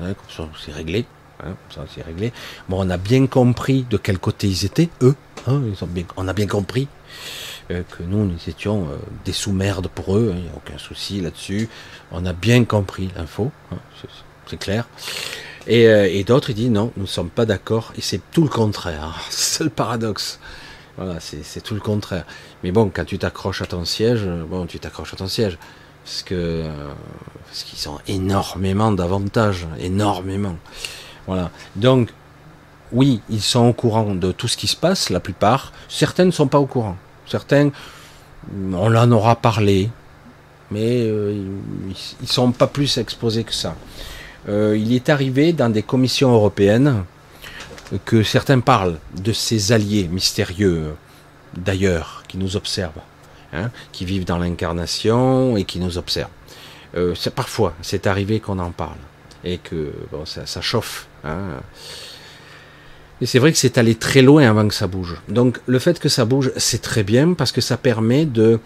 Hein, 0.00 0.14
c'est 0.64 0.72
réglé. 0.72 1.04
Hein, 1.44 1.54
c'est 1.94 2.32
on 2.68 2.90
a 2.90 2.96
bien 2.96 3.26
compris 3.26 3.86
de 3.88 3.96
quel 3.96 4.18
côté 4.18 4.48
ils 4.48 4.64
étaient, 4.64 4.88
eux. 5.02 5.14
Hein, 5.46 5.62
on 6.16 6.26
a 6.26 6.32
bien 6.32 6.46
compris. 6.46 6.88
Euh, 7.70 7.82
que 7.82 8.02
nous, 8.02 8.24
nous 8.24 8.38
étions 8.48 8.84
euh, 8.84 8.96
des 9.26 9.32
sous-merdes 9.32 9.88
pour 9.88 10.16
eux, 10.16 10.32
il 10.34 10.42
n'y 10.42 10.48
a 10.48 10.52
aucun 10.56 10.78
souci 10.78 11.20
là-dessus. 11.20 11.68
On 12.12 12.24
a 12.24 12.32
bien 12.32 12.64
compris 12.64 13.10
l'info, 13.14 13.52
c'est 14.46 14.56
clair. 14.56 14.88
Et, 15.66 15.86
euh, 15.86 16.08
et 16.10 16.24
d'autres, 16.24 16.48
ils 16.48 16.54
disent 16.56 16.70
non, 16.70 16.92
nous 16.96 17.02
ne 17.02 17.08
sommes 17.08 17.28
pas 17.28 17.44
d'accord, 17.44 17.92
et 17.98 18.00
c'est 18.00 18.22
tout 18.32 18.42
le 18.42 18.48
contraire. 18.48 19.20
C'est 19.30 19.64
le 19.64 19.70
paradoxe. 19.70 20.40
Voilà, 20.96 21.20
c'est 21.20 21.60
tout 21.60 21.74
le 21.74 21.80
contraire. 21.80 22.24
Mais 22.64 22.72
bon, 22.72 22.90
quand 22.92 23.04
tu 23.04 23.18
t'accroches 23.18 23.62
à 23.62 23.66
ton 23.66 23.84
siège, 23.84 24.24
bon, 24.24 24.66
tu 24.66 24.80
t'accroches 24.80 25.14
à 25.14 25.16
ton 25.16 25.28
siège. 25.28 25.56
Parce 26.08 26.22
que 26.22 26.64
parce 27.44 27.64
qu'ils 27.64 27.86
ont 27.90 27.98
énormément 28.08 28.92
d'avantages, 28.92 29.66
énormément. 29.78 30.56
Voilà. 31.26 31.50
Donc, 31.76 32.08
oui, 32.92 33.20
ils 33.28 33.42
sont 33.42 33.66
au 33.66 33.74
courant 33.74 34.14
de 34.14 34.32
tout 34.32 34.48
ce 34.48 34.56
qui 34.56 34.68
se 34.68 34.76
passe, 34.76 35.10
la 35.10 35.20
plupart. 35.20 35.74
Certains 35.86 36.24
ne 36.24 36.30
sont 36.30 36.46
pas 36.46 36.58
au 36.58 36.64
courant. 36.64 36.96
Certains, 37.26 37.70
on 38.72 38.96
en 38.96 39.12
aura 39.12 39.36
parlé, 39.36 39.90
mais 40.70 41.02
euh, 41.02 41.44
ils 42.20 42.22
ne 42.22 42.26
sont 42.26 42.52
pas 42.52 42.68
plus 42.68 42.96
exposés 42.96 43.44
que 43.44 43.52
ça. 43.52 43.76
Euh, 44.48 44.78
il 44.78 44.94
est 44.94 45.10
arrivé 45.10 45.52
dans 45.52 45.68
des 45.68 45.82
commissions 45.82 46.32
européennes 46.32 47.04
que 48.06 48.22
certains 48.22 48.60
parlent 48.60 48.98
de 49.14 49.34
ces 49.34 49.72
alliés 49.72 50.08
mystérieux 50.10 50.94
d'ailleurs 51.54 52.22
qui 52.28 52.38
nous 52.38 52.56
observent, 52.56 53.02
hein, 53.52 53.70
qui 53.92 54.04
vivent 54.04 54.24
dans 54.24 54.38
l'incarnation 54.38 55.56
et 55.56 55.64
qui 55.64 55.78
nous 55.78 55.98
observent. 55.98 56.30
Euh, 56.96 57.14
parfois, 57.34 57.74
c'est 57.82 58.06
arrivé 58.06 58.40
qu'on 58.40 58.58
en 58.58 58.70
parle 58.70 58.96
et 59.44 59.58
que 59.58 59.92
ça, 60.24 60.60
chauffe. 60.60 61.06
Hein. 61.24 61.60
Et 63.20 63.26
c'est 63.26 63.38
vrai 63.38 63.52
que 63.52 63.58
c'est 63.58 63.78
allé 63.78 63.94
très 63.94 64.22
loin 64.22 64.48
avant 64.48 64.66
que 64.68 64.74
ça 64.74 64.86
bouge. 64.86 65.16
Donc 65.28 65.60
le 65.66 65.78
fait 65.78 65.98
que 65.98 66.08
ça 66.08 66.24
bouge, 66.24 66.52
c'est 66.56 66.82
très 66.82 67.02
bien 67.02 67.34
parce 67.34 67.52
que 67.52 67.60
ça 67.60 67.76
permet 67.76 68.24
de 68.26 68.60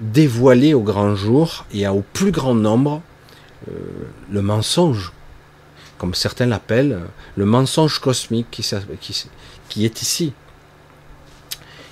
dévoiler 0.00 0.74
au 0.74 0.82
grand 0.82 1.14
jour 1.14 1.64
et 1.72 1.86
au 1.88 2.04
plus 2.12 2.30
grand 2.30 2.54
nombre 2.54 3.02
euh, 3.68 3.72
le 4.30 4.42
mensonge, 4.42 5.12
comme 5.98 6.14
certains 6.14 6.46
l'appellent, 6.46 7.00
le 7.36 7.44
mensonge 7.44 7.98
cosmique 7.98 8.46
qui 8.50 9.84
est 9.84 10.02
ici, 10.02 10.32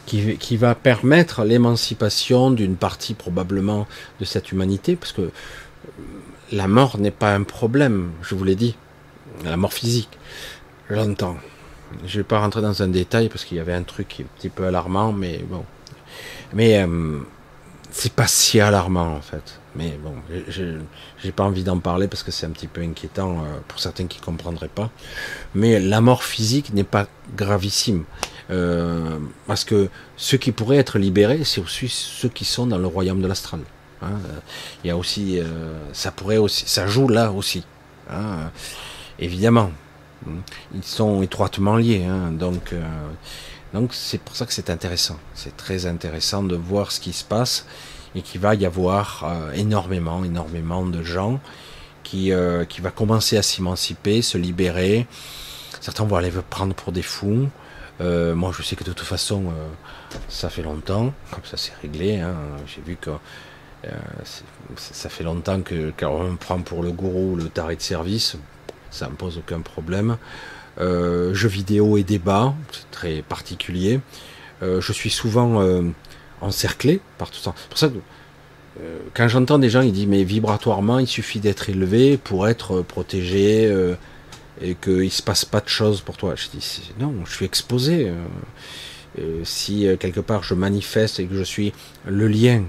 qui, 0.07 0.37
qui 0.37 0.57
va 0.57 0.75
permettre 0.75 1.45
l'émancipation 1.45 2.51
d'une 2.51 2.77
partie 2.77 3.15
probablement 3.15 3.87
de 4.21 4.25
cette 4.25 4.53
humanité, 4.53 4.97
parce 4.97 5.13
que 5.13 5.31
la 6.53 6.69
mort 6.69 6.99
n'est 6.99 7.11
pas 7.11 7.35
un 7.35 7.43
problème, 7.43 8.13
je 8.23 8.35
vous 8.35 8.45
l'ai 8.45 8.57
dit, 8.57 8.77
la 9.45 9.57
mort 9.57 9.73
physique, 9.73 10.19
j'entends. 10.91 11.37
Je 12.07 12.19
vais 12.19 12.25
pas 12.25 12.41
rentrer 12.41 12.61
dans 12.61 12.83
un 12.83 12.89
détail 12.89 13.29
parce 13.29 13.45
qu'il 13.45 13.57
y 13.57 13.61
avait 13.61 13.73
un 13.73 13.83
truc 13.83 14.09
qui 14.09 14.23
est 14.23 14.25
un 14.25 14.29
petit 14.37 14.49
peu 14.49 14.67
alarmant, 14.67 15.13
mais 15.13 15.39
bon. 15.49 15.65
Mais 16.53 16.83
euh, 16.83 17.21
c'est 17.91 18.13
pas 18.13 18.27
si 18.27 18.61
alarmant 18.61 19.15
en 19.15 19.21
fait. 19.21 19.61
Mais 19.77 19.99
bon, 20.03 20.15
j'ai 20.49 21.33
pas 21.33 21.45
envie 21.45 21.65
d'en 21.65 21.79
parler 21.79 22.07
parce 22.07 22.23
que 22.23 22.31
c'est 22.31 22.47
un 22.47 22.51
petit 22.51 22.69
peu 22.69 22.81
inquiétant 22.81 23.39
euh, 23.41 23.59
pour 23.67 23.81
certains 23.81 24.07
qui 24.07 24.21
comprendraient 24.21 24.69
pas. 24.69 24.91
Mais 25.55 25.81
la 25.81 26.01
mort 26.01 26.23
physique 26.23 26.73
n'est 26.73 26.85
pas 26.85 27.07
gravissime. 27.37 28.05
Euh, 28.51 29.19
parce 29.47 29.65
que 29.65 29.89
ceux 30.17 30.37
qui 30.37 30.53
pourraient 30.53 30.77
être 30.77 30.99
libérés, 30.99 31.45
c'est 31.45 31.61
aussi 31.61 31.89
ceux 31.89 32.29
qui 32.29 32.45
sont 32.45 32.67
dans 32.67 32.79
le 32.79 32.87
royaume 32.87 33.23
de 33.23 33.27
l'astral. 33.27 33.61
Hein. 34.03 34.19
Il 34.83 34.89
y 34.89 34.91
a 34.91 34.97
aussi, 34.97 35.41
ça 35.93 36.11
pourrait 36.11 36.37
aussi, 36.37 36.65
ça 36.67 36.87
joue 36.87 37.09
là 37.09 37.33
aussi. 37.33 37.65
Hein. 38.11 38.51
Évidemment, 39.19 39.71
ils 40.75 40.85
sont 40.85 41.23
étroitement 41.23 41.77
liés. 41.77 42.05
Hein, 42.05 42.33
donc, 42.33 42.73
euh, 42.73 42.83
donc 43.73 43.95
c'est 43.95 44.21
pour 44.21 44.37
ça 44.37 44.47
que 44.47 44.53
c'est 44.53 44.71
intéressant. 44.71 45.19
C'est 45.35 45.57
très 45.57 45.87
intéressant 45.87 46.43
de 46.43 46.57
voir 46.57 46.93
ce 46.93 47.01
qui 47.01 47.13
se 47.13 47.25
passe 47.25 47.67
et 48.15 48.23
qu'il 48.23 48.41
va 48.41 48.55
y 48.55 48.67
avoir 48.67 49.25
euh, 49.25 49.53
énormément, 49.53 50.25
énormément 50.25 50.85
de 50.85 51.03
gens 51.03 51.41
qui, 52.03 52.33
euh, 52.33 52.65
qui 52.65 52.81
va 52.81 52.91
commencer 52.91 53.37
à 53.37 53.43
s'émanciper, 53.43 54.23
se 54.23 54.39
libérer. 54.39 55.07
Certains 55.81 56.05
vont 56.05 56.17
aller 56.17 56.33
prendre 56.51 56.75
pour 56.75 56.93
des 56.93 57.03
fous. 57.03 57.49
Moi, 58.01 58.53
je 58.57 58.63
sais 58.63 58.77
que 58.77 58.85
de 58.85 58.93
toute 58.93 59.07
façon, 59.07 59.53
ça 60.29 60.49
fait 60.49 60.63
longtemps, 60.63 61.13
comme 61.31 61.45
ça 61.45 61.57
c'est 61.57 61.75
réglé. 61.83 62.21
Hein. 62.21 62.35
J'ai 62.67 62.83
vu 62.83 62.97
que 62.97 63.11
ça 64.77 65.09
fait 65.09 65.25
longtemps 65.25 65.61
que 65.61 65.93
quand 65.97 66.37
prend 66.37 66.61
pour 66.61 66.83
le 66.83 66.91
gourou, 66.91 67.37
le 67.37 67.49
taré 67.49 67.77
de 67.77 67.83
service, 67.83 68.37
ça 68.91 69.09
me 69.09 69.15
pose 69.15 69.39
aucun 69.39 69.61
problème. 69.61 70.17
Euh, 70.81 71.35
jeux 71.35 71.49
vidéo 71.49 71.97
et 71.99 72.03
débat, 72.03 72.55
c'est 72.73 72.91
très 72.91 73.23
particulier. 73.23 74.01
Euh, 74.63 74.81
je 74.81 74.93
suis 74.93 75.11
souvent 75.11 75.61
euh, 75.61 75.83
encerclé 76.41 77.01
par 77.19 77.31
tout 77.31 77.39
ça. 77.39 77.55
C'est 77.57 77.69
pour 77.69 77.79
ça 77.79 77.89
que 77.89 77.99
quand 79.15 79.29
j'entends 79.29 79.61
des 79.61 79.71
gens, 79.71 79.83
ils 79.83 79.93
disent 79.93 80.09
mais 80.09 80.25
vibratoirement, 80.25 80.99
il 80.99 81.07
suffit 81.07 81.39
d'être 81.39 81.71
élevé 81.71 82.17
pour 82.17 82.49
être 82.49 82.83
protégé 82.83 83.73
et 84.61 84.75
qu'il 84.75 85.11
se 85.11 85.23
passe 85.23 85.45
pas 85.45 85.61
de 85.61 85.69
choses 85.69 86.01
pour 86.01 86.17
toi. 86.17 86.35
Je 86.37 86.49
dis 86.49 86.93
non, 86.99 87.15
je 87.25 87.33
suis 87.33 87.45
exposé. 87.45 88.13
si 89.45 89.87
quelque 90.01 90.21
part 90.21 90.43
je 90.43 90.55
manifeste 90.55 91.21
et 91.21 91.27
que 91.27 91.35
je 91.35 91.43
suis 91.43 91.73
le 92.07 92.29
lien 92.29 92.65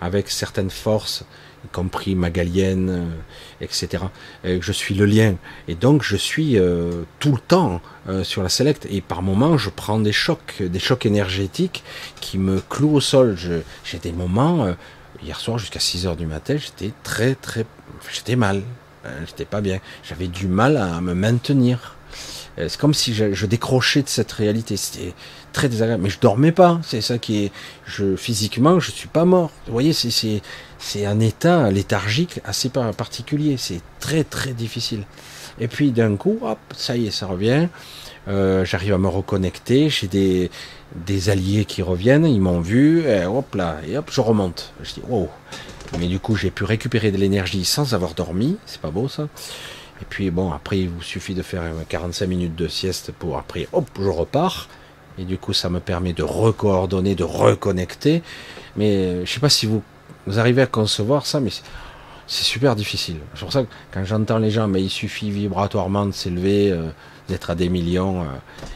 avec 0.00 0.28
certaines 0.30 0.70
forces 0.70 1.24
y 1.66 1.68
compris 1.68 2.14
magalienne, 2.14 2.88
euh, 2.90 3.04
etc. 3.60 4.04
je 4.44 4.72
suis 4.72 4.94
le 4.94 5.04
lien. 5.04 5.36
Et 5.68 5.74
donc 5.74 6.02
je 6.02 6.16
suis 6.16 6.58
euh, 6.58 7.02
tout 7.18 7.32
le 7.32 7.40
temps 7.40 7.80
euh, 8.08 8.24
sur 8.24 8.42
la 8.42 8.48
select. 8.48 8.86
Et 8.90 9.00
par 9.00 9.22
moments, 9.22 9.58
je 9.58 9.70
prends 9.70 9.98
des 9.98 10.12
chocs, 10.12 10.54
des 10.60 10.78
chocs 10.78 11.06
énergétiques 11.06 11.82
qui 12.20 12.38
me 12.38 12.60
clouent 12.60 12.94
au 12.94 13.00
sol. 13.00 13.36
J'ai 13.84 13.98
des 13.98 14.12
moments, 14.12 14.74
hier 15.22 15.38
soir 15.40 15.58
jusqu'à 15.58 15.80
6 15.80 16.06
heures 16.06 16.16
du 16.16 16.26
matin, 16.26 16.56
j'étais 16.56 16.92
très 17.02 17.34
très... 17.34 17.66
J'étais 18.12 18.36
mal. 18.36 18.62
Hein, 19.06 19.24
j'étais 19.26 19.44
pas 19.44 19.60
bien. 19.60 19.80
J'avais 20.02 20.28
du 20.28 20.48
mal 20.48 20.76
à 20.76 21.00
me 21.00 21.14
maintenir. 21.14 21.96
C'est 22.58 22.78
comme 22.78 22.94
si 22.94 23.12
je, 23.12 23.46
décrochais 23.46 24.02
de 24.02 24.08
cette 24.08 24.32
réalité. 24.32 24.78
C'était 24.78 25.12
très 25.52 25.68
désagréable. 25.68 26.02
Mais 26.04 26.08
je 26.08 26.18
dormais 26.18 26.52
pas. 26.52 26.80
C'est 26.82 27.02
ça 27.02 27.18
qui 27.18 27.44
est. 27.44 27.52
Je 27.84 28.16
physiquement, 28.16 28.80
je 28.80 28.90
suis 28.90 29.08
pas 29.08 29.26
mort. 29.26 29.50
Vous 29.66 29.72
voyez, 29.72 29.92
c'est 29.92 30.40
c'est 30.78 31.06
un 31.06 31.20
état 31.20 31.70
léthargique 31.70 32.40
assez 32.44 32.70
particulier. 32.70 33.56
C'est 33.58 33.80
très 34.00 34.24
très 34.24 34.52
difficile. 34.52 35.04
Et 35.58 35.68
puis 35.68 35.90
d'un 35.90 36.16
coup, 36.16 36.38
hop, 36.42 36.58
ça 36.74 36.96
y 36.96 37.06
est, 37.06 37.10
ça 37.10 37.26
revient. 37.26 37.68
Euh, 38.28 38.64
j'arrive 38.64 38.94
à 38.94 38.98
me 38.98 39.08
reconnecter. 39.08 39.88
J'ai 39.88 40.06
des, 40.06 40.50
des 40.94 41.28
alliés 41.28 41.64
qui 41.64 41.82
reviennent. 41.82 42.26
Ils 42.26 42.40
m'ont 42.40 42.60
vu. 42.60 43.06
Et 43.06 43.24
hop 43.24 43.54
là, 43.54 43.76
et 43.86 43.98
hop, 43.98 44.08
je 44.10 44.20
remonte. 44.20 44.72
Je 44.82 44.94
dis 44.94 45.02
wow. 45.08 45.28
Mais 45.98 46.06
du 46.06 46.18
coup, 46.18 46.36
j'ai 46.36 46.50
pu 46.50 46.64
récupérer 46.64 47.10
de 47.10 47.16
l'énergie 47.16 47.64
sans 47.64 47.94
avoir 47.94 48.14
dormi. 48.14 48.56
C'est 48.66 48.80
pas 48.80 48.90
beau 48.90 49.08
ça. 49.08 49.28
Et 50.02 50.04
puis 50.08 50.30
bon, 50.30 50.52
après, 50.52 50.78
il 50.80 50.88
vous 50.88 51.02
suffit 51.02 51.34
de 51.34 51.42
faire 51.42 51.62
45 51.88 52.26
minutes 52.26 52.54
de 52.54 52.68
sieste 52.68 53.12
pour 53.12 53.38
après, 53.38 53.68
hop, 53.72 53.88
je 53.98 54.08
repars. 54.08 54.68
Et 55.18 55.24
du 55.24 55.38
coup, 55.38 55.52
ça 55.52 55.70
me 55.70 55.80
permet 55.80 56.12
de 56.12 56.22
recoordonner, 56.22 57.14
de 57.14 57.24
reconnecter. 57.24 58.22
Mais 58.76 59.24
je 59.24 59.32
sais 59.32 59.40
pas 59.40 59.48
si 59.48 59.66
vous, 59.66 59.82
arrivez 60.36 60.62
à 60.62 60.66
concevoir 60.66 61.24
ça, 61.24 61.40
mais 61.40 61.50
c'est 62.26 62.44
super 62.44 62.76
difficile. 62.76 63.16
C'est 63.34 63.40
pour 63.40 63.52
ça 63.52 63.62
que 63.62 63.68
quand 63.92 64.04
j'entends 64.04 64.38
les 64.38 64.50
gens, 64.50 64.68
mais 64.68 64.82
il 64.82 64.90
suffit 64.90 65.30
vibratoirement 65.30 66.04
de 66.04 66.12
s'élever, 66.12 66.70
euh, 66.70 66.90
d'être 67.28 67.50
à 67.50 67.54
des 67.54 67.68
millions, 67.68 68.22
euh, 68.22 68.26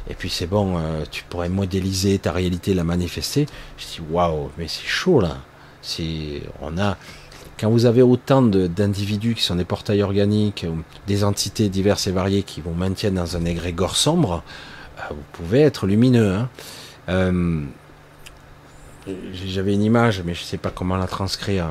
et 0.09 0.15
puis 0.15 0.31
c'est 0.31 0.47
bon, 0.47 0.79
euh, 0.79 1.05
tu 1.11 1.25
pourrais 1.25 1.49
modéliser 1.49 2.19
ta 2.19 2.33
réalité, 2.33 2.73
la 2.73 2.85
manifester. 2.85 3.47
Je 3.77 3.85
dis 3.85 4.01
waouh, 4.11 4.51
mais 4.57 4.69
c'est 4.69 4.87
chaud 4.87 5.21
là. 5.21 5.39
On 6.61 6.79
a, 6.79 6.97
quand 7.59 7.71
vous 7.71 7.87
avez 7.87 8.03
autant 8.03 8.43
d'individus 8.43 9.35
qui 9.35 9.43
sont 9.43 9.57
des 9.57 9.65
portails 9.65 10.03
organiques, 10.03 10.67
des 11.07 11.25
entités 11.25 11.69
diverses 11.69 12.07
et 12.07 12.13
variées 12.13 12.43
qui 12.43 12.61
vous 12.61 12.75
maintiennent 12.75 13.15
dans 13.15 13.37
un 13.37 13.45
égrégore 13.45 13.97
sombre, 13.97 14.43
vous 15.11 15.25
pouvez 15.33 15.61
être 15.61 15.87
lumineux. 15.87 16.35
Hein. 17.09 17.65
J'avais 19.47 19.75
une 19.75 19.83
image, 19.83 20.23
mais 20.25 20.35
je 20.35 20.41
ne 20.41 20.47
sais 20.47 20.59
pas 20.59 20.71
comment 20.71 20.97
la 20.97 21.07
transcrire. 21.07 21.67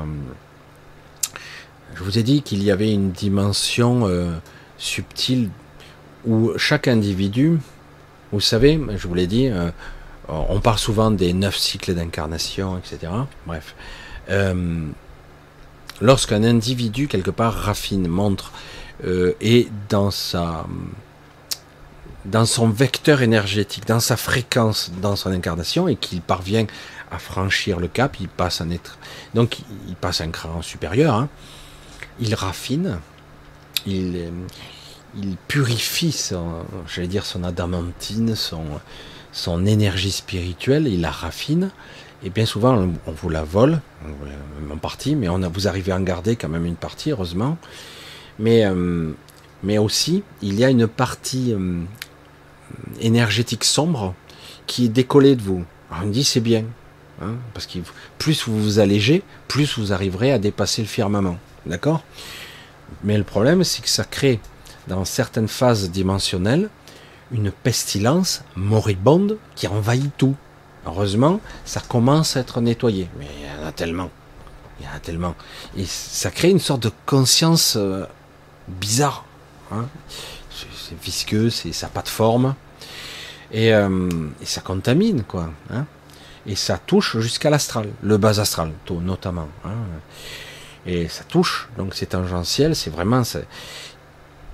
Je 1.94 2.02
vous 2.02 2.18
ai 2.18 2.22
dit 2.22 2.42
qu'il 2.42 2.62
y 2.62 2.70
avait 2.70 2.92
une 2.92 3.10
dimension 3.10 4.06
euh, 4.06 4.32
subtile 4.78 5.50
où 6.26 6.52
chaque 6.56 6.88
individu, 6.88 7.58
vous 8.32 8.40
savez, 8.40 8.80
je 8.96 9.08
vous 9.08 9.14
l'ai 9.14 9.26
dit, 9.26 9.48
euh, 9.48 9.70
on 10.28 10.60
parle 10.60 10.78
souvent 10.78 11.10
des 11.10 11.32
neuf 11.32 11.56
cycles 11.56 11.94
d'incarnation, 11.94 12.78
etc. 12.78 13.12
Bref. 13.46 13.74
Euh, 14.30 14.86
lorsqu'un 16.00 16.44
individu, 16.44 17.08
quelque 17.08 17.30
part, 17.30 17.54
raffine, 17.54 18.08
montre, 18.08 18.52
et 19.40 19.68
dans 19.88 20.10
sa 20.10 20.66
dans 22.24 22.44
son 22.44 22.68
vecteur 22.68 23.22
énergétique, 23.22 23.86
dans 23.86 24.00
sa 24.00 24.16
fréquence, 24.16 24.92
dans 25.00 25.16
son 25.16 25.30
incarnation, 25.30 25.88
et 25.88 25.96
qu'il 25.96 26.20
parvient 26.20 26.66
à 27.10 27.18
franchir 27.18 27.80
le 27.80 27.88
cap, 27.88 28.20
il 28.20 28.28
passe 28.28 28.60
un 28.60 28.70
être, 28.70 28.98
donc 29.34 29.58
il 29.88 29.96
passe 29.96 30.20
un 30.20 30.30
cran 30.30 30.62
supérieur. 30.62 31.14
Hein, 31.14 31.28
il 32.20 32.34
raffine, 32.34 32.98
il, 33.86 34.16
euh, 34.16 34.30
il 35.16 35.36
purifie 35.48 36.12
son, 36.12 36.64
j'allais 36.86 37.08
dire 37.08 37.24
son 37.24 37.42
adamantine, 37.42 38.34
son, 38.34 38.64
son 39.32 39.64
énergie 39.64 40.12
spirituelle, 40.12 40.86
il 40.86 41.00
la 41.00 41.10
raffine. 41.10 41.70
Et 42.22 42.30
bien 42.30 42.44
souvent, 42.44 42.88
on 43.06 43.12
vous 43.12 43.28
la 43.28 43.44
vole, 43.44 43.80
en 44.70 44.76
partie, 44.76 45.16
mais 45.16 45.28
on 45.28 45.38
vous 45.48 45.68
arrivez 45.68 45.92
à 45.92 45.96
en 45.96 46.00
garder 46.00 46.36
quand 46.36 46.48
même 46.48 46.66
une 46.66 46.76
partie, 46.76 47.10
heureusement. 47.10 47.56
Mais, 48.38 48.64
euh, 48.64 49.12
mais 49.62 49.78
aussi, 49.78 50.22
il 50.42 50.58
y 50.58 50.64
a 50.64 50.70
une 50.70 50.86
partie 50.86 51.52
euh, 51.52 51.80
énergétique 53.00 53.64
sombre 53.64 54.14
qui 54.66 54.86
est 54.86 54.88
décollée 54.88 55.36
de 55.36 55.42
vous. 55.42 55.64
on 55.90 56.06
dit 56.06 56.24
c'est 56.24 56.40
bien, 56.40 56.64
hein, 57.22 57.34
parce 57.54 57.66
que 57.66 57.78
plus 58.18 58.46
vous 58.46 58.62
vous 58.62 58.78
allégez, 58.78 59.22
plus 59.48 59.78
vous 59.78 59.92
arriverez 59.92 60.32
à 60.32 60.38
dépasser 60.38 60.82
le 60.82 60.88
firmament. 60.88 61.38
D'accord? 61.66 62.02
Mais 63.04 63.18
le 63.18 63.24
problème, 63.24 63.64
c'est 63.64 63.82
que 63.82 63.88
ça 63.88 64.04
crée, 64.04 64.40
dans 64.88 65.04
certaines 65.04 65.48
phases 65.48 65.90
dimensionnelles, 65.90 66.68
une 67.32 67.50
pestilence 67.50 68.42
moribonde 68.56 69.38
qui 69.54 69.68
envahit 69.68 70.10
tout. 70.16 70.36
Heureusement, 70.86 71.40
ça 71.64 71.80
commence 71.80 72.36
à 72.36 72.40
être 72.40 72.60
nettoyé. 72.60 73.08
Mais 73.18 73.26
il 73.38 73.46
y 73.46 73.64
en 73.64 73.66
a 73.66 73.72
tellement. 73.72 74.10
Il 74.78 74.86
y 74.86 74.88
en 74.88 74.92
a 74.92 75.00
tellement. 75.00 75.34
Et 75.76 75.84
ça 75.84 76.30
crée 76.30 76.50
une 76.50 76.60
sorte 76.60 76.82
de 76.82 76.92
conscience 77.06 77.76
euh, 77.76 78.04
bizarre. 78.68 79.24
Hein. 79.72 79.86
c'est 80.50 81.00
visqueux, 81.00 81.50
ça 81.50 81.68
n'a 81.86 81.90
pas 81.90 82.02
de 82.02 82.08
forme. 82.08 82.54
Et, 83.52 83.72
euh, 83.74 84.08
ça 84.44 84.60
contamine, 84.60 85.22
quoi. 85.24 85.50
Hein. 85.72 85.84
et 86.46 86.56
ça 86.56 86.78
touche 86.78 87.18
jusqu'à 87.18 87.50
l'astral, 87.50 87.88
le 88.02 88.16
bas 88.16 88.40
astral, 88.40 88.72
notamment. 88.90 89.48
Hein 89.64 89.74
et 90.86 91.08
ça 91.08 91.24
touche, 91.24 91.68
donc 91.76 91.94
c'est 91.94 92.06
tangentiel, 92.06 92.74
c'est 92.74 92.90
vraiment, 92.90 93.22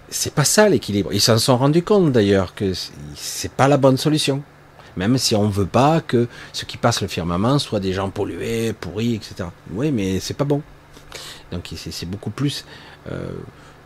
c'est 0.08 0.34
pas 0.34 0.44
ça 0.44 0.68
l'équilibre. 0.68 1.12
Ils 1.12 1.20
s'en 1.20 1.38
sont 1.38 1.56
rendus 1.56 1.82
compte 1.82 2.12
d'ailleurs 2.12 2.54
que 2.54 2.72
c'est 3.14 3.52
pas 3.52 3.68
la 3.68 3.76
bonne 3.76 3.96
solution. 3.96 4.42
Même 4.96 5.18
si 5.18 5.34
on 5.34 5.48
veut 5.48 5.66
pas 5.66 6.00
que 6.00 6.26
ceux 6.52 6.66
qui 6.66 6.76
passent 6.76 7.02
le 7.02 7.08
firmament 7.08 7.58
soient 7.58 7.80
des 7.80 7.92
gens 7.92 8.10
pollués, 8.10 8.72
pourris, 8.72 9.14
etc. 9.14 9.48
Oui, 9.72 9.92
mais 9.92 10.20
c'est 10.20 10.34
pas 10.34 10.44
bon. 10.44 10.62
Donc 11.52 11.70
c'est 11.76 12.08
beaucoup 12.08 12.30
plus 12.30 12.64
euh, 13.10 13.30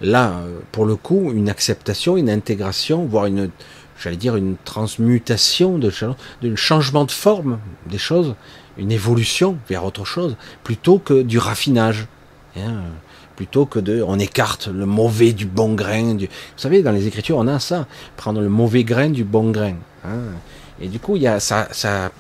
là, 0.00 0.40
pour 0.72 0.86
le 0.86 0.96
coup, 0.96 1.32
une 1.32 1.48
acceptation, 1.48 2.16
une 2.16 2.30
intégration, 2.30 3.04
voire 3.04 3.26
une, 3.26 3.50
j'allais 4.00 4.16
dire 4.16 4.36
une 4.36 4.56
transmutation 4.64 5.78
de, 5.78 5.90
changement 6.56 7.04
de 7.04 7.10
forme 7.10 7.58
des 7.86 7.98
choses, 7.98 8.34
une 8.78 8.92
évolution 8.92 9.58
vers 9.68 9.84
autre 9.84 10.04
chose, 10.04 10.36
plutôt 10.64 10.98
que 10.98 11.22
du 11.22 11.38
raffinage. 11.38 12.06
Hein, 12.56 12.82
plutôt 13.36 13.64
que 13.64 13.78
de, 13.78 14.02
on 14.06 14.18
écarte 14.18 14.66
le 14.66 14.84
mauvais 14.84 15.32
du 15.32 15.46
bon 15.46 15.72
grain. 15.72 16.14
Vous 16.14 16.26
savez, 16.56 16.82
dans 16.82 16.92
les 16.92 17.06
Écritures, 17.06 17.38
on 17.38 17.46
a 17.46 17.58
ça, 17.58 17.86
prendre 18.18 18.42
le 18.42 18.50
mauvais 18.50 18.84
grain 18.84 19.08
du 19.08 19.24
bon 19.24 19.50
grain. 19.50 19.76
Hein. 20.04 20.18
Et 20.80 20.88
du 20.88 20.98
coup, 20.98 21.16
il 21.16 21.22
y 21.22 21.26
a 21.26 21.40
ça, 21.40 21.68
ça, 21.72 22.10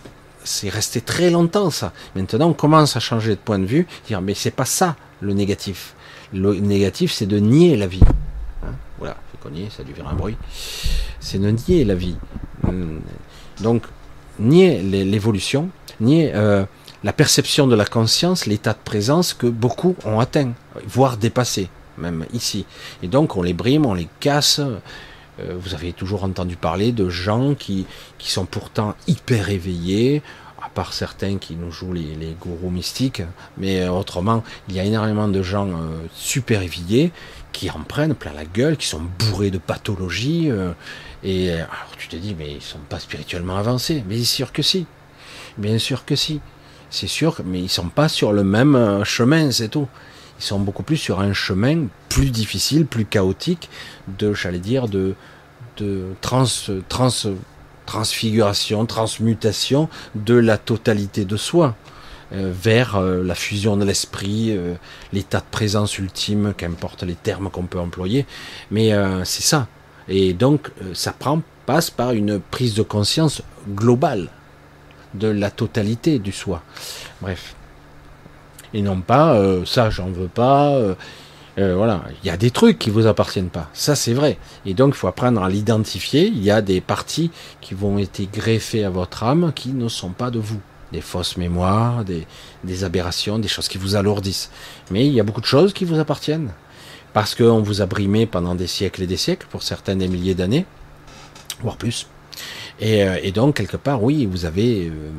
c'est 0.44 0.68
resté 0.68 1.00
très 1.00 1.30
longtemps 1.30 1.70
ça. 1.70 1.92
Maintenant, 2.14 2.48
on 2.48 2.54
commence 2.54 2.96
à 2.96 3.00
changer 3.00 3.30
de 3.30 3.40
point 3.40 3.58
de 3.58 3.66
vue, 3.66 3.86
dire 4.06 4.20
mais 4.20 4.34
c'est 4.34 4.50
pas 4.50 4.64
ça 4.64 4.96
le 5.20 5.32
négatif. 5.32 5.94
Le 6.32 6.54
négatif, 6.54 7.12
c'est 7.12 7.26
de 7.26 7.38
nier 7.38 7.76
la 7.76 7.86
vie. 7.86 8.02
Hein. 8.62 8.72
voilà, 8.98 9.16
je 9.32 9.42
connais, 9.42 9.68
ça 9.70 9.82
a 9.82 9.84
dû 9.84 9.92
faire 9.92 10.08
un 10.08 10.14
bruit. 10.14 10.36
C'est 11.20 11.38
de 11.38 11.50
nier 11.50 11.84
la 11.84 11.94
vie. 11.94 12.16
Hum. 12.66 13.00
Donc, 13.60 13.82
nier 14.38 14.80
l'évolution, 14.82 15.68
nier 16.00 16.32
euh, 16.34 16.64
la 17.02 17.12
perception 17.12 17.66
de 17.66 17.74
la 17.74 17.84
conscience, 17.84 18.46
l'état 18.46 18.72
de 18.72 18.78
présence 18.84 19.34
que 19.34 19.46
beaucoup 19.46 19.96
ont 20.04 20.20
atteint, 20.20 20.52
voire 20.86 21.16
dépassé, 21.16 21.68
même 21.98 22.26
ici. 22.32 22.66
Et 23.02 23.08
donc 23.08 23.36
on 23.36 23.42
les 23.42 23.54
brime, 23.54 23.86
on 23.86 23.94
les 23.94 24.08
casse. 24.20 24.60
Euh, 25.40 25.54
vous 25.58 25.74
avez 25.74 25.92
toujours 25.92 26.24
entendu 26.24 26.56
parler 26.56 26.92
de 26.92 27.08
gens 27.08 27.54
qui, 27.54 27.86
sont 28.18 28.46
pourtant 28.46 28.94
hyper 29.06 29.50
éveillés, 29.50 30.22
à 30.62 30.68
part 30.68 30.92
certains 30.92 31.38
qui 31.38 31.54
nous 31.54 31.70
jouent 31.70 31.92
les, 31.92 32.14
les 32.14 32.36
gourous 32.38 32.70
mystiques, 32.70 33.22
mais 33.56 33.82
euh, 33.82 33.90
autrement, 33.90 34.44
il 34.68 34.76
y 34.76 34.80
a 34.80 34.84
énormément 34.84 35.28
de 35.28 35.42
gens 35.42 35.68
euh, 35.68 36.06
super 36.14 36.62
éveillés 36.62 37.12
qui 37.52 37.70
en 37.70 37.80
prennent 37.80 38.14
plein 38.14 38.32
la 38.32 38.44
gueule, 38.44 38.76
qui 38.76 38.86
sont 38.86 39.02
bourrés 39.18 39.50
de 39.50 39.58
pathologies. 39.58 40.50
et 41.24 41.50
alors 41.52 41.96
tu 41.98 42.06
te 42.06 42.14
dis, 42.14 42.36
mais 42.38 42.52
ils 42.52 42.62
sont 42.62 42.78
pas 42.88 43.00
spirituellement 43.00 43.56
avancés. 43.56 44.04
Mais 44.08 44.22
sûr 44.22 44.52
que 44.52 44.62
si. 44.62 44.86
Bien 45.58 45.78
sûr 45.78 46.04
que 46.04 46.14
si 46.14 46.40
c'est 46.90 47.08
sûr, 47.08 47.40
mais 47.44 47.60
ils 47.60 47.68
sont 47.68 47.88
pas 47.88 48.08
sur 48.08 48.32
le 48.32 48.44
même 48.44 49.02
chemin, 49.04 49.50
c'est 49.50 49.68
tout. 49.68 49.88
Ils 50.40 50.44
sont 50.44 50.58
beaucoup 50.58 50.82
plus 50.82 50.96
sur 50.96 51.20
un 51.20 51.34
chemin 51.34 51.86
plus 52.08 52.30
difficile, 52.30 52.86
plus 52.86 53.04
chaotique, 53.04 53.68
de, 54.18 54.32
j'allais 54.32 54.58
dire, 54.58 54.88
de, 54.88 55.14
trans, 56.22 56.46
trans, 56.88 57.10
transfiguration, 57.84 58.86
transmutation 58.86 59.88
de 60.14 60.34
la 60.34 60.56
totalité 60.56 61.24
de 61.24 61.36
soi 61.36 61.76
euh, 62.32 62.52
vers 62.54 62.96
euh, 62.96 63.22
la 63.22 63.34
fusion 63.34 63.76
de 63.76 63.84
l'esprit, 63.84 64.58
l'état 65.12 65.40
de 65.40 65.44
présence 65.50 65.98
ultime, 65.98 66.54
qu'importe 66.56 67.02
les 67.02 67.14
termes 67.14 67.50
qu'on 67.50 67.64
peut 67.66 67.80
employer. 67.80 68.24
Mais 68.70 68.92
c'est 69.24 69.42
ça. 69.42 69.68
Et 70.08 70.32
donc, 70.32 70.70
ça 70.94 71.12
prend, 71.12 71.42
passe 71.66 71.90
par 71.90 72.12
une 72.12 72.40
prise 72.40 72.74
de 72.74 72.82
conscience 72.82 73.42
globale 73.68 74.28
de 75.14 75.28
la 75.28 75.50
totalité 75.50 76.18
du 76.18 76.32
soi. 76.32 76.62
Bref. 77.20 77.54
Et 78.74 78.82
non 78.82 79.00
pas, 79.00 79.34
euh, 79.34 79.64
ça 79.64 79.90
j'en 79.90 80.10
veux 80.10 80.28
pas, 80.28 80.70
euh, 80.74 80.94
euh, 81.58 81.74
voilà, 81.74 82.04
il 82.22 82.26
y 82.26 82.30
a 82.30 82.36
des 82.36 82.50
trucs 82.50 82.78
qui 82.78 82.90
vous 82.90 83.06
appartiennent 83.06 83.50
pas, 83.50 83.68
ça 83.72 83.96
c'est 83.96 84.12
vrai. 84.12 84.38
Et 84.64 84.74
donc 84.74 84.94
il 84.94 84.96
faut 84.96 85.08
apprendre 85.08 85.42
à 85.42 85.48
l'identifier, 85.48 86.26
il 86.26 86.42
y 86.42 86.50
a 86.50 86.62
des 86.62 86.80
parties 86.80 87.30
qui 87.60 87.74
vont 87.74 87.98
être 87.98 88.22
greffées 88.32 88.84
à 88.84 88.90
votre 88.90 89.24
âme 89.24 89.52
qui 89.54 89.70
ne 89.70 89.88
sont 89.88 90.10
pas 90.10 90.30
de 90.30 90.38
vous. 90.38 90.60
Des 90.92 91.00
fausses 91.00 91.36
mémoires, 91.36 92.04
des, 92.04 92.84
aberrations, 92.84 93.38
des 93.38 93.46
choses 93.46 93.68
qui 93.68 93.78
vous 93.78 93.94
alourdissent. 93.94 94.50
Mais 94.90 95.06
il 95.06 95.12
y 95.12 95.20
a 95.20 95.22
beaucoup 95.22 95.40
de 95.40 95.46
choses 95.46 95.72
qui 95.72 95.84
vous 95.84 96.00
appartiennent. 96.00 96.50
Parce 97.12 97.36
qu'on 97.36 97.62
vous 97.62 97.80
a 97.80 97.86
brimé 97.86 98.26
pendant 98.26 98.56
des 98.56 98.66
siècles 98.66 99.02
et 99.02 99.06
des 99.06 99.16
siècles, 99.16 99.46
pour 99.50 99.62
certains 99.62 99.94
des 99.94 100.08
milliers 100.08 100.34
d'années, 100.34 100.66
voire 101.62 101.76
plus. 101.76 102.08
Euh, 102.82 103.18
et, 103.22 103.32
donc, 103.32 103.56
quelque 103.56 103.76
part, 103.76 104.02
oui, 104.02 104.26
vous 104.26 104.44
avez 104.44 104.88
euh, 104.88 105.10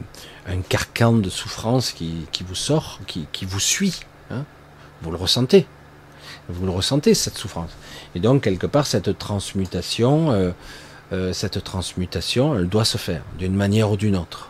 un 0.47 0.61
carcan 0.61 1.13
de 1.13 1.29
souffrance 1.29 1.91
qui, 1.91 2.27
vous 2.47 2.55
sort, 2.55 2.99
qui, 3.07 3.45
vous 3.45 3.59
suit. 3.59 4.01
Hein. 4.29 4.43
Vous 5.01 5.11
le 5.11 5.17
ressentez. 5.17 5.65
Vous 6.49 6.65
le 6.65 6.71
ressentez, 6.71 7.13
cette 7.13 7.37
souffrance. 7.37 7.71
Et 8.15 8.19
donc, 8.19 8.43
quelque 8.43 8.67
part, 8.67 8.87
cette 8.87 9.17
transmutation, 9.17 10.31
euh, 11.11 11.33
cette 11.33 11.63
transmutation, 11.63 12.55
elle 12.57 12.67
doit 12.67 12.85
se 12.85 12.97
faire 12.97 13.23
d'une 13.37 13.55
manière 13.55 13.91
ou 13.91 13.97
d'une 13.97 14.15
autre. 14.15 14.49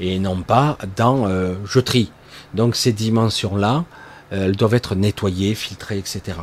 Et 0.00 0.18
non 0.18 0.42
pas 0.42 0.78
dans 0.96 1.28
je 1.64 1.80
trie. 1.80 2.10
Donc, 2.54 2.74
ces 2.74 2.92
dimensions-là, 2.92 3.84
elles 4.30 4.56
doivent 4.56 4.74
être 4.74 4.94
nettoyées, 4.94 5.54
filtrées, 5.54 5.98
etc. 5.98 6.38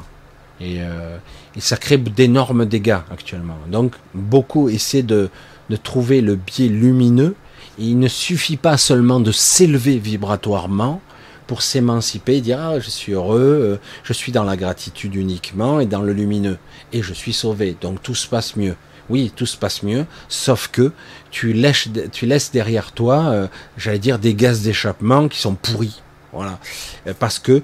Et, 0.60 0.78
euh, 0.82 1.18
et 1.56 1.62
ça 1.62 1.78
crée 1.78 1.98
d'énormes 1.98 2.66
dégâts 2.66 3.00
actuellement. 3.12 3.58
Donc 3.70 3.94
beaucoup 4.14 4.70
essaient 4.70 5.04
de, 5.04 5.30
de 5.70 5.76
trouver 5.76 6.22
le 6.22 6.36
biais 6.36 6.68
lumineux. 6.68 7.36
Il 7.80 8.00
ne 8.00 8.08
suffit 8.08 8.58
pas 8.58 8.78
seulement 8.78 9.20
de 9.20 9.32
s'élever 9.32 9.98
vibratoirement 9.98 11.02
pour 11.46 11.62
s'émanciper 11.62 12.38
et 12.38 12.42
dire 12.42 12.60
ah, 12.60 12.80
je 12.80 12.90
suis 12.90 13.14
heureux, 13.14 13.40
euh, 13.40 13.78
je 14.04 14.14
suis 14.14 14.32
dans 14.32 14.44
la 14.44 14.58
gratitude 14.58 15.16
uniquement 15.16 15.80
et 15.80 15.86
dans 15.86 16.02
le 16.02 16.12
lumineux 16.12 16.58
et 16.92 17.02
je 17.02 17.14
suis 17.14 17.34
sauvé. 17.34 17.76
Donc 17.80 18.02
tout 18.02 18.16
se 18.16 18.28
passe 18.28 18.56
mieux. 18.56 18.76
Oui, 19.10 19.32
tout 19.34 19.46
se 19.46 19.56
passe 19.56 19.84
mieux, 19.84 20.06
sauf 20.28 20.68
que 20.68 20.92
tu 21.32 21.54
laisses, 21.54 21.88
tu 22.12 22.26
laisses 22.26 22.52
derrière 22.52 22.92
toi, 22.92 23.28
euh, 23.28 23.48
j'allais 23.78 24.00
dire, 24.00 24.20
des 24.20 24.36
gaz 24.36 24.64
d'échappement 24.64 25.30
qui 25.30 25.40
sont 25.40 25.56
pourris. 25.56 26.02
Voilà. 26.34 26.60
Euh, 27.08 27.14
parce 27.18 27.40
que 27.40 27.62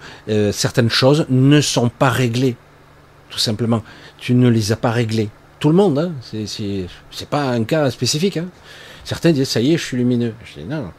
certaines 0.51 0.89
choses 0.89 1.25
ne 1.29 1.59
sont 1.59 1.89
pas 1.89 2.09
réglées. 2.09 2.55
Tout 3.29 3.39
simplement. 3.39 3.83
Tu 4.17 4.35
ne 4.35 4.47
les 4.47 4.71
as 4.71 4.77
pas 4.77 4.91
réglées. 4.91 5.29
Tout 5.59 5.69
le 5.69 5.75
monde, 5.75 5.97
hein, 5.97 6.11
c'est 6.45 7.29
pas 7.29 7.49
un 7.49 7.63
cas 7.63 7.89
spécifique. 7.89 8.37
Hein. 8.37 8.45
Certains 9.03 9.31
disent 9.31 9.49
ça 9.49 9.61
y 9.61 9.73
est, 9.73 9.77
je 9.77 9.83
suis 9.83 9.97
lumineux. 9.97 10.33
Je 10.45 10.61
dis 10.61 10.65
non, 10.65 10.91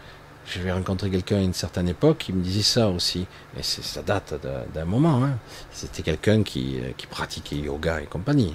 j'avais 0.53 0.73
rencontré 0.73 1.11
quelqu'un 1.11 1.37
à 1.37 1.41
une 1.41 1.55
certaine 1.55 1.89
époque 1.89 2.19
qui 2.19 2.33
me 2.33 2.43
disait 2.43 2.63
ça 2.63 2.89
aussi. 2.89 3.27
Mais 3.57 3.63
ça 3.63 4.03
date 4.03 4.35
d'un 4.75 4.85
moment. 4.85 5.25
Hein. 5.25 5.39
C'était 5.71 6.03
quelqu'un 6.03 6.43
qui, 6.43 6.79
euh, 6.81 6.91
qui, 6.97 7.07
pratiquait 7.07 7.57
yoga 7.57 8.01
et 8.01 8.07
compagnie. 8.07 8.55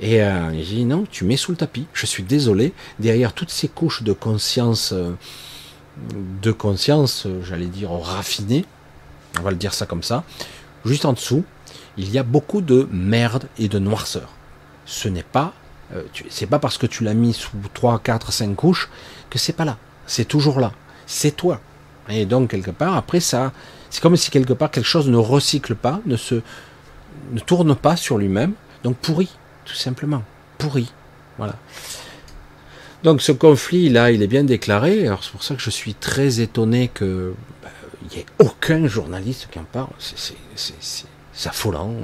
Et 0.00 0.22
euh, 0.22 0.50
il 0.52 0.64
dit 0.64 0.84
non, 0.84 1.04
tu 1.10 1.24
mets 1.24 1.36
sous 1.36 1.50
le 1.50 1.56
tapis. 1.56 1.86
Je 1.92 2.06
suis 2.06 2.22
désolé. 2.22 2.72
Derrière 2.98 3.32
toutes 3.32 3.50
ces 3.50 3.68
couches 3.68 4.02
de 4.02 4.12
conscience, 4.12 4.92
euh, 4.92 5.12
de 6.42 6.52
conscience, 6.52 7.26
euh, 7.26 7.42
j'allais 7.42 7.66
dire 7.66 7.90
raffinée, 7.90 8.64
on 9.38 9.42
va 9.42 9.50
le 9.50 9.56
dire 9.56 9.74
ça 9.74 9.86
comme 9.86 10.02
ça, 10.02 10.24
juste 10.84 11.04
en 11.04 11.12
dessous, 11.12 11.44
il 11.96 12.10
y 12.10 12.18
a 12.18 12.22
beaucoup 12.22 12.60
de 12.60 12.88
merde 12.92 13.48
et 13.58 13.68
de 13.68 13.78
noirceur. 13.78 14.30
Ce 14.86 15.08
n'est 15.08 15.22
pas, 15.22 15.52
c'est 16.28 16.46
pas 16.46 16.58
parce 16.58 16.78
que 16.78 16.86
tu 16.86 17.04
l'as 17.04 17.14
mis 17.14 17.32
sous 17.32 17.50
3, 17.74 18.00
4, 18.00 18.32
5 18.32 18.54
couches 18.54 18.88
que 19.30 19.38
c'est 19.38 19.52
pas 19.52 19.64
là. 19.64 19.76
C'est 20.06 20.26
toujours 20.26 20.60
là 20.60 20.72
c'est 21.08 21.32
toi. 21.32 21.60
Et 22.08 22.26
donc, 22.26 22.50
quelque 22.50 22.70
part, 22.70 22.96
après 22.96 23.18
ça, 23.18 23.52
c'est 23.90 24.00
comme 24.00 24.16
si 24.16 24.30
quelque 24.30 24.52
part 24.52 24.70
quelque 24.70 24.86
chose 24.86 25.08
ne 25.08 25.16
recycle 25.16 25.74
pas, 25.74 26.00
ne 26.06 26.16
se, 26.16 26.36
ne 27.32 27.40
tourne 27.40 27.74
pas 27.74 27.96
sur 27.96 28.18
lui-même, 28.18 28.52
donc 28.84 28.96
pourri, 28.98 29.28
tout 29.64 29.74
simplement. 29.74 30.22
Pourri. 30.58 30.92
Voilà. 31.38 31.56
Donc 33.02 33.22
ce 33.22 33.32
conflit 33.32 33.88
là, 33.88 34.10
il 34.10 34.22
est 34.22 34.26
bien 34.26 34.44
déclaré. 34.44 35.06
Alors 35.06 35.24
c'est 35.24 35.30
pour 35.30 35.42
ça 35.42 35.54
que 35.54 35.60
je 35.60 35.70
suis 35.70 35.94
très 35.94 36.40
étonné 36.40 36.88
que 36.88 37.34
bah, 37.62 37.70
n'y 38.10 38.18
ait 38.18 38.26
aucun 38.38 38.86
journaliste 38.86 39.48
qui 39.50 39.58
en 39.58 39.64
parle. 39.64 39.88
C'est 39.98 41.48
affolant. 41.48 41.94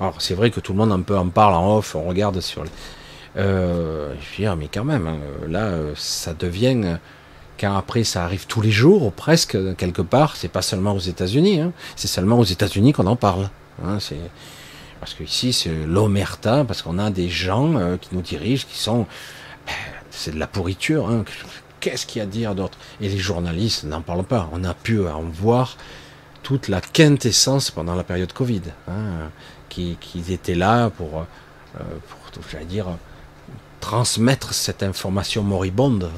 Alors 0.00 0.20
c'est 0.20 0.34
vrai 0.34 0.50
que 0.50 0.60
tout 0.60 0.72
le 0.72 0.78
monde 0.78 0.92
un 0.92 1.00
peu 1.00 1.16
en 1.16 1.28
parle 1.28 1.54
en 1.54 1.78
off, 1.78 1.94
on 1.94 2.04
regarde 2.04 2.40
sur. 2.40 2.62
Les... 2.62 2.70
Euh, 3.36 4.14
je 4.20 4.30
veux 4.30 4.48
dire, 4.48 4.56
mais 4.56 4.68
quand 4.72 4.84
même, 4.84 5.06
hein, 5.06 5.18
là, 5.48 5.72
ça 5.96 6.34
devient 6.34 6.98
car 7.56 7.76
après 7.76 8.04
ça 8.04 8.24
arrive 8.24 8.46
tous 8.46 8.60
les 8.60 8.70
jours, 8.70 9.04
ou 9.04 9.10
presque, 9.10 9.56
quelque 9.76 10.02
part, 10.02 10.36
c'est 10.36 10.48
pas 10.48 10.62
seulement 10.62 10.92
aux 10.92 11.00
États-Unis, 11.00 11.60
hein. 11.60 11.72
c'est 11.96 12.08
seulement 12.08 12.38
aux 12.38 12.44
États-Unis 12.44 12.92
qu'on 12.92 13.06
en 13.06 13.16
parle. 13.16 13.48
Hein, 13.84 13.98
c'est 14.00 14.18
parce 15.00 15.14
que 15.14 15.24
ici 15.24 15.52
c'est 15.52 15.72
l'omerta, 15.86 16.64
parce 16.64 16.82
qu'on 16.82 16.98
a 16.98 17.10
des 17.10 17.28
gens 17.28 17.76
euh, 17.76 17.96
qui 17.96 18.08
nous 18.12 18.22
dirigent, 18.22 18.66
qui 18.68 18.78
sont, 18.78 19.06
ben, 19.66 19.72
c'est 20.10 20.34
de 20.34 20.38
la 20.38 20.46
pourriture. 20.46 21.24
Qu'est-ce 21.80 22.06
qu'il 22.06 22.20
y 22.20 22.22
a 22.22 22.24
à 22.24 22.26
dire 22.26 22.54
d'autre? 22.54 22.78
Et 23.00 23.08
les 23.08 23.18
journalistes 23.18 23.84
n'en 23.84 24.00
parlent 24.00 24.24
pas. 24.24 24.48
On 24.52 24.64
a 24.64 24.74
pu 24.74 25.06
en 25.06 25.22
voir 25.22 25.76
toute 26.42 26.68
la 26.68 26.80
quintessence 26.80 27.70
pendant 27.70 27.94
la 27.94 28.04
période 28.04 28.32
Covid, 28.32 28.62
qui, 29.68 29.96
qui 30.00 30.32
étaient 30.32 30.54
là 30.54 30.90
pour, 30.90 31.20
euh, 31.20 31.82
pour 32.08 32.42
j'allais 32.50 32.64
dire, 32.64 32.86
transmettre 33.84 34.54
cette 34.54 34.82
information 34.82 35.42
moribonde 35.42 36.08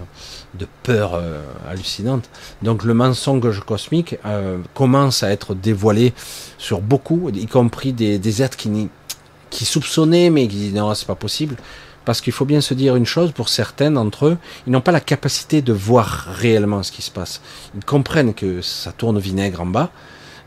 de 0.55 0.69
peur 0.85 1.15
euh, 1.15 1.43
hallucinante. 1.69 2.31
Donc 2.63 2.85
le 2.85 2.95
mensonge 2.95 3.59
cosmique 3.59 4.19
euh, 4.25 4.59
commence 4.73 5.25
à 5.25 5.33
être 5.33 5.53
dévoilé 5.53 6.15
sur 6.59 6.81
beaucoup, 6.81 7.29
y 7.35 7.47
compris 7.49 7.93
des, 7.93 8.43
êtres 8.43 8.57
qui, 8.57 9.65
soupçonnaient, 9.65 10.31
mais 10.31 10.47
qui 10.47 10.55
disent 10.55 10.75
non, 10.75 10.95
c'est 10.95 11.09
pas 11.09 11.17
possible. 11.17 11.57
Parce 12.05 12.21
qu'il 12.21 12.33
faut 12.33 12.45
bien 12.45 12.61
se 12.61 12.73
dire 12.73 12.95
une 12.95 13.05
chose, 13.05 13.33
pour 13.33 13.49
certains 13.49 13.91
d'entre 13.91 14.27
eux, 14.27 14.39
ils 14.69 14.73
n'ont 14.73 14.81
pas 14.81 14.93
la 14.93 15.01
capacité 15.01 15.61
de 15.61 15.73
voir 15.73 16.29
réellement 16.29 16.85
ce 16.85 16.93
qui 16.93 17.03
se 17.03 17.11
passe. 17.11 17.41
Ils 17.75 17.85
comprennent 17.85 18.33
que 18.33 18.63
ça 18.63 18.93
tourne 18.93 19.19
vinaigre 19.19 19.63
en 19.63 19.67
bas, 19.67 19.91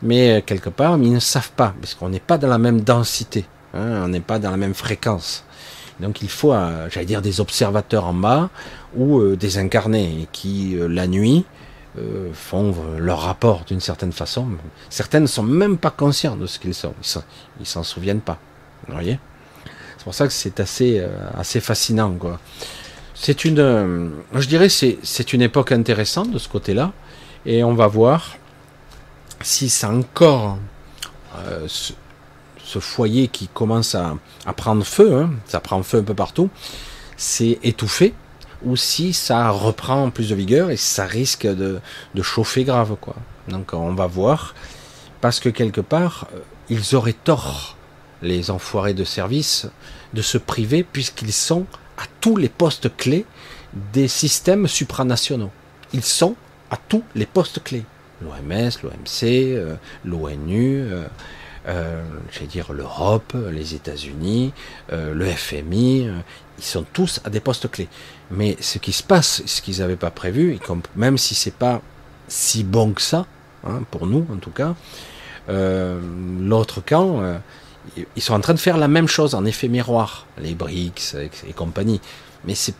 mais 0.02 0.38
euh, 0.38 0.40
quelque 0.40 0.70
part, 0.70 0.96
ils 0.96 1.12
ne 1.12 1.20
savent 1.20 1.52
pas, 1.54 1.74
parce 1.82 1.92
qu'on 1.92 2.08
n'est 2.08 2.18
pas 2.18 2.38
dans 2.38 2.48
la 2.48 2.56
même 2.56 2.80
densité, 2.80 3.44
hein, 3.74 4.04
on 4.04 4.08
n'est 4.08 4.20
pas 4.20 4.38
dans 4.38 4.50
la 4.50 4.56
même 4.56 4.72
fréquence. 4.72 5.44
Donc 6.00 6.22
il 6.22 6.28
faut, 6.28 6.52
euh, 6.52 6.88
j'allais 6.90 7.06
dire, 7.06 7.22
des 7.22 7.40
observateurs 7.40 8.06
en 8.06 8.14
bas 8.14 8.50
ou 8.96 9.18
euh, 9.18 9.36
des 9.36 9.58
incarnés 9.58 10.28
qui, 10.32 10.76
euh, 10.76 10.88
la 10.88 11.06
nuit, 11.06 11.44
font 12.32 12.72
leur 12.98 13.22
rapport 13.22 13.64
d'une 13.64 13.80
certaine 13.80 14.12
façon. 14.12 14.46
Certaines 14.90 15.24
ne 15.24 15.28
sont 15.28 15.42
même 15.42 15.76
pas 15.76 15.90
conscients 15.90 16.36
de 16.36 16.46
ce 16.46 16.60
qu'ils 16.60 16.72
sont. 16.72 16.94
Ils 17.58 17.66
s'en 17.66 17.82
souviennent 17.82 18.20
pas. 18.20 18.38
Vous 18.86 18.94
voyez? 18.94 19.18
C'est 19.98 20.04
pour 20.04 20.14
ça 20.14 20.28
que 20.28 20.32
c'est 20.32 20.60
assez, 20.60 21.04
assez 21.36 21.58
fascinant. 21.58 22.16
C'est 23.12 23.44
une, 23.44 24.12
je 24.32 24.46
dirais, 24.46 24.68
c'est, 24.68 24.98
c'est 25.02 25.32
une 25.32 25.42
époque 25.42 25.72
intéressante 25.72 26.30
de 26.30 26.38
ce 26.38 26.48
côté-là. 26.48 26.92
Et 27.44 27.64
on 27.64 27.74
va 27.74 27.88
voir 27.88 28.36
si 29.42 29.68
ça 29.68 29.90
encore 29.90 30.58
ce 32.70 32.78
foyer 32.78 33.26
qui 33.26 33.48
commence 33.48 33.96
à, 33.96 34.16
prendre 34.56 34.84
feu, 34.84 35.12
hein, 35.12 35.30
ça 35.46 35.58
prend 35.58 35.82
feu 35.82 35.98
un 35.98 36.04
peu 36.04 36.14
partout, 36.14 36.50
c'est 37.16 37.58
étouffé, 37.64 38.14
ou 38.62 38.76
si 38.76 39.12
ça 39.12 39.50
reprend 39.50 40.10
plus 40.10 40.28
de 40.28 40.34
vigueur 40.36 40.70
et 40.70 40.76
ça 40.76 41.04
risque 41.04 41.46
de, 41.46 41.80
chauffer 42.22 42.62
grave, 42.62 42.96
quoi. 43.00 43.16
Donc 43.48 43.72
on 43.72 43.94
va 43.94 44.06
voir, 44.06 44.54
parce 45.20 45.40
que 45.40 45.48
quelque 45.48 45.80
part, 45.80 46.28
euh, 46.34 46.38
ils 46.68 46.94
auraient 46.94 47.12
tort, 47.24 47.76
les 48.22 48.50
enfoirés 48.50 48.94
de 48.94 49.04
service, 49.04 49.66
de 50.14 50.22
se 50.22 50.38
priver, 50.38 50.84
puisqu'ils 50.84 51.32
sont 51.32 51.66
à 51.98 52.04
tous 52.20 52.36
les 52.36 52.50
postes 52.50 52.94
clés 52.96 53.24
des 53.92 54.08
systèmes 54.08 54.68
supranationaux. 54.68 55.50
Ils 55.92 56.04
sont 56.04 56.36
à 56.70 56.76
tous 56.76 57.02
les 57.16 57.26
postes 57.26 57.64
clés. 57.64 57.84
L'OMS, 58.22 58.70
l'OMC, 58.82 59.22
euh, 59.22 59.74
l'ONU, 60.04 60.82
euh, 60.82 61.06
euh, 61.70 62.02
je 62.32 62.44
dire 62.44 62.72
l'Europe, 62.72 63.36
les 63.52 63.74
États-Unis, 63.74 64.52
euh, 64.92 65.14
le 65.14 65.26
FMI, 65.26 66.08
euh, 66.08 66.12
ils 66.58 66.64
sont 66.64 66.84
tous 66.92 67.20
à 67.24 67.30
des 67.30 67.38
postes 67.38 67.70
clés. 67.70 67.88
Mais 68.30 68.56
ce 68.60 68.78
qui 68.78 68.92
se 68.92 69.04
passe, 69.04 69.42
ce 69.46 69.62
qu'ils 69.62 69.78
n'avaient 69.78 69.96
pas 69.96 70.10
prévu, 70.10 70.58
même 70.96 71.16
si 71.16 71.34
c'est 71.34 71.54
pas 71.54 71.80
si 72.26 72.64
bon 72.64 72.92
que 72.92 73.02
ça, 73.02 73.26
hein, 73.64 73.82
pour 73.90 74.06
nous 74.06 74.26
en 74.32 74.36
tout 74.36 74.50
cas, 74.50 74.74
l'autre 75.48 76.80
camp, 76.80 77.22
ils 78.14 78.22
sont 78.22 78.34
en 78.34 78.40
train 78.40 78.54
de 78.54 78.60
faire 78.60 78.76
la 78.76 78.86
même 78.86 79.08
chose 79.08 79.34
en 79.34 79.44
effet 79.44 79.66
miroir, 79.66 80.26
les 80.38 80.54
BRICS 80.54 81.16
et, 81.48 81.52
compagnie. 81.52 82.00
Mais 82.44 82.54
c'est 82.54 82.76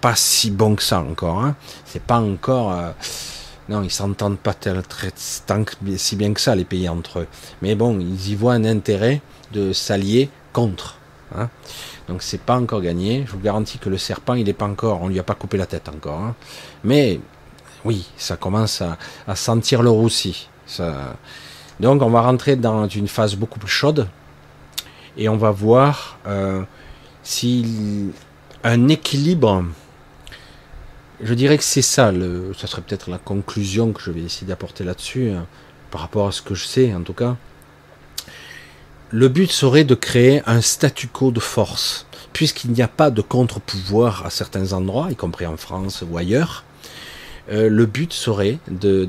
pas 0.00 0.14
si 0.14 0.52
bon 0.52 0.76
que 0.76 0.82
ça 0.82 1.00
encore. 1.00 1.40
Hein. 1.40 1.56
C'est 1.84 2.02
pas 2.02 2.20
encore 2.20 2.94
non, 3.68 3.82
ils 3.82 3.90
s'entendent 3.90 4.38
pas 4.38 4.54
si 5.96 6.16
bien 6.16 6.34
que 6.34 6.40
ça, 6.40 6.54
les 6.54 6.64
pays 6.64 6.88
entre 6.88 7.20
eux. 7.20 7.26
Mais 7.62 7.74
bon, 7.74 7.98
ils 7.98 8.30
y 8.30 8.34
voient 8.34 8.54
un 8.54 8.64
intérêt 8.64 9.22
de 9.52 9.72
s'allier 9.72 10.28
contre. 10.52 10.98
Hein. 11.34 11.48
Donc 12.08 12.22
c'est 12.22 12.40
pas 12.40 12.56
encore 12.56 12.82
gagné. 12.82 13.24
Je 13.26 13.32
vous 13.32 13.40
garantis 13.40 13.78
que 13.78 13.88
le 13.88 13.96
serpent, 13.96 14.34
il 14.34 14.44
n'est 14.44 14.52
pas 14.52 14.66
encore, 14.66 15.00
on 15.02 15.08
lui 15.08 15.18
a 15.18 15.22
pas 15.22 15.34
coupé 15.34 15.56
la 15.56 15.66
tête 15.66 15.88
encore. 15.88 16.20
Hein. 16.20 16.34
Mais 16.82 17.20
oui, 17.84 18.06
ça 18.16 18.36
commence 18.36 18.82
à, 18.82 19.36
sentir 19.36 19.82
le 19.82 19.90
roussi. 19.90 20.48
Ça... 20.66 21.16
Donc 21.80 22.02
on 22.02 22.10
va 22.10 22.20
rentrer 22.20 22.56
dans 22.56 22.86
une 22.86 23.08
phase 23.08 23.34
beaucoup 23.34 23.58
plus 23.58 23.68
chaude 23.68 24.08
et 25.16 25.28
on 25.28 25.36
va 25.36 25.50
voir 25.50 26.18
euh, 26.26 26.62
si 27.22 28.12
un 28.62 28.88
équilibre 28.88 29.64
je 31.24 31.32
dirais 31.32 31.56
que 31.56 31.64
c'est 31.64 31.82
ça, 31.82 32.12
le, 32.12 32.52
ça 32.56 32.66
serait 32.66 32.82
peut-être 32.82 33.08
la 33.10 33.16
conclusion 33.16 33.92
que 33.92 34.02
je 34.02 34.10
vais 34.10 34.20
essayer 34.20 34.46
d'apporter 34.46 34.84
là-dessus, 34.84 35.30
hein, 35.30 35.46
par 35.90 36.02
rapport 36.02 36.28
à 36.28 36.32
ce 36.32 36.42
que 36.42 36.54
je 36.54 36.64
sais 36.64 36.94
en 36.94 37.00
tout 37.00 37.14
cas. 37.14 37.36
Le 39.10 39.28
but 39.28 39.50
serait 39.50 39.84
de 39.84 39.94
créer 39.94 40.42
un 40.44 40.60
statu 40.60 41.08
quo 41.08 41.30
de 41.30 41.40
force, 41.40 42.06
puisqu'il 42.34 42.72
n'y 42.72 42.82
a 42.82 42.88
pas 42.88 43.10
de 43.10 43.22
contre-pouvoir 43.22 44.26
à 44.26 44.30
certains 44.30 44.74
endroits, 44.74 45.08
y 45.10 45.16
compris 45.16 45.46
en 45.46 45.56
France 45.56 46.04
ou 46.08 46.18
ailleurs. 46.18 46.64
Euh, 47.50 47.70
le 47.70 47.86
but 47.86 48.12
serait 48.12 48.58
de, 48.68 49.08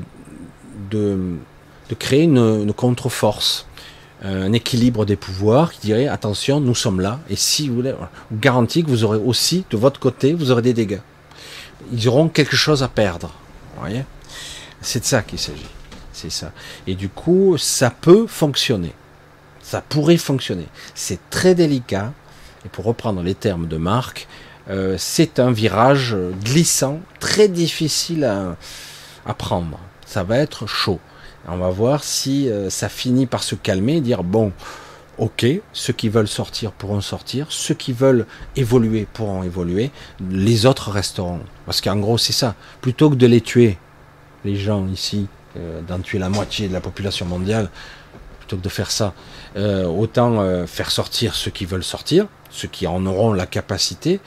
créer 1.98 2.22
une, 2.22 2.72
contre-force, 2.72 3.66
un 4.22 4.52
équilibre 4.54 5.04
des 5.04 5.16
pouvoirs 5.16 5.72
qui 5.72 5.80
dirait 5.80 6.08
attention, 6.08 6.60
nous 6.60 6.74
sommes 6.74 7.00
là, 7.00 7.20
et 7.28 7.36
si 7.36 7.68
vous 7.68 7.76
voulez, 7.76 7.94
vous 8.30 8.38
garantis 8.38 8.84
que 8.84 8.88
vous 8.88 9.04
aurez 9.04 9.18
aussi 9.18 9.66
de 9.70 9.76
votre 9.76 10.00
côté, 10.00 10.32
vous 10.32 10.50
aurez 10.50 10.62
des 10.62 10.72
dégâts 10.72 11.00
ils 11.92 12.08
auront 12.08 12.28
quelque 12.28 12.56
chose 12.56 12.82
à 12.82 12.88
perdre. 12.88 13.32
Vous 13.74 13.80
voyez 13.80 14.04
C'est 14.80 15.00
de 15.00 15.04
ça 15.04 15.22
qu'il 15.22 15.38
s'agit. 15.38 15.68
C'est 16.12 16.30
ça. 16.30 16.52
Et 16.86 16.94
du 16.94 17.08
coup, 17.08 17.56
ça 17.58 17.90
peut 17.90 18.26
fonctionner. 18.26 18.94
Ça 19.62 19.80
pourrait 19.80 20.16
fonctionner. 20.16 20.66
C'est 20.94 21.18
très 21.30 21.54
délicat. 21.54 22.12
Et 22.64 22.68
pour 22.68 22.84
reprendre 22.84 23.22
les 23.22 23.34
termes 23.34 23.68
de 23.68 23.76
Marc, 23.76 24.26
euh, 24.68 24.96
c'est 24.98 25.38
un 25.38 25.52
virage 25.52 26.16
glissant, 26.42 27.00
très 27.20 27.48
difficile 27.48 28.24
à, 28.24 29.34
prendre. 29.34 29.78
Ça 30.06 30.22
va 30.22 30.38
être 30.38 30.66
chaud. 30.66 31.00
On 31.48 31.58
va 31.58 31.68
voir 31.68 32.02
si 32.02 32.48
euh, 32.48 32.70
ça 32.70 32.88
finit 32.88 33.26
par 33.26 33.42
se 33.42 33.54
calmer 33.54 33.96
et 33.96 34.00
dire 34.00 34.24
bon, 34.24 34.52
ok, 35.18 35.46
ceux 35.72 35.92
qui 35.92 36.08
veulent 36.08 36.28
sortir 36.28 36.72
pourront 36.72 37.00
sortir, 37.00 37.46
ceux 37.50 37.74
qui 37.74 37.92
veulent 37.92 38.26
évoluer 38.54 39.06
pourront 39.12 39.42
évoluer, 39.42 39.90
les 40.30 40.66
autres 40.66 40.90
resteront. 40.90 41.40
Parce 41.64 41.80
qu'en 41.80 41.96
gros, 41.96 42.18
c'est 42.18 42.32
ça. 42.32 42.54
Plutôt 42.80 43.10
que 43.10 43.14
de 43.14 43.26
les 43.26 43.40
tuer, 43.40 43.78
les 44.44 44.56
gens 44.56 44.86
ici, 44.88 45.26
euh, 45.56 45.80
d'en 45.82 46.00
tuer 46.00 46.18
la 46.18 46.28
moitié 46.28 46.68
de 46.68 46.72
la 46.72 46.80
population 46.80 47.26
mondiale, 47.26 47.70
plutôt 48.40 48.56
que 48.56 48.62
de 48.62 48.68
faire 48.68 48.90
ça, 48.90 49.12
autant 49.56 50.66
faire 50.66 50.90
sortir 50.90 51.34
ceux 51.34 51.50
qui 51.50 51.64
veulent 51.64 51.82
sortir, 51.82 52.26
ceux 52.50 52.68
qui 52.68 52.86
en 52.86 53.04
auront 53.06 53.32
la 53.32 53.46
capacité, 53.46 54.20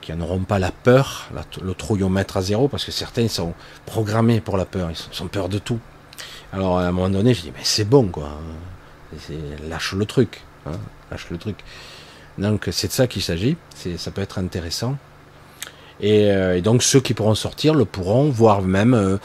qui 0.00 0.12
n'auront 0.14 0.44
pas 0.44 0.58
la 0.58 0.70
peur, 0.70 1.28
le 1.60 1.74
trouillomètre 1.74 2.38
à 2.38 2.42
zéro, 2.42 2.68
parce 2.68 2.86
que 2.86 2.92
certains 2.92 3.28
sont 3.28 3.52
programmés 3.84 4.40
pour 4.40 4.56
la 4.56 4.64
peur, 4.64 4.90
ils 4.90 5.22
ont 5.22 5.26
peur 5.26 5.50
de 5.50 5.58
tout. 5.58 5.80
Alors 6.52 6.78
à 6.78 6.86
un 6.86 6.92
moment 6.92 7.10
donné, 7.10 7.34
je 7.34 7.42
dis, 7.42 7.52
mais 7.54 7.62
c'est 7.62 7.84
bon, 7.84 8.08
quoi. 8.08 8.38
Lâche 9.68 9.94
le 9.94 10.04
truc. 10.04 10.42
Hein, 10.66 10.72
lâche 11.10 11.28
le 11.30 11.38
truc. 11.38 11.56
Donc 12.38 12.68
c'est 12.70 12.88
de 12.88 12.92
ça 12.92 13.06
qu'il 13.06 13.22
s'agit. 13.22 13.56
Ça 13.96 14.10
peut 14.10 14.22
être 14.22 14.38
intéressant. 14.38 14.96
Euh, 16.04 16.54
et, 16.54 16.60
donc 16.60 16.82
ceux 16.82 17.00
qui 17.00 17.14
pourront 17.14 17.34
sortir 17.34 17.74
le 17.74 17.84
pourront, 17.84 18.30
voire 18.30 18.62
même 18.62 18.94
euh, 18.94 19.18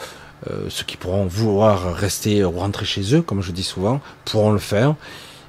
euh, 0.50 0.66
ceux 0.68 0.84
qui 0.84 0.96
pourront 0.96 1.26
vouloir 1.26 1.94
rester 1.94 2.44
ou 2.44 2.50
rentrer 2.50 2.84
chez 2.84 3.14
eux, 3.14 3.22
comme 3.22 3.42
je 3.42 3.52
dis 3.52 3.62
souvent, 3.62 4.00
pourront 4.24 4.52
le 4.52 4.58
faire. 4.58 4.94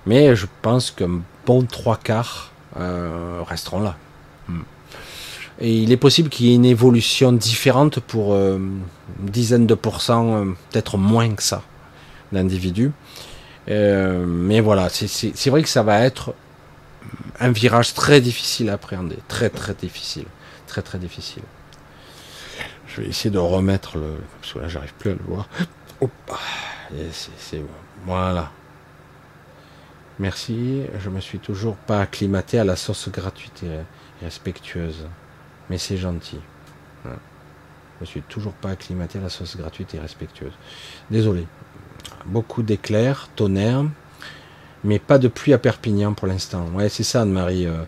Mais 0.05 0.35
je 0.35 0.45
pense 0.61 0.91
qu'un 0.91 1.21
bon 1.45 1.63
trois 1.63 1.97
quarts 1.97 2.51
resteront 2.75 3.79
là. 3.79 3.95
Hmm. 4.47 4.61
Et 5.59 5.77
il 5.77 5.91
est 5.91 5.97
possible 5.97 6.29
qu'il 6.29 6.47
y 6.47 6.51
ait 6.51 6.55
une 6.55 6.65
évolution 6.65 7.31
différente 7.31 8.01
pour 8.01 8.35
une 8.35 8.81
dizaine 9.19 9.65
de 9.65 9.73
pourcents, 9.73 10.45
peut-être 10.69 10.97
moins 10.97 11.33
que 11.33 11.41
ça, 11.41 11.63
d'individus. 12.33 12.91
Euh, 13.67 14.25
mais 14.25 14.59
voilà, 14.59 14.89
c'est 14.89 15.49
vrai 15.49 15.63
que 15.63 15.69
ça 15.69 15.83
va 15.83 16.01
être 16.01 16.35
un 17.39 17.51
virage 17.51 17.93
très 17.93 18.21
difficile 18.21 18.69
à 18.69 18.73
appréhender, 18.73 19.17
très 19.27 19.49
très 19.49 19.73
difficile, 19.73 20.25
très 20.67 20.81
très 20.81 20.99
difficile. 20.99 21.43
Je 22.87 23.01
vais 23.01 23.07
essayer 23.07 23.31
de 23.31 23.39
remettre 23.39 23.97
le, 23.97 24.17
parce 24.41 24.53
que 24.53 24.59
là 24.59 24.67
j'arrive 24.67 24.93
plus 24.93 25.11
à 25.11 25.13
le 25.13 25.23
voir. 25.27 25.49
voilà. 28.05 28.51
Merci. 30.19 30.83
Je 31.03 31.09
me 31.09 31.19
suis 31.19 31.39
toujours 31.39 31.75
pas 31.75 32.01
acclimaté 32.01 32.57
à 32.59 32.63
la 32.63 32.75
sauce 32.77 33.09
gratuite 33.09 33.63
et 33.63 34.23
respectueuse 34.23 35.07
mais 35.69 35.77
c'est 35.77 35.97
gentil. 35.97 36.39
Je 37.03 37.09
Je 38.01 38.05
suis 38.05 38.21
toujours 38.21 38.53
pas 38.53 38.71
acclimaté 38.71 39.19
à 39.19 39.21
la 39.21 39.29
sauce 39.29 39.55
gratuite 39.57 39.93
et 39.95 39.99
respectueuse. 39.99 40.53
Désolé. 41.09 41.47
Beaucoup 42.25 42.63
d'éclairs, 42.63 43.29
tonnerre, 43.35 43.85
mais 44.83 44.99
pas 44.99 45.17
de 45.17 45.27
pluie 45.27 45.53
à 45.53 45.57
Perpignan 45.57 46.13
pour 46.13 46.27
l'instant. 46.27 46.67
Ouais, 46.73 46.89
c'est 46.89 47.03
ça, 47.03 47.21
Anne-Marie. 47.21 47.65
Euh, 47.65 47.83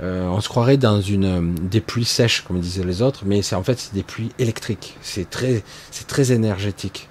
euh, 0.00 0.26
on 0.28 0.40
se 0.40 0.48
croirait 0.48 0.76
dans 0.76 1.00
une 1.00 1.54
des 1.54 1.80
pluies 1.80 2.04
sèches, 2.04 2.42
comme 2.42 2.60
disaient 2.60 2.84
les 2.84 3.02
autres, 3.02 3.22
mais 3.26 3.42
c'est 3.42 3.56
en 3.56 3.62
fait 3.62 3.90
des 3.94 4.02
pluies 4.02 4.30
électriques. 4.38 4.96
C'est 5.00 5.28
très, 5.28 5.62
c'est 5.90 6.06
très 6.06 6.32
énergétique. 6.32 7.08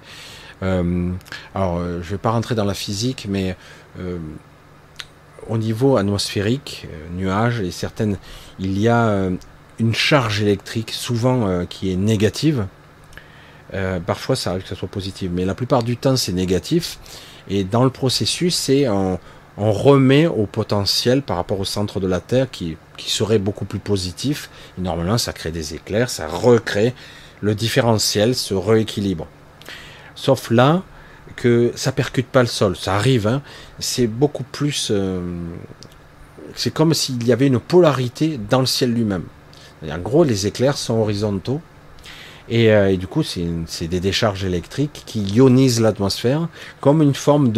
Euh, 0.62 1.10
alors, 1.54 1.80
je 2.02 2.10
vais 2.10 2.18
pas 2.18 2.30
rentrer 2.30 2.54
dans 2.54 2.64
la 2.64 2.74
physique, 2.74 3.26
mais 3.28 3.56
au 5.48 5.58
niveau 5.58 5.96
atmosphérique, 5.96 6.86
nuages 7.16 7.60
et 7.60 7.70
certaines, 7.70 8.16
il 8.58 8.78
y 8.78 8.88
a 8.88 9.30
une 9.78 9.94
charge 9.94 10.42
électrique, 10.42 10.90
souvent 10.90 11.46
euh, 11.46 11.64
qui 11.64 11.92
est 11.92 11.96
négative. 11.96 12.66
Euh, 13.74 14.00
parfois, 14.00 14.36
ça 14.36 14.50
arrive 14.50 14.62
que 14.62 14.68
ça 14.68 14.76
soit 14.76 14.88
positif, 14.88 15.30
mais 15.32 15.44
la 15.44 15.54
plupart 15.54 15.82
du 15.82 15.96
temps, 15.96 16.16
c'est 16.16 16.32
négatif. 16.32 16.98
Et 17.48 17.64
dans 17.64 17.84
le 17.84 17.90
processus, 17.90 18.54
c'est 18.54 18.88
on, 18.88 19.18
on, 19.56 19.72
remet 19.72 20.26
au 20.26 20.46
potentiel 20.46 21.22
par 21.22 21.36
rapport 21.36 21.60
au 21.60 21.64
centre 21.64 22.00
de 22.00 22.06
la 22.06 22.20
Terre 22.20 22.50
qui, 22.50 22.76
qui 22.96 23.10
serait 23.10 23.38
beaucoup 23.38 23.64
plus 23.64 23.78
positif. 23.78 24.50
Et 24.78 24.82
normalement, 24.82 25.18
ça 25.18 25.32
crée 25.32 25.50
des 25.50 25.74
éclairs, 25.74 26.10
ça 26.10 26.26
recrée 26.26 26.94
le 27.40 27.54
différentiel, 27.54 28.34
se 28.34 28.54
rééquilibre. 28.54 29.26
Sauf 30.14 30.50
là 30.50 30.82
que 31.36 31.72
ça 31.76 31.92
percute 31.92 32.26
pas 32.26 32.40
le 32.40 32.48
sol, 32.48 32.76
ça 32.76 32.94
arrive. 32.96 33.26
Hein, 33.26 33.42
c'est 33.78 34.06
beaucoup 34.06 34.42
plus. 34.42 34.88
Euh, 34.90 35.20
c'est 36.54 36.72
comme 36.72 36.94
s'il 36.94 37.24
y 37.26 37.32
avait 37.32 37.46
une 37.46 37.60
polarité 37.60 38.38
dans 38.50 38.60
le 38.60 38.66
ciel 38.66 38.92
lui-même. 38.92 39.24
En 39.88 39.98
gros, 39.98 40.24
les 40.24 40.46
éclairs 40.46 40.76
sont 40.76 40.94
horizontaux. 40.94 41.60
Et, 42.50 42.72
euh, 42.72 42.96
du 42.96 43.06
coup, 43.06 43.22
c'est 43.22 43.88
des 43.88 44.00
décharges 44.00 44.44
électriques 44.44 45.02
qui 45.06 45.20
ionisent 45.20 45.80
l'atmosphère 45.80 46.48
comme 46.80 47.02
une 47.02 47.14
forme 47.14 47.52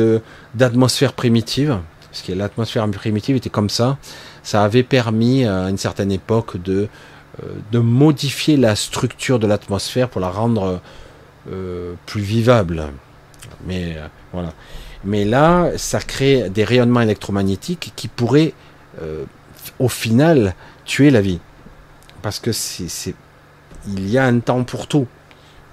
d'atmosphère 0.54 1.12
primitive. 1.12 1.78
Parce 2.10 2.22
que 2.22 2.32
l'atmosphère 2.32 2.88
primitive 2.90 3.36
était 3.36 3.50
comme 3.50 3.70
ça. 3.70 3.98
Ça 4.42 4.64
avait 4.64 4.82
permis 4.82 5.44
à 5.44 5.68
une 5.68 5.78
certaine 5.78 6.10
époque 6.10 6.60
de, 6.60 6.88
euh, 7.42 7.46
de 7.70 7.78
modifier 7.78 8.56
la 8.56 8.74
structure 8.74 9.38
de 9.38 9.46
l'atmosphère 9.46 10.08
pour 10.08 10.20
la 10.20 10.30
rendre 10.30 10.80
euh, 11.50 11.94
plus 12.06 12.22
vivable. 12.22 12.86
Mais 13.66 13.96
voilà. 14.32 14.52
Mais 15.04 15.24
là, 15.24 15.70
ça 15.76 16.00
crée 16.00 16.50
des 16.50 16.64
rayonnements 16.64 17.00
électromagnétiques 17.00 17.92
qui 17.96 18.08
pourraient, 18.08 18.52
au 19.78 19.88
final, 19.88 20.54
tuer 20.84 21.10
la 21.10 21.22
vie 21.22 21.40
parce 22.22 22.38
que 22.38 22.52
c'est, 22.52 23.14
il 23.86 24.10
y 24.10 24.18
a 24.18 24.24
un 24.24 24.38
temps 24.40 24.64
pour 24.64 24.86
tout. 24.86 25.06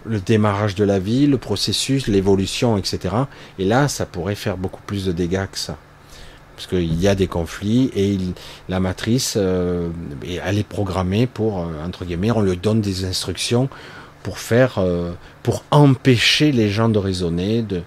Le 0.06 0.20
démarrage 0.20 0.76
de 0.76 0.84
la 0.84 1.00
vie, 1.00 1.28
le 1.28 1.38
processus, 1.38 2.08
l'évolution, 2.08 2.78
etc. 2.78 3.16
Et 3.60 3.66
là, 3.66 3.88
ça 3.88 4.06
pourrait 4.06 4.36
faire 4.36 4.58
beaucoup 4.58 4.82
plus 4.86 5.06
de 5.06 5.12
dégâts 5.12 5.48
que 5.52 5.58
ça. 5.58 5.78
Parce 6.56 6.66
qu'il 6.66 7.00
y 7.00 7.08
a 7.08 7.14
des 7.14 7.28
conflits 7.28 7.92
et 7.96 8.18
la 8.68 8.80
matrice, 8.80 9.36
euh, 9.38 9.90
elle 10.44 10.58
est 10.58 10.68
programmée 10.68 11.28
pour, 11.28 11.60
euh, 11.60 11.86
entre 11.86 12.04
guillemets, 12.04 12.32
on 12.32 12.42
lui 12.42 12.58
donne 12.58 12.82
des 12.82 13.06
instructions 13.06 13.70
pour 14.24 14.40
faire, 14.40 14.80
euh, 14.80 15.12
pour 15.44 15.64
empêcher 15.70 16.52
les 16.52 16.70
gens 16.70 16.90
de 16.90 16.98
raisonner, 16.98 17.62
de, 17.62 17.84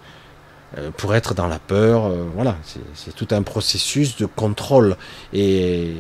pour 0.99 1.17
être 1.17 1.35
dans 1.35 1.49
la 1.49 1.59
peur. 1.59 2.13
voilà, 2.37 2.57
c'est 2.95 3.13
tout 3.17 3.27
un 3.33 3.43
processus 3.43 4.17
de 4.17 4.27
contrôle. 4.27 4.97
Et 5.33 5.93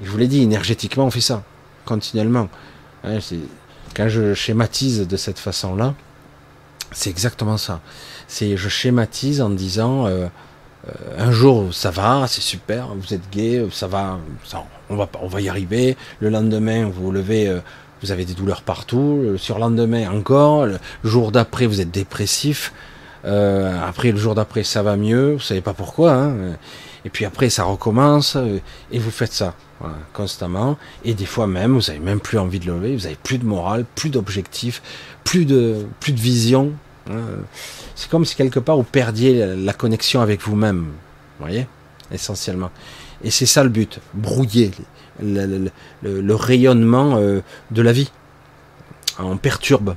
je 0.00 0.10
vous 0.10 0.16
l'ai 0.16 0.28
dit, 0.28 0.42
énergétiquement, 0.42 1.04
on 1.04 1.10
fait 1.10 1.20
ça 1.20 1.42
continuellement. 1.84 2.48
Quand 3.94 4.08
je 4.08 4.34
schématise 4.34 5.06
de 5.06 5.16
cette 5.16 5.38
façon-là, 5.38 5.94
c'est 6.92 7.10
exactement 7.10 7.56
ça. 7.56 7.80
C'est 8.26 8.56
je 8.56 8.68
schématise 8.68 9.40
en 9.40 9.50
disant 9.50 10.06
euh, 10.06 10.26
euh, 10.86 10.92
un 11.18 11.30
jour 11.30 11.74
ça 11.74 11.90
va, 11.90 12.26
c'est 12.28 12.40
super, 12.40 12.88
vous 12.94 13.14
êtes 13.14 13.30
gay, 13.30 13.64
ça 13.72 13.86
va, 13.86 14.18
on 14.88 14.96
va 14.96 15.08
on 15.20 15.28
va 15.28 15.40
y 15.40 15.48
arriver. 15.48 15.96
Le 16.20 16.30
lendemain 16.30 16.86
vous 16.86 17.04
vous 17.04 17.12
levez, 17.12 17.48
euh, 17.48 17.60
vous 18.02 18.12
avez 18.12 18.24
des 18.24 18.34
douleurs 18.34 18.62
partout. 18.62 19.20
Le 19.22 19.38
surlendemain 19.38 20.10
encore. 20.10 20.66
Le 20.66 20.78
jour 21.04 21.32
d'après 21.32 21.66
vous 21.66 21.80
êtes 21.80 21.90
dépressif. 21.90 22.72
après 23.24 24.12
le 24.12 24.18
jour 24.18 24.34
d'après 24.34 24.62
ça 24.62 24.82
va 24.82 24.96
mieux, 24.96 25.34
vous 25.34 25.40
savez 25.40 25.60
pas 25.60 25.74
pourquoi. 25.74 26.12
Hein. 26.12 26.56
Et 27.04 27.10
puis 27.10 27.24
après 27.24 27.50
ça 27.50 27.64
recommence 27.64 28.36
et 28.90 28.98
vous 28.98 29.10
faites 29.10 29.32
ça 29.32 29.54
constamment. 30.12 30.76
Et 31.04 31.14
des 31.14 31.26
fois 31.26 31.46
même, 31.46 31.74
vous 31.74 31.90
avez 31.90 32.00
même 32.00 32.20
plus 32.20 32.38
envie 32.38 32.58
de 32.58 32.66
lever, 32.66 32.94
vous 32.94 33.06
avez 33.06 33.16
plus 33.22 33.38
de 33.38 33.44
morale, 33.44 33.84
plus 33.94 34.10
d'objectif, 34.10 34.82
plus 35.24 35.44
de, 35.44 35.86
plus 36.00 36.12
de 36.12 36.20
vision. 36.20 36.72
Hein. 37.10 37.20
C'est 37.94 38.10
comme 38.10 38.24
si 38.24 38.34
quelque 38.34 38.60
part 38.60 38.76
vous 38.76 38.82
perdiez 38.82 39.56
la 39.56 39.72
connexion 39.72 40.20
avec 40.20 40.42
vous-même. 40.42 40.86
Vous 41.38 41.46
voyez 41.46 41.66
Essentiellement. 42.10 42.70
Et 43.22 43.30
c'est 43.30 43.46
ça 43.46 43.62
le 43.62 43.68
but, 43.68 44.00
brouiller 44.14 44.70
le, 45.20 46.34
rayonnement 46.34 47.16
euh, 47.16 47.40
de 47.70 47.82
la 47.82 47.92
vie. 47.92 48.10
On 49.18 49.36
perturbe. 49.36 49.96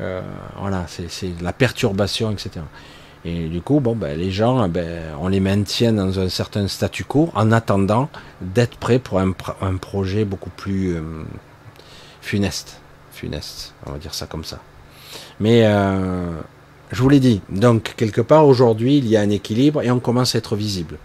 Euh, 0.00 0.22
voilà, 0.58 0.86
c'est 0.88 1.32
la 1.40 1.52
perturbation, 1.52 2.32
etc. 2.32 2.60
Et 3.24 3.48
du 3.48 3.62
coup, 3.62 3.80
bon, 3.80 3.96
ben, 3.96 4.18
les 4.18 4.30
gens, 4.30 4.68
ben, 4.68 5.02
on 5.18 5.28
les 5.28 5.40
maintient 5.40 5.92
dans 5.92 6.20
un 6.20 6.28
certain 6.28 6.68
statu 6.68 7.04
quo 7.04 7.30
en 7.34 7.52
attendant 7.52 8.10
d'être 8.42 8.76
prêts 8.76 8.98
pour 8.98 9.18
un, 9.18 9.32
projet 9.80 10.24
beaucoup 10.24 10.50
plus 10.50 10.94
euh, 10.94 11.00
funeste. 12.20 12.80
Funeste, 13.12 13.72
on 13.86 13.92
va 13.92 13.98
dire 13.98 14.12
ça 14.12 14.26
comme 14.26 14.44
ça. 14.44 14.60
Mais 15.40 15.64
euh, 15.64 16.32
je 16.92 17.02
vous 17.02 17.08
l'ai 17.08 17.20
dit, 17.20 17.40
donc 17.48 17.94
quelque 17.96 18.20
part 18.20 18.46
aujourd'hui, 18.46 18.98
il 18.98 19.08
y 19.08 19.16
a 19.16 19.22
un 19.22 19.30
équilibre 19.30 19.80
et 19.80 19.90
on 19.90 20.00
commence 20.00 20.34
à 20.34 20.38
être 20.38 20.54
visible. 20.54 20.98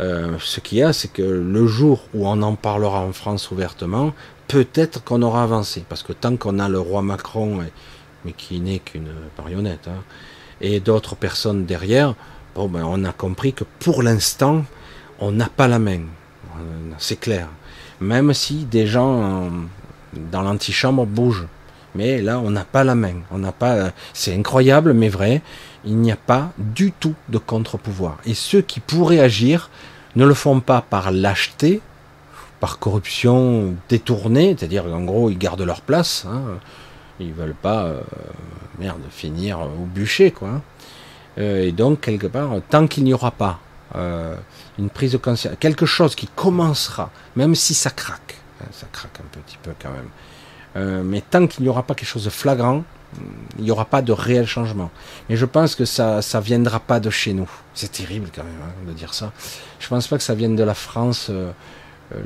Euh, 0.00 0.36
ce 0.38 0.60
qu'il 0.60 0.78
y 0.78 0.82
a, 0.82 0.94
c'est 0.94 1.12
que 1.12 1.22
le 1.22 1.66
jour 1.66 2.08
où 2.14 2.26
on 2.26 2.40
en 2.40 2.54
parlera 2.54 3.00
en 3.00 3.12
France 3.12 3.50
ouvertement, 3.50 4.14
peut-être 4.48 5.04
qu'on 5.04 5.20
aura 5.20 5.42
avancé. 5.42 5.84
Parce 5.86 6.02
que 6.02 6.14
tant 6.14 6.36
qu'on 6.36 6.58
a 6.58 6.70
le 6.70 6.80
roi 6.80 7.02
Macron, 7.02 7.58
mais 8.24 8.32
qui 8.32 8.58
n'est 8.60 8.78
qu'une 8.78 9.10
marionnette, 9.38 9.88
hein, 9.88 10.02
et 10.62 10.80
d'autres 10.80 11.16
personnes 11.16 11.66
derrière, 11.66 12.14
Bon, 12.54 12.68
ben, 12.68 12.84
on 12.84 13.02
a 13.04 13.12
compris 13.12 13.54
que 13.54 13.64
pour 13.80 14.02
l'instant, 14.02 14.64
on 15.20 15.32
n'a 15.32 15.48
pas 15.48 15.68
la 15.68 15.78
main. 15.78 16.02
C'est 16.98 17.18
clair. 17.18 17.48
Même 18.00 18.34
si 18.34 18.66
des 18.66 18.86
gens 18.86 19.50
dans 20.30 20.42
l'antichambre 20.42 21.06
bougent. 21.06 21.46
Mais 21.94 22.20
là, 22.20 22.38
on 22.40 22.50
n'a 22.50 22.64
pas 22.64 22.84
la 22.84 22.94
main. 22.94 23.14
On 23.30 23.40
pas. 23.52 23.90
C'est 24.12 24.34
incroyable, 24.34 24.92
mais 24.92 25.08
vrai. 25.08 25.40
Il 25.86 25.96
n'y 25.96 26.12
a 26.12 26.16
pas 26.16 26.52
du 26.58 26.92
tout 26.92 27.14
de 27.30 27.38
contre-pouvoir. 27.38 28.18
Et 28.26 28.34
ceux 28.34 28.60
qui 28.60 28.80
pourraient 28.80 29.20
agir 29.20 29.70
ne 30.14 30.26
le 30.26 30.34
font 30.34 30.60
pas 30.60 30.82
par 30.82 31.10
lâcheté, 31.10 31.80
par 32.60 32.78
corruption 32.78 33.74
détournée, 33.88 34.54
c'est-à-dire 34.58 34.84
qu'en 34.84 35.04
gros, 35.04 35.30
ils 35.30 35.38
gardent 35.38 35.62
leur 35.62 35.80
place. 35.80 36.26
Hein. 36.28 36.42
Ils 37.22 37.32
veulent 37.32 37.54
pas, 37.54 37.84
euh, 37.84 38.00
merde, 38.78 39.00
finir 39.10 39.60
au 39.60 39.84
bûcher, 39.84 40.30
quoi. 40.30 40.60
Euh, 41.38 41.66
et 41.66 41.72
donc, 41.72 42.00
quelque 42.00 42.26
part, 42.26 42.50
tant 42.68 42.86
qu'il 42.86 43.04
n'y 43.04 43.14
aura 43.14 43.30
pas 43.30 43.60
euh, 43.94 44.34
une 44.78 44.90
prise 44.90 45.12
de 45.12 45.18
conscience, 45.18 45.54
quelque 45.58 45.86
chose 45.86 46.14
qui 46.14 46.26
commencera, 46.26 47.10
même 47.36 47.54
si 47.54 47.74
ça 47.74 47.90
craque, 47.90 48.36
hein, 48.60 48.66
ça 48.70 48.86
craque 48.92 49.18
un 49.20 49.40
petit 49.40 49.58
peu 49.62 49.72
quand 49.80 49.90
même, 49.90 51.04
mais 51.04 51.20
tant 51.20 51.46
qu'il 51.46 51.64
n'y 51.64 51.68
aura 51.68 51.82
pas 51.82 51.94
quelque 51.94 52.08
chose 52.08 52.24
de 52.24 52.30
flagrant, 52.30 52.82
il 53.58 53.64
n'y 53.64 53.70
aura 53.70 53.84
pas 53.84 54.00
de 54.00 54.12
réel 54.12 54.46
changement. 54.46 54.90
Mais 55.28 55.36
je 55.36 55.44
pense 55.44 55.74
que 55.74 55.84
ça 55.84 56.22
ça 56.22 56.40
viendra 56.40 56.80
pas 56.80 56.98
de 56.98 57.10
chez 57.10 57.34
nous. 57.34 57.50
C'est 57.74 57.92
terrible 57.92 58.30
quand 58.34 58.42
même 58.42 58.62
hein, 58.62 58.72
de 58.86 58.92
dire 58.94 59.12
ça. 59.12 59.32
Je 59.80 59.88
pense 59.88 60.08
pas 60.08 60.16
que 60.16 60.24
ça 60.24 60.34
vienne 60.34 60.56
de 60.56 60.64
la 60.64 60.72
France. 60.72 61.30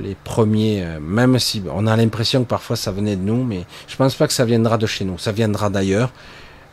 Les 0.00 0.16
premiers, 0.24 0.84
même 1.00 1.38
si 1.38 1.62
on 1.72 1.86
a 1.86 1.96
l'impression 1.96 2.44
que 2.44 2.48
parfois 2.48 2.76
ça 2.76 2.90
venait 2.90 3.16
de 3.16 3.22
nous, 3.22 3.44
mais 3.44 3.64
je 3.88 3.96
pense 3.96 4.14
pas 4.14 4.26
que 4.26 4.32
ça 4.32 4.44
viendra 4.44 4.78
de 4.78 4.86
chez 4.86 5.04
nous. 5.04 5.18
Ça 5.18 5.32
viendra 5.32 5.70
d'ailleurs. 5.70 6.12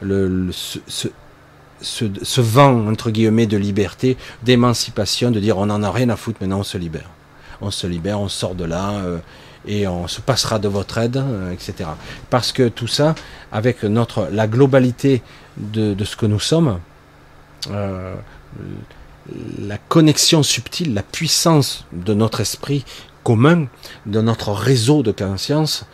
Le, 0.01 0.49
ce, 0.51 0.79
ce, 1.83 2.41
vent, 2.41 2.87
entre 2.87 3.11
guillemets, 3.11 3.45
de 3.45 3.57
liberté, 3.57 4.17
d'émancipation, 4.41 5.31
de 5.31 5.39
dire 5.39 5.57
on 5.57 5.67
n'en 5.67 5.83
a 5.83 5.91
rien 5.91 6.09
à 6.09 6.15
foutre, 6.15 6.39
maintenant 6.41 6.59
on 6.59 6.63
se 6.63 6.77
libère. 6.77 7.09
On 7.61 7.71
se 7.71 7.87
libère, 7.87 8.19
on 8.19 8.29
sort 8.29 8.55
de 8.55 8.65
là, 8.65 8.91
euh, 8.91 9.19
et 9.65 9.87
on 9.87 10.07
se 10.07 10.21
passera 10.21 10.59
de 10.59 10.67
votre 10.67 10.97
aide, 10.97 11.17
euh, 11.17 11.51
etc. 11.51 11.89
Parce 12.29 12.51
que 12.51 12.67
tout 12.67 12.87
ça, 12.87 13.15
avec 13.51 13.83
notre, 13.83 14.27
la 14.31 14.47
globalité 14.47 15.21
de, 15.57 15.95
ce 16.03 16.15
que 16.15 16.25
nous 16.25 16.39
sommes, 16.39 16.79
euh, 17.69 18.15
la 19.59 19.77
connexion 19.77 20.43
subtile, 20.43 20.93
la 20.93 21.03
puissance 21.03 21.85
de 21.91 22.13
notre 22.13 22.41
esprit 22.41 22.85
commun, 23.23 23.67
de 24.05 24.21
notre 24.21 24.51
réseau 24.51 25.01
de 25.01 25.11
conscience, 25.11 25.85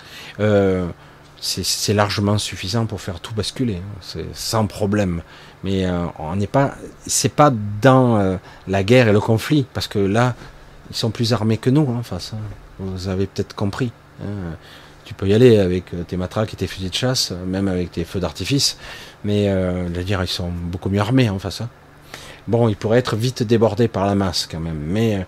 c'est 1.42 1.94
largement 1.94 2.38
suffisant 2.38 2.86
pour 2.86 3.02
faire 3.02 3.20
tout 3.20 3.34
basculer, 3.34 3.76
hein. 3.76 3.98
c'est 4.02 4.26
sans 4.34 4.68
problème. 4.68 5.22
Mais 5.64 5.86
euh, 5.86 6.06
on 6.18 6.36
n'est 6.36 6.48
pas, 6.48 6.76
c'est 7.06 7.34
pas 7.34 7.52
dans 7.82 8.18
euh, 8.18 8.38
la 8.68 8.84
guerre 8.84 9.08
et 9.08 9.14
le 9.14 9.20
conflit, 9.20 9.66
parce 9.74 9.88
que 9.88 10.00
là, 10.00 10.36
ils 10.90 10.96
sont 10.96 11.12
plus 11.12 11.34
armés 11.34 11.58
que 11.58 11.70
nous 11.70 11.86
en 11.88 12.04
face. 12.04 12.34
Hein. 12.34 12.40
Vous 12.80 13.10
avez 13.10 13.28
peut-être 13.28 13.56
compris. 13.56 13.92
Hein. 14.22 14.56
Tu 15.06 15.14
peux 15.14 15.28
y 15.28 15.34
aller 15.34 15.58
avec 15.58 15.94
euh, 15.94 16.04
tes 16.04 16.18
matraques 16.18 16.54
et 16.54 16.58
tes 16.58 16.68
fusils 16.68 16.90
de 16.90 16.96
chasse, 16.96 17.34
même 17.46 17.68
avec 17.68 17.92
tes 17.92 18.06
feux 18.06 18.20
d'artifice, 18.20 18.78
mais 19.24 19.48
je 19.48 20.02
dire, 20.02 20.22
ils 20.24 20.28
sont 20.28 20.50
beaucoup 20.50 20.90
mieux 20.90 21.02
armés 21.02 21.30
en 21.30 21.40
face. 21.40 21.62
Bon, 22.50 22.68
ils 22.68 22.76
pourraient 22.76 23.00
être 23.00 23.16
vite 23.16 23.44
débordés 23.44 23.88
par 23.88 24.06
la 24.06 24.16
masse 24.16 24.48
quand 24.52 24.60
même, 24.60 24.82
mais 24.86 25.26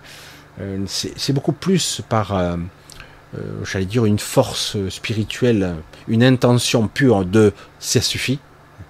c'est 0.86 1.32
beaucoup 1.32 1.52
plus 1.52 2.02
par, 2.08 2.58
j'allais 3.64 3.84
dire, 3.84 4.04
une 4.04 4.18
force 4.18 4.76
spirituelle, 4.88 5.76
une 6.08 6.24
intention 6.24 6.88
pure 6.88 7.24
de 7.24 7.52
ça 7.78 8.00
suffit 8.00 8.40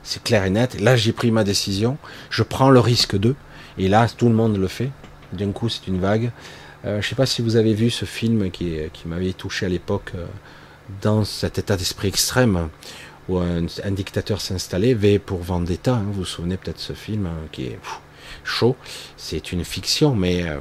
c'est 0.02 0.22
clair 0.22 0.44
et 0.44 0.50
net. 0.50 0.80
Là, 0.80 0.96
j'ai 0.96 1.12
pris 1.12 1.30
ma 1.30 1.44
décision. 1.44 1.96
Je 2.30 2.42
prends 2.42 2.70
le 2.70 2.80
risque 2.80 3.16
d'eux. 3.16 3.36
Et 3.78 3.88
là, 3.88 4.08
tout 4.08 4.28
le 4.28 4.34
monde 4.34 4.56
le 4.56 4.68
fait. 4.68 4.90
D'un 5.32 5.52
coup, 5.52 5.68
c'est 5.68 5.86
une 5.86 6.00
vague. 6.00 6.30
Euh, 6.84 6.94
je 7.00 7.06
ne 7.06 7.10
sais 7.10 7.14
pas 7.14 7.26
si 7.26 7.42
vous 7.42 7.56
avez 7.56 7.74
vu 7.74 7.90
ce 7.90 8.04
film 8.04 8.50
qui, 8.50 8.76
m'avait 9.06 9.32
touché 9.32 9.66
à 9.66 9.68
l'époque 9.68 10.12
euh, 10.14 10.26
dans 11.00 11.24
cet 11.24 11.58
état 11.58 11.76
d'esprit 11.76 12.08
extrême 12.08 12.68
où 13.28 13.38
un, 13.38 13.62
dictateur 13.92 14.40
s'installait, 14.40 14.94
V 14.94 15.18
pour 15.20 15.40
Vendetta. 15.42 15.94
Hein, 15.94 16.04
vous 16.06 16.12
vous 16.12 16.24
souvenez 16.24 16.56
peut-être 16.56 16.78
de 16.78 16.82
ce 16.82 16.92
film 16.92 17.28
qui 17.52 17.66
est 17.66 17.78
chaud. 18.44 18.76
C'est 19.16 19.52
une 19.52 19.64
fiction, 19.64 20.14
mais 20.14 20.42
euh, 20.42 20.58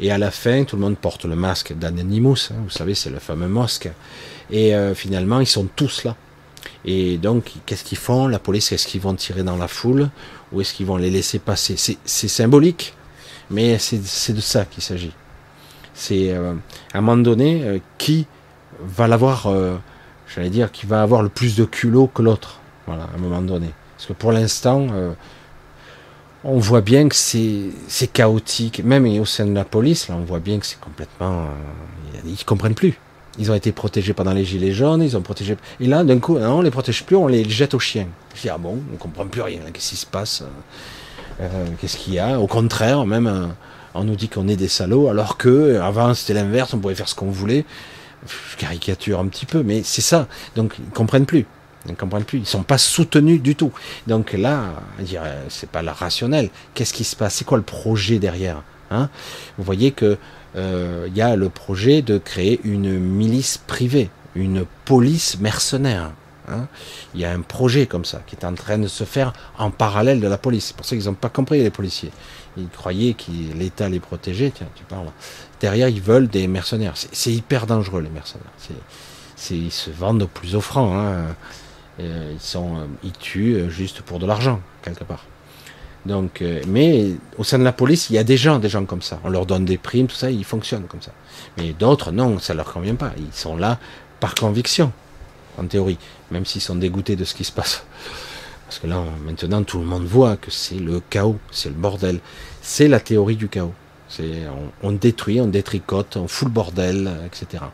et 0.00 0.10
à 0.10 0.18
la 0.18 0.30
fin, 0.30 0.64
tout 0.64 0.76
le 0.76 0.82
monde 0.82 0.96
porte 0.96 1.24
le 1.24 1.36
masque 1.36 1.72
d'Anonymous. 1.72 2.50
Hein, 2.50 2.62
vous 2.64 2.70
savez, 2.70 2.94
c'est 2.94 3.10
le 3.10 3.18
fameux 3.18 3.48
masque. 3.48 3.88
Et 4.50 4.74
finalement, 4.94 5.40
ils 5.40 5.46
sont 5.46 5.66
tous 5.74 6.04
là. 6.04 6.14
Et 6.84 7.18
donc, 7.18 7.52
qu'est-ce 7.66 7.84
qu'ils 7.84 7.98
font? 7.98 8.28
La 8.28 8.38
police, 8.38 8.72
est-ce 8.72 8.86
qu'ils 8.86 9.00
vont 9.00 9.14
tirer 9.14 9.42
dans 9.42 9.56
la 9.56 9.68
foule 9.68 10.08
ou 10.52 10.60
est-ce 10.60 10.72
qu'ils 10.72 10.86
vont 10.86 10.96
les 10.96 11.10
laisser 11.10 11.38
passer? 11.38 11.76
C'est 11.76 12.28
symbolique, 12.28 12.94
mais 13.50 13.78
c'est 13.78 14.32
de 14.32 14.40
ça 14.40 14.64
qu'il 14.64 14.82
s'agit. 14.82 15.12
C'est 15.94 16.30
euh, 16.30 16.54
à 16.92 16.98
un 16.98 17.00
moment 17.00 17.16
donné 17.16 17.64
euh, 17.64 17.78
qui 17.98 18.26
va 18.80 19.08
l'avoir, 19.08 19.46
euh, 19.46 19.76
j'allais 20.32 20.50
dire, 20.50 20.70
qui 20.70 20.86
va 20.86 21.02
avoir 21.02 21.22
le 21.22 21.28
plus 21.28 21.56
de 21.56 21.64
culot 21.64 22.06
que 22.06 22.22
l'autre. 22.22 22.60
Voilà, 22.86 23.04
à 23.04 23.16
un 23.16 23.18
moment 23.18 23.42
donné. 23.42 23.70
Parce 23.96 24.06
que 24.06 24.12
pour 24.12 24.30
l'instant, 24.30 24.86
on 26.46 26.58
voit 26.58 26.80
bien 26.80 27.08
que 27.08 27.14
c'est 27.16 28.12
chaotique. 28.12 28.82
Même 28.84 29.06
au 29.20 29.24
sein 29.24 29.46
de 29.46 29.54
la 29.54 29.64
police, 29.64 30.08
là, 30.08 30.14
on 30.16 30.24
voit 30.24 30.38
bien 30.38 30.58
que 30.58 30.66
c'est 30.66 30.80
complètement, 30.80 31.48
ils 32.24 32.44
comprennent 32.44 32.74
plus. 32.74 32.98
Ils 33.38 33.50
ont 33.50 33.54
été 33.54 33.72
protégés 33.72 34.14
pendant 34.14 34.32
les 34.32 34.44
gilets 34.44 34.72
jaunes, 34.72 35.02
ils 35.02 35.16
ont 35.16 35.20
protégé. 35.20 35.56
Et 35.80 35.86
là, 35.86 36.04
d'un 36.04 36.18
coup, 36.20 36.38
non, 36.38 36.58
on 36.58 36.60
les 36.62 36.70
protège 36.70 37.04
plus, 37.04 37.16
on 37.16 37.26
les 37.26 37.46
jette 37.48 37.74
aux 37.74 37.78
chiens. 37.78 38.06
Je 38.34 38.42
dis, 38.42 38.48
ah 38.48 38.58
bon, 38.58 38.78
on 38.94 38.96
comprend 38.96 39.26
plus 39.26 39.42
rien. 39.42 39.60
Qu'est-ce 39.72 39.90
qui 39.90 39.96
se 39.96 40.06
passe 40.06 40.42
euh, 41.40 41.66
Qu'est-ce 41.80 41.98
qu'il 41.98 42.14
y 42.14 42.18
a? 42.18 42.40
Au 42.40 42.46
contraire, 42.46 43.04
même, 43.04 43.26
euh, 43.26 43.46
on 43.92 44.04
nous 44.04 44.16
dit 44.16 44.28
qu'on 44.28 44.48
est 44.48 44.56
des 44.56 44.68
salauds, 44.68 45.08
alors 45.08 45.36
que 45.36 45.78
avant 45.80 46.14
c'était 46.14 46.32
l'inverse, 46.34 46.72
on 46.72 46.78
pouvait 46.78 46.94
faire 46.94 47.08
ce 47.08 47.14
qu'on 47.14 47.30
voulait. 47.30 47.66
Je 48.24 48.56
caricature 48.56 49.20
un 49.20 49.26
petit 49.26 49.46
peu, 49.46 49.62
mais 49.62 49.82
c'est 49.82 50.00
ça. 50.00 50.28
Donc, 50.54 50.74
ils 50.78 50.90
comprennent 50.90 51.26
plus. 51.26 51.44
Ils 51.86 51.92
ne 51.92 51.96
comprennent 51.96 52.24
plus. 52.24 52.38
Ils 52.38 52.46
sont 52.46 52.62
pas 52.62 52.78
soutenus 52.78 53.40
du 53.40 53.54
tout. 53.54 53.72
Donc 54.06 54.32
là, 54.32 54.74
c'est 55.48 55.70
pas 55.70 55.82
la 55.82 55.92
rationnel. 55.92 56.50
Qu'est-ce 56.74 56.92
qui 56.92 57.04
se 57.04 57.16
passe? 57.16 57.34
C'est 57.34 57.44
quoi 57.44 57.58
le 57.58 57.64
projet 57.64 58.18
derrière 58.18 58.62
hein? 58.90 59.08
Vous 59.58 59.64
voyez 59.64 59.92
que 59.92 60.18
euh, 60.56 61.06
il 61.08 61.16
y 61.16 61.22
a 61.22 61.36
le 61.36 61.48
projet 61.48 62.02
de 62.02 62.18
créer 62.18 62.60
une 62.64 62.98
milice 62.98 63.58
privée, 63.58 64.10
une 64.34 64.64
police 64.84 65.38
mercenaire. 65.38 66.12
Hein? 66.48 66.66
Il 67.14 67.20
y 67.20 67.24
a 67.24 67.32
un 67.32 67.40
projet 67.40 67.86
comme 67.86 68.04
ça 68.04 68.22
qui 68.26 68.36
est 68.36 68.44
en 68.44 68.54
train 68.54 68.78
de 68.78 68.86
se 68.86 69.04
faire 69.04 69.32
en 69.58 69.70
parallèle 69.70 70.20
de 70.20 70.28
la 70.28 70.38
police. 70.38 70.66
C'est 70.66 70.76
pour 70.76 70.86
ça 70.86 70.96
qu'ils 70.96 71.06
n'ont 71.06 71.14
pas 71.14 71.28
compris 71.28 71.62
les 71.62 71.70
policiers. 71.70 72.12
Ils 72.56 72.68
croyaient 72.68 73.14
que 73.14 73.30
l'État 73.54 73.88
les 73.88 74.00
protégeait. 74.00 74.50
Tiens, 74.54 74.68
tu 74.74 74.84
parles. 74.84 75.10
Derrière, 75.60 75.88
ils 75.88 76.00
veulent 76.00 76.28
des 76.28 76.46
mercenaires. 76.46 76.94
C'est 76.94 77.32
hyper 77.32 77.66
dangereux 77.66 78.00
les 78.00 78.08
mercenaires. 78.08 78.46
ils 79.50 79.72
se 79.72 79.90
vendent 79.90 80.22
au 80.22 80.26
plus 80.26 80.54
offrant. 80.54 80.98
Hein. 80.98 81.34
Euh, 82.00 82.32
ils 82.34 82.40
sont, 82.40 82.76
euh, 82.76 82.86
ils 83.02 83.12
tuent 83.12 83.70
juste 83.70 84.02
pour 84.02 84.18
de 84.18 84.26
l'argent 84.26 84.60
quelque 84.82 85.04
part. 85.04 85.24
Donc, 86.04 86.40
euh, 86.40 86.62
mais 86.68 87.10
au 87.36 87.44
sein 87.44 87.58
de 87.58 87.64
la 87.64 87.72
police, 87.72 88.10
il 88.10 88.14
y 88.14 88.18
a 88.18 88.24
des 88.24 88.36
gens, 88.36 88.58
des 88.58 88.68
gens 88.68 88.84
comme 88.84 89.02
ça. 89.02 89.18
On 89.24 89.28
leur 89.28 89.44
donne 89.46 89.64
des 89.64 89.78
primes, 89.78 90.06
tout 90.06 90.14
ça, 90.14 90.30
ils 90.30 90.44
fonctionnent 90.44 90.86
comme 90.86 91.02
ça. 91.02 91.12
Mais 91.58 91.72
d'autres, 91.72 92.12
non, 92.12 92.38
ça 92.38 92.54
leur 92.54 92.72
convient 92.72 92.94
pas. 92.94 93.12
Ils 93.18 93.36
sont 93.36 93.56
là 93.56 93.78
par 94.20 94.34
conviction, 94.34 94.92
en 95.58 95.66
théorie, 95.66 95.98
même 96.30 96.44
s'ils 96.44 96.62
sont 96.62 96.76
dégoûtés 96.76 97.16
de 97.16 97.24
ce 97.24 97.34
qui 97.34 97.44
se 97.44 97.52
passe. 97.52 97.84
Parce 98.66 98.78
que 98.78 98.86
là, 98.86 99.02
maintenant, 99.24 99.62
tout 99.64 99.78
le 99.78 99.84
monde 99.84 100.04
voit 100.04 100.36
que 100.36 100.50
c'est 100.50 100.78
le 100.78 101.00
chaos, 101.10 101.38
c'est 101.50 101.68
le 101.68 101.74
bordel. 101.74 102.20
C'est 102.62 102.88
la 102.88 103.00
théorie 103.00 103.36
du 103.36 103.48
chaos. 103.48 103.74
C'est 104.08 104.42
on, 104.82 104.92
détruit, 104.92 105.40
on 105.40 105.46
détricote, 105.46 106.16
on 106.16 106.28
fout 106.28 106.46
le 106.46 106.54
bordel, 106.54 107.10
etc. 107.26 107.64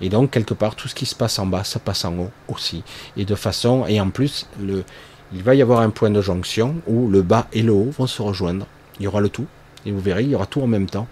Et 0.00 0.08
donc, 0.08 0.30
quelque 0.30 0.54
part, 0.54 0.76
tout 0.76 0.88
ce 0.88 0.94
qui 0.94 1.06
se 1.06 1.14
passe 1.14 1.38
en 1.38 1.46
bas, 1.46 1.64
ça 1.64 1.78
passe 1.78 2.04
en 2.04 2.16
haut 2.18 2.30
aussi. 2.48 2.82
Et 3.16 3.24
de 3.24 3.34
façon, 3.34 3.84
et 3.86 4.00
en 4.00 4.10
plus, 4.10 4.46
le, 4.60 4.84
il 5.32 5.42
va 5.42 5.54
y 5.54 5.62
avoir 5.62 5.80
un 5.80 5.90
point 5.90 6.10
de 6.10 6.20
jonction 6.20 6.76
où 6.86 7.08
le 7.08 7.22
bas 7.22 7.48
et 7.52 7.62
le 7.62 7.72
haut 7.72 7.90
vont 7.96 8.06
se 8.06 8.22
rejoindre. 8.22 8.66
Il 8.98 9.04
y 9.04 9.06
aura 9.06 9.20
le 9.20 9.28
tout, 9.28 9.46
et 9.84 9.92
vous 9.92 10.00
verrez, 10.00 10.24
il 10.24 10.30
y 10.30 10.34
aura 10.34 10.46
tout 10.46 10.60
en 10.60 10.66
même 10.66 10.88
temps. 10.88 11.06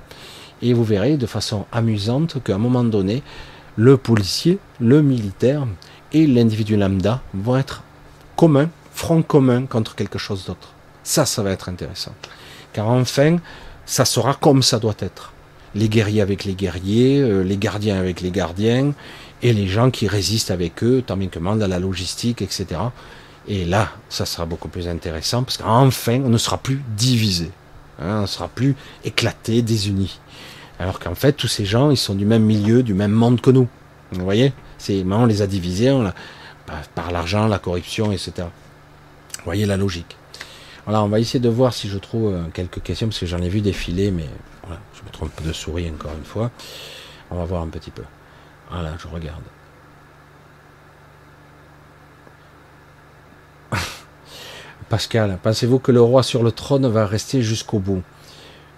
Et 0.62 0.72
vous 0.72 0.84
verrez 0.84 1.16
de 1.16 1.26
façon 1.26 1.66
amusante 1.72 2.42
qu'à 2.42 2.54
un 2.54 2.58
moment 2.58 2.84
donné, 2.84 3.22
le 3.76 3.96
policier, 3.96 4.58
le 4.80 5.02
militaire 5.02 5.66
et 6.12 6.26
l'individu 6.26 6.76
lambda 6.76 7.20
vont 7.34 7.58
être 7.58 7.82
communs, 8.36 8.70
front 8.92 9.22
commun 9.22 9.66
contre 9.66 9.94
quelque 9.94 10.18
chose 10.18 10.46
d'autre. 10.46 10.72
Ça, 11.02 11.26
ça 11.26 11.42
va 11.42 11.50
être 11.50 11.68
intéressant. 11.68 12.14
Car 12.72 12.88
enfin, 12.88 13.36
ça 13.84 14.04
sera 14.04 14.34
comme 14.34 14.62
ça 14.62 14.78
doit 14.78 14.96
être. 14.98 15.32
Les 15.76 15.88
guerriers 15.88 16.22
avec 16.22 16.44
les 16.44 16.54
guerriers, 16.54 17.20
euh, 17.20 17.42
les 17.42 17.56
gardiens 17.56 17.98
avec 17.98 18.20
les 18.20 18.30
gardiens, 18.30 18.92
et 19.42 19.52
les 19.52 19.68
gens 19.68 19.90
qui 19.90 20.08
résistent 20.08 20.50
avec 20.50 20.82
eux, 20.82 21.02
tant 21.06 21.16
bien 21.16 21.28
que 21.28 21.38
mal 21.38 21.58
la 21.58 21.78
logistique, 21.78 22.42
etc. 22.42 22.80
Et 23.48 23.64
là, 23.64 23.90
ça 24.08 24.26
sera 24.26 24.44
beaucoup 24.44 24.68
plus 24.68 24.88
intéressant 24.88 25.44
parce 25.44 25.58
qu'enfin, 25.58 26.20
on 26.24 26.30
ne 26.30 26.38
sera 26.38 26.58
plus 26.58 26.82
divisé. 26.96 27.50
Hein, 28.00 28.18
on 28.18 28.22
ne 28.22 28.26
sera 28.26 28.48
plus 28.48 28.74
éclaté, 29.04 29.62
désuni. 29.62 30.18
Alors 30.78 30.98
qu'en 30.98 31.14
fait, 31.14 31.32
tous 31.32 31.48
ces 31.48 31.64
gens, 31.64 31.90
ils 31.90 31.96
sont 31.96 32.14
du 32.14 32.26
même 32.26 32.42
milieu, 32.42 32.82
du 32.82 32.94
même 32.94 33.12
monde 33.12 33.40
que 33.40 33.50
nous. 33.50 33.68
Vous 34.12 34.24
voyez? 34.24 34.52
C'est 34.78 35.04
on 35.04 35.26
les 35.26 35.42
a 35.42 35.46
divisés 35.46 35.94
par 36.94 37.10
l'argent, 37.12 37.46
la 37.46 37.58
corruption, 37.58 38.12
etc. 38.12 38.32
Vous 38.38 39.44
voyez 39.44 39.66
la 39.66 39.76
logique. 39.76 40.16
Voilà, 40.84 41.02
on 41.02 41.08
va 41.08 41.18
essayer 41.18 41.40
de 41.40 41.48
voir 41.48 41.72
si 41.72 41.88
je 41.88 41.98
trouve 41.98 42.32
euh, 42.32 42.42
quelques 42.52 42.80
questions, 42.82 43.08
parce 43.08 43.18
que 43.18 43.26
j'en 43.26 43.42
ai 43.42 43.48
vu 43.48 43.60
défiler, 43.60 44.12
mais 44.12 44.26
trompe 45.10 45.42
de 45.42 45.52
souris 45.52 45.90
encore 45.90 46.12
une 46.16 46.24
fois. 46.24 46.50
On 47.30 47.36
va 47.36 47.44
voir 47.44 47.62
un 47.62 47.68
petit 47.68 47.90
peu. 47.90 48.02
Voilà, 48.70 48.94
je 48.98 49.08
regarde. 49.08 49.42
Pascal, 54.88 55.38
pensez-vous 55.42 55.78
que 55.78 55.92
le 55.92 56.00
roi 56.00 56.22
sur 56.22 56.42
le 56.42 56.52
trône 56.52 56.86
va 56.86 57.06
rester 57.06 57.42
jusqu'au 57.42 57.78
bout? 57.78 58.02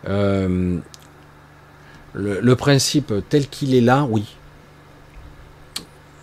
Euh, 0.06 0.78
le, 2.14 2.56
principe 2.56 3.12
tel 3.28 3.48
qu'il 3.48 3.74
est 3.74 3.80
là, 3.80 4.06
oui. 4.09 4.24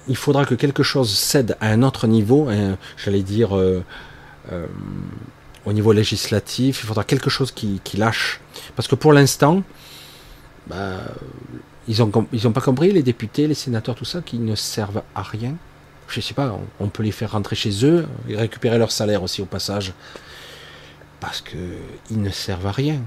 Il 0.08 0.16
faudra 0.16 0.46
que 0.46 0.56
quelque 0.56 0.84
chose 0.84 1.16
cède 1.18 1.58
à 1.62 1.70
un 1.70 1.82
autre 1.82 2.08
niveau, 2.08 2.48
hein, 2.50 2.78
j'allais 2.98 3.24
dire 3.24 3.58
euh, 3.58 3.84
euh, 4.52 4.68
au 5.66 5.74
niveau 5.74 5.94
législatif, 5.94 6.82
il 6.84 6.88
faudra 6.88 7.04
quelque 7.04 7.30
chose 7.30 7.52
qui, 7.52 7.80
lâche. 7.96 8.40
Parce 8.76 8.88
que 8.88 8.96
pour 8.96 9.14
l'instant, 9.14 9.64
bah, 10.68 10.98
ils 11.88 12.00
n'ont 12.00 12.28
ils 12.34 12.48
ont 12.48 12.52
pas 12.52 12.62
compris, 12.62 12.92
les 12.92 13.04
députés, 13.04 13.48
les 13.48 13.54
sénateurs, 13.54 13.96
tout 13.96 14.06
ça, 14.06 14.22
qui 14.22 14.40
ne 14.40 14.56
servent 14.56 15.04
à 15.14 15.22
rien. 15.22 15.56
Je 16.08 16.22
sais 16.22 16.34
pas, 16.34 16.58
on, 16.80 16.88
peut 16.88 17.04
les 17.04 17.12
faire 17.12 17.32
rentrer 17.32 17.56
chez 17.56 17.86
eux 17.86 18.06
et 18.30 18.36
récupérer 18.36 18.78
leur 18.78 18.92
salaire 18.92 19.24
aussi 19.24 19.42
au 19.42 19.46
passage. 19.46 19.94
Parce 21.20 21.42
qu'ils 21.42 22.22
ne 22.22 22.30
servent 22.30 22.68
à 22.68 22.72
rien. 22.72 23.00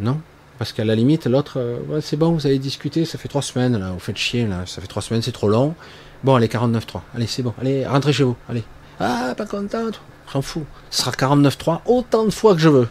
Non? 0.00 0.20
Parce 0.58 0.72
qu'à 0.72 0.84
la 0.84 0.94
limite, 0.94 1.26
l'autre, 1.26 1.58
euh, 1.58 2.00
c'est 2.00 2.16
bon, 2.16 2.32
vous 2.32 2.46
avez 2.46 2.58
discuté, 2.58 3.04
ça 3.04 3.18
fait 3.18 3.28
trois 3.28 3.42
semaines, 3.42 3.90
vous 3.92 3.98
faites 3.98 4.16
chier, 4.16 4.48
ça 4.66 4.80
fait 4.80 4.86
trois 4.86 5.02
semaines, 5.02 5.20
c'est 5.20 5.32
trop 5.32 5.48
long. 5.48 5.74
Bon, 6.22 6.36
allez, 6.36 6.46
49.3, 6.46 7.00
allez, 7.14 7.26
c'est 7.26 7.42
bon, 7.42 7.52
allez, 7.60 7.86
rentrez 7.86 8.12
chez 8.12 8.22
vous, 8.22 8.36
allez. 8.48 8.62
Ah, 9.00 9.34
pas 9.36 9.46
content, 9.46 9.90
on 10.28 10.30
s'en 10.30 10.42
fout. 10.42 10.64
Ce 10.90 11.02
sera 11.02 11.10
49.3 11.10 11.80
autant 11.86 12.24
de 12.24 12.30
fois 12.30 12.54
que 12.54 12.60
je 12.60 12.68
veux. 12.68 12.88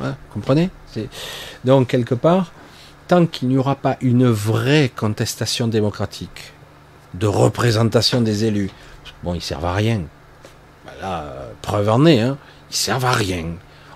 Ouais, 0.00 0.10
comprenez? 0.32 0.70
Donc, 1.64 1.88
quelque 1.88 2.16
part, 2.16 2.52
tant 3.08 3.26
qu'il 3.26 3.48
n'y 3.48 3.58
aura 3.58 3.76
pas 3.76 3.96
une 4.00 4.26
vraie 4.26 4.90
contestation 4.94 5.68
démocratique, 5.68 6.52
de 7.14 7.26
représentation 7.26 8.20
des 8.20 8.44
élus, 8.44 8.70
bon, 9.22 9.34
ils 9.34 9.42
servent 9.42 9.66
à 9.66 9.74
rien. 9.74 10.02
Ben 10.86 10.92
là, 11.00 11.34
preuve 11.62 11.88
en 11.88 12.06
est, 12.06 12.20
hein, 12.20 12.38
ils 12.70 12.76
servent 12.76 13.04
à 13.04 13.12
rien. 13.12 13.46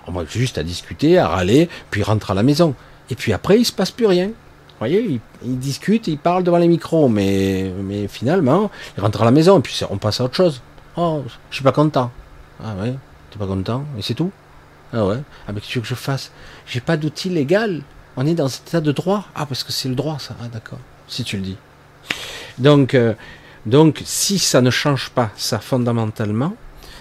On 0.07 0.11
va 0.11 0.25
juste 0.25 0.57
à 0.57 0.63
discuter, 0.63 1.17
à 1.17 1.27
râler, 1.27 1.69
puis 1.91 2.03
rentre 2.03 2.31
à 2.31 2.33
la 2.33 2.43
maison. 2.43 2.73
Et 3.09 3.15
puis 3.15 3.33
après, 3.33 3.59
il 3.59 3.65
se 3.65 3.71
passe 3.71 3.91
plus 3.91 4.05
rien. 4.05 4.27
Vous 4.27 4.85
voyez, 4.85 5.19
ils, 5.43 5.59
discutent, 5.59 6.07
ils 6.07 6.17
parlent 6.17 6.43
devant 6.43 6.57
les 6.57 6.67
micros, 6.67 7.09
mais, 7.09 7.71
finalement, 8.07 8.71
ils 8.97 9.01
rentrent 9.01 9.21
à 9.21 9.25
la 9.25 9.31
maison, 9.31 9.59
et 9.59 9.61
puis 9.61 9.77
on 9.89 9.97
passe 9.97 10.21
à 10.21 10.23
autre 10.23 10.35
chose. 10.35 10.61
Oh, 10.95 11.23
je 11.49 11.55
suis 11.55 11.63
pas 11.63 11.73
content. 11.73 12.11
Ah 12.63 12.73
ouais, 12.81 12.95
t'es 13.29 13.37
pas 13.37 13.45
content, 13.45 13.83
et 13.97 14.01
c'est 14.01 14.13
tout 14.13 14.31
Ah 14.93 15.05
ouais, 15.05 15.17
ah 15.47 15.53
que 15.53 15.59
tu 15.59 15.79
veux 15.79 15.81
que 15.81 15.87
je 15.87 15.95
fasse? 15.95 16.31
J'ai 16.65 16.79
pas 16.79 16.97
d'outil 16.97 17.29
légal. 17.29 17.81
On 18.21 18.25
est 18.25 18.35
dans 18.35 18.49
cet 18.49 18.67
état 18.67 18.81
de 18.81 18.91
droit? 18.91 19.23
Ah, 19.33 19.45
parce 19.45 19.63
que 19.63 19.71
c'est 19.71 19.87
le 19.87 19.95
droit, 19.95 20.19
ça. 20.19 20.35
Ah 20.43 20.49
d'accord, 20.49 20.79
si 21.07 21.23
tu 21.23 21.37
le 21.37 21.41
dis. 21.41 21.55
Donc, 22.57 22.93
euh, 22.93 23.13
donc, 23.65 24.01
si 24.03 24.39
ça 24.39 24.59
ne 24.59 24.69
change 24.69 25.09
pas 25.11 25.31
ça 25.37 25.59
fondamentalement, 25.59 26.53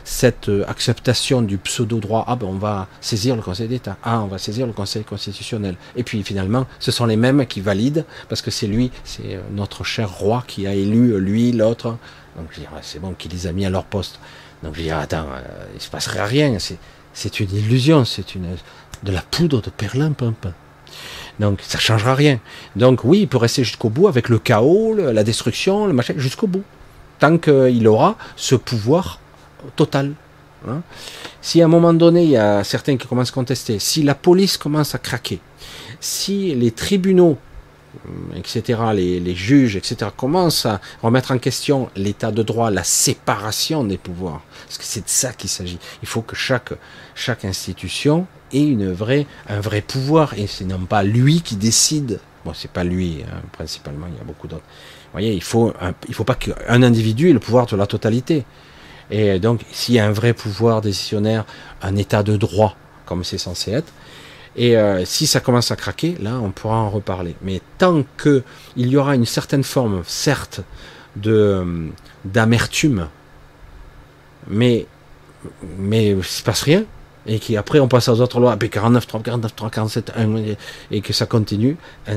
cette 0.04 0.48
euh, 0.48 0.64
acceptation 0.68 1.42
du 1.42 1.58
pseudo-droit, 1.58 2.24
ah 2.28 2.36
ben 2.36 2.46
on 2.46 2.56
va 2.56 2.86
saisir 3.00 3.34
le 3.34 3.42
Conseil 3.42 3.66
d'État, 3.66 3.96
ah 4.04 4.20
on 4.20 4.28
va 4.28 4.38
saisir 4.38 4.64
le 4.68 4.72
Conseil 4.72 5.02
constitutionnel. 5.02 5.74
Et 5.96 6.04
puis 6.04 6.22
finalement, 6.22 6.66
ce 6.78 6.92
sont 6.92 7.04
les 7.04 7.16
mêmes 7.16 7.46
qui 7.46 7.60
valident, 7.60 8.04
parce 8.28 8.40
que 8.40 8.52
c'est 8.52 8.68
lui, 8.68 8.92
c'est 9.02 9.34
euh, 9.34 9.40
notre 9.50 9.82
cher 9.82 10.08
roi 10.08 10.44
qui 10.46 10.68
a 10.68 10.72
élu 10.72 11.18
lui, 11.18 11.50
l'autre. 11.50 11.96
Donc 12.36 12.46
je 12.52 12.60
dirais, 12.60 12.80
c'est 12.82 13.00
bon 13.00 13.14
qu'il 13.14 13.32
les 13.32 13.48
a 13.48 13.52
mis 13.52 13.66
à 13.66 13.70
leur 13.70 13.86
poste. 13.86 14.20
Donc 14.62 14.76
je 14.76 14.82
dirais, 14.82 15.02
attends, 15.02 15.26
il 15.72 15.78
il 15.78 15.80
se 15.80 15.90
passerait 15.90 16.24
rien, 16.24 16.58
c'est 17.12 17.40
une 17.40 17.52
illusion, 17.52 18.04
c'est 18.04 18.36
une 18.36 18.54
de 19.02 19.10
la 19.10 19.22
poudre 19.22 19.60
de 19.60 19.70
perlimpinpin. 19.70 20.54
Donc 21.38 21.60
ça 21.62 21.78
changera 21.78 22.14
rien. 22.14 22.40
Donc 22.76 23.04
oui, 23.04 23.20
il 23.20 23.28
peut 23.28 23.38
rester 23.38 23.64
jusqu'au 23.64 23.90
bout 23.90 24.08
avec 24.08 24.28
le 24.28 24.38
chaos, 24.38 24.94
la 24.94 25.24
destruction, 25.24 25.86
le 25.86 25.92
machin, 25.92 26.14
jusqu'au 26.16 26.46
bout. 26.46 26.64
Tant 27.18 27.38
qu'il 27.38 27.86
aura 27.88 28.16
ce 28.36 28.54
pouvoir 28.54 29.20
total. 29.76 30.14
Hein. 30.68 30.82
Si 31.40 31.62
à 31.62 31.66
un 31.66 31.68
moment 31.68 31.94
donné, 31.94 32.24
il 32.24 32.30
y 32.30 32.36
a 32.36 32.64
certains 32.64 32.96
qui 32.96 33.06
commencent 33.06 33.30
à 33.30 33.34
contester, 33.34 33.78
si 33.78 34.02
la 34.02 34.14
police 34.14 34.56
commence 34.56 34.94
à 34.94 34.98
craquer, 34.98 35.40
si 36.00 36.54
les 36.54 36.70
tribunaux, 36.70 37.38
etc., 38.36 38.80
les, 38.94 39.34
juges, 39.34 39.76
etc., 39.76 40.10
commencent 40.16 40.66
à 40.66 40.80
remettre 41.02 41.32
en 41.32 41.38
question 41.38 41.90
l'état 41.96 42.30
de 42.30 42.42
droit, 42.42 42.70
la 42.70 42.84
séparation 42.84 43.84
des 43.84 43.98
pouvoirs, 43.98 44.42
parce 44.66 44.78
que 44.78 44.84
c'est 44.84 45.04
de 45.04 45.08
ça 45.08 45.32
qu'il 45.32 45.50
s'agit. 45.50 45.78
Il 46.02 46.08
faut 46.08 46.22
que 46.22 46.36
chaque 46.36 47.44
institution 47.44 48.26
ait 48.52 48.66
une 48.66 48.92
vraie, 48.92 49.26
un 49.48 49.60
vrai 49.60 49.80
pouvoir, 49.80 50.34
et 50.34 50.46
c'est 50.46 50.64
non 50.64 50.80
pas 50.86 51.02
lui 51.02 51.42
qui 51.42 51.56
décide. 51.56 52.20
Bon, 52.44 52.52
c'est 52.54 52.70
pas 52.70 52.84
lui, 52.84 53.24
hein, 53.24 53.40
principalement, 53.52 54.06
il 54.10 54.16
y 54.16 54.20
a 54.20 54.24
beaucoup 54.24 54.46
d'autres. 54.46 54.64
Vous 54.64 55.12
voyez, 55.12 55.32
il 55.32 55.42
faut, 55.42 55.72
il 56.08 56.14
faut 56.14 56.24
pas 56.24 56.34
qu'un 56.34 56.82
individu 56.82 57.30
ait 57.30 57.32
le 57.32 57.40
pouvoir 57.40 57.66
de 57.66 57.76
la 57.76 57.86
totalité. 57.86 58.44
Et 59.10 59.38
donc, 59.38 59.62
s'il 59.72 59.94
y 59.94 59.98
a 59.98 60.06
un 60.06 60.12
vrai 60.12 60.34
pouvoir 60.34 60.80
décisionnaire, 60.80 61.46
un 61.82 61.96
état 61.96 62.22
de 62.22 62.36
droit, 62.36 62.76
comme 63.06 63.24
c'est 63.24 63.38
censé 63.38 63.72
être, 63.72 63.92
et 64.56 64.76
euh, 64.76 65.04
si 65.04 65.26
ça 65.26 65.40
commence 65.40 65.70
à 65.70 65.76
craquer, 65.76 66.16
là, 66.20 66.40
on 66.42 66.50
pourra 66.50 66.76
en 66.76 66.90
reparler. 66.90 67.36
Mais 67.42 67.62
tant 67.78 68.04
que 68.16 68.42
il 68.76 68.88
y 68.88 68.96
aura 68.96 69.14
une 69.14 69.24
certaine 69.24 69.62
forme, 69.62 70.02
certes, 70.04 70.60
de 71.16 71.90
d'amertume, 72.24 73.08
mais 74.48 74.86
mais 75.78 76.10
il 76.10 76.24
se 76.24 76.42
passe 76.42 76.62
rien, 76.62 76.84
et 77.28 77.38
qu'après 77.38 77.78
on 77.78 77.86
passe 77.86 78.08
aux 78.08 78.20
autres 78.20 78.40
lois, 78.40 78.56
puis 78.56 78.70
49, 78.70 79.06
3, 79.06 79.20
49, 79.20 79.54
3, 79.54 79.70
47, 79.70 80.12
1, 80.16 80.36
et 80.90 81.00
que 81.00 81.12
ça 81.12 81.26
continue, 81.26 81.76
hein, 82.08 82.16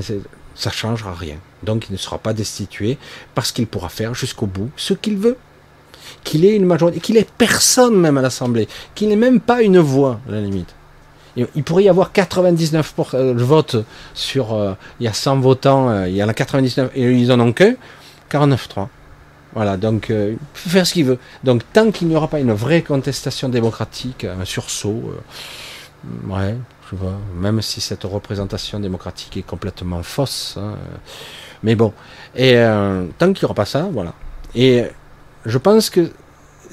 ça 0.55 0.71
changera 0.71 1.13
rien. 1.13 1.35
Donc 1.63 1.87
il 1.89 1.93
ne 1.93 1.97
sera 1.97 2.17
pas 2.17 2.33
destitué 2.33 2.97
parce 3.35 3.51
qu'il 3.51 3.67
pourra 3.67 3.89
faire 3.89 4.15
jusqu'au 4.15 4.47
bout 4.47 4.71
ce 4.75 4.93
qu'il 4.93 5.17
veut 5.17 5.37
qu'il 6.23 6.45
ait 6.45 6.55
une 6.55 6.65
majorité, 6.65 6.99
qu'il 6.99 7.17
ait 7.17 7.27
personne 7.37 7.95
même 7.95 8.17
à 8.17 8.21
l'Assemblée, 8.21 8.67
qu'il 8.95 9.09
n'ait 9.09 9.15
même 9.15 9.39
pas 9.39 9.61
une 9.61 9.79
voix, 9.79 10.19
à 10.27 10.31
la 10.31 10.41
limite. 10.41 10.73
Il 11.37 11.63
pourrait 11.63 11.83
y 11.83 11.89
avoir 11.89 12.11
99 12.11 12.93
de 12.97 13.15
euh, 13.15 13.33
votes 13.37 13.77
sur. 14.13 14.53
Euh, 14.53 14.73
il 14.99 15.05
y 15.05 15.07
a 15.07 15.13
100 15.13 15.39
votants, 15.39 15.89
euh, 15.89 16.09
il 16.09 16.15
y 16.15 16.23
en 16.23 16.27
a 16.27 16.33
99 16.33 16.91
et 16.93 17.09
ils 17.09 17.31
en 17.31 17.39
ont 17.39 17.53
que 17.53 17.77
49-3. 18.29 18.87
Voilà, 19.53 19.75
donc 19.77 20.07
il 20.09 20.37
peut 20.37 20.69
faire 20.69 20.87
ce 20.87 20.93
qu'il 20.93 21.05
veut. 21.05 21.19
Donc 21.43 21.63
tant 21.73 21.91
qu'il 21.91 22.07
n'y 22.07 22.15
aura 22.15 22.27
pas 22.27 22.39
une 22.39 22.53
vraie 22.53 22.81
contestation 22.81 23.49
démocratique, 23.49 24.23
un 24.23 24.45
sursaut, 24.45 25.13
ouais, 26.27 26.55
je 26.89 26.95
vois, 26.95 27.17
même 27.35 27.61
si 27.61 27.81
cette 27.81 28.03
représentation 28.03 28.79
démocratique 28.79 29.37
est 29.37 29.43
complètement 29.43 30.03
fausse, 30.03 30.57
hein, 30.57 30.75
mais 31.63 31.75
bon, 31.75 31.93
et 32.35 32.53
tant 33.17 33.33
qu'il 33.33 33.43
n'y 33.43 33.45
aura 33.45 33.53
pas 33.53 33.65
ça, 33.65 33.89
voilà. 33.91 34.13
Et 34.55 34.85
je 35.45 35.57
pense 35.57 35.89
que 35.89 36.11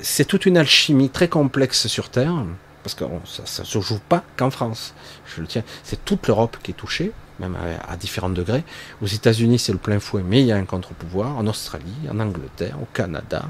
c'est 0.01 0.25
toute 0.25 0.47
une 0.47 0.57
alchimie 0.57 1.11
très 1.11 1.29
complexe 1.29 1.89
sur 1.89 2.09
Terre, 2.11 2.45
parce 2.85 2.95
que 2.95 3.05
ça 3.25 3.63
ne 3.63 3.67
se 3.67 3.81
joue 3.81 3.99
pas 4.09 4.23
qu'en 4.37 4.51
France. 4.51 4.95
Je 5.35 5.41
le 5.41 5.47
tiens, 5.47 5.63
c'est 5.83 6.05
toute 6.05 6.27
l'Europe 6.27 6.57
qui 6.63 6.71
est 6.71 6.75
touchée, 6.75 7.13
même 7.41 7.57
à, 7.89 7.97
différents 7.97 8.31
degrés. 8.31 8.65
Aux 9.03 9.07
États-Unis, 9.07 9.59
c'est 9.59 9.73
le 9.73 9.79
plein 9.79 10.01
fouet, 10.01 10.23
mais 10.27 10.41
il 10.41 10.47
y 10.47 10.53
a 10.53 10.57
un 10.57 10.65
contre-pouvoir. 10.65 11.37
En 11.37 11.47
Australie, 11.47 11.85
en 12.11 12.19
Angleterre, 12.21 12.77
au 12.81 12.87
Canada, 12.93 13.45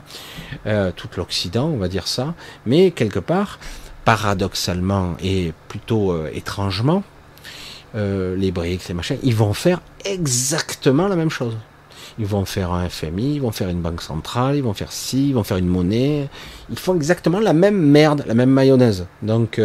euh, 0.67 0.91
tout 0.95 1.09
l'Occident, 1.17 1.67
on 1.67 1.77
va 1.77 1.89
dire 1.89 2.07
ça. 2.07 2.35
Mais 2.67 2.91
quelque 2.91 3.19
part, 3.19 3.59
paradoxalement 4.05 5.17
et 5.23 5.53
plutôt 5.69 6.13
euh, 6.13 6.31
étrangement, 6.33 7.03
euh, 7.95 8.37
les 8.37 8.51
BRICS, 8.51 8.89
les 8.89 8.95
machins, 8.95 9.19
ils 9.23 9.35
vont 9.35 9.55
faire 9.55 9.81
exactement 10.05 11.09
la 11.09 11.17
même 11.17 11.31
chose. 11.31 11.57
Ils 12.19 12.27
vont 12.27 12.45
faire 12.45 12.73
un 12.73 12.89
FMI, 12.89 13.35
ils 13.35 13.41
vont 13.41 13.53
faire 13.53 13.69
une 13.69 13.81
banque 13.81 14.03
centrale, 14.03 14.57
ils 14.57 14.63
vont 14.63 14.75
faire 14.75 14.93
ci, 14.93 15.29
ils 15.29 15.35
vont 15.35 15.45
faire 15.45 15.57
une 15.57 15.69
monnaie. 15.69 16.29
Ils 16.69 16.79
font 16.79 16.97
exactement 16.97 17.39
la 17.39 17.53
même 17.53 17.79
merde, 17.79 18.25
la 18.27 18.35
même 18.35 18.51
mayonnaise. 18.51 19.07
Donc, 19.23 19.61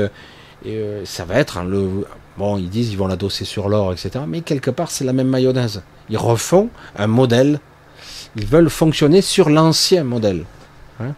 euh, 0.66 1.02
euh, 1.02 1.06
ça 1.06 1.26
va 1.26 1.36
être 1.36 1.62
le. 1.64 2.06
Bon, 2.38 2.58
ils 2.58 2.70
disent 2.70 2.92
ils 2.92 2.98
vont 2.98 3.08
l'adosser 3.08 3.46
sur 3.46 3.70
l'or, 3.70 3.94
etc. 3.94 4.26
Mais 4.28 4.42
quelque 4.42 4.72
part, 4.72 4.92
c'est 4.92 5.04
la 5.04 5.14
même 5.14 5.28
mayonnaise. 5.28 5.84
Ils 6.10 6.18
refont 6.18 6.70
un 6.98 7.08
modèle. 7.08 7.60
Ils 8.36 8.46
veulent 8.46 8.70
fonctionner 8.70 9.22
sur 9.22 9.50
l'ancien 9.50 10.04
modèle. 10.04 10.46
Hein. 11.00 11.14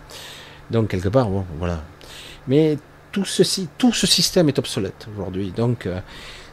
Donc, 0.71 0.89
quelque 0.89 1.09
part, 1.09 1.29
bon, 1.29 1.45
voilà. 1.57 1.81
Mais 2.47 2.77
tout 3.11 3.23
ceci, 3.23 3.69
tout 3.77 3.93
ce 3.93 4.05
système 4.05 4.49
est 4.49 4.59
obsolète 4.59 5.07
aujourd'hui. 5.13 5.53
Donc, 5.55 5.85
euh, 5.85 5.99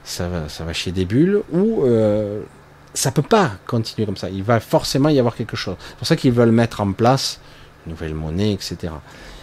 ça, 0.04 0.28
va, 0.28 0.48
ça 0.48 0.64
va 0.64 0.72
chier 0.72 0.92
des 0.92 1.04
bulles. 1.04 1.42
Ou 1.52 1.84
ça 2.94 3.10
peut 3.10 3.22
pas 3.22 3.52
continuer 3.66 4.06
comme 4.06 4.16
ça. 4.16 4.28
Il 4.28 4.42
va 4.42 4.60
forcément 4.60 5.08
y 5.08 5.18
avoir 5.18 5.34
quelque 5.34 5.56
chose. 5.56 5.76
C'est 5.88 5.96
pour 5.96 6.06
ça 6.06 6.16
qu'ils 6.16 6.32
veulent 6.32 6.52
mettre 6.52 6.80
en 6.80 6.92
place 6.92 7.40
une 7.86 7.92
nouvelle 7.92 8.14
monnaie, 8.14 8.52
etc. 8.52 8.92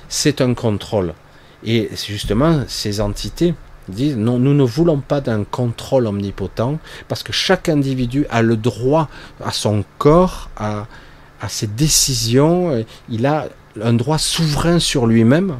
C'est 0.07 0.41
un 0.41 0.53
contrôle. 0.53 1.13
Et 1.63 1.89
justement, 2.07 2.63
ces 2.67 3.01
entités 3.01 3.53
disent 3.89 4.17
non, 4.17 4.39
nous 4.39 4.53
ne 4.53 4.63
voulons 4.63 4.99
pas 4.99 5.21
d'un 5.21 5.43
contrôle 5.43 6.07
omnipotent 6.07 6.79
parce 7.07 7.23
que 7.23 7.33
chaque 7.33 7.69
individu 7.69 8.25
a 8.29 8.41
le 8.41 8.55
droit 8.55 9.09
à 9.43 9.51
son 9.51 9.83
corps, 9.97 10.49
à, 10.57 10.87
ses 11.47 11.67
décisions. 11.67 12.85
Il 13.09 13.25
a 13.25 13.47
un 13.81 13.93
droit 13.93 14.17
souverain 14.17 14.79
sur 14.79 15.05
lui-même. 15.05 15.57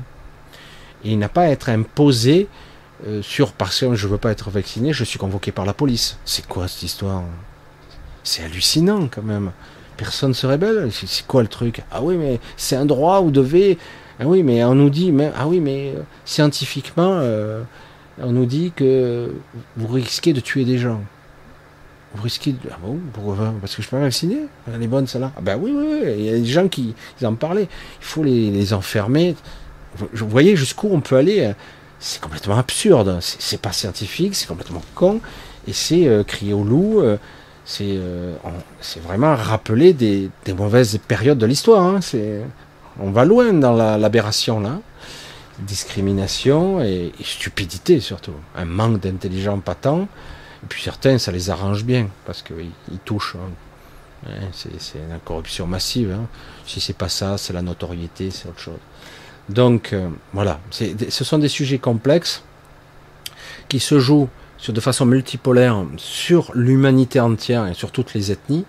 Et 1.04 1.12
il 1.12 1.20
n'a 1.20 1.30
pas 1.30 1.44
à 1.44 1.48
être 1.48 1.70
imposé 1.70 2.48
euh, 3.08 3.22
sur 3.22 3.54
parce 3.54 3.80
que 3.80 3.96
je 3.96 4.08
veux 4.08 4.18
pas 4.18 4.32
être 4.32 4.50
vacciné, 4.50 4.92
je 4.92 5.06
suis 5.06 5.18
convoqué 5.18 5.54
par 5.54 5.66
la 5.66 5.74
police. 5.74 6.18
C'est 6.26 6.46
quoi 6.46 6.68
cette 6.68 6.84
histoire? 6.84 7.24
C'est 8.24 8.44
hallucinant 8.44 9.08
quand 9.10 9.24
même. 9.24 9.52
Personne 9.96 10.34
se 10.34 10.46
rebelle. 10.46 10.90
C'est 10.92 11.26
quoi 11.26 11.42
le 11.42 11.48
truc? 11.48 11.82
Ah 11.92 12.02
oui, 12.02 12.16
mais 12.18 12.40
c'est 12.58 12.76
un 12.76 12.86
droit, 12.86 13.22
vous 13.22 13.32
devez. 13.32 13.78
Ah 14.20 14.26
oui, 14.26 14.44
mais 14.44 14.64
on 14.64 14.76
nous 14.76 14.90
dit, 14.90 15.12
mais, 15.12 15.32
ah 15.36 15.48
oui, 15.48 15.60
mais 15.60 15.94
euh, 15.96 16.02
scientifiquement, 16.26 17.20
euh, 17.22 17.62
on 18.22 18.32
nous 18.32 18.46
dit 18.46 18.74
que 18.76 19.34
vous 19.78 19.88
risquez 19.88 20.34
de 20.34 20.40
tuer 20.42 20.66
des 20.66 20.78
gens. 20.78 21.02
Vous 22.16 22.24
risquez 22.24 22.54
de... 22.54 22.58
Ah 22.72 22.78
bon 22.82 22.98
Pourquoi 23.14 23.54
Parce 23.62 23.76
que 23.76 23.82
je 23.82 23.88
suis 23.88 23.96
pas 23.96 24.02
vacciné 24.02 24.38
Elle 24.74 24.82
est 24.82 24.88
bonne 24.88 25.08
celle-là 25.08 25.32
Ah 25.38 25.42
ben 25.42 25.60
oui, 25.62 25.72
oui, 25.74 25.86
oui, 25.88 26.14
il 26.18 26.26
y 26.26 26.30
a 26.30 26.34
des 26.34 26.46
gens 26.46 26.68
qui 26.68 26.96
ils 27.22 27.28
en 27.28 27.36
parlaient. 27.36 27.68
Il 28.02 28.06
faut 28.06 28.24
les, 28.24 28.74
enfermer. 28.74 29.36
Vous 29.96 30.28
voyez 30.28 30.56
jusqu'où 30.56 30.90
on 30.92 31.02
peut 31.02 31.18
aller 31.18 31.54
c'est 32.00 32.22
complètement 32.22 32.58
absurde. 32.58 33.20
C'est 33.22 33.62
pas 33.62 33.74
scientifique, 33.74 34.36
c'est 34.36 34.48
complètement 34.48 34.82
con, 34.96 35.20
et 35.68 35.74
c'est 35.74 36.08
euh, 36.08 36.24
crier 36.24 36.54
au 36.54 36.64
loup. 36.64 37.02
Euh, 37.02 37.18
euh, 37.82 38.36
c'est 38.82 39.04
vraiment 39.04 39.36
rappeler 39.36 39.94
des, 39.94 40.30
des, 40.46 40.54
mauvaises 40.54 40.98
périodes 41.08 41.38
de 41.38 41.46
l'histoire. 41.46 41.84
Hein. 41.84 42.00
On 43.02 43.12
va 43.12 43.26
loin 43.26 43.54
dans 43.54 43.74
l'aberration 43.74 44.60
là. 44.60 44.80
Discrimination 45.60 46.82
et, 46.82 47.12
stupidité 47.24 48.00
surtout. 48.00 48.34
Un 48.56 48.66
manque 48.66 49.00
d'intelligence 49.00 49.62
patent. 49.64 50.08
Et 50.64 50.68
puis 50.68 50.82
certains, 50.82 51.18
ça 51.18 51.32
les 51.32 51.50
arrange 51.50 51.84
bien 51.84 52.08
parce 52.26 52.42
qu'ils 52.42 52.72
ils 52.92 53.00
touchent. 53.00 53.36
Hein. 53.36 54.32
c'est 54.52 55.00
la 55.10 55.20
corruption 55.24 55.68
massive. 55.68 56.12
Hein. 56.12 56.28
Si 56.66 56.82
c'est 56.82 56.98
pas 56.98 57.10
ça, 57.10 57.38
c'est 57.38 57.54
la 57.54 57.62
notoriété, 57.62 58.32
c'est 58.32 58.48
autre 58.48 58.60
chose. 58.60 58.80
Donc 59.50 59.94
euh, 59.94 60.10
voilà, 60.34 60.60
ce 60.72 61.24
sont 61.24 61.40
des 61.40 61.48
sujets 61.48 61.80
complexes 61.80 62.44
qui 63.68 63.80
se 63.80 64.00
jouent 64.00 64.30
de 64.68 64.82
façon 64.82 65.06
multipolaire 65.06 65.86
sur 65.98 66.52
l'humanité 66.54 67.20
entière 67.20 67.66
et 67.68 67.74
sur 67.74 67.92
toutes 67.92 68.14
les 68.14 68.32
ethnies. 68.32 68.66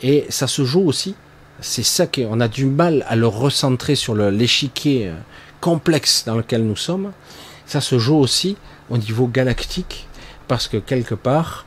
Et 0.00 0.26
ça 0.30 0.46
se 0.46 0.64
joue 0.64 0.86
aussi, 0.86 1.14
c'est 1.62 1.82
ça 1.82 2.06
qu'on 2.06 2.40
a 2.40 2.48
du 2.48 2.66
mal 2.66 3.04
à 3.08 3.16
le 3.16 3.26
recentrer 3.26 3.94
sur 3.94 4.14
l'échiquier 4.14 5.08
euh, 5.08 5.14
complexe 5.60 6.24
dans 6.26 6.36
lequel 6.36 6.64
nous 6.64 6.76
sommes. 6.76 7.12
Ça 7.66 7.80
se 7.80 7.98
joue 7.98 8.16
aussi 8.16 8.56
au 8.90 8.98
niveau 8.98 9.26
galactique, 9.26 10.08
parce 10.48 10.68
que 10.68 10.76
quelque 10.76 11.14
part, 11.14 11.64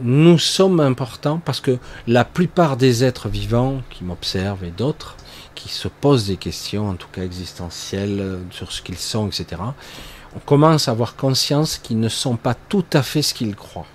nous 0.00 0.38
sommes 0.38 0.78
importants, 0.78 1.40
parce 1.44 1.60
que 1.60 1.78
la 2.06 2.24
plupart 2.24 2.76
des 2.76 3.02
êtres 3.02 3.28
vivants 3.28 3.82
qui 3.90 4.04
m'observent 4.04 4.64
et 4.64 4.70
d'autres, 4.70 5.16
qui 5.54 5.68
se 5.68 5.88
posent 5.88 6.26
des 6.26 6.36
questions, 6.36 6.88
en 6.88 6.94
tout 6.94 7.08
cas 7.10 7.22
existentielles, 7.22 8.20
euh, 8.20 8.36
sur 8.50 8.70
ce 8.70 8.82
qu'ils 8.82 8.98
sont, 8.98 9.26
etc., 9.26 9.60
on 10.36 10.38
commence 10.38 10.86
à 10.86 10.92
avoir 10.92 11.16
conscience 11.16 11.78
qu'ils 11.78 11.98
ne 11.98 12.08
sont 12.08 12.36
pas 12.36 12.54
tout 12.54 12.84
à 12.92 13.02
fait 13.02 13.22
ce 13.22 13.34
qu'ils 13.34 13.56
croient. 13.56 13.86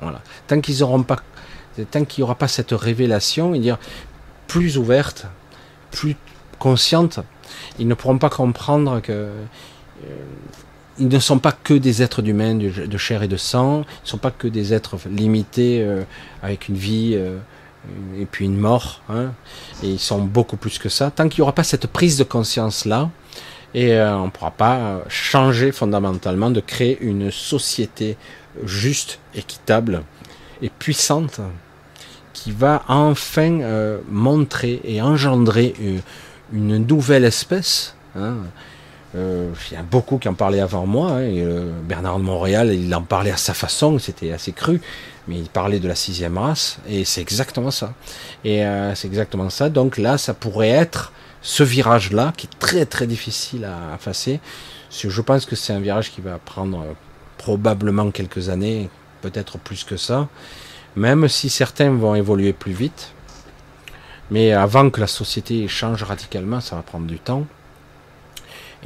Voilà. 0.00 0.20
Tant 0.46 0.60
qu'ils 0.60 0.84
pas, 1.06 1.16
tant 1.90 2.04
qu'il 2.04 2.22
n'y 2.22 2.24
aura 2.24 2.36
pas 2.36 2.46
cette 2.46 2.70
révélation, 2.70 3.52
dire 3.52 3.78
plus 4.50 4.78
ouverte, 4.78 5.26
plus 5.92 6.16
consciente, 6.58 7.20
ils 7.78 7.86
ne 7.86 7.94
pourront 7.94 8.18
pas 8.18 8.30
comprendre 8.30 9.00
que 9.00 9.12
euh, 9.12 9.44
ils 10.98 11.06
ne 11.06 11.18
sont 11.20 11.38
pas 11.38 11.52
que 11.52 11.74
des 11.74 12.02
êtres 12.02 12.20
d'humains, 12.20 12.56
de, 12.56 12.98
chair 12.98 13.22
et 13.22 13.28
de 13.28 13.36
sang, 13.36 13.84
ils 13.86 14.04
ne 14.04 14.08
sont 14.08 14.18
pas 14.18 14.32
que 14.32 14.48
des 14.48 14.74
êtres 14.74 14.96
limités 15.08 15.82
euh, 15.82 16.02
avec 16.42 16.68
une 16.68 16.74
vie 16.74 17.18
et 18.18 18.26
puis 18.26 18.44
une 18.44 18.58
mort. 18.58 19.02
Hein, 19.08 19.32
et 19.84 19.88
ils 19.88 20.00
sont 20.00 20.20
beaucoup 20.20 20.56
plus 20.56 20.80
que 20.80 20.88
ça. 20.88 21.12
Tant 21.12 21.28
qu'il 21.28 21.40
n'y 21.40 21.42
aura 21.42 21.54
pas 21.54 21.64
cette 21.64 21.86
prise 21.86 22.18
de 22.18 22.24
conscience-là, 22.24 23.08
et 23.72 23.94
euh, 23.94 24.16
on 24.16 24.26
ne 24.26 24.30
pourra 24.30 24.50
pas 24.50 25.02
changer 25.08 25.70
fondamentalement 25.70 26.50
de 26.50 26.60
créer 26.60 26.98
une 27.00 27.30
société 27.30 28.16
juste, 28.64 29.20
équitable 29.36 30.02
et 30.60 30.70
puissante 30.70 31.40
qui 32.42 32.52
va 32.52 32.82
enfin 32.88 33.60
euh, 33.60 33.98
montrer 34.08 34.80
et 34.84 35.02
engendrer 35.02 35.74
une, 35.78 36.00
une 36.54 36.86
nouvelle 36.86 37.24
espèce. 37.24 37.94
Hein, 38.16 38.36
euh, 39.14 39.52
il 39.70 39.74
y 39.74 39.76
a 39.76 39.82
beaucoup 39.82 40.16
qui 40.16 40.28
en 40.28 40.34
parlaient 40.34 40.60
avant 40.60 40.86
moi. 40.86 41.10
Hein, 41.10 41.20
euh, 41.20 41.70
Bernard 41.82 42.18
de 42.18 42.24
Montréal, 42.24 42.72
il 42.72 42.94
en 42.94 43.02
parlait 43.02 43.30
à 43.30 43.36
sa 43.36 43.52
façon, 43.52 43.98
c'était 43.98 44.32
assez 44.32 44.52
cru, 44.52 44.80
mais 45.28 45.36
il 45.36 45.50
parlait 45.50 45.80
de 45.80 45.88
la 45.88 45.94
sixième 45.94 46.38
race, 46.38 46.78
et 46.88 47.04
c'est 47.04 47.20
exactement 47.20 47.70
ça. 47.70 47.92
Et 48.42 48.64
euh, 48.64 48.94
c'est 48.94 49.08
exactement 49.08 49.50
ça. 49.50 49.68
Donc 49.68 49.98
là, 49.98 50.16
ça 50.16 50.32
pourrait 50.32 50.70
être 50.70 51.12
ce 51.42 51.62
virage-là, 51.62 52.32
qui 52.38 52.46
est 52.46 52.58
très 52.58 52.86
très 52.86 53.06
difficile 53.06 53.66
à 53.66 53.96
effacer. 53.96 54.40
Je 54.90 55.20
pense 55.20 55.44
que 55.44 55.56
c'est 55.56 55.74
un 55.74 55.80
virage 55.80 56.10
qui 56.10 56.22
va 56.22 56.38
prendre 56.38 56.86
probablement 57.36 58.10
quelques 58.10 58.48
années, 58.48 58.88
peut-être 59.20 59.58
plus 59.58 59.84
que 59.84 59.98
ça, 59.98 60.28
même 60.96 61.28
si 61.28 61.48
certains 61.50 61.90
vont 61.90 62.14
évoluer 62.14 62.52
plus 62.52 62.72
vite. 62.72 63.12
Mais 64.30 64.52
avant 64.52 64.90
que 64.90 65.00
la 65.00 65.06
société 65.06 65.66
change 65.68 66.02
radicalement, 66.02 66.60
ça 66.60 66.76
va 66.76 66.82
prendre 66.82 67.06
du 67.06 67.18
temps. 67.18 67.46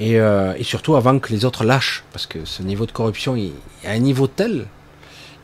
Euh, 0.00 0.54
et, 0.58 0.64
surtout 0.64 0.96
avant 0.96 1.18
que 1.18 1.32
les 1.32 1.44
autres 1.44 1.64
lâchent, 1.64 2.04
parce 2.12 2.26
que 2.26 2.44
ce 2.44 2.62
niveau 2.62 2.86
de 2.86 2.92
corruption 2.92 3.36
est 3.36 3.52
à 3.86 3.92
un 3.92 3.98
niveau 3.98 4.26
tel 4.26 4.66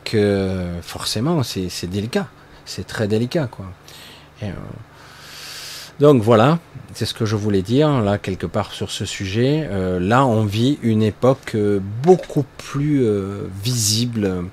que 0.03 0.65
forcément 0.81 1.43
c'est 1.43 1.87
délicat, 1.87 2.27
c'est 2.65 2.85
très 2.85 3.07
délicat 3.07 3.47
quoi. 3.47 3.65
Euh, 4.43 4.51
donc 5.99 6.21
voilà, 6.21 6.59
c'est 6.95 7.05
ce 7.05 7.13
que 7.13 7.25
je 7.25 7.35
voulais 7.35 7.61
dire 7.61 8.01
là 8.01 8.17
quelque 8.17 8.47
part 8.47 8.73
sur 8.73 8.91
ce 8.91 9.05
sujet. 9.05 9.67
Euh, 9.69 9.99
là 9.99 10.25
on 10.25 10.43
vit 10.43 10.79
une 10.81 11.03
époque 11.03 11.55
beaucoup 12.03 12.45
plus 12.57 13.05
visible, 13.63 14.43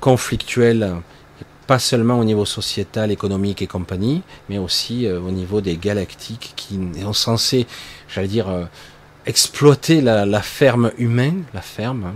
conflictuelle, 0.00 0.94
pas 1.66 1.78
seulement 1.78 2.18
au 2.18 2.24
niveau 2.24 2.44
sociétal, 2.44 3.10
économique 3.10 3.62
et 3.62 3.66
compagnie, 3.66 4.22
mais 4.48 4.58
aussi 4.58 5.08
au 5.08 5.30
niveau 5.30 5.60
des 5.60 5.76
galactiques 5.76 6.52
qui 6.56 6.78
sont 7.00 7.12
censés, 7.12 7.66
j'allais 8.08 8.28
dire, 8.28 8.68
exploiter 9.26 10.00
la, 10.00 10.42
ferme 10.42 10.92
humaine, 10.98 11.44
la 11.54 11.62
ferme, 11.62 12.04
hein. 12.04 12.14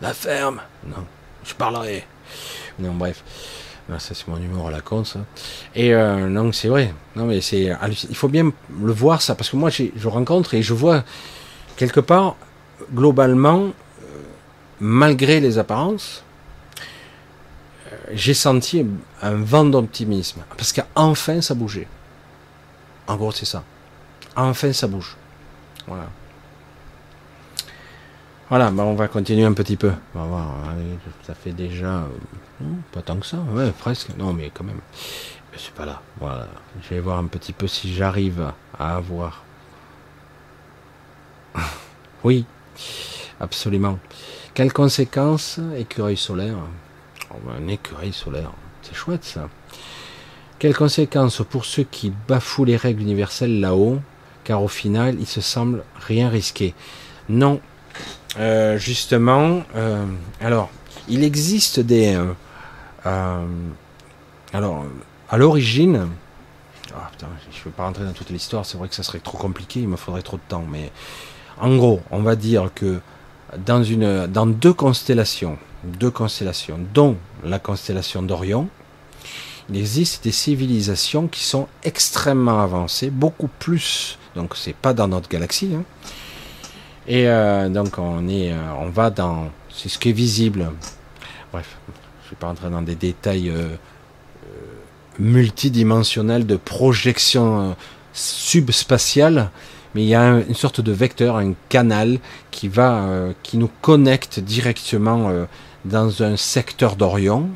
la 0.00 0.12
ferme, 0.12 0.60
non, 0.86 1.04
je 1.44 1.54
parlerai. 1.54 2.04
Non, 2.78 2.94
bref, 2.94 3.22
ça 3.98 4.14
c'est 4.14 4.28
mon 4.28 4.36
humour 4.38 4.68
à 4.68 4.70
la 4.70 4.80
con, 4.80 5.04
ça. 5.04 5.20
Et 5.74 5.94
euh, 5.94 6.28
non, 6.28 6.52
c'est 6.52 6.68
vrai, 6.68 6.94
non 7.16 7.26
mais 7.26 7.40
c'est, 7.40 7.70
il 8.08 8.16
faut 8.16 8.28
bien 8.28 8.52
le 8.82 8.92
voir 8.92 9.22
ça, 9.22 9.34
parce 9.34 9.50
que 9.50 9.56
moi 9.56 9.70
je 9.70 10.08
rencontre 10.08 10.54
et 10.54 10.62
je 10.62 10.74
vois 10.74 11.04
quelque 11.76 12.00
part, 12.00 12.36
globalement, 12.92 13.66
euh, 13.66 14.06
malgré 14.80 15.40
les 15.40 15.58
apparences, 15.58 16.24
euh, 16.24 16.31
j'ai 18.12 18.34
senti 18.34 18.84
un 19.20 19.34
vent 19.34 19.64
d'optimisme, 19.64 20.42
parce 20.56 20.72
qu'enfin 20.72 21.40
ça 21.40 21.54
bougeait. 21.54 21.88
En 23.06 23.16
gros, 23.16 23.32
c'est 23.32 23.46
ça. 23.46 23.64
Enfin, 24.36 24.72
ça 24.72 24.86
bouge. 24.86 25.16
Voilà. 25.86 26.08
Voilà, 28.48 28.70
bah 28.70 28.84
on 28.84 28.94
va 28.94 29.08
continuer 29.08 29.44
un 29.44 29.52
petit 29.52 29.76
peu. 29.76 29.92
On 30.14 30.20
va 30.20 30.26
voir, 30.26 30.54
ça 31.22 31.34
fait 31.34 31.52
déjà 31.52 32.00
euh, 32.00 32.06
hmm, 32.60 32.82
pas 32.92 33.02
tant 33.02 33.16
que 33.16 33.26
ça, 33.26 33.38
ouais, 33.38 33.70
presque. 33.72 34.16
Non, 34.16 34.32
mais 34.32 34.50
quand 34.52 34.64
même. 34.64 34.80
Je 35.52 35.58
suis 35.58 35.72
pas 35.72 35.86
là. 35.86 36.00
Voilà, 36.20 36.48
je 36.82 36.94
vais 36.94 37.00
voir 37.00 37.18
un 37.18 37.26
petit 37.26 37.52
peu 37.52 37.66
si 37.66 37.94
j'arrive 37.94 38.52
à 38.78 38.96
avoir. 38.96 39.42
oui, 42.24 42.44
absolument. 43.40 43.98
Quelles 44.54 44.72
conséquences 44.72 45.58
écureuil 45.76 46.16
solaire? 46.16 46.56
Un 47.58 47.68
écureuil 47.68 48.12
solaire, 48.12 48.52
c'est 48.82 48.94
chouette 48.94 49.24
ça. 49.24 49.48
Quelles 50.58 50.76
conséquences 50.76 51.42
pour 51.48 51.64
ceux 51.64 51.82
qui 51.82 52.12
bafouent 52.28 52.64
les 52.64 52.76
règles 52.76 53.02
universelles 53.02 53.60
là-haut, 53.60 53.98
car 54.44 54.62
au 54.62 54.68
final, 54.68 55.16
il 55.18 55.26
se 55.26 55.40
semble 55.40 55.82
rien 56.06 56.28
risquer? 56.28 56.74
Non, 57.28 57.60
euh, 58.38 58.78
justement, 58.78 59.62
euh, 59.74 60.06
alors, 60.40 60.70
il 61.08 61.24
existe 61.24 61.80
des. 61.80 62.16
Euh, 63.06 63.46
alors, 64.52 64.84
à 65.28 65.36
l'origine. 65.36 66.08
Ah, 66.94 67.10
je 67.20 67.58
ne 67.58 67.64
veux 67.64 67.70
pas 67.70 67.84
rentrer 67.84 68.04
dans 68.04 68.12
toute 68.12 68.30
l'histoire, 68.30 68.66
c'est 68.66 68.76
vrai 68.76 68.88
que 68.88 68.94
ça 68.94 69.02
serait 69.02 69.18
trop 69.18 69.38
compliqué, 69.38 69.80
il 69.80 69.88
me 69.88 69.96
faudrait 69.96 70.22
trop 70.22 70.36
de 70.36 70.42
temps, 70.46 70.64
mais 70.70 70.92
en 71.58 71.74
gros, 71.76 72.02
on 72.10 72.20
va 72.20 72.36
dire 72.36 72.70
que 72.74 73.00
dans 73.56 74.46
deux 74.46 74.74
constellations, 74.74 75.58
deux 75.84 76.10
constellations, 76.10 76.78
dont 76.94 77.16
la 77.44 77.58
constellation 77.58 78.22
d'Orion, 78.22 78.68
il 79.68 79.76
existe 79.76 80.24
des 80.24 80.32
civilisations 80.32 81.28
qui 81.28 81.44
sont 81.44 81.68
extrêmement 81.84 82.60
avancées, 82.60 83.10
beaucoup 83.10 83.48
plus, 83.58 84.18
donc 84.34 84.56
c'est 84.56 84.74
pas 84.74 84.92
dans 84.92 85.08
notre 85.08 85.28
galaxie, 85.28 85.70
hein, 85.74 85.84
et 87.06 87.28
euh, 87.28 87.68
donc 87.68 87.98
on 87.98 88.28
est, 88.28 88.52
euh, 88.52 88.56
on 88.78 88.88
va 88.88 89.10
dans, 89.10 89.50
c'est 89.70 89.88
ce 89.88 89.98
qui 89.98 90.10
est 90.10 90.12
visible. 90.12 90.70
Bref, 91.52 91.76
je 92.24 92.30
vais 92.30 92.36
pas 92.38 92.46
rentrer 92.46 92.70
dans 92.70 92.82
des 92.82 92.94
détails 92.94 93.50
euh, 93.50 93.76
multidimensionnels 95.18 96.46
de 96.46 96.56
projection 96.56 97.76
subspatiale, 98.12 99.50
mais 99.94 100.02
il 100.02 100.08
y 100.08 100.14
a 100.14 100.38
une 100.38 100.54
sorte 100.54 100.80
de 100.80 100.92
vecteur, 100.92 101.36
un 101.36 101.54
canal 101.68 102.18
qui 102.50 102.68
va, 102.68 103.06
qui 103.42 103.58
nous 103.58 103.70
connecte 103.82 104.40
directement 104.40 105.30
dans 105.84 106.22
un 106.22 106.36
secteur 106.36 106.96
d'Orion 106.96 107.48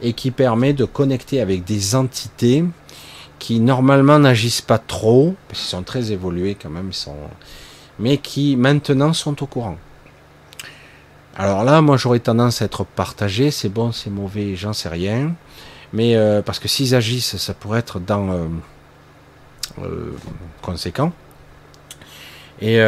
et 0.00 0.12
qui 0.12 0.30
permet 0.30 0.72
de 0.72 0.84
connecter 0.84 1.40
avec 1.40 1.64
des 1.64 1.94
entités 1.94 2.64
qui 3.38 3.60
normalement 3.60 4.18
n'agissent 4.18 4.60
pas 4.60 4.78
trop, 4.78 5.34
parce 5.48 5.60
qu'ils 5.60 5.68
sont 5.68 5.82
très 5.82 6.12
évolués 6.12 6.56
quand 6.60 6.70
même, 6.70 6.88
ils 6.90 6.94
sont, 6.94 7.16
mais 7.98 8.18
qui 8.18 8.56
maintenant 8.56 9.12
sont 9.12 9.42
au 9.42 9.46
courant. 9.46 9.78
Alors 11.36 11.62
là, 11.62 11.80
moi 11.80 11.96
j'aurais 11.96 12.18
tendance 12.18 12.62
à 12.62 12.64
être 12.64 12.84
partagé, 12.84 13.52
c'est 13.52 13.68
bon, 13.68 13.92
c'est 13.92 14.10
mauvais, 14.10 14.56
j'en 14.56 14.72
sais 14.72 14.88
rien. 14.88 15.34
Mais 15.92 16.16
euh, 16.16 16.42
parce 16.42 16.58
que 16.58 16.68
s'ils 16.68 16.94
agissent, 16.94 17.36
ça 17.36 17.54
pourrait 17.54 17.78
être 17.78 18.00
dans 18.00 18.30
euh, 18.30 18.46
euh, 19.82 20.16
conséquent. 20.62 21.12
Et 22.60 22.78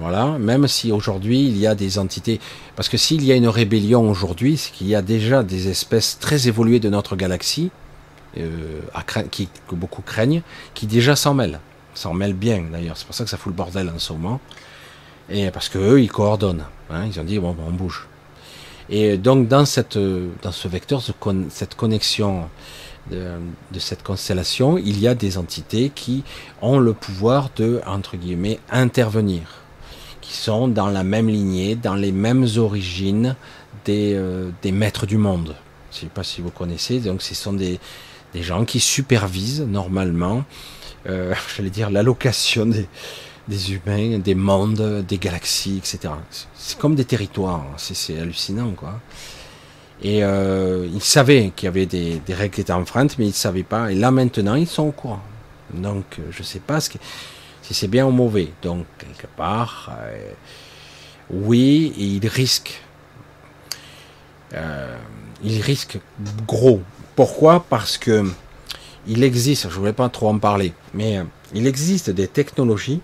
voilà, 0.00 0.36
même 0.38 0.68
si 0.68 0.92
aujourd'hui 0.92 1.46
il 1.46 1.58
y 1.58 1.66
a 1.66 1.74
des 1.74 1.98
entités, 1.98 2.40
parce 2.76 2.88
que 2.88 2.96
s'il 2.96 3.24
y 3.24 3.32
a 3.32 3.34
une 3.34 3.48
rébellion 3.48 4.08
aujourd'hui, 4.08 4.56
c'est 4.56 4.72
qu'il 4.72 4.86
y 4.86 4.94
a 4.94 5.02
déjà 5.02 5.42
des 5.42 5.68
espèces 5.68 6.18
très 6.20 6.48
évoluées 6.48 6.80
de 6.80 6.88
notre 6.88 7.16
galaxie, 7.16 7.70
qui, 9.30 9.48
que 9.68 9.74
beaucoup 9.74 10.02
craignent, 10.02 10.42
qui 10.74 10.86
déjà 10.86 11.16
s'en 11.16 11.34
mêlent, 11.34 11.60
s'en 11.94 12.14
mêlent 12.14 12.32
bien 12.32 12.64
d'ailleurs. 12.70 12.96
C'est 12.96 13.06
pour 13.06 13.14
ça 13.14 13.24
que 13.24 13.30
ça 13.30 13.36
fout 13.36 13.52
le 13.52 13.56
bordel 13.56 13.90
en 13.94 13.98
ce 13.98 14.12
moment. 14.12 14.40
Et 15.28 15.50
parce 15.50 15.68
que 15.68 15.78
eux, 15.78 16.00
ils 16.00 16.10
coordonnent. 16.10 16.64
Hein, 16.90 17.06
ils 17.06 17.18
ont 17.18 17.24
dit 17.24 17.38
bon, 17.38 17.56
on 17.66 17.72
bouge. 17.72 18.06
Et 18.88 19.16
donc 19.16 19.48
dans 19.48 19.64
cette 19.64 19.98
dans 20.42 20.52
ce 20.52 20.68
vecteur, 20.68 21.02
cette 21.50 21.74
connexion 21.74 22.48
de, 23.10 23.78
cette 23.78 24.02
constellation, 24.02 24.78
il 24.78 24.98
y 25.00 25.08
a 25.08 25.14
des 25.14 25.38
entités 25.38 25.90
qui 25.94 26.22
ont 26.60 26.78
le 26.78 26.92
pouvoir 26.92 27.50
de 27.56 27.80
entre 27.86 28.16
guillemets 28.16 28.60
intervenir, 28.70 29.42
qui 30.20 30.34
sont 30.34 30.68
dans 30.68 30.88
la 30.88 31.04
même 31.04 31.28
lignée, 31.28 31.74
dans 31.74 31.94
les 31.94 32.12
mêmes 32.12 32.46
origines 32.56 33.36
des, 33.84 34.14
euh, 34.14 34.50
des 34.62 34.72
maîtres 34.72 35.06
du 35.06 35.16
monde. 35.16 35.56
Je 35.90 35.96
ne 35.96 36.00
sais 36.02 36.06
pas 36.06 36.22
si 36.22 36.40
vous 36.40 36.50
connaissez. 36.50 37.00
Donc 37.00 37.22
ce 37.22 37.34
sont 37.34 37.52
des, 37.52 37.80
des 38.32 38.42
gens 38.42 38.64
qui 38.64 38.80
supervisent 38.80 39.62
normalement, 39.62 40.44
euh, 41.06 41.34
j'allais 41.56 41.70
dire 41.70 41.90
l'allocation 41.90 42.66
des 42.66 42.88
des 43.48 43.72
humains, 43.72 44.18
des 44.18 44.34
mondes, 44.34 45.04
des 45.06 45.18
galaxies, 45.18 45.78
etc. 45.78 46.14
C'est 46.54 46.78
comme 46.78 46.94
des 46.94 47.04
territoires, 47.04 47.60
hein. 47.60 47.76
c'est 47.76 48.18
hallucinant, 48.18 48.70
quoi. 48.72 49.00
Et 50.02 50.24
euh, 50.24 50.88
ils 50.92 51.02
savaient 51.02 51.52
qu'il 51.54 51.66
y 51.66 51.68
avait 51.68 51.86
des, 51.86 52.20
règles 52.30 52.54
qui 52.54 52.60
étaient 52.60 52.72
enfreintes, 52.72 53.16
mais 53.18 53.26
ils 53.26 53.28
ne 53.28 53.34
savaient 53.34 53.62
pas. 53.62 53.92
Et 53.92 53.94
là 53.94 54.10
maintenant, 54.10 54.56
ils 54.56 54.66
sont 54.66 54.82
au 54.84 54.92
courant. 54.92 55.22
Donc, 55.72 56.04
euh, 56.18 56.22
je 56.30 56.40
ne 56.40 56.44
sais 56.44 56.58
pas 56.58 56.80
ce 56.80 56.90
si 57.62 57.74
c'est 57.74 57.88
bien 57.88 58.04
ou 58.06 58.10
mauvais. 58.10 58.48
Donc, 58.62 58.86
quelque 58.98 59.28
part, 59.36 59.92
euh, 59.96 60.32
oui, 61.30 61.92
ils 61.96 62.26
risquent. 62.26 62.80
Ils 65.44 65.62
risquent 65.62 65.98
gros. 66.46 66.82
Pourquoi? 67.16 67.64
Parce 67.70 67.96
que 67.96 68.24
il 69.06 69.24
existe, 69.24 69.62
je 69.62 69.68
ne 69.68 69.72
voulais 69.72 69.92
pas 69.94 70.08
trop 70.10 70.28
en 70.28 70.38
parler, 70.38 70.74
mais 70.92 71.20
il 71.54 71.66
existe 71.66 72.10
des 72.10 72.28
technologies 72.28 73.00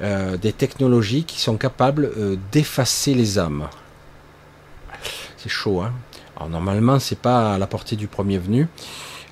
des 0.00 0.52
technologies 0.52 1.24
qui 1.24 1.40
sont 1.40 1.56
capables 1.56 2.12
d'effacer 2.52 3.14
les 3.14 3.38
âmes. 3.38 3.66
C'est 5.46 5.52
chaud, 5.52 5.80
hein 5.80 5.92
Alors 6.36 6.48
normalement, 6.48 6.98
c'est 6.98 7.20
pas 7.20 7.54
à 7.54 7.58
la 7.58 7.68
portée 7.68 7.94
du 7.94 8.08
premier 8.08 8.36
venu. 8.36 8.66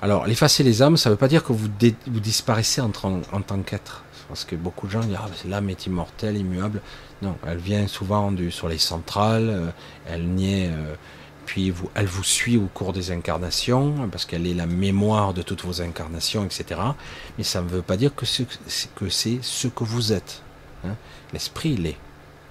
Alors, 0.01 0.25
l'effacer 0.25 0.63
les 0.63 0.81
âmes, 0.81 0.95
ça 0.95 1.09
ne 1.09 1.15
veut 1.15 1.17
pas 1.17 1.27
dire 1.27 1.43
que 1.43 1.51
vous, 1.51 1.67
vous 2.07 2.19
disparaissez 2.21 2.79
en, 2.79 2.89
tant 2.89 3.59
qu'être. 3.65 4.05
Parce 4.29 4.45
que 4.45 4.55
beaucoup 4.55 4.87
de 4.87 4.93
gens 4.93 5.01
disent 5.01 5.17
ah, 5.19 5.27
l'âme 5.45 5.69
est 5.69 5.87
immortelle, 5.87 6.37
immuable. 6.37 6.81
Non, 7.21 7.35
elle 7.45 7.57
vient 7.57 7.85
souvent 7.87 8.31
du, 8.31 8.49
sur 8.49 8.69
les 8.69 8.77
centrales, 8.77 9.49
euh, 9.49 9.69
elle 10.07 10.25
niait, 10.25 10.71
puis 11.45 11.69
vous, 11.69 11.89
elle 11.95 12.05
vous 12.05 12.23
suit 12.23 12.55
au 12.55 12.69
cours 12.73 12.93
des 12.93 13.11
incarnations, 13.11 14.07
parce 14.09 14.23
qu'elle 14.23 14.47
est 14.47 14.53
la 14.53 14.67
mémoire 14.67 15.33
de 15.33 15.41
toutes 15.41 15.65
vos 15.65 15.81
incarnations, 15.81 16.45
etc. 16.45 16.79
Mais 17.37 17.43
ça 17.43 17.61
ne 17.61 17.67
veut 17.67 17.81
pas 17.81 17.97
dire 17.97 18.15
que 18.15 18.25
c'est 18.25 18.47
ce 18.69 19.67
que 19.67 19.83
vous 19.83 20.13
êtes. 20.13 20.43
Hein. 20.85 20.95
L'esprit 21.33 21.75
l'est. 21.75 21.97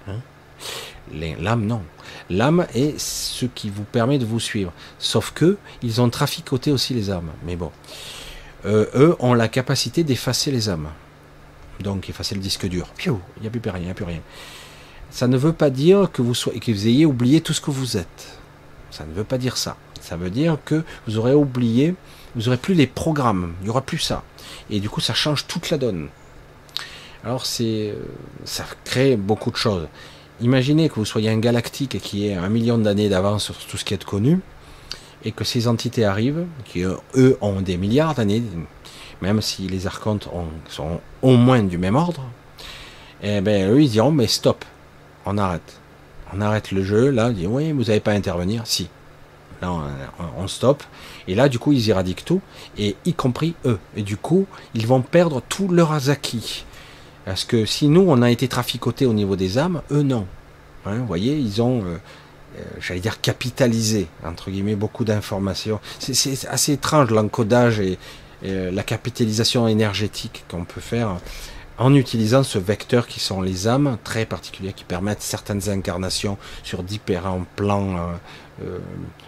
Hein. 0.07 0.19
L'âme, 1.39 1.65
non. 1.65 1.81
L'âme 2.29 2.65
est 2.73 2.99
ce 2.99 3.45
qui 3.45 3.69
vous 3.69 3.83
permet 3.83 4.17
de 4.17 4.25
vous 4.25 4.39
suivre. 4.39 4.71
Sauf 4.99 5.31
que 5.31 5.57
ils 5.83 6.01
ont 6.01 6.09
traficoté 6.09 6.71
aussi 6.71 6.93
les 6.93 7.11
âmes. 7.11 7.31
Mais 7.45 7.55
bon, 7.55 7.71
euh, 8.65 8.85
eux 8.95 9.15
ont 9.19 9.33
la 9.33 9.47
capacité 9.47 10.03
d'effacer 10.03 10.51
les 10.51 10.69
âmes. 10.69 10.89
Donc 11.81 12.09
effacer 12.09 12.35
le 12.35 12.41
disque 12.41 12.67
dur. 12.67 12.87
il 13.05 13.13
n'y 13.41 13.47
a 13.47 13.49
plus 13.49 13.61
rien, 13.69 13.79
il 13.79 13.85
n'y 13.85 13.91
a 13.91 13.93
plus 13.93 14.05
rien. 14.05 14.21
Ça 15.11 15.27
ne 15.27 15.37
veut 15.37 15.53
pas 15.53 15.69
dire 15.69 16.11
que 16.11 16.21
vous, 16.21 16.33
soyez, 16.33 16.59
que 16.59 16.71
vous 16.71 16.87
ayez 16.87 17.05
oublié 17.05 17.41
tout 17.41 17.53
ce 17.53 17.61
que 17.61 17.71
vous 17.71 17.97
êtes. 17.97 18.39
Ça 18.91 19.05
ne 19.05 19.13
veut 19.13 19.23
pas 19.23 19.37
dire 19.37 19.57
ça. 19.57 19.77
Ça 20.01 20.17
veut 20.17 20.29
dire 20.29 20.57
que 20.65 20.83
vous 21.07 21.17
aurez 21.17 21.33
oublié, 21.33 21.95
vous 22.35 22.43
n'aurez 22.43 22.57
plus 22.57 22.73
les 22.73 22.87
programmes, 22.87 23.53
il 23.61 23.65
n'y 23.65 23.69
aura 23.69 23.81
plus 23.81 23.97
ça. 23.97 24.23
Et 24.69 24.79
du 24.79 24.89
coup, 24.89 25.01
ça 25.01 25.13
change 25.13 25.47
toute 25.47 25.69
la 25.69 25.77
donne. 25.77 26.09
Alors 27.23 27.45
c'est, 27.45 27.89
euh, 27.89 28.03
ça 28.45 28.65
crée 28.83 29.15
beaucoup 29.15 29.51
de 29.51 29.55
choses. 29.55 29.87
Imaginez 30.41 30.89
que 30.89 30.95
vous 30.95 31.05
soyez 31.05 31.29
un 31.29 31.37
galactique 31.37 31.99
qui 32.01 32.27
ait 32.27 32.35
un 32.35 32.49
million 32.49 32.77
d'années 32.77 33.07
d'avance 33.07 33.45
sur 33.45 33.55
tout 33.55 33.77
ce 33.77 33.85
qui 33.85 33.93
est 33.93 34.03
connu, 34.03 34.41
et 35.23 35.31
que 35.31 35.45
ces 35.45 35.67
entités 35.67 36.03
arrivent, 36.03 36.45
qui 36.65 36.81
eux 36.81 37.37
ont 37.39 37.61
des 37.61 37.77
milliards 37.77 38.15
d'années, 38.15 38.43
même 39.21 39.41
si 39.41 39.67
les 39.67 39.87
archontes 39.87 40.27
sont 40.69 40.99
au 41.21 41.37
moins 41.37 41.63
du 41.63 41.77
même 41.77 41.95
ordre, 41.95 42.21
et 43.23 43.37
eh 43.37 43.41
ben 43.41 43.71
eux 43.71 43.81
ils 43.81 43.89
diront 43.89 44.11
mais 44.11 44.27
stop, 44.27 44.65
on 45.25 45.37
arrête. 45.37 45.79
On 46.33 46.41
arrête 46.41 46.71
le 46.71 46.83
jeu, 46.83 47.11
là, 47.11 47.29
ils 47.29 47.35
disent 47.35 47.47
oui, 47.47 47.71
vous 47.71 47.85
n'avez 47.85 48.01
pas 48.01 48.11
à 48.11 48.15
intervenir, 48.15 48.63
si. 48.65 48.89
Là 49.61 49.71
on, 49.71 50.43
on 50.43 50.47
stop. 50.49 50.83
Et 51.29 51.33
là 51.35 51.47
du 51.47 51.59
coup 51.59 51.71
ils 51.71 51.89
éradiquent 51.89 52.25
tout, 52.25 52.41
et 52.77 52.97
y 53.05 53.13
compris 53.13 53.55
eux. 53.63 53.79
Et 53.95 54.01
du 54.01 54.17
coup, 54.17 54.47
ils 54.73 54.85
vont 54.85 55.01
perdre 55.01 55.41
tous 55.47 55.69
leurs 55.69 56.09
acquis. 56.09 56.65
Parce 57.25 57.43
que 57.43 57.65
si 57.65 57.87
nous, 57.87 58.05
on 58.07 58.21
a 58.21 58.29
été 58.29 58.47
traficotés 58.47 59.07
au 59.07 59.13
niveau 59.13 59.35
des 59.35 59.57
âmes, 59.57 59.81
eux, 59.91 60.03
non. 60.03 60.27
Hein, 60.85 60.99
vous 60.99 61.07
voyez, 61.07 61.35
ils 61.35 61.61
ont, 61.61 61.81
euh, 61.83 61.97
euh, 62.57 62.63
j'allais 62.79 62.99
dire, 62.99 63.19
capitalisé, 63.19 64.07
entre 64.23 64.51
guillemets, 64.51 64.75
beaucoup 64.75 65.03
d'informations. 65.03 65.79
C'est 65.97 66.47
assez 66.47 66.73
étrange 66.73 67.09
l'encodage 67.09 67.79
et, 67.79 67.97
euh, 68.45 68.69
la 68.71 68.83
capitalisation 68.83 69.67
énergétique 69.67 70.45
qu'on 70.49 70.65
peut 70.65 70.81
faire 70.81 71.17
en 71.79 71.93
utilisant 71.95 72.43
ce 72.43 72.59
vecteur 72.59 73.07
qui 73.07 73.19
sont 73.19 73.41
les 73.41 73.67
âmes, 73.67 73.97
très 74.03 74.25
particuliers, 74.25 74.71
qui 74.71 74.83
permettent 74.83 75.23
certaines 75.23 75.67
incarnations 75.67 76.37
sur 76.63 76.83
différents 76.83 77.45
plans 77.57 77.97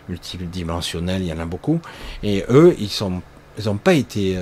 multidimensionnels, 0.07 1.23
il 1.23 1.27
y 1.27 1.33
en 1.33 1.39
a 1.39 1.45
beaucoup. 1.45 1.81
Et 2.23 2.45
eux, 2.47 2.73
ils 2.79 2.89
n'ont 3.01 3.21
ils 3.59 3.77
pas 3.79 3.95
été 3.95 4.39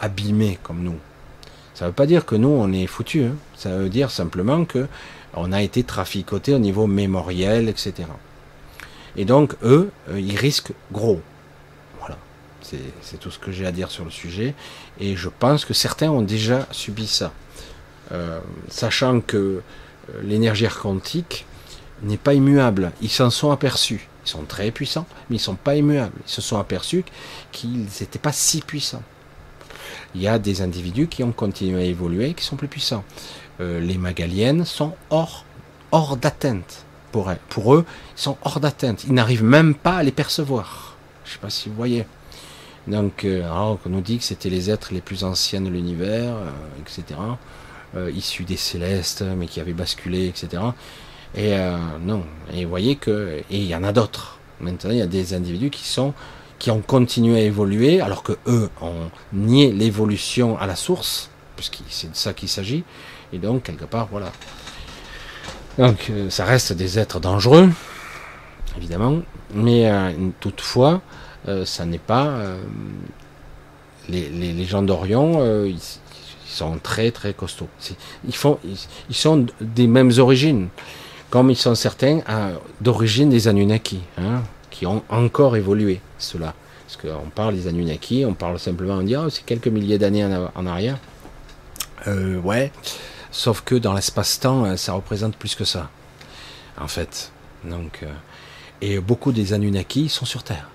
abîmés 0.00 0.58
comme 0.64 0.82
nous. 0.82 0.98
Ça 1.80 1.86
ne 1.86 1.92
veut 1.92 1.94
pas 1.94 2.04
dire 2.04 2.26
que 2.26 2.34
nous, 2.34 2.50
on 2.50 2.74
est 2.74 2.86
foutus. 2.86 3.24
Hein. 3.24 3.36
Ça 3.56 3.74
veut 3.74 3.88
dire 3.88 4.10
simplement 4.10 4.66
que 4.66 4.86
on 5.32 5.50
a 5.50 5.62
été 5.62 5.82
traficoté 5.82 6.52
au 6.52 6.58
niveau 6.58 6.86
mémoriel, 6.86 7.70
etc. 7.70 8.06
Et 9.16 9.24
donc, 9.24 9.54
eux, 9.62 9.90
euh, 10.10 10.20
ils 10.20 10.36
risquent 10.36 10.74
gros. 10.92 11.22
Voilà. 11.98 12.18
C'est 12.60 13.18
tout 13.18 13.30
ce 13.30 13.38
que 13.38 13.50
j'ai 13.50 13.64
à 13.64 13.72
dire 13.72 13.90
sur 13.90 14.04
le 14.04 14.10
sujet. 14.10 14.54
Et 15.00 15.16
je 15.16 15.30
pense 15.30 15.64
que 15.64 15.72
certains 15.72 16.10
ont 16.10 16.20
déjà 16.20 16.66
subi 16.70 17.06
ça. 17.06 17.32
Euh, 18.12 18.40
sachant 18.68 19.22
que 19.22 19.38
euh, 19.38 19.62
l'énergie 20.22 20.68
quantique 20.68 21.46
n'est 22.02 22.18
pas 22.18 22.34
immuable. 22.34 22.92
Ils 23.00 23.08
s'en 23.08 23.30
sont 23.30 23.52
aperçus. 23.52 24.06
Ils 24.26 24.28
sont 24.28 24.44
très 24.44 24.70
puissants, 24.70 25.06
mais 25.30 25.36
ils 25.36 25.40
ne 25.40 25.44
sont 25.44 25.54
pas 25.54 25.76
immuables. 25.76 26.12
Ils 26.26 26.30
se 26.30 26.42
sont 26.42 26.58
aperçus 26.58 27.06
qu'ils 27.52 27.86
n'étaient 28.00 28.18
pas 28.18 28.32
si 28.32 28.60
puissants 28.60 29.02
il 30.14 30.22
y 30.22 30.28
a 30.28 30.38
des 30.38 30.62
individus 30.62 31.06
qui 31.06 31.22
ont 31.22 31.32
continué 31.32 31.82
à 31.82 31.84
évoluer, 31.84 32.34
qui 32.34 32.44
sont 32.44 32.56
plus 32.56 32.68
puissants. 32.68 33.04
Euh, 33.60 33.80
les 33.80 33.98
magaliennes 33.98 34.64
sont 34.64 34.94
hors, 35.10 35.44
hors 35.92 36.16
d'atteinte 36.16 36.84
pour, 37.12 37.30
eux. 37.74 37.84
Ils 38.16 38.20
sont 38.20 38.36
hors 38.42 38.60
d'atteinte. 38.60 39.04
Ils 39.04 39.14
n'arrivent 39.14 39.44
même 39.44 39.74
pas 39.74 39.96
à 39.96 40.02
les 40.02 40.12
percevoir. 40.12 40.96
Je 41.24 41.30
ne 41.30 41.32
sais 41.34 41.40
pas 41.40 41.50
si 41.50 41.68
vous 41.68 41.74
voyez. 41.74 42.06
Donc, 42.86 43.24
euh, 43.24 43.76
on 43.84 43.88
nous 43.88 44.00
dit 44.00 44.18
que 44.18 44.24
c'était 44.24 44.50
les 44.50 44.70
êtres 44.70 44.92
les 44.92 45.00
plus 45.00 45.24
anciens 45.24 45.60
de 45.60 45.68
l'univers, 45.68 46.34
euh, 46.34 46.50
etc. 46.80 47.20
issus 48.14 48.44
des 48.44 48.56
célestes, 48.56 49.22
mais 49.36 49.46
qui 49.46 49.60
avaient 49.60 49.72
basculé, 49.72 50.28
etc. 50.28 50.62
Et 51.34 51.56
non. 52.00 52.24
Et 52.52 52.64
vous 52.64 52.70
voyez 52.70 52.96
que, 52.96 53.42
et 53.50 53.56
il 53.58 53.66
y 53.66 53.74
en 53.74 53.82
a 53.82 53.92
d'autres. 53.92 54.38
Maintenant, 54.60 54.90
il 54.90 54.98
y 54.98 55.02
a 55.02 55.06
des 55.06 55.34
individus 55.34 55.70
qui 55.70 55.86
sont 55.86 56.14
qui 56.60 56.70
ont 56.70 56.82
continué 56.82 57.40
à 57.40 57.42
évoluer, 57.42 58.00
alors 58.00 58.22
que 58.22 58.34
eux 58.46 58.68
ont 58.82 59.10
nié 59.32 59.72
l'évolution 59.72 60.58
à 60.58 60.66
la 60.66 60.76
source, 60.76 61.30
puisque 61.56 61.78
c'est 61.88 62.12
de 62.12 62.16
ça 62.16 62.34
qu'il 62.34 62.50
s'agit. 62.50 62.84
Et 63.32 63.38
donc, 63.38 63.64
quelque 63.64 63.86
part, 63.86 64.08
voilà. 64.12 64.30
Donc, 65.78 66.10
euh, 66.10 66.28
ça 66.28 66.44
reste 66.44 66.74
des 66.74 66.98
êtres 66.98 67.18
dangereux, 67.18 67.70
évidemment, 68.76 69.20
mais 69.54 69.90
euh, 69.90 70.12
toutefois, 70.38 71.00
euh, 71.48 71.64
ça 71.64 71.86
n'est 71.86 71.98
pas. 71.98 72.42
Les, 74.08 74.28
les, 74.28 74.64
gens 74.64 74.82
d'Orion, 74.82 75.64
ils, 75.64 75.76
Ils 75.76 76.50
sont 76.50 76.78
très 76.82 77.10
très 77.12 77.32
costauds. 77.32 77.68
Ils, 78.26 78.34
font, 78.34 78.58
ils, 79.08 79.14
sont 79.14 79.46
des 79.60 79.86
mêmes 79.86 80.12
origines, 80.18 80.68
comme 81.30 81.48
ils 81.50 81.56
sont 81.56 81.76
certains 81.76 82.20
d'origine 82.80 83.30
des 83.30 83.46
Anunnaki, 83.46 84.00
hein, 84.18 84.42
qui 84.80 84.86
ont 84.86 85.04
encore 85.10 85.56
évolué, 85.56 86.00
cela. 86.18 86.54
Parce 86.86 86.96
qu'on 86.96 87.28
parle 87.28 87.54
des 87.54 87.68
Anunnaki, 87.68 88.24
on 88.26 88.32
parle 88.32 88.58
simplement, 88.58 88.94
on 88.94 89.02
dit, 89.02 89.14
oh, 89.14 89.28
c'est 89.28 89.44
quelques 89.44 89.66
milliers 89.66 89.98
d'années 89.98 90.24
en, 90.24 90.66
arrière. 90.66 90.96
Euh, 92.06 92.38
ouais, 92.38 92.72
sauf 93.30 93.60
que 93.60 93.74
dans 93.74 93.92
l'espace-temps, 93.92 94.64
euh, 94.64 94.76
ça 94.76 94.94
représente 94.94 95.36
plus 95.36 95.54
que 95.54 95.66
ça, 95.66 95.90
en 96.80 96.88
fait. 96.88 97.30
Donc, 97.62 98.00
euh, 98.04 98.06
et 98.80 99.00
beaucoup 99.00 99.32
des 99.32 99.52
Anunnaki 99.52 100.08
sont 100.08 100.24
sur 100.24 100.44
Terre, 100.44 100.70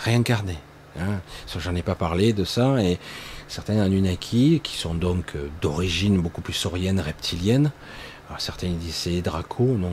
réincarnés. 0.00 0.58
Hein. 1.00 1.20
J'en 1.58 1.74
ai 1.74 1.82
pas 1.82 1.94
parlé 1.94 2.34
de 2.34 2.44
ça, 2.44 2.78
et 2.82 2.98
certains 3.48 3.80
Anunnaki, 3.80 4.60
qui 4.62 4.76
sont 4.76 4.92
donc 4.92 5.32
d'origine 5.62 6.20
beaucoup 6.20 6.42
plus 6.42 6.52
saurienne, 6.52 7.00
reptilienne, 7.00 7.72
alors 8.28 8.40
certains 8.40 8.68
disent 8.68 8.94
c'est 8.94 9.20
Draco, 9.20 9.64
non, 9.64 9.92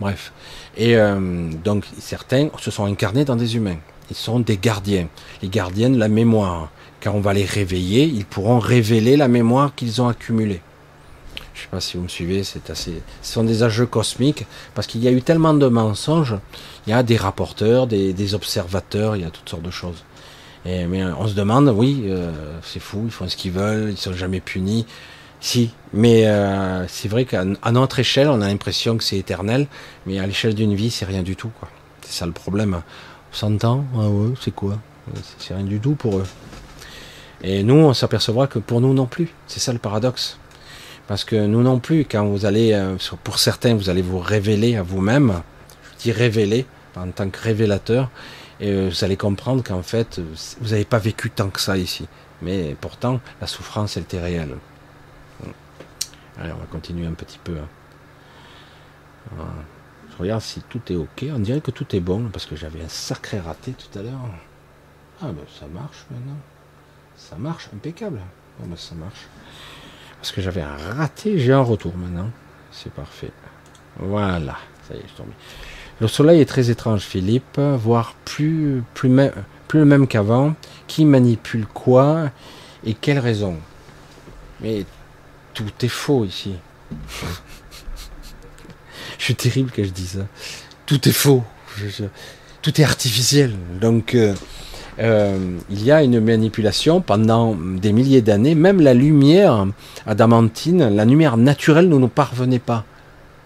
bref. 0.00 0.32
Et 0.76 0.96
euh, 0.96 1.50
donc 1.64 1.84
certains 1.98 2.48
se 2.58 2.70
sont 2.70 2.84
incarnés 2.84 3.24
dans 3.24 3.36
des 3.36 3.56
humains. 3.56 3.78
Ils 4.10 4.16
sont 4.16 4.40
des 4.40 4.58
gardiens, 4.58 5.08
les 5.42 5.48
gardiens 5.48 5.90
de 5.90 5.98
la 5.98 6.08
mémoire. 6.08 6.70
Quand 7.02 7.12
on 7.12 7.20
va 7.20 7.32
les 7.32 7.44
réveiller, 7.44 8.04
ils 8.04 8.24
pourront 8.24 8.58
révéler 8.58 9.16
la 9.16 9.28
mémoire 9.28 9.74
qu'ils 9.74 10.02
ont 10.02 10.08
accumulée. 10.08 10.60
Je 11.54 11.60
ne 11.60 11.64
sais 11.64 11.68
pas 11.70 11.80
si 11.80 11.96
vous 11.96 12.02
me 12.02 12.08
suivez, 12.08 12.42
c'est 12.42 12.70
assez. 12.70 13.00
Ce 13.22 13.32
sont 13.32 13.44
des 13.44 13.62
âges 13.62 13.84
cosmiques 13.86 14.46
parce 14.74 14.86
qu'il 14.86 15.02
y 15.02 15.08
a 15.08 15.12
eu 15.12 15.22
tellement 15.22 15.54
de 15.54 15.68
mensonges. 15.68 16.36
Il 16.86 16.90
y 16.90 16.92
a 16.92 17.02
des 17.02 17.16
rapporteurs, 17.16 17.86
des 17.86 18.34
observateurs, 18.34 19.16
il 19.16 19.22
y 19.22 19.24
a 19.24 19.30
toutes 19.30 19.48
sortes 19.48 19.62
de 19.62 19.70
choses 19.70 20.04
mais 20.64 21.04
on 21.04 21.28
se 21.28 21.34
demande, 21.34 21.68
oui, 21.68 22.04
euh, 22.06 22.30
c'est 22.62 22.80
fou, 22.80 23.02
ils 23.04 23.10
font 23.10 23.28
ce 23.28 23.36
qu'ils 23.36 23.52
veulent, 23.52 23.90
ils 23.90 23.96
sont 23.96 24.14
jamais 24.14 24.40
punis. 24.40 24.86
Si, 25.44 25.74
mais 25.92 26.26
euh, 26.26 26.88
c'est 26.88 27.06
vrai 27.06 27.26
qu'à 27.26 27.44
notre 27.44 27.98
échelle, 27.98 28.28
on 28.28 28.40
a 28.40 28.48
l'impression 28.48 28.96
que 28.96 29.04
c'est 29.04 29.18
éternel, 29.18 29.66
mais 30.06 30.18
à 30.18 30.26
l'échelle 30.26 30.54
d'une 30.54 30.74
vie, 30.74 30.88
c'est 30.90 31.04
rien 31.04 31.22
du 31.22 31.36
tout. 31.36 31.50
C'est 32.00 32.12
ça 32.20 32.24
le 32.24 32.32
problème. 32.32 32.80
100 33.30 33.62
ans, 33.64 33.84
ah 33.94 34.08
ouais, 34.08 34.32
c'est 34.40 34.54
quoi? 34.54 34.78
C'est 35.38 35.52
rien 35.52 35.64
du 35.64 35.80
tout 35.80 35.96
pour 35.96 36.16
eux. 36.16 36.26
Et 37.42 37.62
nous, 37.62 37.74
on 37.74 37.92
s'apercevra 37.92 38.46
que 38.46 38.58
pour 38.58 38.80
nous 38.80 38.94
non 38.94 39.04
plus. 39.04 39.28
C'est 39.46 39.60
ça 39.60 39.74
le 39.74 39.78
paradoxe. 39.78 40.38
Parce 41.08 41.24
que 41.24 41.36
nous 41.36 41.60
non 41.60 41.78
plus, 41.78 42.06
quand 42.06 42.24
vous 42.24 42.46
allez, 42.46 42.72
euh, 42.72 42.96
pour 43.22 43.38
certains, 43.38 43.74
vous 43.74 43.90
allez 43.90 44.00
vous 44.00 44.20
révéler 44.20 44.76
à 44.76 44.82
vous-même, 44.82 45.42
je 45.98 46.04
dis 46.04 46.12
révéler 46.12 46.64
en 46.96 47.10
tant 47.10 47.28
que 47.28 47.38
révélateur, 47.38 48.08
et 48.60 48.70
euh, 48.70 48.88
vous 48.88 49.04
allez 49.04 49.18
comprendre 49.18 49.62
qu'en 49.62 49.82
fait, 49.82 50.22
vous 50.62 50.70
n'avez 50.70 50.86
pas 50.86 50.98
vécu 50.98 51.28
tant 51.28 51.50
que 51.50 51.60
ça 51.60 51.76
ici. 51.76 52.06
Mais 52.40 52.74
pourtant, 52.80 53.20
la 53.42 53.46
souffrance, 53.46 53.98
elle 53.98 54.04
était 54.04 54.22
réelle. 54.22 54.56
Allez, 56.38 56.52
on 56.52 56.58
va 56.58 56.66
continuer 56.66 57.06
un 57.06 57.12
petit 57.12 57.38
peu. 57.42 57.56
Hein. 59.38 59.44
Je 60.10 60.16
regarde 60.22 60.42
si 60.42 60.60
tout 60.62 60.80
est 60.90 60.96
ok. 60.96 61.26
On 61.34 61.38
dirait 61.38 61.60
que 61.60 61.70
tout 61.70 61.94
est 61.94 62.00
bon, 62.00 62.28
parce 62.32 62.46
que 62.46 62.56
j'avais 62.56 62.82
un 62.82 62.88
sacré 62.88 63.40
raté 63.40 63.72
tout 63.72 63.98
à 63.98 64.02
l'heure. 64.02 64.20
Ah 65.22 65.26
ben 65.26 65.44
ça 65.58 65.66
marche 65.66 66.04
maintenant. 66.10 66.38
Ça 67.16 67.36
marche, 67.36 67.68
impeccable. 67.74 68.20
Bon 68.58 68.66
ben 68.66 68.76
ça 68.76 68.94
marche. 68.94 69.26
Parce 70.20 70.32
que 70.32 70.40
j'avais 70.40 70.62
un 70.62 70.76
raté, 70.76 71.38
j'ai 71.38 71.52
un 71.52 71.62
retour 71.62 71.96
maintenant. 71.96 72.30
C'est 72.70 72.92
parfait. 72.92 73.30
Voilà, 73.98 74.56
ça 74.88 74.94
y 74.94 74.98
est, 74.98 75.04
je 75.08 75.14
tombé. 75.14 75.32
Le 76.00 76.08
soleil 76.08 76.40
est 76.40 76.46
très 76.46 76.70
étrange, 76.70 77.02
Philippe, 77.02 77.60
voire 77.60 78.14
plus, 78.24 78.82
plus, 78.94 79.10
plus 79.68 79.78
le 79.78 79.84
même 79.84 80.08
qu'avant. 80.08 80.54
Qui 80.88 81.04
manipule 81.04 81.66
quoi 81.66 82.30
et 82.84 82.94
quelle 82.94 83.20
raison? 83.20 83.56
Mais 84.60 84.84
tout 85.54 85.70
est 85.82 85.88
faux 85.88 86.24
ici. 86.24 86.54
je 89.18 89.24
suis 89.24 89.34
terrible 89.36 89.70
que 89.70 89.84
je 89.84 89.90
dise 89.90 90.18
ça. 90.18 90.26
Tout 90.84 91.08
est 91.08 91.12
faux. 91.12 91.42
tout 92.60 92.80
est 92.80 92.84
artificiel. 92.84 93.54
Donc, 93.80 94.14
euh, 94.14 94.34
euh, 94.98 95.38
il 95.70 95.82
y 95.82 95.90
a 95.92 96.02
une 96.02 96.20
manipulation 96.20 97.00
pendant 97.00 97.54
des 97.54 97.92
milliers 97.92 98.20
d'années. 98.20 98.54
Même 98.54 98.80
la 98.80 98.94
lumière 98.94 99.66
adamantine, 100.06 100.94
la 100.94 101.04
lumière 101.04 101.36
naturelle 101.36 101.88
ne 101.88 101.96
nous 101.96 102.08
parvenait 102.08 102.58
pas. 102.58 102.84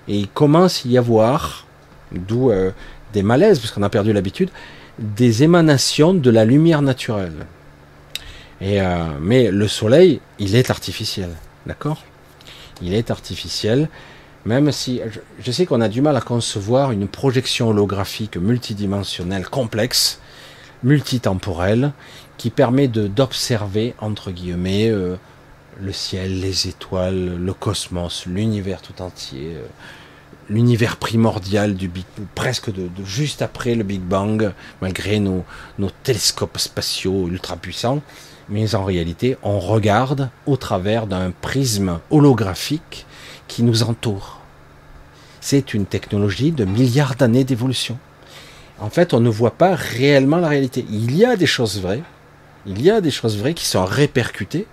Et 0.09 0.17
il 0.17 0.29
commence 0.29 0.85
à 0.85 0.89
y 0.89 0.99
avoir 0.99 1.67
d'où 2.13 2.51
euh, 2.51 2.71
des 3.13 3.23
malaises, 3.23 3.59
parce 3.59 3.71
qu'on 3.71 3.83
a 3.83 3.91
perdu 3.91 4.13
l'habitude, 4.13 4.49
des 4.99 5.43
émanations 5.43 6.15
de 6.15 6.31
la 6.31 6.45
lumière 6.45 6.83
naturelle. 6.83 7.47
Et, 8.61 8.81
mais 9.21 9.53
le 9.53 9.69
soleil, 9.69 10.21
il 10.41 10.57
est 10.57 10.69
artificiel, 10.69 11.29
d'accord 11.67 12.05
Il 12.83 12.95
est 12.95 13.11
artificiel, 13.11 13.89
même 14.45 14.73
si 14.73 15.01
je, 15.41 15.53
sais 15.53 15.67
qu'on 15.67 15.81
a 15.81 15.89
du 15.89 16.01
mal 16.01 16.17
à 16.17 16.21
concevoir 16.21 16.93
une 16.93 17.09
projection 17.09 17.69
holographique 17.69 18.37
multidimensionnelle 18.37 19.49
complexe, 19.49 20.21
multitemporelle, 20.83 21.93
qui 22.37 22.51
permet 22.51 22.89
d'observer, 22.89 23.95
entre 23.99 24.31
guillemets, 24.31 24.89
euh, 24.89 25.17
le 25.81 25.93
ciel, 25.93 26.41
les 26.41 26.69
étoiles, 26.69 27.37
le 27.37 27.53
cosmos, 27.53 28.27
l'univers 28.27 28.81
tout 28.81 29.03
entier, 29.03 29.57
l'univers 30.49 30.97
primordial 30.97 31.75
du 31.75 31.89
Big, 31.89 32.05
presque 32.35 32.73
de, 32.73 32.89
juste 33.05 33.43
après 33.43 33.75
le 33.75 33.85
Big 33.85 34.01
Bang, 34.01 34.53
malgré 34.81 35.21
nos, 35.21 35.45
nos 35.79 35.91
télescopes 36.03 36.59
spatiaux 36.59 37.29
ultra 37.29 37.57
puissants. 37.57 38.03
Mais 38.51 38.75
en 38.75 38.85
réalité, 38.85 39.37
on 39.43 39.59
regarde 39.59 40.31
au 40.47 40.57
travers 40.57 41.07
d'un 41.07 41.31
prisme 41.31 42.01
holographique 42.11 43.07
qui 43.47 43.63
nous 43.63 43.83
entoure. 43.83 44.41
C'est 45.41 45.75
une 45.75 45.87
technologie 45.87 46.53
de 46.53 46.65
milliards 46.65 47.15
d'années 47.15 47.45
d'évolution. 47.45 47.99
En 48.81 48.91
fait, 48.91 49.13
on 49.13 49.21
ne 49.21 49.29
voit 49.29 49.53
pas 49.53 49.75
réellement 49.75 50.39
la 50.39 50.49
réalité. 50.49 50.85
Il 50.91 51.17
y 51.17 51.25
a 51.25 51.37
des 51.37 51.47
choses 51.47 51.81
vraies, 51.81 52.03
il 52.67 52.81
y 52.83 52.91
a 52.91 53.01
des 53.01 53.11
choses 53.11 53.37
vraies 53.37 53.55
qui 53.55 53.67
sont 53.67 53.85
répercutées, 53.85 54.67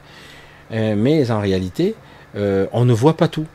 euh, 0.71 0.95
mais 0.97 1.31
en 1.31 1.39
réalité, 1.39 1.95
euh, 2.35 2.67
on 2.71 2.85
ne 2.85 2.93
voit 2.93 3.17
pas 3.17 3.27
tout. 3.27 3.45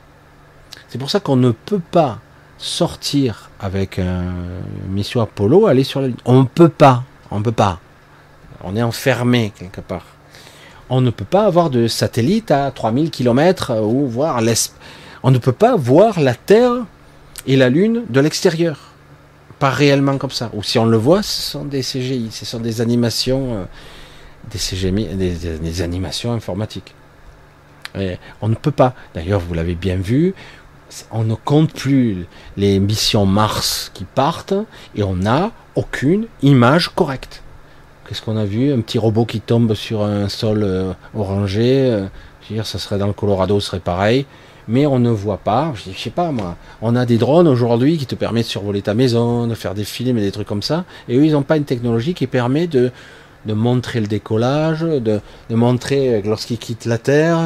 C'est 0.89 0.97
pour 0.97 1.09
ça 1.09 1.19
qu'on 1.19 1.35
ne 1.35 1.51
peut 1.51 1.81
pas 1.91 2.19
sortir 2.57 3.49
avec 3.59 3.97
un 3.97 4.25
mission 4.89 5.21
Apollo, 5.21 5.67
aller 5.67 5.83
sur 5.83 6.01
la 6.01 6.07
Lune. 6.07 6.17
On 6.25 6.41
ne 6.41 6.47
peut 6.47 6.69
pas. 6.69 7.03
On 7.31 7.39
ne 7.39 7.43
peut 7.43 7.51
pas. 7.51 7.79
On 8.63 8.75
est 8.75 8.83
enfermé 8.83 9.51
quelque 9.57 9.81
part. 9.81 10.05
On 10.89 11.01
ne 11.01 11.09
peut 11.09 11.25
pas 11.25 11.45
avoir 11.45 11.69
de 11.69 11.87
satellite 11.87 12.51
à 12.51 12.69
3000 12.71 13.11
km 13.11 13.79
ou 13.81 14.07
voir 14.07 14.41
l'est. 14.41 14.73
On 15.23 15.31
ne 15.31 15.37
peut 15.37 15.53
pas 15.53 15.75
voir 15.75 16.19
la 16.19 16.35
Terre 16.35 16.85
et 17.47 17.55
la 17.55 17.69
Lune 17.69 18.03
de 18.09 18.19
l'extérieur. 18.19 18.79
Pas 19.59 19.69
réellement 19.69 20.17
comme 20.17 20.31
ça. 20.31 20.49
Ou 20.53 20.63
si 20.63 20.79
on 20.79 20.85
le 20.85 20.97
voit, 20.97 21.23
ce 21.23 21.41
sont 21.51 21.65
des 21.65 21.81
CGI, 21.81 22.29
ce 22.31 22.45
sont 22.45 22.59
des 22.59 22.81
animations, 22.81 23.53
euh, 23.53 23.63
des 24.51 24.57
CGI, 24.57 24.91
des, 25.15 25.81
animations 25.81 26.33
informatiques. 26.33 26.93
on 28.41 28.49
ne 28.49 28.55
peut 28.55 28.71
pas. 28.71 28.93
D'ailleurs, 29.13 29.39
vous 29.39 29.53
l'avez 29.53 29.75
bien 29.75 29.97
vu, 29.97 30.33
on 31.11 31.23
ne 31.23 31.35
compte 31.35 31.73
plus 31.73 32.25
les 32.57 32.79
missions 32.79 33.25
Mars 33.25 33.91
qui 33.93 34.03
partent 34.03 34.53
et 34.95 35.03
on 35.03 35.15
n'a 35.15 35.51
aucune 35.75 36.27
image 36.41 36.89
correcte. 36.89 37.40
Qu'est-ce 38.07 38.21
qu'on 38.21 38.37
a 38.37 38.45
vu? 38.45 38.73
Un 38.73 38.81
petit 38.81 38.97
robot 38.97 39.25
qui 39.25 39.39
tombe 39.39 39.73
sur 39.73 40.03
un 40.03 40.27
sol 40.27 40.63
euh, 40.63 40.93
orangé. 41.15 41.85
Euh, 41.85 42.05
je 42.41 42.49
veux 42.49 42.55
dire, 42.55 42.65
ça 42.65 42.79
serait 42.79 42.97
dans 42.97 43.07
le 43.07 43.13
Colorado, 43.13 43.59
ce 43.59 43.67
serait 43.67 43.79
pareil. 43.79 44.25
Mais 44.67 44.85
on 44.85 44.99
ne 44.99 45.09
voit 45.09 45.37
pas. 45.37 45.73
Je, 45.75 45.97
sais 45.97 46.09
pas 46.09 46.31
moi. 46.31 46.55
On 46.81 46.95
a 46.95 47.05
des 47.05 47.17
drones 47.17 47.47
aujourd'hui 47.47 47.97
qui 47.97 48.05
te 48.05 48.15
permettent 48.15 48.45
de 48.45 48.49
survoler 48.49 48.81
ta 48.81 48.93
maison, 48.93 49.47
de 49.47 49.55
faire 49.55 49.73
des 49.73 49.83
films 49.83 50.17
et 50.17 50.21
des 50.21 50.31
trucs 50.31 50.47
comme 50.47 50.61
ça. 50.61 50.85
Et 51.07 51.17
eux, 51.17 51.25
ils 51.25 51.33
n'ont 51.33 51.43
pas 51.43 51.57
une 51.57 51.63
technologie 51.63 52.13
qui 52.13 52.27
permet 52.27 52.67
de 52.67 52.91
montrer 53.47 53.99
le 53.99 54.07
décollage, 54.07 54.81
de, 54.81 55.19
de 55.49 55.55
montrer 55.55 56.15
euh, 56.15 56.21
lorsqu'il 56.25 56.57
quitte 56.57 56.85
la 56.85 56.97
Terre, 56.97 57.37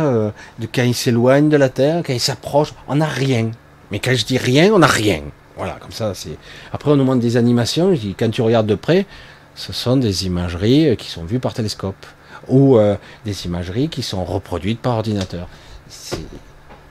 de 0.60 0.68
quand 0.74 0.84
il 0.84 0.96
s'éloigne 0.96 1.50
de 1.50 1.58
la 1.58 1.70
Terre, 1.70 2.02
quand 2.06 2.14
il 2.14 2.20
s'approche, 2.20 2.74
on 2.88 2.96
n'a 2.96 3.06
rien. 3.06 3.52
Mais 3.92 4.00
quand 4.00 4.14
je 4.14 4.26
dis 4.26 4.38
rien, 4.38 4.72
on 4.74 4.80
n'a 4.80 4.88
rien. 4.88 5.22
Voilà, 5.58 5.78
comme 5.80 5.92
ça, 5.92 6.14
c'est. 6.14 6.38
Après, 6.74 6.92
on 6.92 6.96
nous 6.96 7.06
montre 7.06 7.22
des 7.22 7.38
animations. 7.38 7.94
Je 7.96 8.00
dis, 8.00 8.16
quand 8.18 8.30
tu 8.30 8.42
regardes 8.42 8.68
de 8.68 8.76
près, 8.76 9.06
ce 9.56 9.74
sont 9.74 9.98
des 9.98 10.26
imageries 10.26 10.90
euh, 10.90 10.96
qui 10.96 11.10
sont 11.10 11.24
vues 11.24 11.40
par 11.40 11.54
télescope 11.54 12.06
ou 12.48 12.78
des 13.26 13.46
imageries 13.48 13.90
qui 13.90 14.04
sont 14.04 14.24
reproduites 14.24 14.80
par 14.80 14.98
ordinateur. 14.98 15.48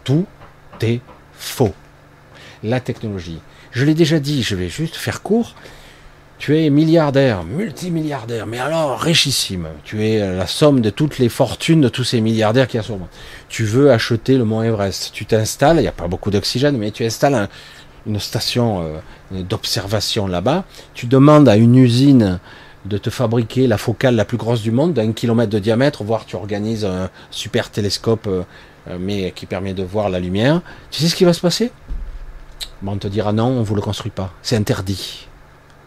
Tout 0.03 0.27
est 0.81 1.01
faux. 1.32 1.73
La 2.65 2.81
technologie. 2.81 3.39
Je 3.70 3.85
l'ai 3.85 3.95
déjà 3.95 4.19
dit, 4.19 4.43
je 4.43 4.57
vais 4.57 4.69
juste 4.69 4.97
faire 4.97 5.23
court. 5.23 5.55
Tu 6.39 6.59
es 6.59 6.70
milliardaire, 6.70 7.45
multimilliardaire, 7.45 8.47
mais 8.47 8.59
alors 8.59 8.99
richissime. 8.99 9.69
Tu 9.85 10.05
es 10.07 10.19
la 10.19 10.47
somme 10.47 10.81
de 10.81 10.91
toutes 10.91 11.19
les 11.19 11.28
fortunes 11.28 11.81
de 11.81 11.89
tous 11.89 12.05
ces 12.05 12.20
milliardaires 12.20 12.66
qui 12.66 12.77
y 12.77 12.81
a 12.81 12.82
sur 12.82 12.99
monde. 12.99 13.09
Tu 13.49 13.65
veux 13.65 13.93
acheter 13.93 14.36
le 14.36 14.45
mont 14.45 14.62
Everest. 14.62 15.12
Tu 15.12 15.24
t'installes, 15.24 15.77
il 15.77 15.82
n'y 15.82 15.89
a 15.89 15.93
pas 15.93 16.09
beaucoup 16.09 16.31
d'oxygène, 16.31 16.77
mais 16.77 16.91
tu 16.91 17.05
installes 17.05 17.49
une 18.06 18.20
station 18.20 18.82
euh, 19.32 19.43
d'observation 19.43 20.26
là-bas. 20.26 20.64
Tu 20.94 21.06
demandes 21.06 21.48
à 21.48 21.56
une 21.56 21.76
usine 21.76 22.39
de 22.85 22.98
te 22.98 23.10
fabriquer 23.10 23.66
la 23.66 23.78
focale 23.78 24.14
la 24.14 24.24
plus 24.24 24.36
grosse 24.36 24.62
du 24.62 24.70
monde, 24.70 24.93
d'un 24.93 25.12
kilomètre 25.12 25.51
de 25.51 25.59
diamètre, 25.59 26.05
voire 26.05 26.26
tu 26.26 26.36
organises 26.36 26.85
un 26.85 27.09
super 27.31 27.70
télescope, 27.70 28.26
euh, 28.26 28.43
euh, 28.89 28.98
mais 29.01 29.32
qui 29.32 29.47
permet 29.47 29.72
de 29.72 29.82
voir 29.82 30.10
la 30.10 30.20
lumière. 30.20 30.60
Tu 30.90 31.01
sais 31.01 31.09
ce 31.09 31.16
qui 31.16 31.24
va 31.24 31.32
se 31.32 31.40
passer? 31.40 31.72
Bon, 32.82 32.93
On 32.93 32.98
te 32.98 33.09
dira 33.09 33.32
non, 33.32 33.47
on 33.47 33.62
vous 33.62 33.74
le 33.74 33.81
construit 33.81 34.10
pas. 34.10 34.32
C'est 34.43 34.56
interdit. 34.56 35.26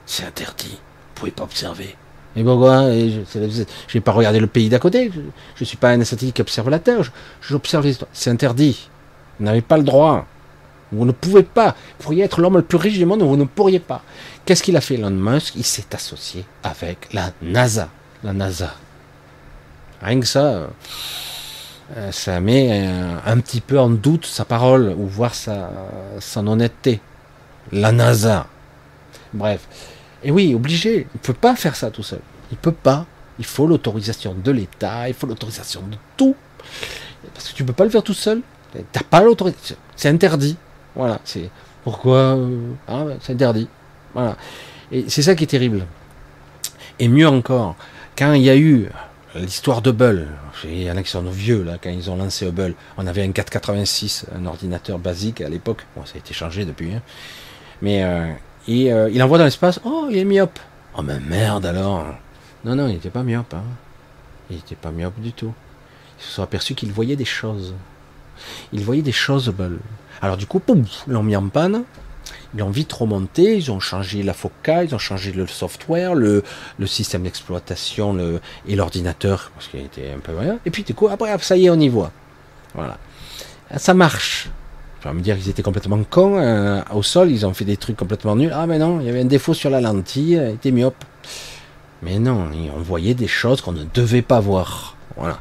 C'est 0.05 0.25
interdit. 0.25 0.71
Vous 0.71 1.21
pouvez 1.21 1.31
pas 1.31 1.43
observer. 1.43 1.95
Et 2.35 2.43
pourquoi 2.43 2.91
Je 2.91 3.67
n'ai 3.93 4.01
pas 4.01 4.11
regardé 4.11 4.39
le 4.39 4.47
pays 4.47 4.69
d'à 4.69 4.79
côté. 4.79 5.11
Je 5.13 5.61
ne 5.61 5.65
suis 5.65 5.77
pas 5.77 5.89
un 5.89 6.03
statistique 6.03 6.35
qui 6.35 6.41
observe 6.41 6.69
la 6.69 6.79
Terre. 6.79 7.01
J'observe 7.41 7.85
l'histoire. 7.85 8.09
C'est 8.13 8.29
interdit. 8.29 8.89
Vous 9.39 9.45
n'avez 9.45 9.61
pas 9.61 9.77
le 9.77 9.83
droit. 9.83 10.27
Vous 10.91 11.05
ne 11.05 11.11
pouvez 11.11 11.43
pas. 11.43 11.75
Vous 11.97 12.03
pourriez 12.03 12.23
être 12.23 12.41
l'homme 12.41 12.57
le 12.57 12.61
plus 12.61 12.77
riche 12.77 12.97
du 12.97 13.05
monde, 13.05 13.21
vous 13.21 13.37
ne 13.37 13.43
pourriez 13.43 13.79
pas. 13.79 14.01
Qu'est-ce 14.45 14.63
qu'il 14.63 14.77
a 14.77 14.81
fait 14.81 14.95
Elon 14.95 15.09
Musk? 15.11 15.55
Il 15.55 15.65
s'est 15.65 15.93
associé 15.93 16.45
avec 16.63 17.13
la 17.13 17.31
NASA. 17.41 17.89
La 18.23 18.33
NASA. 18.33 18.73
Rien 20.01 20.19
que 20.19 20.25
ça, 20.25 20.69
euh, 21.95 22.11
ça 22.11 22.39
met 22.39 22.69
euh, 22.71 23.15
un, 23.25 23.39
petit 23.39 23.61
peu 23.61 23.79
en 23.79 23.89
doute 23.89 24.25
sa 24.25 24.45
parole 24.45 24.93
ou 24.97 25.07
voir 25.07 25.33
sa, 25.35 25.69
son 26.19 26.47
honnêteté. 26.47 27.01
La 27.71 27.91
NASA. 27.91 28.47
Bref. 29.33 29.67
Et 30.23 30.31
oui, 30.31 30.53
obligé. 30.55 31.07
Il 31.13 31.17
ne 31.17 31.19
peut 31.19 31.33
pas 31.33 31.55
faire 31.55 31.75
ça 31.75 31.91
tout 31.91 32.03
seul. 32.03 32.21
Il 32.51 32.55
ne 32.55 32.61
peut 32.61 32.71
pas. 32.71 33.05
Il 33.39 33.45
faut 33.45 33.67
l'autorisation 33.67 34.33
de 34.33 34.51
l'État, 34.51 35.07
il 35.07 35.13
faut 35.13 35.27
l'autorisation 35.27 35.81
de 35.81 35.97
tout. 36.15 36.35
Parce 37.33 37.49
que 37.49 37.53
tu 37.53 37.63
ne 37.63 37.67
peux 37.67 37.73
pas 37.73 37.83
le 37.83 37.89
faire 37.89 38.03
tout 38.03 38.13
seul. 38.13 38.41
Tu 38.73 38.79
n'as 38.95 39.03
pas 39.03 39.21
l'autorisation. 39.21 39.75
C'est 39.95 40.09
interdit. 40.09 40.57
Voilà, 40.97 41.21
c'est 41.23 41.49
pourquoi 41.83 42.35
euh, 42.35 42.73
ah, 42.87 43.05
c'est 43.21 43.33
interdit. 43.33 43.69
Voilà. 44.13 44.35
Et 44.91 45.05
c'est 45.09 45.21
ça 45.21 45.35
qui 45.35 45.43
est 45.43 45.47
terrible. 45.47 45.85
Et 46.99 47.07
mieux 47.07 47.27
encore, 47.27 47.75
quand 48.17 48.33
il 48.33 48.41
y 48.41 48.49
a 48.49 48.57
eu 48.57 48.89
l'histoire 49.35 49.83
de 49.83 49.91
Hubble, 49.91 50.27
il 50.63 50.81
y 50.81 50.91
en 50.91 50.97
a 50.97 51.03
qui 51.03 51.11
sont 51.11 51.21
vieux 51.21 51.63
là, 51.63 51.77
quand 51.81 51.91
ils 51.91 52.09
ont 52.09 52.15
lancé 52.15 52.47
Hubble, 52.47 52.73
on 52.97 53.05
avait 53.05 53.23
un 53.23 53.31
486, 53.31 54.25
un 54.35 54.47
ordinateur 54.47 54.97
basique 54.97 55.41
à 55.41 55.49
l'époque, 55.49 55.85
bon, 55.95 56.03
ça 56.05 56.13
a 56.15 56.17
été 56.17 56.33
changé 56.33 56.65
depuis, 56.65 56.95
hein. 56.95 57.01
mais 57.83 58.03
euh, 58.03 58.33
euh, 58.69 59.09
il 59.13 59.21
envoie 59.21 59.37
dans 59.37 59.45
l'espace, 59.45 59.79
oh 59.85 60.07
il 60.09 60.17
est 60.17 60.25
myope. 60.25 60.59
Oh 60.97 61.03
mais 61.03 61.19
merde 61.19 61.67
alors. 61.67 62.07
Non 62.65 62.75
non, 62.75 62.87
il 62.87 62.95
n'était 62.95 63.11
pas 63.11 63.21
myope, 63.21 63.53
hein. 63.53 63.63
il 64.49 64.55
n'était 64.55 64.75
pas 64.75 64.89
myope 64.89 65.19
du 65.19 65.31
tout. 65.31 65.53
Ils 66.19 66.23
se 66.23 66.31
sont 66.31 66.43
aperçus 66.43 66.73
qu'il 66.73 66.91
voyait 66.91 67.15
des 67.15 67.25
choses. 67.25 67.75
Il 68.73 68.83
voyait 68.83 69.03
des 69.03 69.11
choses 69.11 69.47
Hubble. 69.47 69.77
Alors 70.21 70.37
du 70.37 70.45
coup, 70.45 70.59
poum, 70.59 70.85
ils 71.07 71.13
l'ont 71.13 71.23
mis 71.23 71.35
en 71.35 71.47
panne. 71.47 71.83
Ils 72.55 72.63
ont 72.63 72.69
vite 72.69 72.91
remonté, 72.93 73.55
ils 73.55 73.71
ont 73.71 73.79
changé 73.79 74.23
la 74.23 74.33
focale, 74.33 74.87
ils 74.87 74.95
ont 74.95 74.99
changé 74.99 75.31
le 75.31 75.47
software, 75.47 76.15
le, 76.15 76.43
système 76.85 77.23
d'exploitation 77.23 78.17
et 78.67 78.75
l'ordinateur, 78.75 79.51
parce 79.53 79.67
qu'il 79.67 79.81
était 79.81 80.11
un 80.15 80.19
peu 80.19 80.35
rien. 80.35 80.57
Et 80.65 80.71
puis 80.71 80.83
du 80.83 80.93
coup, 80.93 81.07
après, 81.07 81.37
ça 81.39 81.57
y 81.57 81.65
est, 81.65 81.69
on 81.69 81.79
y 81.79 81.89
voit. 81.89 82.11
Voilà. 82.73 82.97
Ça 83.75 83.93
marche. 83.93 84.49
Je 85.01 85.09
vais 85.09 85.13
me 85.13 85.21
dire 85.21 85.37
qu'ils 85.37 85.49
étaient 85.49 85.63
complètement 85.63 86.01
cons. 86.09 86.37
Euh, 86.39 86.81
au 86.93 87.03
sol, 87.03 87.31
ils 87.31 87.45
ont 87.45 87.53
fait 87.53 87.65
des 87.65 87.77
trucs 87.77 87.97
complètement 87.97 88.35
nuls. 88.35 88.51
Ah 88.53 88.65
mais 88.65 88.79
non, 88.79 88.99
il 88.99 89.05
y 89.05 89.09
avait 89.09 89.21
un 89.21 89.25
défaut 89.25 89.53
sur 89.53 89.69
la 89.69 89.81
lentille, 89.81 90.35
elle 90.35 90.55
était 90.55 90.71
myope. 90.71 91.03
Mais 92.01 92.19
non, 92.19 92.49
on 92.75 92.79
voyait 92.79 93.13
des 93.13 93.27
choses 93.27 93.61
qu'on 93.61 93.71
ne 93.71 93.83
devait 93.93 94.21
pas 94.21 94.39
voir. 94.39 94.95
Voilà. 95.15 95.39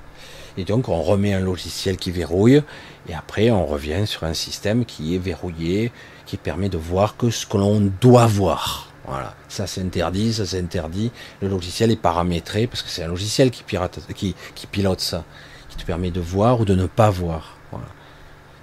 Et 0.57 0.65
donc 0.65 0.89
on 0.89 1.03
remet 1.03 1.35
un 1.35 1.41
logiciel 1.41 1.97
qui 1.97 2.11
verrouille, 2.11 2.63
et 3.09 3.15
après 3.15 3.51
on 3.51 3.67
revient 3.67 4.07
sur 4.07 4.25
un 4.25 4.35
système 4.35 4.85
qui 4.85 5.15
est 5.15 5.19
verrouillé, 5.19 5.93
qui 6.25 6.37
permet 6.37 6.69
de 6.69 6.79
voir 6.79 7.17
que 7.17 7.31
ce 7.31 7.47
que 7.47 7.57
l'on 7.57 7.81
doit 8.01 8.27
voir. 8.27 8.93
Voilà, 9.07 9.35
ça 9.49 9.67
c'est 9.67 9.83
interdit, 9.83 10.33
ça 10.33 10.47
c'est 10.47 10.59
interdit. 10.59 11.13
Le 11.41 11.49
logiciel 11.49 11.91
est 11.93 12.01
paramétré 12.01 12.67
parce 12.67 12.83
que 12.83 12.89
c'est 12.89 13.05
un 13.05 13.09
logiciel 13.09 13.51
qui, 13.51 13.63
pilote 13.63 15.01
ça, 15.01 15.25
qui 15.69 15.77
te 15.77 15.85
permet 15.85 16.11
de 16.11 16.21
voir 16.21 16.61
ou 16.61 16.65
de 16.65 16.75
ne 16.75 16.87
pas 16.87 17.11
voir. 17.11 17.57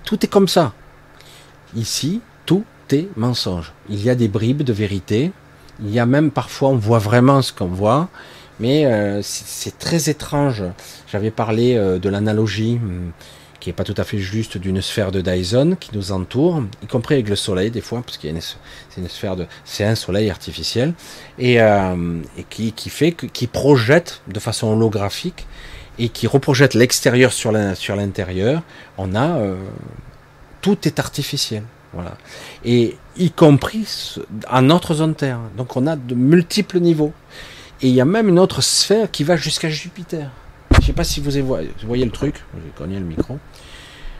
Tout 0.03 0.25
est 0.25 0.27
comme 0.27 0.49
ça. 0.49 0.73
Ici, 1.75 2.19
tout 2.45 2.65
est 2.91 3.07
mensonge. 3.15 3.71
Il 3.87 4.03
y 4.03 4.09
a 4.09 4.15
des 4.15 4.27
bribes 4.27 4.63
de 4.63 4.73
vérité. 4.73 5.31
Il 5.79 5.89
y 5.91 5.99
a 5.99 6.05
même 6.05 6.29
parfois 6.29 6.69
on 6.69 6.75
voit 6.75 6.99
vraiment 6.99 7.41
ce 7.41 7.53
qu'on 7.53 7.67
voit, 7.67 8.09
mais 8.59 8.85
euh, 8.85 9.21
c'est 9.21 9.77
très 9.77 10.09
étrange. 10.09 10.63
J'avais 11.11 11.31
parlé 11.31 11.75
euh, 11.75 11.99
de 11.99 12.09
l'analogie 12.09 12.79
hum, 12.81 13.11
qui 13.59 13.69
n'est 13.69 13.73
pas 13.73 13.83
tout 13.83 13.95
à 13.97 14.03
fait 14.03 14.17
juste 14.17 14.57
d'une 14.57 14.81
sphère 14.81 15.11
de 15.11 15.21
Dyson 15.21 15.77
qui 15.79 15.91
nous 15.93 16.11
entoure, 16.11 16.63
y 16.83 16.87
compris 16.87 17.15
avec 17.15 17.29
le 17.29 17.35
soleil 17.35 17.71
des 17.71 17.81
fois, 17.81 18.01
parce 18.01 18.17
a 18.17 18.27
c'est 18.89 19.01
une 19.01 19.07
sphère 19.07 19.35
de, 19.35 19.45
c'est 19.63 19.85
un 19.85 19.95
soleil 19.95 20.29
artificiel 20.29 20.93
et, 21.39 21.61
euh, 21.61 22.21
qui, 22.49 22.73
fait 22.89 23.13
que, 23.13 23.25
qui 23.25 23.47
projette 23.47 24.21
de 24.27 24.39
façon 24.39 24.67
holographique 24.67 25.47
et 25.97 26.09
qui 26.09 26.27
reprojette 26.27 26.73
l'extérieur 26.73 27.31
sur 27.31 27.51
l'intérieur. 27.51 28.63
On 28.97 29.15
a 29.15 29.39
tout 30.61 30.77
est 30.87 30.99
artificiel, 30.99 31.63
voilà, 31.93 32.17
et 32.65 32.97
y 33.17 33.31
compris 33.31 34.17
à 34.47 34.61
notre 34.61 34.95
zone 34.95 35.15
Terre. 35.15 35.39
Donc 35.55 35.77
on 35.77 35.87
a 35.87 35.95
de 35.95 36.15
multiples 36.15 36.79
niveaux. 36.79 37.13
Et 37.81 37.89
il 37.89 37.93
y 37.93 38.01
a 38.01 38.05
même 38.05 38.29
une 38.29 38.39
autre 38.39 38.61
sphère 38.61 39.11
qui 39.11 39.23
va 39.23 39.35
jusqu'à 39.35 39.69
Jupiter. 39.69 40.29
Je 40.71 40.77
ne 40.77 40.83
sais 40.83 40.93
pas 40.93 41.03
si 41.03 41.19
vous 41.19 41.31
voyez 41.83 42.05
le 42.05 42.11
truc, 42.11 42.35
j'ai 42.55 42.71
connu 42.75 42.95
le 42.95 43.05
micro. 43.05 43.37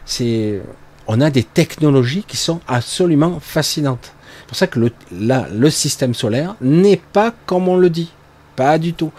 C'est, 0.05 0.61
on 1.07 1.21
a 1.21 1.29
des 1.29 1.43
technologies 1.43 2.23
qui 2.27 2.37
sont 2.37 2.59
absolument 2.67 3.39
fascinantes. 3.39 4.13
C'est 4.41 4.47
pour 4.47 4.57
ça 4.57 4.67
que 4.67 4.91
le, 5.11 5.69
système 5.69 6.13
solaire 6.13 6.55
n'est 6.61 7.01
pas 7.11 7.33
comme 7.45 7.67
on 7.67 7.77
le 7.77 7.89
dit. 7.89 8.11
Pas 8.55 8.77
du 8.77 8.93
tout. 8.93 9.11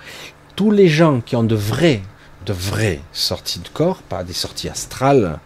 Tous 0.57 0.71
les 0.71 0.89
gens 0.89 1.21
qui 1.21 1.37
ont 1.37 1.43
de 1.43 1.57
vraies, 1.57 2.03
de 2.47 2.55
sorties 3.13 3.61
de 3.61 3.69
corps, 3.69 4.03
pas 4.03 4.23
des 4.23 4.33
sorties 4.33 4.69
astrales, 4.69 5.39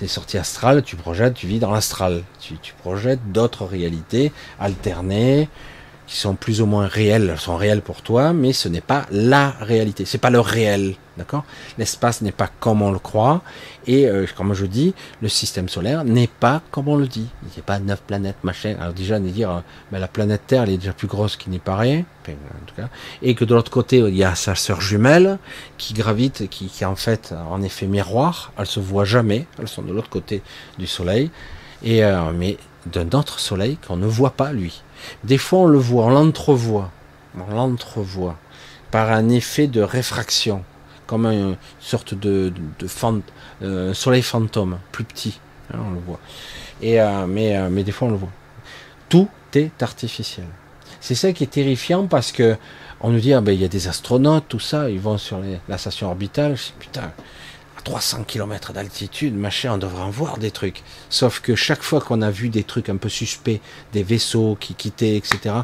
des 0.00 0.08
sorties 0.08 0.38
astrales, 0.38 0.82
tu 0.82 0.96
projettes, 0.96 1.34
tu 1.34 1.46
vis 1.46 1.60
dans 1.60 1.70
l'astral. 1.70 2.24
Tu, 2.40 2.56
tu 2.60 2.74
projettes 2.74 3.20
d'autres 3.30 3.64
réalités 3.64 4.32
alternées, 4.58 5.48
qui 6.12 6.18
sont 6.18 6.34
plus 6.34 6.60
ou 6.60 6.66
moins 6.66 6.86
réelles, 6.86 7.36
sont 7.38 7.56
réelles 7.56 7.80
pour 7.80 8.02
toi, 8.02 8.34
mais 8.34 8.52
ce 8.52 8.68
n'est 8.68 8.82
pas 8.82 9.06
la 9.10 9.48
réalité, 9.60 10.04
c'est 10.04 10.18
pas 10.18 10.28
le 10.28 10.40
réel, 10.40 10.94
d'accord? 11.16 11.42
L'espace 11.78 12.20
n'est 12.20 12.32
pas 12.32 12.50
comme 12.60 12.82
on 12.82 12.92
le 12.92 12.98
croit, 12.98 13.40
et 13.86 14.06
euh, 14.06 14.26
comme 14.36 14.52
je 14.52 14.66
dis, 14.66 14.92
le 15.22 15.30
système 15.30 15.70
solaire 15.70 16.04
n'est 16.04 16.26
pas 16.28 16.60
comme 16.70 16.88
on 16.88 16.96
le 16.96 17.06
dit. 17.06 17.28
Il 17.44 17.48
n'y 17.54 17.60
a 17.60 17.62
pas 17.62 17.78
neuf 17.78 18.02
planètes, 18.02 18.36
machin. 18.42 18.76
Alors 18.78 18.92
déjà, 18.92 19.16
on 19.16 19.20
dire, 19.20 19.50
euh, 19.50 19.60
ben, 19.90 20.00
la 20.00 20.06
planète 20.06 20.42
Terre, 20.46 20.64
elle 20.64 20.72
est 20.72 20.76
déjà 20.76 20.92
plus 20.92 21.08
grosse 21.08 21.38
qu'il 21.38 21.50
n'y 21.50 21.58
paraît, 21.58 22.04
en 22.28 22.66
tout 22.66 22.74
cas, 22.76 22.90
et 23.22 23.34
que 23.34 23.46
de 23.46 23.54
l'autre 23.54 23.70
côté, 23.70 23.96
il 23.96 24.14
y 24.14 24.22
a 24.22 24.34
sa 24.34 24.54
sœur 24.54 24.82
jumelle 24.82 25.38
qui 25.78 25.94
gravite, 25.94 26.46
qui, 26.50 26.66
qui 26.66 26.84
en 26.84 26.94
fait, 26.94 27.32
en 27.50 27.62
effet 27.62 27.86
miroir, 27.86 28.52
elles 28.58 28.66
se 28.66 28.80
voient 28.80 29.06
jamais, 29.06 29.46
elles 29.58 29.66
sont 29.66 29.80
de 29.80 29.94
l'autre 29.94 30.10
côté 30.10 30.42
du 30.78 30.86
Soleil, 30.86 31.30
et 31.82 32.04
euh, 32.04 32.32
mais 32.34 32.58
d'un 32.84 33.08
autre 33.18 33.40
Soleil 33.40 33.78
qu'on 33.78 33.96
ne 33.96 34.06
voit 34.06 34.32
pas 34.32 34.52
lui. 34.52 34.82
Des 35.24 35.38
fois, 35.38 35.60
on 35.60 35.66
le 35.66 35.78
voit, 35.78 36.04
on 36.06 36.10
l'entrevoit, 36.10 36.90
on 37.38 37.54
l'entrevoit 37.54 38.36
par 38.90 39.10
un 39.10 39.28
effet 39.28 39.66
de 39.66 39.80
réfraction, 39.80 40.64
comme 41.06 41.26
une 41.26 41.56
sorte 41.80 42.14
de, 42.14 42.52
euh, 43.62 43.94
soleil 43.94 44.22
fantôme, 44.22 44.78
plus 44.92 45.04
petit, 45.04 45.40
hein, 45.72 45.78
on 45.86 45.90
le 45.92 46.00
voit. 46.00 46.20
Et 46.80 47.00
euh, 47.00 47.26
mais, 47.26 47.56
euh, 47.56 47.68
mais 47.70 47.84
des 47.84 47.92
fois, 47.92 48.08
on 48.08 48.10
le 48.12 48.16
voit. 48.16 48.32
Tout 49.08 49.28
est 49.54 49.82
artificiel. 49.82 50.46
C'est 51.00 51.14
ça 51.14 51.32
qui 51.32 51.44
est 51.44 51.48
terrifiant 51.48 52.06
parce 52.06 52.32
que 52.32 52.56
on 53.00 53.10
nous 53.10 53.18
dit, 53.18 53.32
ah 53.32 53.40
ben, 53.40 53.52
il 53.52 53.60
y 53.60 53.64
a 53.64 53.68
des 53.68 53.88
astronautes, 53.88 54.44
tout 54.48 54.60
ça, 54.60 54.88
ils 54.88 55.00
vont 55.00 55.18
sur 55.18 55.40
la 55.68 55.78
station 55.78 56.08
orbitale. 56.08 56.56
Je 56.56 56.70
putain, 56.78 57.10
300 57.84 58.24
km 58.24 58.72
d'altitude, 58.72 59.34
machin, 59.34 59.74
on 59.74 59.78
devrait 59.78 60.02
en 60.02 60.10
voir 60.10 60.38
des 60.38 60.50
trucs. 60.50 60.82
Sauf 61.10 61.40
que 61.40 61.54
chaque 61.54 61.82
fois 61.82 62.00
qu'on 62.00 62.22
a 62.22 62.30
vu 62.30 62.48
des 62.48 62.64
trucs 62.64 62.88
un 62.88 62.96
peu 62.96 63.08
suspects, 63.08 63.60
des 63.92 64.02
vaisseaux 64.02 64.56
qui 64.58 64.74
quittaient, 64.74 65.16
etc., 65.16 65.54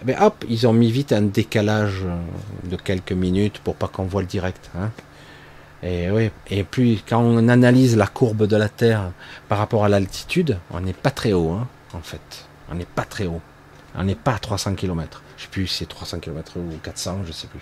eh 0.00 0.04
ben 0.04 0.20
hop, 0.20 0.44
ils 0.48 0.66
ont 0.66 0.72
mis 0.72 0.90
vite 0.90 1.12
un 1.12 1.22
décalage 1.22 2.02
euh, 2.04 2.68
de 2.68 2.76
quelques 2.76 3.12
minutes 3.12 3.58
pour 3.58 3.76
pas 3.76 3.88
qu'on 3.88 4.04
voit 4.04 4.22
le 4.22 4.26
direct. 4.26 4.70
Hein. 4.76 4.90
Et 5.82 6.10
oui, 6.10 6.30
et 6.48 6.64
puis 6.64 7.02
quand 7.06 7.20
on 7.20 7.48
analyse 7.48 7.96
la 7.96 8.06
courbe 8.06 8.46
de 8.46 8.56
la 8.56 8.68
Terre 8.68 9.12
par 9.48 9.58
rapport 9.58 9.84
à 9.84 9.88
l'altitude, 9.88 10.58
on 10.70 10.80
n'est 10.80 10.94
pas 10.94 11.10
très 11.10 11.32
haut, 11.32 11.50
hein, 11.50 11.68
en 11.92 12.00
fait. 12.00 12.46
On 12.70 12.74
n'est 12.74 12.86
pas 12.86 13.04
très 13.04 13.26
haut. 13.26 13.42
On 13.94 14.04
n'est 14.04 14.14
pas 14.14 14.34
à 14.34 14.38
300 14.38 14.74
km. 14.74 15.22
Je 15.36 15.42
sais 15.42 15.48
plus 15.48 15.66
si 15.66 15.78
c'est 15.78 15.88
300 15.88 16.20
km 16.20 16.56
ou 16.56 16.76
400, 16.82 17.20
je 17.26 17.32
sais 17.32 17.46
plus. 17.46 17.60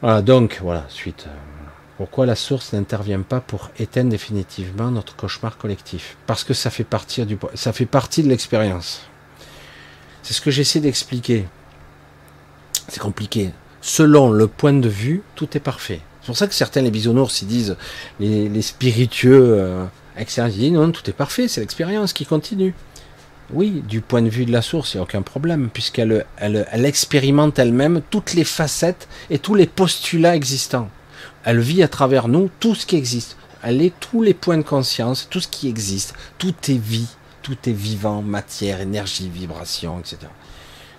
Voilà, 0.00 0.22
donc 0.22 0.60
voilà, 0.62 0.84
suite. 0.88 1.26
Pourquoi 1.98 2.24
la 2.24 2.34
source 2.34 2.72
n'intervient 2.72 3.20
pas 3.20 3.40
pour 3.40 3.70
éteindre 3.78 4.10
définitivement 4.10 4.90
notre 4.90 5.14
cauchemar 5.14 5.58
collectif? 5.58 6.16
Parce 6.26 6.42
que 6.42 6.54
ça 6.54 6.70
fait 6.70 6.84
partie 6.84 7.24
du, 7.26 7.38
ça 7.54 7.72
fait 7.72 7.86
partie 7.86 8.22
de 8.22 8.28
l'expérience. 8.28 9.02
C'est 10.22 10.32
ce 10.32 10.40
que 10.40 10.50
j'essaie 10.50 10.80
d'expliquer. 10.80 11.46
C'est 12.88 13.00
compliqué. 13.00 13.50
Selon 13.82 14.30
le 14.30 14.46
point 14.46 14.72
de 14.72 14.88
vue, 14.88 15.22
tout 15.34 15.56
est 15.56 15.60
parfait. 15.60 16.00
C'est 16.22 16.26
pour 16.26 16.36
ça 16.36 16.46
que 16.46 16.54
certains, 16.54 16.82
les 16.82 16.90
bisounours, 16.90 17.42
ils 17.42 17.48
disent, 17.48 17.76
les, 18.20 18.62
spiritueux, 18.62 19.58
euh, 19.58 19.84
ils 20.18 20.24
disent 20.24 20.72
non, 20.72 20.92
tout 20.92 21.08
est 21.10 21.14
parfait, 21.14 21.48
c'est 21.48 21.60
l'expérience 21.60 22.12
qui 22.12 22.24
continue. 22.24 22.74
Oui, 23.52 23.82
du 23.86 24.00
point 24.00 24.22
de 24.22 24.30
vue 24.30 24.46
de 24.46 24.52
la 24.52 24.62
source, 24.62 24.94
il 24.94 24.98
n'y 24.98 25.00
a 25.00 25.02
aucun 25.02 25.22
problème, 25.22 25.68
puisqu'elle 25.68 26.24
elle, 26.36 26.66
elle 26.70 26.86
expérimente 26.86 27.58
elle-même 27.58 28.00
toutes 28.08 28.34
les 28.34 28.44
facettes 28.44 29.08
et 29.30 29.38
tous 29.38 29.54
les 29.54 29.66
postulats 29.66 30.36
existants. 30.36 30.88
Elle 31.44 31.60
vit 31.60 31.82
à 31.82 31.88
travers 31.88 32.28
nous 32.28 32.50
tout 32.60 32.74
ce 32.74 32.86
qui 32.86 32.96
existe. 32.96 33.36
Elle 33.62 33.82
est 33.82 33.92
tous 34.00 34.22
les 34.22 34.34
points 34.34 34.58
de 34.58 34.62
conscience, 34.62 35.28
tout 35.30 35.40
ce 35.40 35.48
qui 35.48 35.68
existe. 35.68 36.14
Tout 36.38 36.54
est 36.68 36.78
vie, 36.78 37.08
tout 37.42 37.56
est 37.66 37.72
vivant, 37.72 38.22
matière, 38.22 38.80
énergie, 38.80 39.28
vibration, 39.28 40.00
etc. 40.00 40.18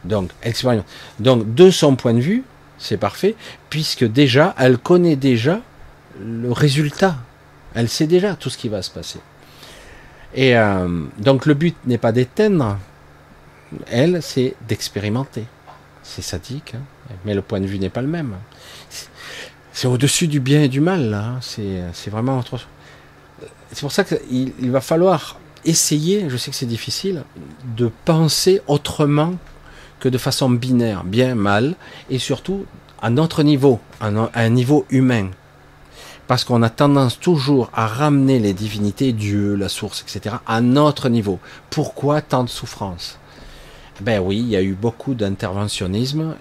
Donc, 0.05 0.31
expérience. 0.43 0.85
Donc, 1.19 1.53
de 1.53 1.69
son 1.69 1.95
point 1.95 2.13
de 2.13 2.19
vue, 2.19 2.43
c'est 2.77 2.97
parfait, 2.97 3.35
puisque 3.69 4.05
déjà, 4.05 4.53
elle 4.57 4.77
connaît 4.77 5.15
déjà 5.15 5.61
le 6.21 6.51
résultat. 6.51 7.17
Elle 7.75 7.89
sait 7.89 8.07
déjà 8.07 8.35
tout 8.35 8.49
ce 8.49 8.57
qui 8.57 8.69
va 8.69 8.81
se 8.81 8.91
passer. 8.91 9.19
Et 10.35 10.57
euh, 10.57 11.05
donc, 11.19 11.45
le 11.45 11.53
but 11.53 11.75
n'est 11.85 11.97
pas 11.97 12.11
d'éteindre, 12.11 12.77
elle, 13.87 14.21
c'est 14.21 14.55
d'expérimenter. 14.67 15.45
C'est 16.03 16.21
sadique, 16.21 16.75
hein. 16.75 17.13
mais 17.25 17.33
le 17.33 17.41
point 17.41 17.59
de 17.59 17.65
vue 17.65 17.79
n'est 17.79 17.89
pas 17.89 18.01
le 18.01 18.07
même. 18.07 18.35
C'est 19.73 19.87
au-dessus 19.87 20.27
du 20.27 20.39
bien 20.39 20.63
et 20.63 20.67
du 20.69 20.79
mal, 20.79 21.09
là. 21.09 21.25
Hein. 21.25 21.39
C'est 21.41 22.09
vraiment. 22.09 22.41
C'est 23.71 23.81
pour 23.81 23.91
ça 23.91 24.03
qu'il 24.03 24.53
il 24.59 24.71
va 24.71 24.81
falloir 24.81 25.39
essayer, 25.65 26.29
je 26.29 26.37
sais 26.37 26.51
que 26.51 26.57
c'est 26.57 26.65
difficile, 26.65 27.23
de 27.75 27.91
penser 28.05 28.61
autrement 28.67 29.33
que 29.99 30.09
de 30.09 30.17
façon 30.17 30.49
binaire, 30.49 31.03
bien, 31.03 31.33
mal, 31.33 31.75
et 32.09 32.19
surtout 32.19 32.65
à 33.01 33.09
notre 33.09 33.41
niveau, 33.41 33.79
à 33.99 34.09
un 34.33 34.49
niveau 34.49 34.85
humain. 34.89 35.29
Parce 36.27 36.43
qu'on 36.43 36.61
a 36.61 36.69
tendance 36.69 37.19
toujours 37.19 37.69
à 37.73 37.87
ramener 37.87 38.39
les 38.39 38.53
divinités, 38.53 39.11
Dieu, 39.11 39.55
la 39.55 39.69
source, 39.69 40.03
etc., 40.03 40.35
à 40.45 40.61
notre 40.61 41.09
niveau. 41.09 41.39
Pourquoi 41.69 42.21
tant 42.21 42.43
de 42.43 42.49
souffrance 42.49 43.17
Ben 44.01 44.21
oui, 44.21 44.37
il 44.37 44.47
y 44.49 44.55
a 44.55 44.61
eu 44.61 44.73
beaucoup 44.73 45.15
d'interventionnisme 45.15 46.35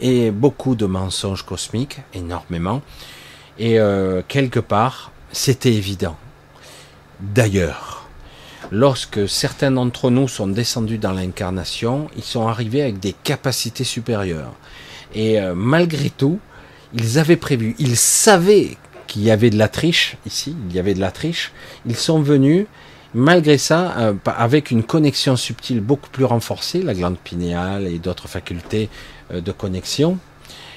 et 0.00 0.30
beaucoup 0.30 0.74
de 0.74 0.86
mensonges 0.86 1.44
cosmiques, 1.44 1.98
énormément. 2.14 2.82
Et 3.58 3.78
euh, 3.78 4.22
quelque 4.26 4.60
part, 4.60 5.12
c'était 5.32 5.72
évident. 5.72 6.16
D'ailleurs, 7.20 8.08
lorsque 8.70 9.28
certains 9.28 9.70
d'entre 9.70 10.10
nous 10.10 10.28
sont 10.28 10.48
descendus 10.48 10.98
dans 10.98 11.12
l'incarnation, 11.12 12.08
ils 12.16 12.22
sont 12.22 12.48
arrivés 12.48 12.82
avec 12.82 12.98
des 12.98 13.12
capacités 13.12 13.84
supérieures. 13.84 14.54
Et 15.14 15.40
euh, 15.40 15.54
malgré 15.54 16.08
tout, 16.10 16.40
ils 16.94 17.18
avaient 17.18 17.36
prévu, 17.36 17.76
ils 17.78 17.96
savaient 17.96 18.76
qu'il 19.06 19.22
y 19.22 19.30
avait 19.30 19.50
de 19.50 19.58
la 19.58 19.68
triche 19.68 20.16
ici, 20.24 20.56
il 20.68 20.74
y 20.74 20.78
avait 20.78 20.94
de 20.94 21.00
la 21.00 21.10
triche. 21.10 21.52
Ils 21.84 21.96
sont 21.96 22.20
venus, 22.20 22.66
malgré 23.14 23.58
ça, 23.58 23.94
euh, 23.98 24.14
avec 24.26 24.70
une 24.70 24.82
connexion 24.82 25.36
subtile 25.36 25.80
beaucoup 25.80 26.10
plus 26.10 26.24
renforcée, 26.24 26.82
la 26.82 26.94
glande 26.94 27.18
pinéale 27.18 27.86
et 27.86 27.98
d'autres 27.98 28.28
facultés 28.28 28.88
euh, 29.32 29.40
de 29.40 29.52
connexion. 29.52 30.18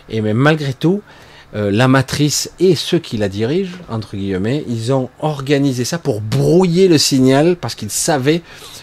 Et 0.09 0.21
mais 0.21 0.33
malgré 0.33 0.73
tout, 0.73 1.01
euh, 1.55 1.71
la 1.71 1.87
matrice 1.87 2.51
et 2.59 2.75
ceux 2.75 2.99
qui 2.99 3.17
la 3.17 3.29
dirigent, 3.29 3.77
entre 3.89 4.17
guillemets, 4.17 4.63
ils 4.67 4.91
ont 4.91 5.09
organisé 5.19 5.85
ça 5.85 5.99
pour 5.99 6.21
brouiller 6.21 6.87
le 6.87 6.97
signal 6.97 7.55
parce 7.55 7.75
qu'ils 7.75 7.91
savaient 7.91 8.41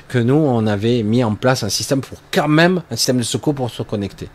que 0.09 0.19
nous, 0.19 0.35
on 0.35 0.67
avait 0.67 1.03
mis 1.03 1.25
en 1.25 1.35
place 1.35 1.63
un 1.63 1.69
système 1.69 2.01
pour 2.01 2.19
quand 2.31 2.49
même, 2.49 2.83
un 2.91 2.97
système 2.97 3.19
de 3.19 3.23
secours 3.23 3.55
pour 3.55 3.71
se 3.71 3.83
connecter. 3.83 4.29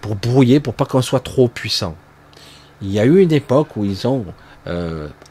Pour 0.00 0.16
brouiller, 0.16 0.58
pour 0.58 0.74
pas 0.74 0.84
qu'on 0.84 1.02
soit 1.02 1.20
trop 1.20 1.48
puissant. 1.48 1.94
Il 2.82 2.90
y 2.90 2.98
a 2.98 3.04
eu 3.04 3.20
une 3.20 3.32
époque 3.32 3.76
où 3.76 3.84
ils 3.84 4.06
ont 4.08 4.24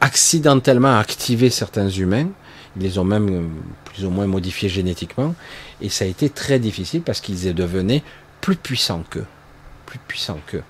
accidentellement 0.00 0.98
activé 0.98 1.48
certains 1.48 1.88
humains, 1.88 2.28
ils 2.76 2.82
les 2.82 2.98
ont 2.98 3.04
même 3.04 3.28
euh, 3.28 3.46
plus 3.84 4.04
ou 4.04 4.10
moins 4.10 4.26
modifiés 4.26 4.68
génétiquement, 4.68 5.34
et 5.80 5.88
ça 5.88 6.04
a 6.04 6.08
été 6.08 6.30
très 6.30 6.58
difficile 6.58 7.02
parce 7.02 7.20
qu'ils 7.20 7.54
devenaient 7.54 8.02
plus 8.40 8.56
puissants 8.56 9.04
qu'eux. 9.08 9.26
Plus 9.86 9.98
puissants 9.98 10.40
qu'eux. 10.46 10.62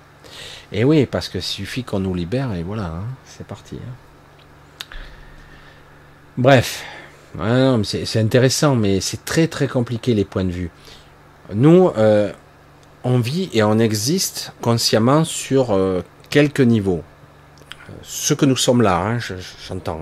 Et 0.71 0.83
oui, 0.83 1.05
parce 1.05 1.29
que 1.29 1.39
suffit 1.39 1.83
qu'on 1.83 1.99
nous 1.99 2.15
libère 2.15 2.53
et 2.53 2.63
voilà, 2.63 2.85
hein, 2.85 3.03
c'est 3.25 3.45
parti. 3.45 3.77
Hein. 3.77 4.95
Bref, 6.37 6.83
c'est 7.83 8.19
intéressant, 8.19 8.75
mais 8.75 8.99
c'est 8.99 9.23
très 9.23 9.47
très 9.47 9.67
compliqué 9.67 10.13
les 10.13 10.25
points 10.25 10.45
de 10.45 10.51
vue. 10.51 10.71
Nous, 11.53 11.91
euh, 11.97 12.31
on 13.03 13.19
vit 13.19 13.49
et 13.53 13.63
on 13.63 13.77
existe 13.77 14.53
consciemment 14.61 15.23
sur 15.25 15.71
euh, 15.71 16.01
quelques 16.29 16.61
niveaux. 16.61 17.03
Ce 18.01 18.33
que 18.33 18.45
nous 18.45 18.55
sommes 18.55 18.81
là, 18.81 18.99
hein, 18.99 19.19
j'entends. 19.67 19.99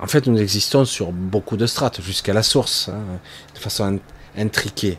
En 0.00 0.06
fait, 0.06 0.26
nous 0.26 0.40
existons 0.40 0.84
sur 0.84 1.12
beaucoup 1.12 1.56
de 1.56 1.66
strates, 1.66 2.00
jusqu'à 2.00 2.32
la 2.32 2.42
source, 2.42 2.90
de 3.54 3.58
façon 3.58 3.98
intriquée. 4.36 4.98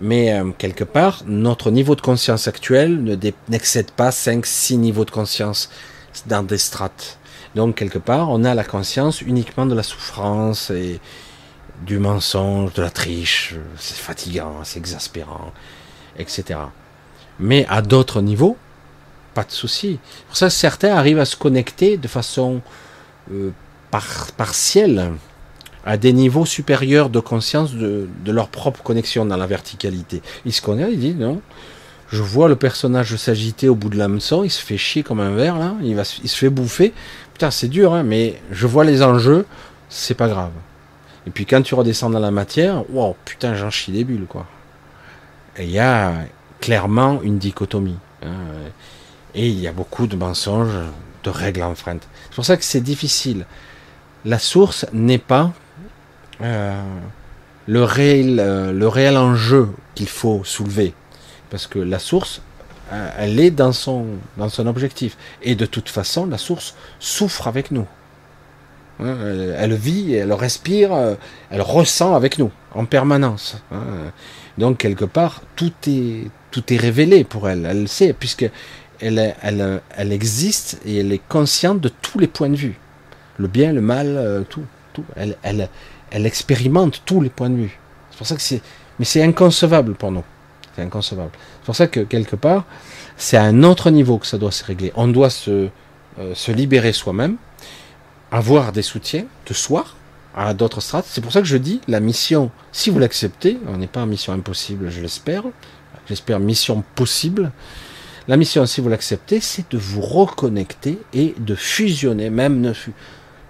Mais 0.00 0.32
euh, 0.32 0.52
quelque 0.56 0.84
part, 0.84 1.22
notre 1.26 1.70
niveau 1.70 1.94
de 1.96 2.00
conscience 2.00 2.46
actuel 2.46 3.18
n'excède 3.48 3.90
pas 3.90 4.10
5-6 4.10 4.76
niveaux 4.76 5.04
de 5.04 5.10
conscience 5.10 5.70
dans 6.26 6.42
des 6.42 6.58
strates. 6.58 7.18
Donc 7.54 7.76
quelque 7.76 7.98
part, 7.98 8.30
on 8.30 8.44
a 8.44 8.54
la 8.54 8.64
conscience 8.64 9.20
uniquement 9.20 9.66
de 9.66 9.74
la 9.74 9.82
souffrance 9.82 10.70
et 10.70 11.00
du 11.84 11.98
mensonge, 11.98 12.72
de 12.74 12.82
la 12.82 12.90
triche. 12.90 13.54
C'est 13.76 13.98
fatigant, 13.98 14.60
c'est 14.62 14.78
exaspérant, 14.78 15.52
etc. 16.18 16.60
Mais 17.40 17.66
à 17.68 17.82
d'autres 17.82 18.20
niveaux, 18.20 18.56
pas 19.38 19.44
de 19.44 19.52
souci. 19.52 20.00
Pour 20.26 20.36
ça, 20.36 20.50
certains 20.50 20.96
arrivent 20.96 21.20
à 21.20 21.24
se 21.24 21.36
connecter 21.36 21.96
de 21.96 22.08
façon 22.08 22.60
euh, 23.32 23.50
partielle 24.36 25.12
à 25.86 25.96
des 25.96 26.12
niveaux 26.12 26.44
supérieurs 26.44 27.08
de 27.08 27.20
conscience 27.20 27.72
de, 27.72 28.08
leur 28.26 28.48
propre 28.48 28.82
connexion 28.82 29.24
dans 29.24 29.36
la 29.36 29.46
verticalité. 29.46 30.22
Il 30.44 30.52
se 30.52 30.60
connaît, 30.60 30.92
il 30.92 30.98
dit 30.98 31.14
non. 31.14 31.40
Je 32.10 32.20
vois 32.20 32.48
le 32.48 32.56
personnage 32.56 33.14
s'agiter 33.14 33.68
au 33.68 33.76
bout 33.76 33.90
de 33.90 33.96
l'hameçon, 33.96 34.42
il 34.42 34.50
se 34.50 34.60
fait 34.60 34.76
chier 34.76 35.04
comme 35.04 35.20
un 35.20 35.30
verre 35.30 35.56
là, 35.56 35.74
il, 35.84 35.94
va, 35.94 36.02
il 36.24 36.28
se 36.28 36.36
fait 36.36 36.50
bouffer. 36.50 36.92
Putain, 37.32 37.52
c'est 37.52 37.68
dur, 37.68 37.94
hein, 37.94 38.02
mais 38.02 38.40
je 38.50 38.66
vois 38.66 38.84
les 38.84 39.04
enjeux, 39.04 39.46
c'est 39.88 40.16
pas 40.16 40.26
grave. 40.26 40.50
Et 41.28 41.30
puis 41.30 41.46
quand 41.46 41.62
tu 41.62 41.76
redescends 41.76 42.10
dans 42.10 42.18
la 42.18 42.32
matière, 42.32 42.82
wow, 42.90 43.14
putain, 43.24 43.54
j'en 43.54 43.70
chie 43.70 43.92
des 43.92 44.02
bulles 44.02 44.26
quoi. 44.28 44.46
Et 45.56 45.62
il 45.62 45.70
y 45.70 45.78
a 45.78 46.12
clairement 46.60 47.22
une 47.22 47.38
dichotomie. 47.38 47.98
Hein, 48.24 48.34
et 49.38 49.46
il 49.46 49.60
y 49.60 49.68
a 49.68 49.72
beaucoup 49.72 50.08
de 50.08 50.16
mensonges, 50.16 50.74
de 51.22 51.30
règles 51.30 51.62
enfreintes. 51.62 52.08
C'est 52.28 52.34
pour 52.34 52.44
ça 52.44 52.56
que 52.56 52.64
c'est 52.64 52.80
difficile. 52.80 53.46
La 54.24 54.40
source 54.40 54.84
n'est 54.92 55.18
pas 55.18 55.52
euh, 56.42 56.82
le, 57.66 57.84
réel, 57.84 58.40
euh, 58.40 58.72
le 58.72 58.88
réel 58.88 59.16
enjeu 59.16 59.68
qu'il 59.94 60.08
faut 60.08 60.42
soulever. 60.42 60.92
Parce 61.50 61.68
que 61.68 61.78
la 61.78 62.00
source, 62.00 62.42
euh, 62.92 63.10
elle 63.16 63.38
est 63.38 63.52
dans 63.52 63.70
son, 63.70 64.06
dans 64.36 64.48
son 64.48 64.66
objectif. 64.66 65.16
Et 65.42 65.54
de 65.54 65.66
toute 65.66 65.88
façon, 65.88 66.26
la 66.26 66.38
source 66.38 66.74
souffre 66.98 67.46
avec 67.46 67.70
nous. 67.70 67.86
Hein, 68.98 69.16
elle, 69.56 69.74
vit, 69.74 70.14
elle 70.14 70.32
respire, 70.32 70.90
elle 71.52 71.62
ressent 71.62 72.16
avec 72.16 72.40
nous 72.40 72.50
en 72.74 72.86
permanence. 72.86 73.62
Hein. 73.70 73.84
Donc 74.58 74.78
quelque 74.78 75.04
part, 75.04 75.42
tout 75.54 75.72
est, 75.86 76.28
tout 76.50 76.72
est 76.72 76.76
révélé 76.76 77.22
pour 77.22 77.48
elle. 77.48 77.64
Elle 77.64 77.82
le 77.82 77.86
sait, 77.86 78.12
puisque 78.12 78.50
elle, 79.00 80.12
existe 80.12 80.80
et 80.84 80.98
elle 80.98 81.12
est 81.12 81.22
consciente 81.28 81.80
de 81.80 81.88
tous 81.88 82.18
les 82.18 82.26
points 82.26 82.50
de 82.50 82.56
vue. 82.56 82.78
Le 83.38 83.48
bien, 83.48 83.72
le 83.72 83.80
mal, 83.80 84.44
tout. 84.48 84.64
tout. 84.92 85.04
Elle, 85.16 85.36
elle, 85.42 85.68
elle 86.10 86.26
expérimente 86.26 87.02
tous 87.04 87.20
les 87.20 87.30
points 87.30 87.50
de 87.50 87.56
vue. 87.56 87.78
C'est 88.10 88.18
pour 88.18 88.26
ça 88.26 88.36
que 88.36 88.42
c'est, 88.42 88.62
mais 88.98 89.04
c'est 89.04 89.22
inconcevable 89.22 89.94
pour 89.94 90.10
nous. 90.10 90.24
C'est 90.74 90.82
inconcevable. 90.82 91.30
C'est 91.32 91.66
pour 91.66 91.76
ça 91.76 91.86
que 91.86 92.00
quelque 92.00 92.36
part, 92.36 92.64
c'est 93.16 93.36
à 93.36 93.42
un 93.42 93.62
autre 93.62 93.90
niveau 93.90 94.18
que 94.18 94.26
ça 94.26 94.38
doit 94.38 94.52
se 94.52 94.64
régler. 94.64 94.92
On 94.94 95.08
doit 95.08 95.30
se, 95.30 95.68
euh, 96.18 96.34
se 96.34 96.52
libérer 96.52 96.92
soi-même, 96.92 97.36
avoir 98.30 98.72
des 98.72 98.82
soutiens 98.82 99.24
de 99.46 99.54
soi 99.54 99.84
à 100.36 100.54
d'autres 100.54 100.80
strates. 100.80 101.06
C'est 101.08 101.20
pour 101.20 101.32
ça 101.32 101.40
que 101.40 101.46
je 101.46 101.56
dis 101.56 101.80
la 101.88 102.00
mission, 102.00 102.50
si 102.72 102.90
vous 102.90 102.98
l'acceptez, 102.98 103.58
on 103.66 103.76
n'est 103.76 103.86
pas 103.86 104.02
en 104.02 104.06
mission 104.06 104.32
impossible, 104.32 104.90
je 104.90 105.00
l'espère. 105.00 105.44
J'espère 106.08 106.40
mission 106.40 106.82
possible. 106.94 107.52
La 108.28 108.36
mission, 108.36 108.66
si 108.66 108.82
vous 108.82 108.90
l'acceptez, 108.90 109.40
c'est 109.40 109.70
de 109.72 109.78
vous 109.78 110.02
reconnecter 110.02 110.98
et 111.14 111.34
de 111.38 111.54
fusionner, 111.54 112.28
même 112.28 112.60
ne 112.60 112.74
fût 112.74 112.92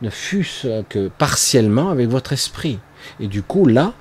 ne 0.03 0.11
fût-ce 0.11 0.83
que 0.83 1.09
partiellement 1.09 1.91
avec 1.91 2.09
votre 2.09 2.33
esprit. 2.33 2.79
Et 3.19 3.27
du 3.27 3.43
coup, 3.43 3.67
là, 3.67 3.93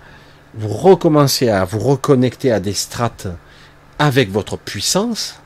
vous 0.54 0.70
recommencez 0.70 1.50
à 1.50 1.66
vous 1.66 1.80
reconnecter 1.80 2.52
à 2.52 2.60
des 2.60 2.74
strates 2.74 3.28
avec 3.98 4.30
votre 4.30 4.58
puissance, 4.58 5.40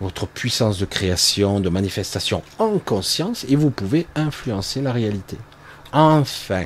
votre 0.00 0.26
puissance 0.26 0.78
de 0.78 0.84
création, 0.84 1.60
de 1.60 1.68
manifestation 1.68 2.42
en 2.58 2.78
conscience, 2.78 3.46
et 3.48 3.54
vous 3.54 3.70
pouvez 3.70 4.08
influencer 4.16 4.82
la 4.82 4.92
réalité. 4.92 5.38
Enfin, 5.92 6.64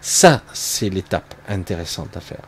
ça, 0.00 0.42
c'est 0.52 0.88
l'étape 0.88 1.34
intéressante 1.48 2.16
à 2.16 2.20
faire. 2.20 2.44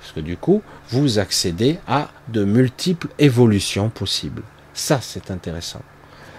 Parce 0.00 0.12
que 0.12 0.20
du 0.20 0.36
coup, 0.36 0.62
vous 0.90 1.18
accédez 1.18 1.78
à 1.86 2.08
de 2.28 2.44
multiples 2.44 3.08
évolutions 3.18 3.88
possibles. 3.88 4.42
Ça, 4.74 5.00
c'est 5.00 5.30
intéressant. 5.30 5.82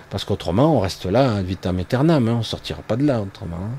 Parce 0.10 0.24
qu'autrement, 0.24 0.78
on 0.78 0.80
reste 0.80 1.06
là, 1.06 1.42
vitam 1.42 1.80
aeternam, 1.80 2.28
hein, 2.28 2.34
on 2.36 2.38
ne 2.40 2.44
sortira 2.44 2.82
pas 2.82 2.96
de 2.96 3.06
là 3.06 3.22
autrement. 3.22 3.58
Hein. 3.58 3.76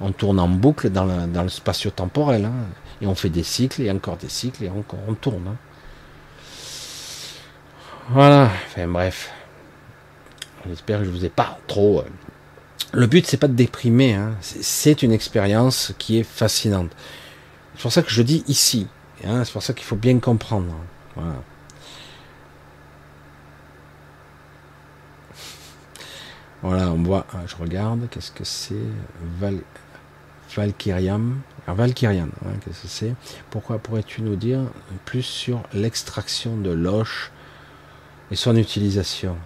On 0.00 0.12
tourne 0.12 0.40
en 0.40 0.48
boucle 0.48 0.90
dans, 0.90 1.06
le 1.06 1.48
spatio-temporel. 1.48 2.44
Hein. 2.44 2.52
Et 3.00 3.06
on 3.06 3.14
fait 3.14 3.30
des 3.30 3.42
cycles 3.42 3.82
et 3.82 3.90
encore 3.90 4.16
des 4.16 4.28
cycles 4.28 4.64
et 4.64 4.68
encore 4.68 4.98
on 5.08 5.14
tourne. 5.14 5.48
Hein. 5.48 5.56
Voilà. 8.10 8.50
Enfin 8.66 8.86
bref. 8.88 9.30
J'espère 10.68 11.00
que 11.00 11.04
je 11.04 11.10
vous 11.10 11.24
ai 11.24 11.28
pas 11.28 11.58
trop. 11.66 12.00
Euh, 12.00 12.04
le 12.92 13.06
but 13.06 13.26
c'est 13.26 13.36
pas 13.38 13.48
de 13.48 13.54
déprimer. 13.54 14.14
Hein. 14.14 14.34
C'est 14.40 15.02
une 15.02 15.12
expérience 15.12 15.94
qui 15.98 16.18
est 16.18 16.24
fascinante. 16.24 16.90
C'est 17.74 17.82
pour 17.82 17.92
ça 17.92 18.02
que 18.02 18.10
je 18.10 18.22
dis 18.22 18.44
ici. 18.48 18.88
Hein. 19.24 19.44
C'est 19.44 19.52
pour 19.52 19.62
ça 19.62 19.72
qu'il 19.72 19.84
faut 19.84 19.96
bien 19.96 20.18
comprendre. 20.18 20.74
Voilà. 21.14 21.36
On 26.62 27.02
voit, 27.02 27.26
ah, 27.32 27.38
je 27.46 27.56
regarde, 27.56 28.08
qu'est-ce 28.10 28.30
que 28.30 28.44
c'est 28.44 28.74
Val, 29.40 29.58
Valkyriam. 30.54 31.40
Valkyrian, 31.66 32.28
hein, 32.44 32.52
qu'est-ce 32.64 32.82
que 32.82 32.88
c'est? 32.88 33.14
Pourquoi 33.50 33.78
pourrais-tu 33.78 34.22
nous 34.22 34.36
dire 34.36 34.60
plus 35.04 35.22
sur 35.22 35.62
l'extraction 35.72 36.56
de 36.56 36.70
l'oche 36.70 37.32
et 38.30 38.36
son 38.36 38.56
utilisation? 38.56 39.36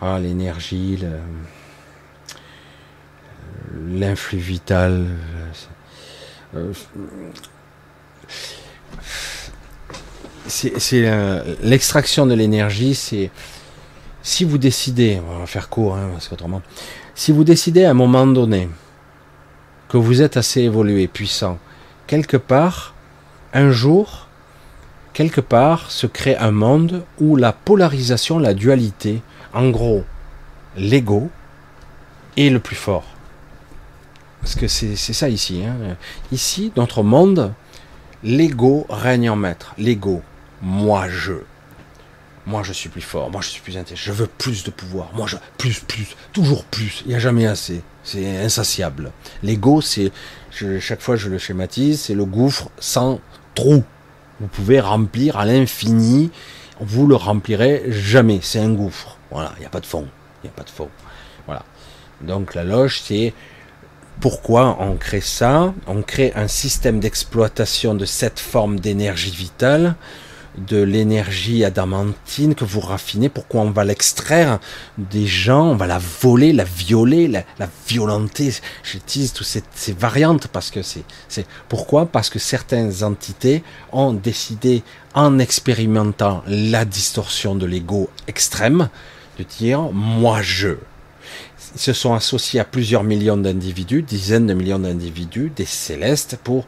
Ah, 0.00 0.20
l'énergie, 0.20 1.04
l'influx 3.74 4.38
vital. 4.38 5.06
Euh, 6.54 6.72
c'est 10.46 11.06
euh, 11.06 11.54
l'extraction 11.62 12.26
de 12.26 12.34
l'énergie, 12.34 12.94
c'est 12.94 13.30
si 14.22 14.44
vous 14.44 14.58
décidez, 14.58 15.20
on 15.28 15.38
va 15.38 15.46
faire 15.46 15.68
court, 15.68 15.96
hein, 15.96 16.10
parce 16.12 16.28
qu'autrement, 16.28 16.62
si 17.14 17.32
vous 17.32 17.44
décidez 17.44 17.84
à 17.84 17.90
un 17.90 17.94
moment 17.94 18.26
donné 18.26 18.68
que 19.88 19.96
vous 19.96 20.22
êtes 20.22 20.36
assez 20.36 20.62
évolué, 20.62 21.08
puissant, 21.08 21.58
quelque 22.06 22.36
part, 22.36 22.94
un 23.54 23.70
jour, 23.70 24.28
quelque 25.12 25.40
part, 25.40 25.90
se 25.90 26.06
crée 26.06 26.36
un 26.36 26.50
monde 26.50 27.04
où 27.20 27.36
la 27.36 27.52
polarisation, 27.52 28.38
la 28.38 28.54
dualité, 28.54 29.22
en 29.54 29.70
gros, 29.70 30.04
l'ego 30.76 31.30
est 32.36 32.50
le 32.50 32.60
plus 32.60 32.76
fort. 32.76 33.04
Parce 34.40 34.54
que 34.54 34.68
c'est 34.68 34.96
ça 34.96 35.28
ici. 35.28 35.62
Hein. 35.66 35.96
Ici, 36.30 36.72
notre 36.76 37.02
monde, 37.02 37.52
l'ego 38.22 38.86
règne 38.88 39.30
en 39.30 39.36
maître. 39.36 39.74
L'ego, 39.78 40.22
moi 40.62 41.08
je. 41.08 41.34
Moi, 42.46 42.62
je 42.62 42.72
suis 42.72 42.88
plus 42.88 43.02
fort. 43.02 43.30
Moi, 43.30 43.42
je 43.42 43.48
suis 43.48 43.60
plus 43.60 43.76
intelligent. 43.76 44.04
Je 44.06 44.12
veux 44.12 44.26
plus 44.26 44.64
de 44.64 44.70
pouvoir. 44.70 45.10
Moi, 45.12 45.26
je 45.26 45.36
plus, 45.58 45.80
plus, 45.80 46.16
toujours 46.32 46.64
plus. 46.64 47.02
Il 47.04 47.10
n'y 47.10 47.14
a 47.14 47.18
jamais 47.18 47.46
assez. 47.46 47.82
C'est 48.04 48.38
insatiable. 48.38 49.12
L'ego, 49.42 49.82
c'est 49.82 50.10
chaque 50.80 51.02
fois 51.02 51.16
je 51.16 51.28
le 51.28 51.36
schématise, 51.36 52.00
c'est 52.00 52.14
le 52.14 52.24
gouffre 52.24 52.70
sans 52.78 53.20
trou. 53.54 53.84
Vous 54.40 54.46
pouvez 54.46 54.80
remplir 54.80 55.36
à 55.36 55.44
l'infini. 55.44 56.30
Vous 56.80 57.06
le 57.06 57.16
remplirez 57.16 57.84
jamais. 57.88 58.38
C'est 58.40 58.60
un 58.60 58.72
gouffre. 58.72 59.18
Voilà. 59.30 59.52
Il 59.58 59.60
n'y 59.60 59.66
a 59.66 59.70
pas 59.70 59.80
de 59.80 59.86
fond. 59.86 60.08
Il 60.42 60.46
n'y 60.46 60.50
a 60.50 60.56
pas 60.56 60.64
de 60.64 60.70
fond. 60.70 60.88
Voilà. 61.44 61.64
Donc 62.22 62.54
la 62.54 62.64
loge, 62.64 63.02
c'est 63.02 63.34
pourquoi 64.20 64.76
on 64.80 64.96
crée 64.96 65.20
ça? 65.20 65.72
On 65.86 66.02
crée 66.02 66.32
un 66.34 66.48
système 66.48 67.00
d'exploitation 67.00 67.94
de 67.94 68.04
cette 68.04 68.40
forme 68.40 68.80
d'énergie 68.80 69.30
vitale 69.30 69.94
de 70.66 70.82
l'énergie 70.82 71.64
adamantine 71.64 72.54
que 72.54 72.64
vous 72.64 72.80
raffinez, 72.80 73.28
pourquoi 73.28 73.62
on 73.62 73.70
va 73.70 73.84
l'extraire 73.84 74.58
des 74.96 75.26
gens, 75.26 75.66
on 75.66 75.76
va 75.76 75.86
la 75.86 75.98
voler, 75.98 76.52
la 76.52 76.64
violer, 76.64 77.28
la, 77.28 77.44
violenter. 77.86 78.52
J'utilise 78.82 79.32
toutes 79.32 79.46
ces, 79.46 79.92
variantes 79.92 80.48
parce 80.48 80.70
que 80.70 80.82
c'est, 80.82 81.04
c'est 81.28 81.46
pourquoi? 81.68 82.06
Parce 82.06 82.30
que 82.30 82.38
certaines 82.38 83.04
entités 83.04 83.62
ont 83.92 84.12
décidé, 84.12 84.82
en 85.14 85.38
expérimentant 85.38 86.42
la 86.46 86.84
distorsion 86.84 87.54
de 87.54 87.66
l'ego 87.66 88.10
extrême, 88.26 88.88
de 89.38 89.44
dire 89.44 89.80
moi 89.92 90.42
je. 90.42 90.76
Ils 91.74 91.80
se 91.80 91.92
sont 91.92 92.14
associés 92.14 92.60
à 92.60 92.64
plusieurs 92.64 93.04
millions 93.04 93.36
d'individus, 93.36 94.02
dizaines 94.02 94.46
de 94.46 94.54
millions 94.54 94.78
d'individus, 94.78 95.52
des 95.54 95.64
célestes, 95.64 96.38
pour 96.42 96.66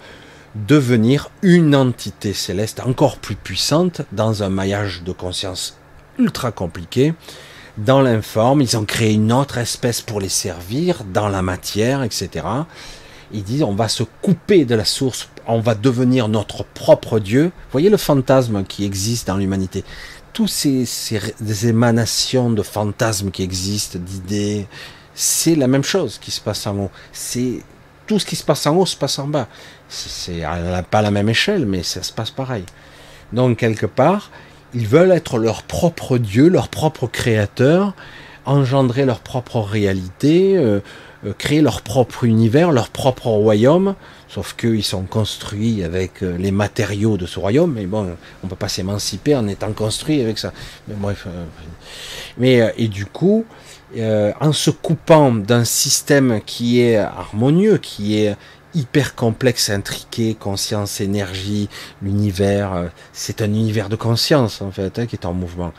devenir 0.55 1.31
une 1.43 1.75
entité 1.77 2.33
céleste 2.33 2.81
encore 2.81 3.19
plus 3.19 3.37
puissante 3.37 4.03
dans 4.13 4.43
un 4.43 4.49
maillage 4.49 5.03
de 5.03 5.13
conscience 5.13 5.79
ultra 6.19 6.53
compliqué. 6.53 7.15
Dans 7.79 8.03
l'informe, 8.03 8.61
ils 8.61 8.77
ont 8.77 8.85
créé 8.85 9.13
une 9.13 9.33
autre 9.33 9.59
espèce 9.59 10.01
pour 10.01 10.21
les 10.21 10.29
servir, 10.29 11.05
dans 11.13 11.29
la 11.29 11.41
matière, 11.41 12.03
etc. 12.03 12.45
Ils 13.33 13.45
disent 13.45 13.63
on 13.63 13.75
va 13.75 13.89
se 13.89 14.03
couper 14.03 14.65
de 14.65 14.75
la 14.75 14.85
source, 14.85 15.29
on 15.47 15.61
va 15.61 15.75
devenir 15.75 16.29
notre 16.29 16.65
propre 16.65 17.21
Dieu. 17.21 17.45
Vous 17.45 17.73
voyez 17.73 17.89
le 17.89 17.97
fantasme 17.97 18.65
qui 18.65 18.85
existe 18.85 19.29
dans 19.29 19.37
l'humanité. 19.37 19.85
Tous 20.33 20.47
ces, 20.47 20.85
ces 20.87 21.67
émanations 21.67 22.51
de 22.51 22.63
fantasmes 22.63 23.31
qui 23.31 23.43
existent, 23.43 23.99
d'idées, 23.99 24.67
c'est 25.15 25.55
la 25.55 25.67
même 25.67 25.85
chose 25.85 26.19
qui 26.19 26.31
se 26.31 26.41
passe 26.41 26.67
en 26.67 26.77
haut. 26.79 26.91
C'est 27.13 27.61
tout 28.07 28.19
ce 28.19 28.27
qui 28.27 28.37
se 28.37 28.43
passe 28.45 28.67
en 28.67 28.77
haut 28.77 28.87
se 28.87 28.97
passe 28.97 29.19
en 29.19 29.29
bas. 29.29 29.47
C'est 29.89 30.43
pas 30.91 31.03
la 31.03 31.11
même 31.11 31.29
échelle, 31.29 31.67
mais 31.67 31.83
ça 31.83 32.03
se 32.03 32.13
passe 32.13 32.31
pareil. 32.31 32.65
Donc 33.33 33.59
quelque 33.59 33.87
part, 33.87 34.31
ils 34.75 34.87
veulent 34.87 35.13
être 35.13 35.39
leur 35.39 35.63
propre 35.63 36.19
Dieu, 36.19 36.49
leur 36.49 36.69
propre 36.69 37.07
créateur, 37.07 37.95
engendrer 38.47 39.05
leur 39.05 39.21
propre 39.21 39.61
réalité, 39.61 40.57
euh, 40.57 40.81
euh, 41.25 41.33
créer 41.37 41.61
leur 41.61 41.83
propre 41.83 42.25
univers, 42.25 42.73
leur 42.73 42.89
propre 42.89 43.29
royaume. 43.29 43.95
Sauf 44.33 44.55
qu'ils 44.55 44.85
sont 44.85 45.03
construits 45.03 45.83
avec 45.83 46.23
euh, 46.23 46.37
les 46.39 46.53
matériaux 46.53 47.17
de 47.17 47.27
ce 47.27 47.39
royaume. 47.39 47.73
Mais 47.75 47.87
bon, 47.87 48.17
on 48.45 48.47
peut 48.47 48.57
pas 48.57 48.69
s'émanciper 48.69 49.35
en 49.35 49.49
étant 49.49 49.73
construit 49.73 50.21
avec 50.21 50.39
ça. 50.39 50.53
Mais 50.89 50.95
bref. 50.95 51.27
mais 52.39 52.73
et 52.77 52.89
du 52.89 53.07
coup, 53.07 53.45
en 53.97 54.53
se 54.53 54.71
coupant 54.71 55.33
d'un 55.33 55.65
système 55.65 56.41
qui 56.47 56.81
est 56.81 56.97
harmonieux, 56.97 57.79
qui 57.79 58.19
est 58.19 58.37
hyper 58.75 59.15
complexe, 59.15 59.71
intriqué, 59.71 60.35
conscience, 60.35 61.01
énergie, 61.01 61.69
l'univers. 62.03 62.73
Euh, 62.75 62.87
c'est 63.13 63.43
un 63.43 63.47
univers 63.47 63.89
de 63.89 63.97
conscience 63.97 64.63
en 64.63 64.71
fait 64.71 64.99
hein, 64.99 65.07
qui 65.07 65.17
est 65.17 65.27
en 65.27 65.33
mouvement. 65.33 65.73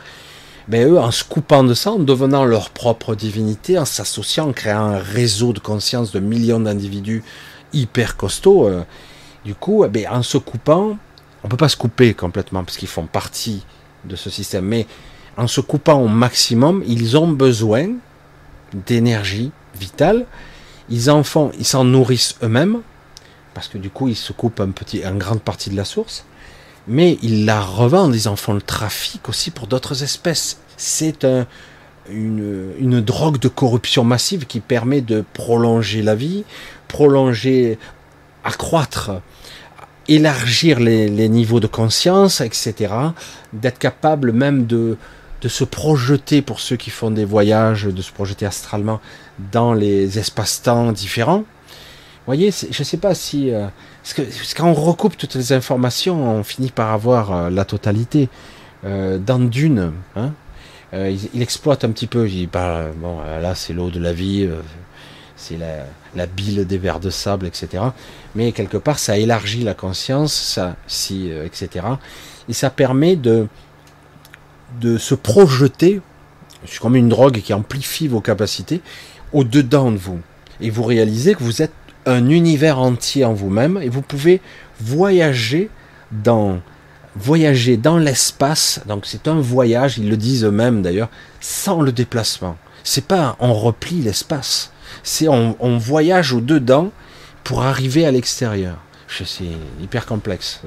Mais 0.68 0.84
eux, 0.84 0.98
en 0.98 1.10
se 1.10 1.24
coupant 1.24 1.64
de 1.64 1.74
ça, 1.74 1.90
en 1.90 1.98
devenant 1.98 2.44
leur 2.44 2.70
propre 2.70 3.16
divinité, 3.16 3.78
en 3.78 3.84
s'associant, 3.84 4.50
en 4.50 4.52
créant 4.52 4.86
un 4.86 4.98
réseau 4.98 5.52
de 5.52 5.58
conscience 5.58 6.12
de 6.12 6.20
millions 6.20 6.60
d'individus 6.60 7.24
hyper 7.72 8.16
costauds, 8.16 8.68
euh, 8.68 8.82
du 9.44 9.54
coup, 9.54 9.84
eh 9.84 9.88
ben, 9.88 10.06
en 10.10 10.22
se 10.22 10.38
coupant, 10.38 10.96
on 11.44 11.48
peut 11.48 11.56
pas 11.56 11.68
se 11.68 11.76
couper 11.76 12.14
complètement 12.14 12.64
parce 12.64 12.76
qu'ils 12.76 12.88
font 12.88 13.06
partie 13.06 13.64
de 14.04 14.16
ce 14.16 14.30
système, 14.30 14.66
mais 14.66 14.86
en 15.36 15.46
se 15.46 15.60
coupant 15.60 16.00
au 16.00 16.08
maximum, 16.08 16.82
ils 16.86 17.16
ont 17.16 17.28
besoin 17.28 17.88
d'énergie 18.72 19.50
vitale 19.78 20.26
ils 20.92 21.10
en 21.10 21.22
font, 21.22 21.50
ils 21.58 21.64
s'en 21.64 21.84
nourrissent 21.84 22.36
eux-mêmes, 22.42 22.82
parce 23.54 23.68
que 23.68 23.78
du 23.78 23.90
coup, 23.90 24.08
ils 24.08 24.16
se 24.16 24.32
coupent 24.32 24.60
un 24.60 24.70
petit, 24.70 25.02
grande 25.16 25.40
partie 25.40 25.70
de 25.70 25.76
la 25.76 25.84
source, 25.84 26.24
mais 26.86 27.18
ils 27.22 27.44
la 27.44 27.60
revendent, 27.60 28.14
ils 28.14 28.28
en 28.28 28.36
font 28.36 28.54
le 28.54 28.62
trafic 28.62 29.28
aussi 29.28 29.50
pour 29.50 29.66
d'autres 29.66 30.02
espèces. 30.02 30.58
C'est 30.76 31.24
un, 31.24 31.46
une, 32.10 32.72
une, 32.78 33.00
drogue 33.00 33.38
de 33.38 33.48
corruption 33.48 34.04
massive 34.04 34.46
qui 34.46 34.60
permet 34.60 35.00
de 35.00 35.24
prolonger 35.32 36.02
la 36.02 36.14
vie, 36.14 36.44
prolonger, 36.92 37.78
accroître, 38.44 39.10
élargir 40.08 40.78
les, 40.78 41.28
niveaux 41.28 41.58
de 41.58 41.66
conscience, 41.66 42.40
etc. 42.40 42.92
D'être 43.54 43.78
capable 43.78 44.32
même 44.32 44.66
de, 44.66 44.98
de 45.40 45.48
se 45.48 45.64
projeter 45.64 46.42
pour 46.42 46.60
ceux 46.60 46.76
qui 46.76 46.90
font 46.90 47.10
des 47.10 47.24
voyages, 47.24 47.84
de 47.84 48.02
se 48.02 48.12
projeter 48.12 48.46
astralement 48.46 49.00
dans 49.50 49.72
les 49.72 50.18
espaces-temps 50.18 50.92
différents. 50.92 51.38
Vous 52.22 52.26
voyez, 52.26 52.50
je 52.52 52.78
ne 52.78 52.84
sais 52.84 52.98
pas 52.98 53.14
si... 53.14 53.50
Euh, 53.50 53.66
parce, 54.02 54.14
que, 54.14 54.22
quand 54.56 54.68
on 54.68 54.74
recoupe 54.74 55.16
toutes 55.16 55.34
les 55.34 55.52
informations, 55.52 56.38
on 56.38 56.44
finit 56.44 56.70
par 56.70 56.92
avoir 56.92 57.32
euh, 57.32 57.50
la 57.50 57.64
totalité. 57.64 58.28
Euh, 58.84 59.18
dans 59.18 59.38
Dune, 59.38 59.92
hein, 60.16 60.32
il, 60.92 61.40
exploite 61.40 61.84
un 61.84 61.90
petit 61.90 62.06
peu, 62.06 62.28
il 62.28 62.48
parle, 62.48 62.92
bon, 62.96 63.20
là 63.20 63.54
c'est 63.54 63.72
l'eau 63.72 63.90
de 63.90 64.00
la 64.00 64.12
vie, 64.12 64.48
c'est 65.42 65.58
la, 66.14 66.26
bile 66.26 66.66
des 66.66 66.78
vers 66.78 67.00
de 67.00 67.10
sable, 67.10 67.46
etc. 67.46 67.82
Mais 68.34 68.52
quelque 68.52 68.76
part, 68.76 68.98
ça 68.98 69.18
élargit 69.18 69.64
la 69.64 69.74
conscience, 69.74 70.32
ça, 70.32 70.76
si, 70.86 71.30
etc. 71.44 71.86
Et 72.48 72.52
ça 72.52 72.70
permet 72.70 73.16
de, 73.16 73.48
de 74.80 74.98
se 74.98 75.14
projeter, 75.14 76.00
c'est 76.66 76.78
comme 76.78 76.96
une 76.96 77.08
drogue 77.08 77.40
qui 77.40 77.52
amplifie 77.52 78.08
vos 78.08 78.20
capacités, 78.20 78.80
au-dedans 79.32 79.90
de 79.90 79.96
vous. 79.96 80.20
Et 80.60 80.70
vous 80.70 80.84
réalisez 80.84 81.34
que 81.34 81.42
vous 81.42 81.62
êtes 81.62 81.72
un 82.06 82.28
univers 82.28 82.78
entier 82.78 83.24
en 83.24 83.32
vous-même 83.32 83.78
et 83.82 83.88
vous 83.88 84.02
pouvez 84.02 84.40
voyager 84.80 85.70
dans 86.10 86.60
voyager 87.14 87.76
dans 87.76 87.98
l'espace. 87.98 88.80
Donc 88.86 89.04
c'est 89.06 89.28
un 89.28 89.40
voyage, 89.40 89.98
ils 89.98 90.08
le 90.08 90.16
disent 90.16 90.44
eux-mêmes 90.44 90.82
d'ailleurs, 90.82 91.10
sans 91.40 91.80
le 91.80 91.92
déplacement. 91.92 92.56
C'est 92.84 93.06
pas 93.06 93.36
on 93.38 93.54
replie 93.54 94.00
l'espace, 94.00 94.72
c'est 95.02 95.28
on, 95.28 95.78
voyage 95.78 96.32
au 96.32 96.40
dedans 96.40 96.90
pour 97.44 97.62
arriver 97.62 98.06
à 98.06 98.10
l'extérieur. 98.10 98.76
C'est 99.08 99.44
hyper 99.80 100.06
complexe. 100.06 100.60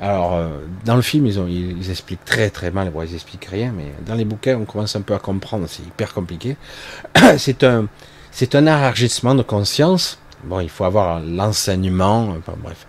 Alors, 0.00 0.34
euh, 0.34 0.48
dans 0.84 0.96
le 0.96 1.02
film, 1.02 1.26
ils, 1.26 1.90
expliquent 1.90 2.24
très 2.24 2.50
très 2.50 2.70
mal, 2.70 2.90
bon, 2.90 3.02
ils 3.02 3.14
expliquent 3.14 3.44
rien, 3.44 3.72
mais 3.76 3.92
dans 4.06 4.14
les 4.14 4.24
bouquins, 4.24 4.56
on 4.56 4.64
commence 4.64 4.96
un 4.96 5.02
peu 5.02 5.14
à 5.14 5.18
comprendre, 5.18 5.66
c'est 5.68 5.82
hyper 5.82 6.14
compliqué. 6.14 6.56
c'est 7.36 7.62
un, 7.64 7.86
c'est 8.30 8.54
un 8.54 8.62
élargissement 8.62 9.34
de 9.34 9.42
conscience. 9.42 10.18
Bon, 10.44 10.60
il 10.60 10.70
faut 10.70 10.84
avoir 10.84 11.20
l'enseignement, 11.20 12.34
bref. 12.62 12.86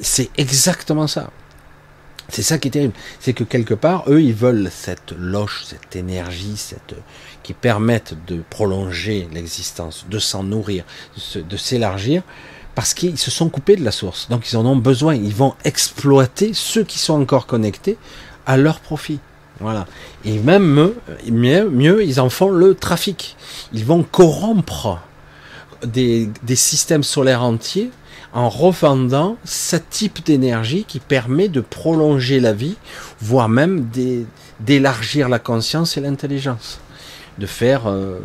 C'est 0.00 0.30
exactement 0.36 1.06
ça. 1.06 1.30
C'est 2.32 2.42
ça 2.42 2.56
qui 2.56 2.68
est 2.68 2.70
terrible. 2.70 2.94
C'est 3.20 3.34
que 3.34 3.44
quelque 3.44 3.74
part, 3.74 4.04
eux, 4.08 4.22
ils 4.22 4.32
veulent 4.32 4.70
cette 4.72 5.12
loche, 5.12 5.64
cette 5.66 5.96
énergie, 5.96 6.56
cette, 6.56 6.94
qui 7.42 7.52
permettent 7.52 8.14
de 8.26 8.42
prolonger 8.48 9.28
l'existence, 9.34 10.06
de 10.08 10.18
s'en 10.18 10.42
nourrir, 10.42 10.84
de 11.34 11.56
s'élargir, 11.58 12.22
parce 12.74 12.94
qu'ils 12.94 13.18
se 13.18 13.30
sont 13.30 13.50
coupés 13.50 13.76
de 13.76 13.84
la 13.84 13.90
source. 13.92 14.30
Donc 14.30 14.50
ils 14.50 14.56
en 14.56 14.64
ont 14.64 14.76
besoin. 14.76 15.14
Ils 15.14 15.34
vont 15.34 15.54
exploiter 15.66 16.52
ceux 16.54 16.84
qui 16.84 16.98
sont 16.98 17.20
encore 17.20 17.46
connectés 17.46 17.98
à 18.46 18.56
leur 18.56 18.80
profit. 18.80 19.20
Voilà. 19.60 19.86
Et 20.24 20.38
même 20.38 20.94
mieux, 21.30 21.68
mieux, 21.68 22.02
ils 22.02 22.18
en 22.18 22.30
font 22.30 22.48
le 22.48 22.74
trafic. 22.74 23.36
Ils 23.74 23.84
vont 23.84 24.02
corrompre 24.02 25.00
des, 25.84 26.30
des 26.44 26.56
systèmes 26.56 27.02
solaires 27.02 27.42
entiers 27.42 27.90
en 28.32 28.48
revendant 28.48 29.36
ce 29.44 29.76
type 29.76 30.24
d'énergie 30.24 30.84
qui 30.84 31.00
permet 31.00 31.48
de 31.48 31.60
prolonger 31.60 32.40
la 32.40 32.52
vie, 32.52 32.76
voire 33.20 33.48
même 33.48 33.88
d'élargir 34.60 35.28
la 35.28 35.38
conscience 35.38 35.96
et 35.96 36.00
l'intelligence, 36.00 36.80
de 37.38 37.46
faire 37.46 37.86
euh, 37.86 38.20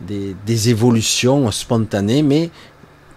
des, 0.00 0.68
évolutions 0.68 1.50
spontanées, 1.50 2.22
mais, 2.22 2.50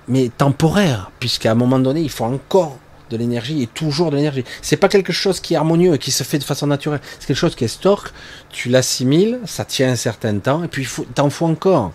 mais 0.08 0.30
temporaires, 0.36 1.12
puisqu'à 1.20 1.52
un 1.52 1.56
moment 1.56 1.80
donné, 1.80 2.02
il 2.02 2.10
faut 2.10 2.26
encore 2.26 2.80
de 3.12 3.18
l'énergie 3.18 3.62
et 3.62 3.68
toujours 3.68 4.10
de 4.10 4.16
l'énergie. 4.16 4.44
C'est 4.64 4.78
pas 4.78 4.90
quelque 4.90 5.14
chose 5.14 5.40
qui 5.40 5.54
est 5.54 5.58
harmonieux 5.58 5.94
et 5.94 6.00
qui 6.00 6.10
se 6.10 6.24
fait 6.24 6.40
de 6.40 6.44
façon 6.44 6.66
naturelle. 6.66 7.02
C'est 7.20 7.28
quelque 7.28 7.38
chose 7.38 7.56
qui 7.56 7.64
est 7.66 7.68
stock, 7.68 8.12
tu 8.50 8.70
l'assimiles, 8.70 9.40
ça 9.46 9.64
tient 9.64 9.92
un 9.92 9.96
certain 9.96 10.40
temps, 10.40 10.64
et 10.64 10.68
puis 10.68 10.88
t'en 11.14 11.30
faut 11.30 11.46
encore. 11.46 11.92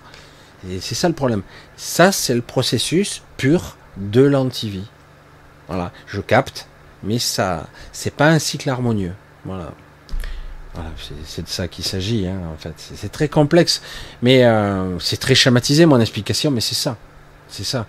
Et 0.70 0.78
c'est 0.80 0.94
ça 0.94 1.08
le 1.08 1.14
problème. 1.14 1.42
Ça, 1.76 2.12
c'est 2.12 2.34
le 2.34 2.42
processus 2.42 3.22
pur 3.36 3.76
de 3.96 4.22
l'antivie. 4.22 4.88
Voilà, 5.68 5.92
je 6.06 6.20
capte, 6.20 6.66
mais 7.02 7.18
ça, 7.18 7.68
c'est 7.92 8.14
pas 8.14 8.28
un 8.28 8.38
cycle 8.38 8.68
harmonieux. 8.68 9.14
Voilà. 9.44 9.72
c'est 11.24 11.42
de 11.42 11.48
ça 11.48 11.68
qu'il 11.68 11.84
s'agit, 11.84 12.26
hein, 12.26 12.40
en 12.52 12.56
fait. 12.56 12.74
C'est 12.76 13.12
très 13.12 13.28
complexe, 13.28 13.82
mais 14.22 14.44
euh, 14.44 14.98
c'est 14.98 15.18
très 15.18 15.34
schématisé 15.34 15.86
mon 15.86 16.00
explication, 16.00 16.50
mais 16.50 16.60
c'est 16.60 16.74
ça. 16.74 16.96
C'est 17.48 17.64
ça. 17.64 17.86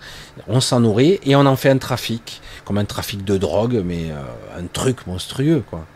On 0.48 0.60
s'en 0.60 0.80
nourrit 0.80 1.20
et 1.24 1.36
on 1.36 1.46
en 1.46 1.56
fait 1.56 1.70
un 1.70 1.78
trafic, 1.78 2.40
comme 2.64 2.78
un 2.78 2.84
trafic 2.84 3.24
de 3.24 3.36
drogue, 3.36 3.82
mais 3.84 4.10
euh, 4.10 4.58
un 4.58 4.66
truc 4.66 5.06
monstrueux, 5.06 5.62
quoi. 5.68 5.86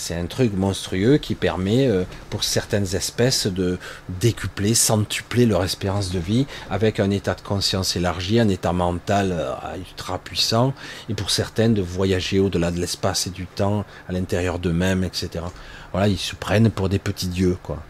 C'est 0.00 0.14
un 0.14 0.24
truc 0.24 0.54
monstrueux 0.54 1.18
qui 1.18 1.34
permet 1.34 1.86
euh, 1.86 2.04
pour 2.30 2.42
certaines 2.42 2.96
espèces 2.96 3.46
de 3.46 3.78
décupler, 4.08 4.74
centupler 4.74 5.44
leur 5.44 5.62
espérance 5.62 6.10
de 6.10 6.18
vie 6.18 6.46
avec 6.70 7.00
un 7.00 7.10
état 7.10 7.34
de 7.34 7.42
conscience 7.42 7.96
élargi, 7.96 8.40
un 8.40 8.48
état 8.48 8.72
mental 8.72 9.28
euh, 9.30 9.54
ultra 9.76 10.16
puissant, 10.18 10.72
et 11.10 11.14
pour 11.14 11.30
certaines 11.30 11.74
de 11.74 11.82
voyager 11.82 12.40
au-delà 12.40 12.70
de 12.70 12.80
l'espace 12.80 13.26
et 13.26 13.30
du 13.30 13.44
temps, 13.44 13.84
à 14.08 14.12
l'intérieur 14.12 14.58
d'eux-mêmes, 14.58 15.04
etc. 15.04 15.44
Voilà, 15.92 16.08
ils 16.08 16.16
se 16.16 16.34
prennent 16.34 16.70
pour 16.70 16.88
des 16.88 16.98
petits 16.98 17.28
dieux, 17.28 17.58
quoi. 17.62 17.82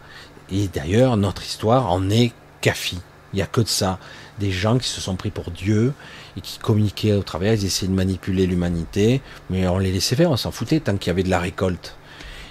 Et 0.51 0.67
d'ailleurs, 0.67 1.15
notre 1.15 1.43
histoire 1.43 1.89
en 1.89 2.09
est 2.09 2.33
café. 2.59 2.97
Il 3.31 3.37
n'y 3.37 3.41
a 3.41 3.47
que 3.47 3.61
de 3.61 3.69
ça. 3.69 3.99
Des 4.37 4.51
gens 4.51 4.77
qui 4.77 4.89
se 4.89 4.99
sont 4.99 5.15
pris 5.15 5.31
pour 5.31 5.49
Dieu 5.49 5.93
et 6.35 6.41
qui 6.41 6.59
communiquaient 6.59 7.13
au 7.13 7.23
travers, 7.23 7.53
ils 7.53 7.63
essayaient 7.63 7.87
de 7.87 7.95
manipuler 7.95 8.47
l'humanité, 8.47 9.21
mais 9.49 9.65
on 9.69 9.77
les 9.77 9.93
laissait 9.93 10.17
faire, 10.17 10.29
on 10.29 10.35
s'en 10.35 10.51
foutait 10.51 10.81
tant 10.81 10.97
qu'il 10.97 11.07
y 11.07 11.11
avait 11.11 11.23
de 11.23 11.29
la 11.29 11.39
récolte. 11.39 11.95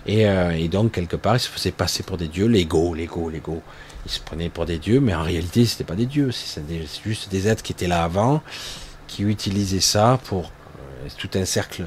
Euh, 0.09 0.51
et, 0.51 0.69
donc, 0.69 0.93
quelque 0.93 1.17
part, 1.17 1.37
ils 1.37 1.41
se 1.41 1.49
faisaient 1.49 1.71
passer 1.71 2.03
pour 2.03 2.17
des 2.17 2.29
dieux, 2.29 2.47
l'ego, 2.47 2.95
l'ego, 2.95 3.29
l'ego. 3.29 3.63
Ils 4.07 4.11
se 4.11 4.21
prenaient 4.21 4.49
pour 4.49 4.67
des 4.67 4.79
dieux, 4.79 5.01
mais 5.01 5.15
en 5.15 5.23
réalité, 5.23 5.67
c'était 5.67 5.85
pas 5.85 5.95
des 5.95 6.07
dieux, 6.07 6.31
c'est 6.33 6.63
juste 7.05 7.31
des 7.31 7.49
êtres 7.49 7.63
qui 7.63 7.73
étaient 7.73 7.87
là 7.87 8.03
avant, 8.03 8.43
qui 9.07 9.25
utilisaient 9.25 9.81
ça 9.81 10.19
pour 10.25 10.53
euh, 11.05 11.09
tout 11.19 11.29
un 11.35 11.45
cercle 11.45 11.85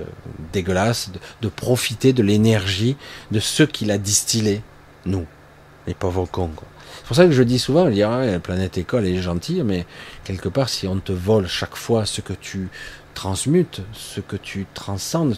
dégueulasse, 0.51 1.09
de, 1.41 1.47
profiter 1.49 2.13
de 2.13 2.21
l'énergie 2.21 2.97
de 3.31 3.39
ceux 3.39 3.65
qui 3.65 3.85
la 3.85 3.97
distillaient, 3.97 4.61
nous, 5.05 5.25
les 5.87 5.95
pauvres 5.95 6.27
cons. 6.31 6.51
C'est 6.97 7.07
pour 7.07 7.15
ça 7.15 7.25
que 7.25 7.31
je 7.31 7.43
dis 7.43 7.57
souvent, 7.57 7.87
je 7.87 7.91
dis, 7.91 8.03
ah, 8.03 8.23
la 8.23 8.39
planète 8.39 8.77
école 8.77 9.07
est 9.07 9.17
gentille, 9.17 9.63
mais 9.63 9.85
quelque 10.23 10.49
part, 10.49 10.69
si 10.69 10.87
on 10.87 10.99
te 10.99 11.11
vole 11.11 11.47
chaque 11.47 11.75
fois 11.75 12.05
ce 12.05 12.21
que 12.21 12.33
tu 12.33 12.69
transmutes, 13.13 13.81
ce 13.93 14.19
que 14.21 14.35
tu 14.35 14.65
transcendes, 14.73 15.35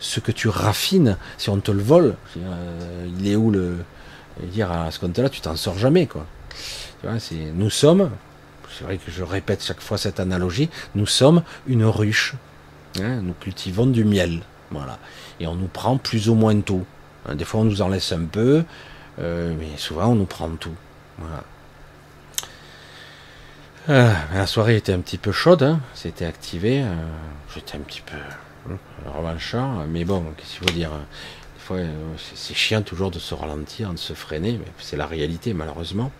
ce 0.00 0.20
que 0.20 0.32
tu 0.32 0.48
raffines, 0.48 1.16
si 1.36 1.50
on 1.50 1.60
te 1.60 1.70
le 1.70 1.82
vole, 1.82 2.16
euh, 2.36 3.06
il 3.18 3.28
est 3.28 3.36
où 3.36 3.50
le. 3.50 3.78
Dire 4.52 4.70
à 4.70 4.88
ce 4.92 5.00
compte-là, 5.00 5.28
tu 5.28 5.40
t'en 5.40 5.56
sors 5.56 5.76
jamais, 5.76 6.06
quoi. 6.06 6.24
nous 7.54 7.70
sommes, 7.70 8.10
c'est 8.70 8.84
vrai 8.84 8.98
que 8.98 9.10
je 9.10 9.24
répète 9.24 9.64
chaque 9.64 9.80
fois 9.80 9.98
cette 9.98 10.20
analogie, 10.20 10.70
nous 10.94 11.06
sommes 11.06 11.42
une 11.66 11.84
ruche. 11.84 12.34
Hein, 13.00 13.20
nous 13.22 13.34
cultivons 13.34 13.86
du 13.86 14.04
miel, 14.04 14.42
voilà. 14.70 14.98
Et 15.40 15.48
on 15.48 15.56
nous 15.56 15.66
prend 15.66 15.98
plus 15.98 16.28
ou 16.28 16.34
moins 16.36 16.60
tout. 16.60 16.84
Hein, 17.26 17.34
des 17.34 17.44
fois, 17.44 17.60
on 17.60 17.64
nous 17.64 17.82
en 17.82 17.88
laisse 17.88 18.12
un 18.12 18.24
peu, 18.24 18.64
euh, 19.18 19.54
mais 19.58 19.76
souvent, 19.76 20.08
on 20.08 20.14
nous 20.14 20.26
prend 20.26 20.50
tout. 20.50 20.74
Voilà. 21.18 21.42
Euh, 23.88 24.12
la 24.34 24.46
soirée 24.46 24.76
était 24.76 24.92
un 24.92 25.00
petit 25.00 25.16
peu 25.16 25.32
chaude, 25.32 25.62
hein. 25.62 25.80
c'était 25.94 26.26
activé. 26.26 26.82
Euh, 26.82 26.94
j'étais 27.54 27.76
un 27.76 27.80
petit 27.80 28.02
peu 28.02 28.16
euh, 28.70 28.74
revanchard, 29.10 29.86
mais 29.88 30.04
bon, 30.04 30.22
qu'est-ce 30.36 30.58
qu'il 30.58 30.68
faut 30.68 30.74
dire 30.74 30.90
Des 30.90 31.60
fois, 31.62 31.78
c'est 32.34 32.54
chiant 32.54 32.82
toujours 32.82 33.10
de 33.10 33.18
se 33.18 33.32
ralentir, 33.32 33.90
de 33.90 33.96
se 33.96 34.12
freiner, 34.12 34.58
mais 34.58 34.70
c'est 34.78 34.98
la 34.98 35.06
réalité, 35.06 35.54
malheureusement. 35.54 36.12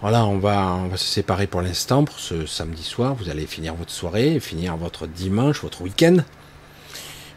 Voilà, 0.00 0.24
on 0.24 0.38
va, 0.38 0.74
on 0.74 0.86
va 0.86 0.96
se 0.96 1.06
séparer 1.06 1.48
pour 1.48 1.62
l'instant 1.62 2.04
pour 2.04 2.20
ce 2.20 2.46
samedi 2.46 2.84
soir. 2.84 3.16
Vous 3.16 3.28
allez 3.28 3.46
finir 3.46 3.74
votre 3.74 3.90
soirée, 3.90 4.38
finir 4.38 4.76
votre 4.76 5.08
dimanche, 5.08 5.62
votre 5.62 5.82
week-end. 5.82 6.18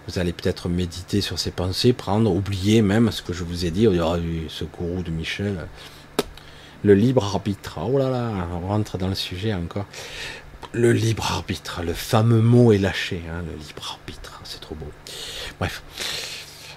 Vous 0.08 0.20
allez 0.20 0.34
peut-être 0.34 0.70
méditer 0.70 1.22
sur 1.22 1.40
ces 1.40 1.50
pensées, 1.50 1.94
prendre, 1.94 2.32
oublier 2.32 2.84
même 2.84 3.12
ce 3.12 3.24
que 3.24 3.34
je 3.34 3.44
vous 3.44 3.66
ai 3.66 3.72
dit. 3.72 3.86
Eu 3.86 4.50
ce 4.50 4.66
gourou 4.66 5.02
de 5.02 5.10
Michel 5.10 5.66
le 6.84 6.94
libre 6.94 7.24
arbitre. 7.24 7.80
Oh 7.82 7.98
là 7.98 8.10
là, 8.10 8.32
on 8.54 8.68
rentre 8.68 8.98
dans 8.98 9.08
le 9.08 9.16
sujet 9.16 9.54
encore. 9.54 9.86
Le 10.74 10.94
libre 10.94 11.30
arbitre, 11.32 11.82
le 11.84 11.94
fameux 11.94 12.42
mot 12.42 12.72
est 12.72 12.78
lâché, 12.78 13.22
hein, 13.30 13.44
le 13.46 13.58
libre 13.58 13.98
arbitre, 14.00 14.40
c'est 14.46 14.62
trop 14.62 14.76
beau. 14.76 14.90
Bref, 15.60 15.84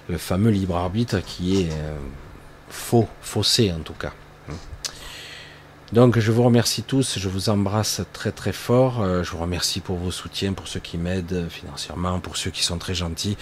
le 0.09 0.17
fameux 0.17 0.49
libre 0.51 0.75
arbitre 0.75 1.19
qui 1.19 1.61
est 1.61 1.69
euh, 1.71 1.95
faux, 2.69 3.07
faussé 3.21 3.71
en 3.71 3.79
tout 3.79 3.93
cas. 3.93 4.11
Donc 5.93 6.17
je 6.19 6.31
vous 6.31 6.43
remercie 6.43 6.81
tous, 6.81 7.19
je 7.19 7.29
vous 7.29 7.49
embrasse 7.49 8.01
très 8.11 8.31
très 8.31 8.51
fort, 8.51 9.01
euh, 9.01 9.23
je 9.23 9.31
vous 9.31 9.37
remercie 9.37 9.81
pour 9.81 9.97
vos 9.97 10.11
soutiens, 10.11 10.53
pour 10.53 10.67
ceux 10.67 10.79
qui 10.79 10.97
m'aident 10.97 11.47
financièrement, 11.49 12.19
pour 12.19 12.37
ceux 12.37 12.49
qui 12.49 12.63
sont 12.63 12.79
très 12.79 12.95
gentils. 12.95 13.37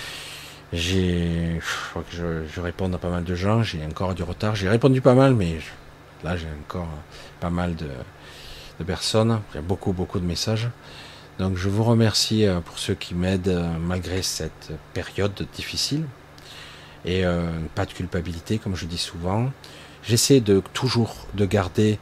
J'ai, 0.73 1.59
je 1.59 1.89
crois 1.89 2.03
que 2.03 2.15
je, 2.15 2.43
je 2.53 2.61
réponds 2.61 2.91
à 2.93 2.97
pas 2.97 3.09
mal 3.09 3.23
de 3.23 3.33
gens, 3.33 3.63
j'ai 3.63 3.83
encore 3.85 4.13
du 4.13 4.23
retard, 4.23 4.55
j'ai 4.55 4.67
répondu 4.67 5.01
pas 5.01 5.13
mal, 5.13 5.35
mais 5.35 5.57
Là, 6.23 6.37
j'ai 6.37 6.47
encore 6.67 6.87
pas 7.39 7.49
mal 7.49 7.75
de, 7.75 7.89
personnes. 8.85 9.39
Il 9.53 9.55
y 9.55 9.59
a 9.59 9.61
beaucoup, 9.61 9.93
beaucoup 9.93 10.19
de 10.19 10.25
messages. 10.25 10.69
Donc, 11.39 11.57
je 11.57 11.69
vous 11.69 11.83
remercie 11.83 12.45
euh, 12.45 12.59
pour 12.59 12.79
ceux 12.79 12.93
qui 12.93 13.15
m'aident 13.15 13.47
euh, 13.47 13.77
malgré 13.79 14.21
cette 14.21 14.71
période 14.93 15.47
difficile. 15.55 16.05
Et 17.05 17.25
euh, 17.25 17.49
pas 17.75 17.85
de 17.85 17.93
culpabilité, 17.93 18.57
comme 18.59 18.75
je 18.75 18.85
dis 18.85 18.97
souvent. 18.97 19.51
J'essaie 20.03 20.41
de 20.41 20.61
toujours 20.73 21.15
de 21.33 21.45
garder, 21.45 21.97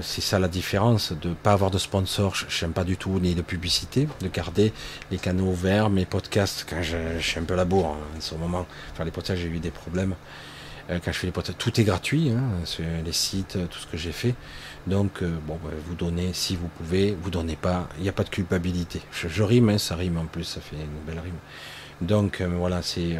c'est 0.00 0.22
ça 0.22 0.38
la 0.38 0.48
différence, 0.48 1.12
de 1.12 1.28
ne 1.28 1.34
pas 1.34 1.52
avoir 1.52 1.70
de 1.70 1.76
sponsor, 1.76 2.34
j'aime 2.48 2.72
pas 2.72 2.84
du 2.84 2.96
tout, 2.96 3.20
ni 3.20 3.34
de 3.34 3.42
publicité, 3.42 4.08
de 4.22 4.28
garder 4.28 4.72
les 5.10 5.18
canaux 5.18 5.48
ouverts, 5.48 5.90
mes 5.90 6.06
podcasts, 6.06 6.66
quand 6.68 6.82
je, 6.82 7.18
suis 7.20 7.38
un 7.38 7.42
peu 7.42 7.54
la 7.54 7.66
bourre 7.66 7.88
hein, 7.88 8.16
en 8.16 8.20
ce 8.22 8.34
moment, 8.36 8.66
faire 8.94 9.04
les 9.04 9.10
podcasts, 9.10 9.42
j'ai 9.42 9.48
eu 9.48 9.58
des 9.58 9.70
problèmes. 9.70 10.14
Euh, 10.90 10.98
quand 11.04 11.12
je 11.12 11.18
fais 11.18 11.26
les 11.26 11.32
podcasts, 11.32 11.58
tout 11.58 11.80
est 11.80 11.84
gratuit, 11.84 12.30
hein, 12.30 12.42
les 13.04 13.12
sites, 13.12 13.58
tout 13.70 13.78
ce 13.78 13.86
que 13.86 13.96
j'ai 13.96 14.12
fait. 14.12 14.34
Donc, 14.86 15.22
euh, 15.22 15.36
bon, 15.46 15.58
bah, 15.62 15.70
vous 15.86 15.94
donnez, 15.94 16.32
si 16.32 16.54
vous 16.54 16.68
pouvez, 16.68 17.16
vous 17.20 17.30
donnez 17.30 17.56
pas, 17.56 17.88
il 17.96 18.04
n'y 18.04 18.08
a 18.08 18.12
pas 18.12 18.22
de 18.22 18.28
culpabilité. 18.28 19.02
Je, 19.10 19.42
rime, 19.42 19.70
hein, 19.70 19.78
ça 19.78 19.96
rime 19.96 20.18
en 20.18 20.26
plus, 20.26 20.44
ça 20.44 20.60
fait 20.60 20.76
une 20.76 21.04
belle 21.06 21.18
rime. 21.18 21.38
Donc, 22.00 22.40
euh, 22.40 22.46
voilà, 22.46 22.82
c'est. 22.82 23.18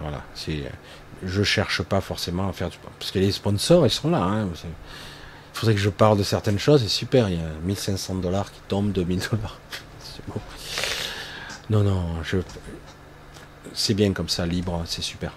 voilà, 0.00 0.22
c'est. 0.34 0.64
je 1.22 1.42
cherche 1.42 1.82
pas 1.82 2.00
forcément 2.00 2.48
à 2.48 2.52
faire 2.52 2.70
du. 2.70 2.78
Parce 2.98 3.10
que 3.10 3.18
les 3.18 3.32
sponsors, 3.32 3.86
ils 3.86 3.90
sont 3.90 4.10
là. 4.10 4.22
Hein, 4.22 4.48
il 4.64 5.58
faudrait 5.58 5.74
que 5.74 5.80
je 5.80 5.90
parle 5.90 6.18
de 6.18 6.22
certaines 6.22 6.58
choses, 6.58 6.82
c'est 6.82 6.88
super, 6.88 7.28
il 7.28 7.36
y 7.36 7.40
a 7.40 7.48
1500 7.64 8.16
dollars 8.16 8.52
qui 8.52 8.60
tombent, 8.68 8.92
2000 8.92 9.20
dollars. 9.30 9.58
c'est 10.00 10.26
bon. 10.26 10.40
Non, 11.68 11.82
non, 11.82 12.22
je. 12.22 12.38
C'est 13.74 13.94
bien 13.94 14.14
comme 14.14 14.30
ça, 14.30 14.46
libre, 14.46 14.82
c'est 14.86 15.02
super. 15.02 15.32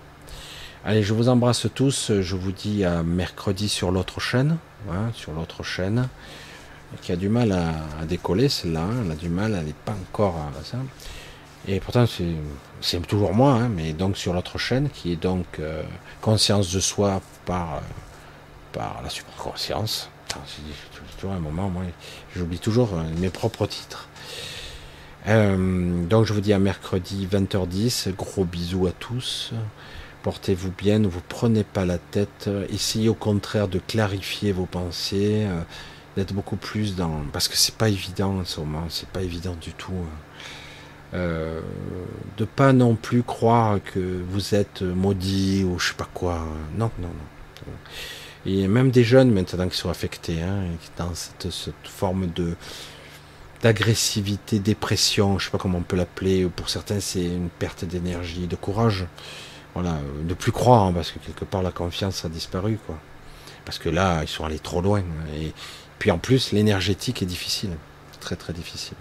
Allez, 0.85 1.03
je 1.03 1.13
vous 1.13 1.27
embrasse 1.27 1.67
tous. 1.75 2.13
Je 2.21 2.35
vous 2.37 2.53
dis 2.53 2.85
à 2.85 3.03
mercredi 3.03 3.67
sur 3.67 3.91
l'autre 3.91 4.21
chaîne. 4.21 4.57
Hein, 4.89 5.11
sur 5.13 5.33
l'autre 5.33 5.61
chaîne. 5.61 6.07
qui 7.01 7.11
a 7.11 7.17
du 7.17 7.27
mal 7.27 7.51
à, 7.51 8.05
décoller, 8.05 8.47
celle-là. 8.47 8.85
Elle 9.03 9.11
a 9.11 9.15
du 9.15 9.27
mal, 9.27 9.55
elle 9.59 9.65
n'est 9.65 9.73
pas 9.73 9.91
encore 9.91 10.37
à 10.37 10.63
ça. 10.63 10.77
Et 11.67 11.81
pourtant, 11.81 12.05
c'est 12.81 13.07
toujours 13.07 13.33
moi, 13.33 13.51
hein, 13.53 13.67
mais 13.67 13.91
donc 13.91 14.15
sur 14.15 14.33
l'autre 14.33 14.57
chaîne, 14.57 14.89
qui 14.89 15.11
est 15.11 15.17
donc 15.17 15.59
euh, 15.59 15.83
conscience 16.21 16.71
de 16.71 16.79
soi 16.79 17.21
par, 17.45 17.75
euh, 17.75 17.79
par 18.71 19.01
la 19.03 19.09
superconscience. 19.09 20.09
toujours 21.17 21.33
un 21.33 21.39
moment, 21.39 21.69
moi, 21.69 21.83
j'oublie 22.33 22.59
toujours 22.59 22.93
euh, 22.93 23.03
mes 23.17 23.29
propres 23.29 23.67
titres. 23.67 24.07
donc 25.27 26.25
je 26.25 26.31
vous 26.31 26.41
dis 26.41 26.53
à 26.53 26.59
mercredi 26.59 27.27
20h10, 27.29 28.15
gros 28.15 28.45
bisous 28.45 28.87
à 28.87 28.91
tous. 28.91 29.51
Portez-vous 30.23 30.71
bien, 30.77 30.99
ne 30.99 31.07
vous 31.07 31.21
prenez 31.27 31.63
pas 31.63 31.85
la 31.85 31.97
tête. 31.97 32.49
Essayez 32.69 33.09
au 33.09 33.13
contraire 33.13 33.67
de 33.67 33.79
clarifier 33.79 34.51
vos 34.51 34.65
pensées, 34.65 35.47
d'être 36.17 36.33
beaucoup 36.33 36.57
plus 36.57 36.95
dans. 36.95 37.23
Parce 37.31 37.47
que 37.47 37.55
c'est 37.55 37.75
pas 37.75 37.89
évident 37.89 38.39
en 38.39 38.45
ce 38.45 38.59
moment, 38.59 38.85
c'est 38.89 39.07
pas 39.09 39.21
évident 39.21 39.55
du 39.61 39.73
tout. 39.73 39.93
Hein. 39.93 40.43
Euh, 41.15 41.61
de 42.37 42.45
pas 42.45 42.71
non 42.71 42.95
plus 42.95 43.23
croire 43.23 43.79
que 43.83 44.21
vous 44.29 44.53
êtes 44.53 44.83
maudit 44.83 45.63
ou 45.63 45.79
je 45.79 45.89
sais 45.89 45.93
pas 45.95 46.07
quoi. 46.13 46.45
Non, 46.77 46.91
non, 46.99 47.07
non. 47.07 47.73
Et 48.45 48.67
même 48.67 48.91
des 48.91 49.03
jeunes 49.03 49.31
maintenant 49.31 49.67
qui 49.67 49.77
sont 49.77 49.89
affectés, 49.89 50.41
hein, 50.41 50.63
dans 50.97 51.13
cette, 51.15 51.51
cette, 51.51 51.73
forme 51.83 52.27
de 52.27 52.55
d'agressivité, 53.61 54.59
dépression, 54.59 55.37
je 55.37 55.45
sais 55.45 55.51
pas 55.51 55.57
comment 55.57 55.79
on 55.79 55.83
peut 55.83 55.97
l'appeler. 55.97 56.45
Pour 56.45 56.69
certains, 56.69 57.01
c'est 57.01 57.25
une 57.25 57.49
perte 57.49 57.83
d'énergie, 57.83 58.47
de 58.47 58.55
courage. 58.55 59.05
Voilà, 59.73 59.97
de 60.23 60.33
plus 60.33 60.51
croire, 60.51 60.83
hein, 60.83 60.93
parce 60.93 61.11
que 61.11 61.19
quelque 61.19 61.45
part 61.45 61.61
la 61.61 61.71
confiance 61.71 62.25
a 62.25 62.29
disparu, 62.29 62.79
quoi. 62.85 62.97
Parce 63.65 63.77
que 63.77 63.89
là, 63.89 64.21
ils 64.23 64.27
sont 64.27 64.45
allés 64.45 64.59
trop 64.59 64.81
loin. 64.81 65.03
Et 65.35 65.53
puis 65.99 66.11
en 66.11 66.17
plus, 66.17 66.51
l'énergétique 66.51 67.21
est 67.21 67.27
difficile, 67.27 67.71
très 68.19 68.35
très 68.35 68.53
difficile. 68.53 68.97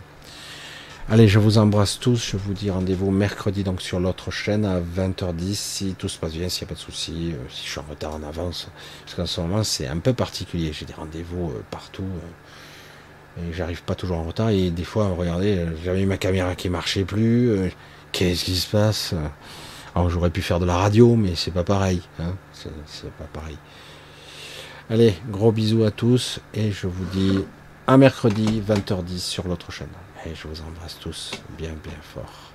Allez, 1.11 1.27
je 1.27 1.39
vous 1.39 1.57
embrasse 1.57 1.99
tous. 1.99 2.33
Je 2.33 2.37
vous 2.37 2.53
dis 2.53 2.71
rendez-vous 2.71 3.11
mercredi 3.11 3.65
donc 3.65 3.81
sur 3.81 3.99
l'autre 3.99 4.31
chaîne 4.31 4.67
à 4.67 4.79
20h10 4.79 5.55
si 5.55 5.95
tout 5.99 6.07
se 6.07 6.19
passe 6.19 6.35
bien, 6.35 6.51
s'il 6.51 6.67
n'y 6.67 6.69
a 6.69 6.75
pas 6.75 6.75
de 6.75 6.81
souci, 6.81 7.33
euh, 7.33 7.39
si 7.49 7.65
je 7.65 7.71
suis 7.71 7.81
en 7.81 7.85
retard 7.89 8.15
en 8.15 8.23
avance. 8.23 8.69
Parce 9.05 9.17
qu'en 9.17 9.25
ce 9.25 9.41
moment 9.41 9.65
c'est 9.65 9.87
un 9.87 9.97
peu 10.01 10.13
particulier. 10.13 10.71
J'ai 10.75 10.85
des 10.85 10.93
rendez-vous 10.93 11.49
euh, 11.49 11.63
partout 11.71 12.05
euh, 13.39 13.49
et 13.49 13.55
j'arrive 13.55 13.83
pas 13.85 13.95
toujours 13.95 14.19
en 14.19 14.25
retard. 14.25 14.51
Et 14.51 14.69
des 14.69 14.85
fois, 14.85 15.09
regardez, 15.17 15.65
j'avais 15.83 16.05
ma 16.05 16.19
caméra 16.19 16.55
qui 16.55 16.69
marchait 16.69 17.05
plus. 17.05 17.73
Qu'est-ce 18.13 18.45
qui 18.45 18.57
se 18.57 18.67
passe 18.67 19.15
Alors 19.99 20.11
j'aurais 20.11 20.31
pu 20.31 20.43
faire 20.43 20.61
de 20.61 20.65
la 20.65 20.77
radio, 20.77 21.17
mais 21.17 21.35
c'est 21.35 21.51
pas 21.51 21.65
pareil. 21.65 22.01
Hein 22.21 22.37
c'est 22.53 23.11
pas 23.15 23.25
pareil. 23.33 23.59
Allez, 24.89 25.13
gros 25.29 25.51
bisous 25.51 25.83
à 25.83 25.91
tous 25.91 26.39
et 26.55 26.71
je 26.71 26.87
vous 26.87 27.05
dis 27.07 27.41
à 27.89 27.97
mercredi 27.97 28.63
20h10 28.65 29.19
sur 29.19 29.49
l'autre 29.49 29.73
chaîne. 29.73 29.89
Et 30.25 30.37
je 30.37 30.47
vous 30.47 30.61
embrasse 30.61 31.01
tous 31.01 31.33
bien 31.59 31.75
bien 31.83 31.99
fort. 32.15 32.48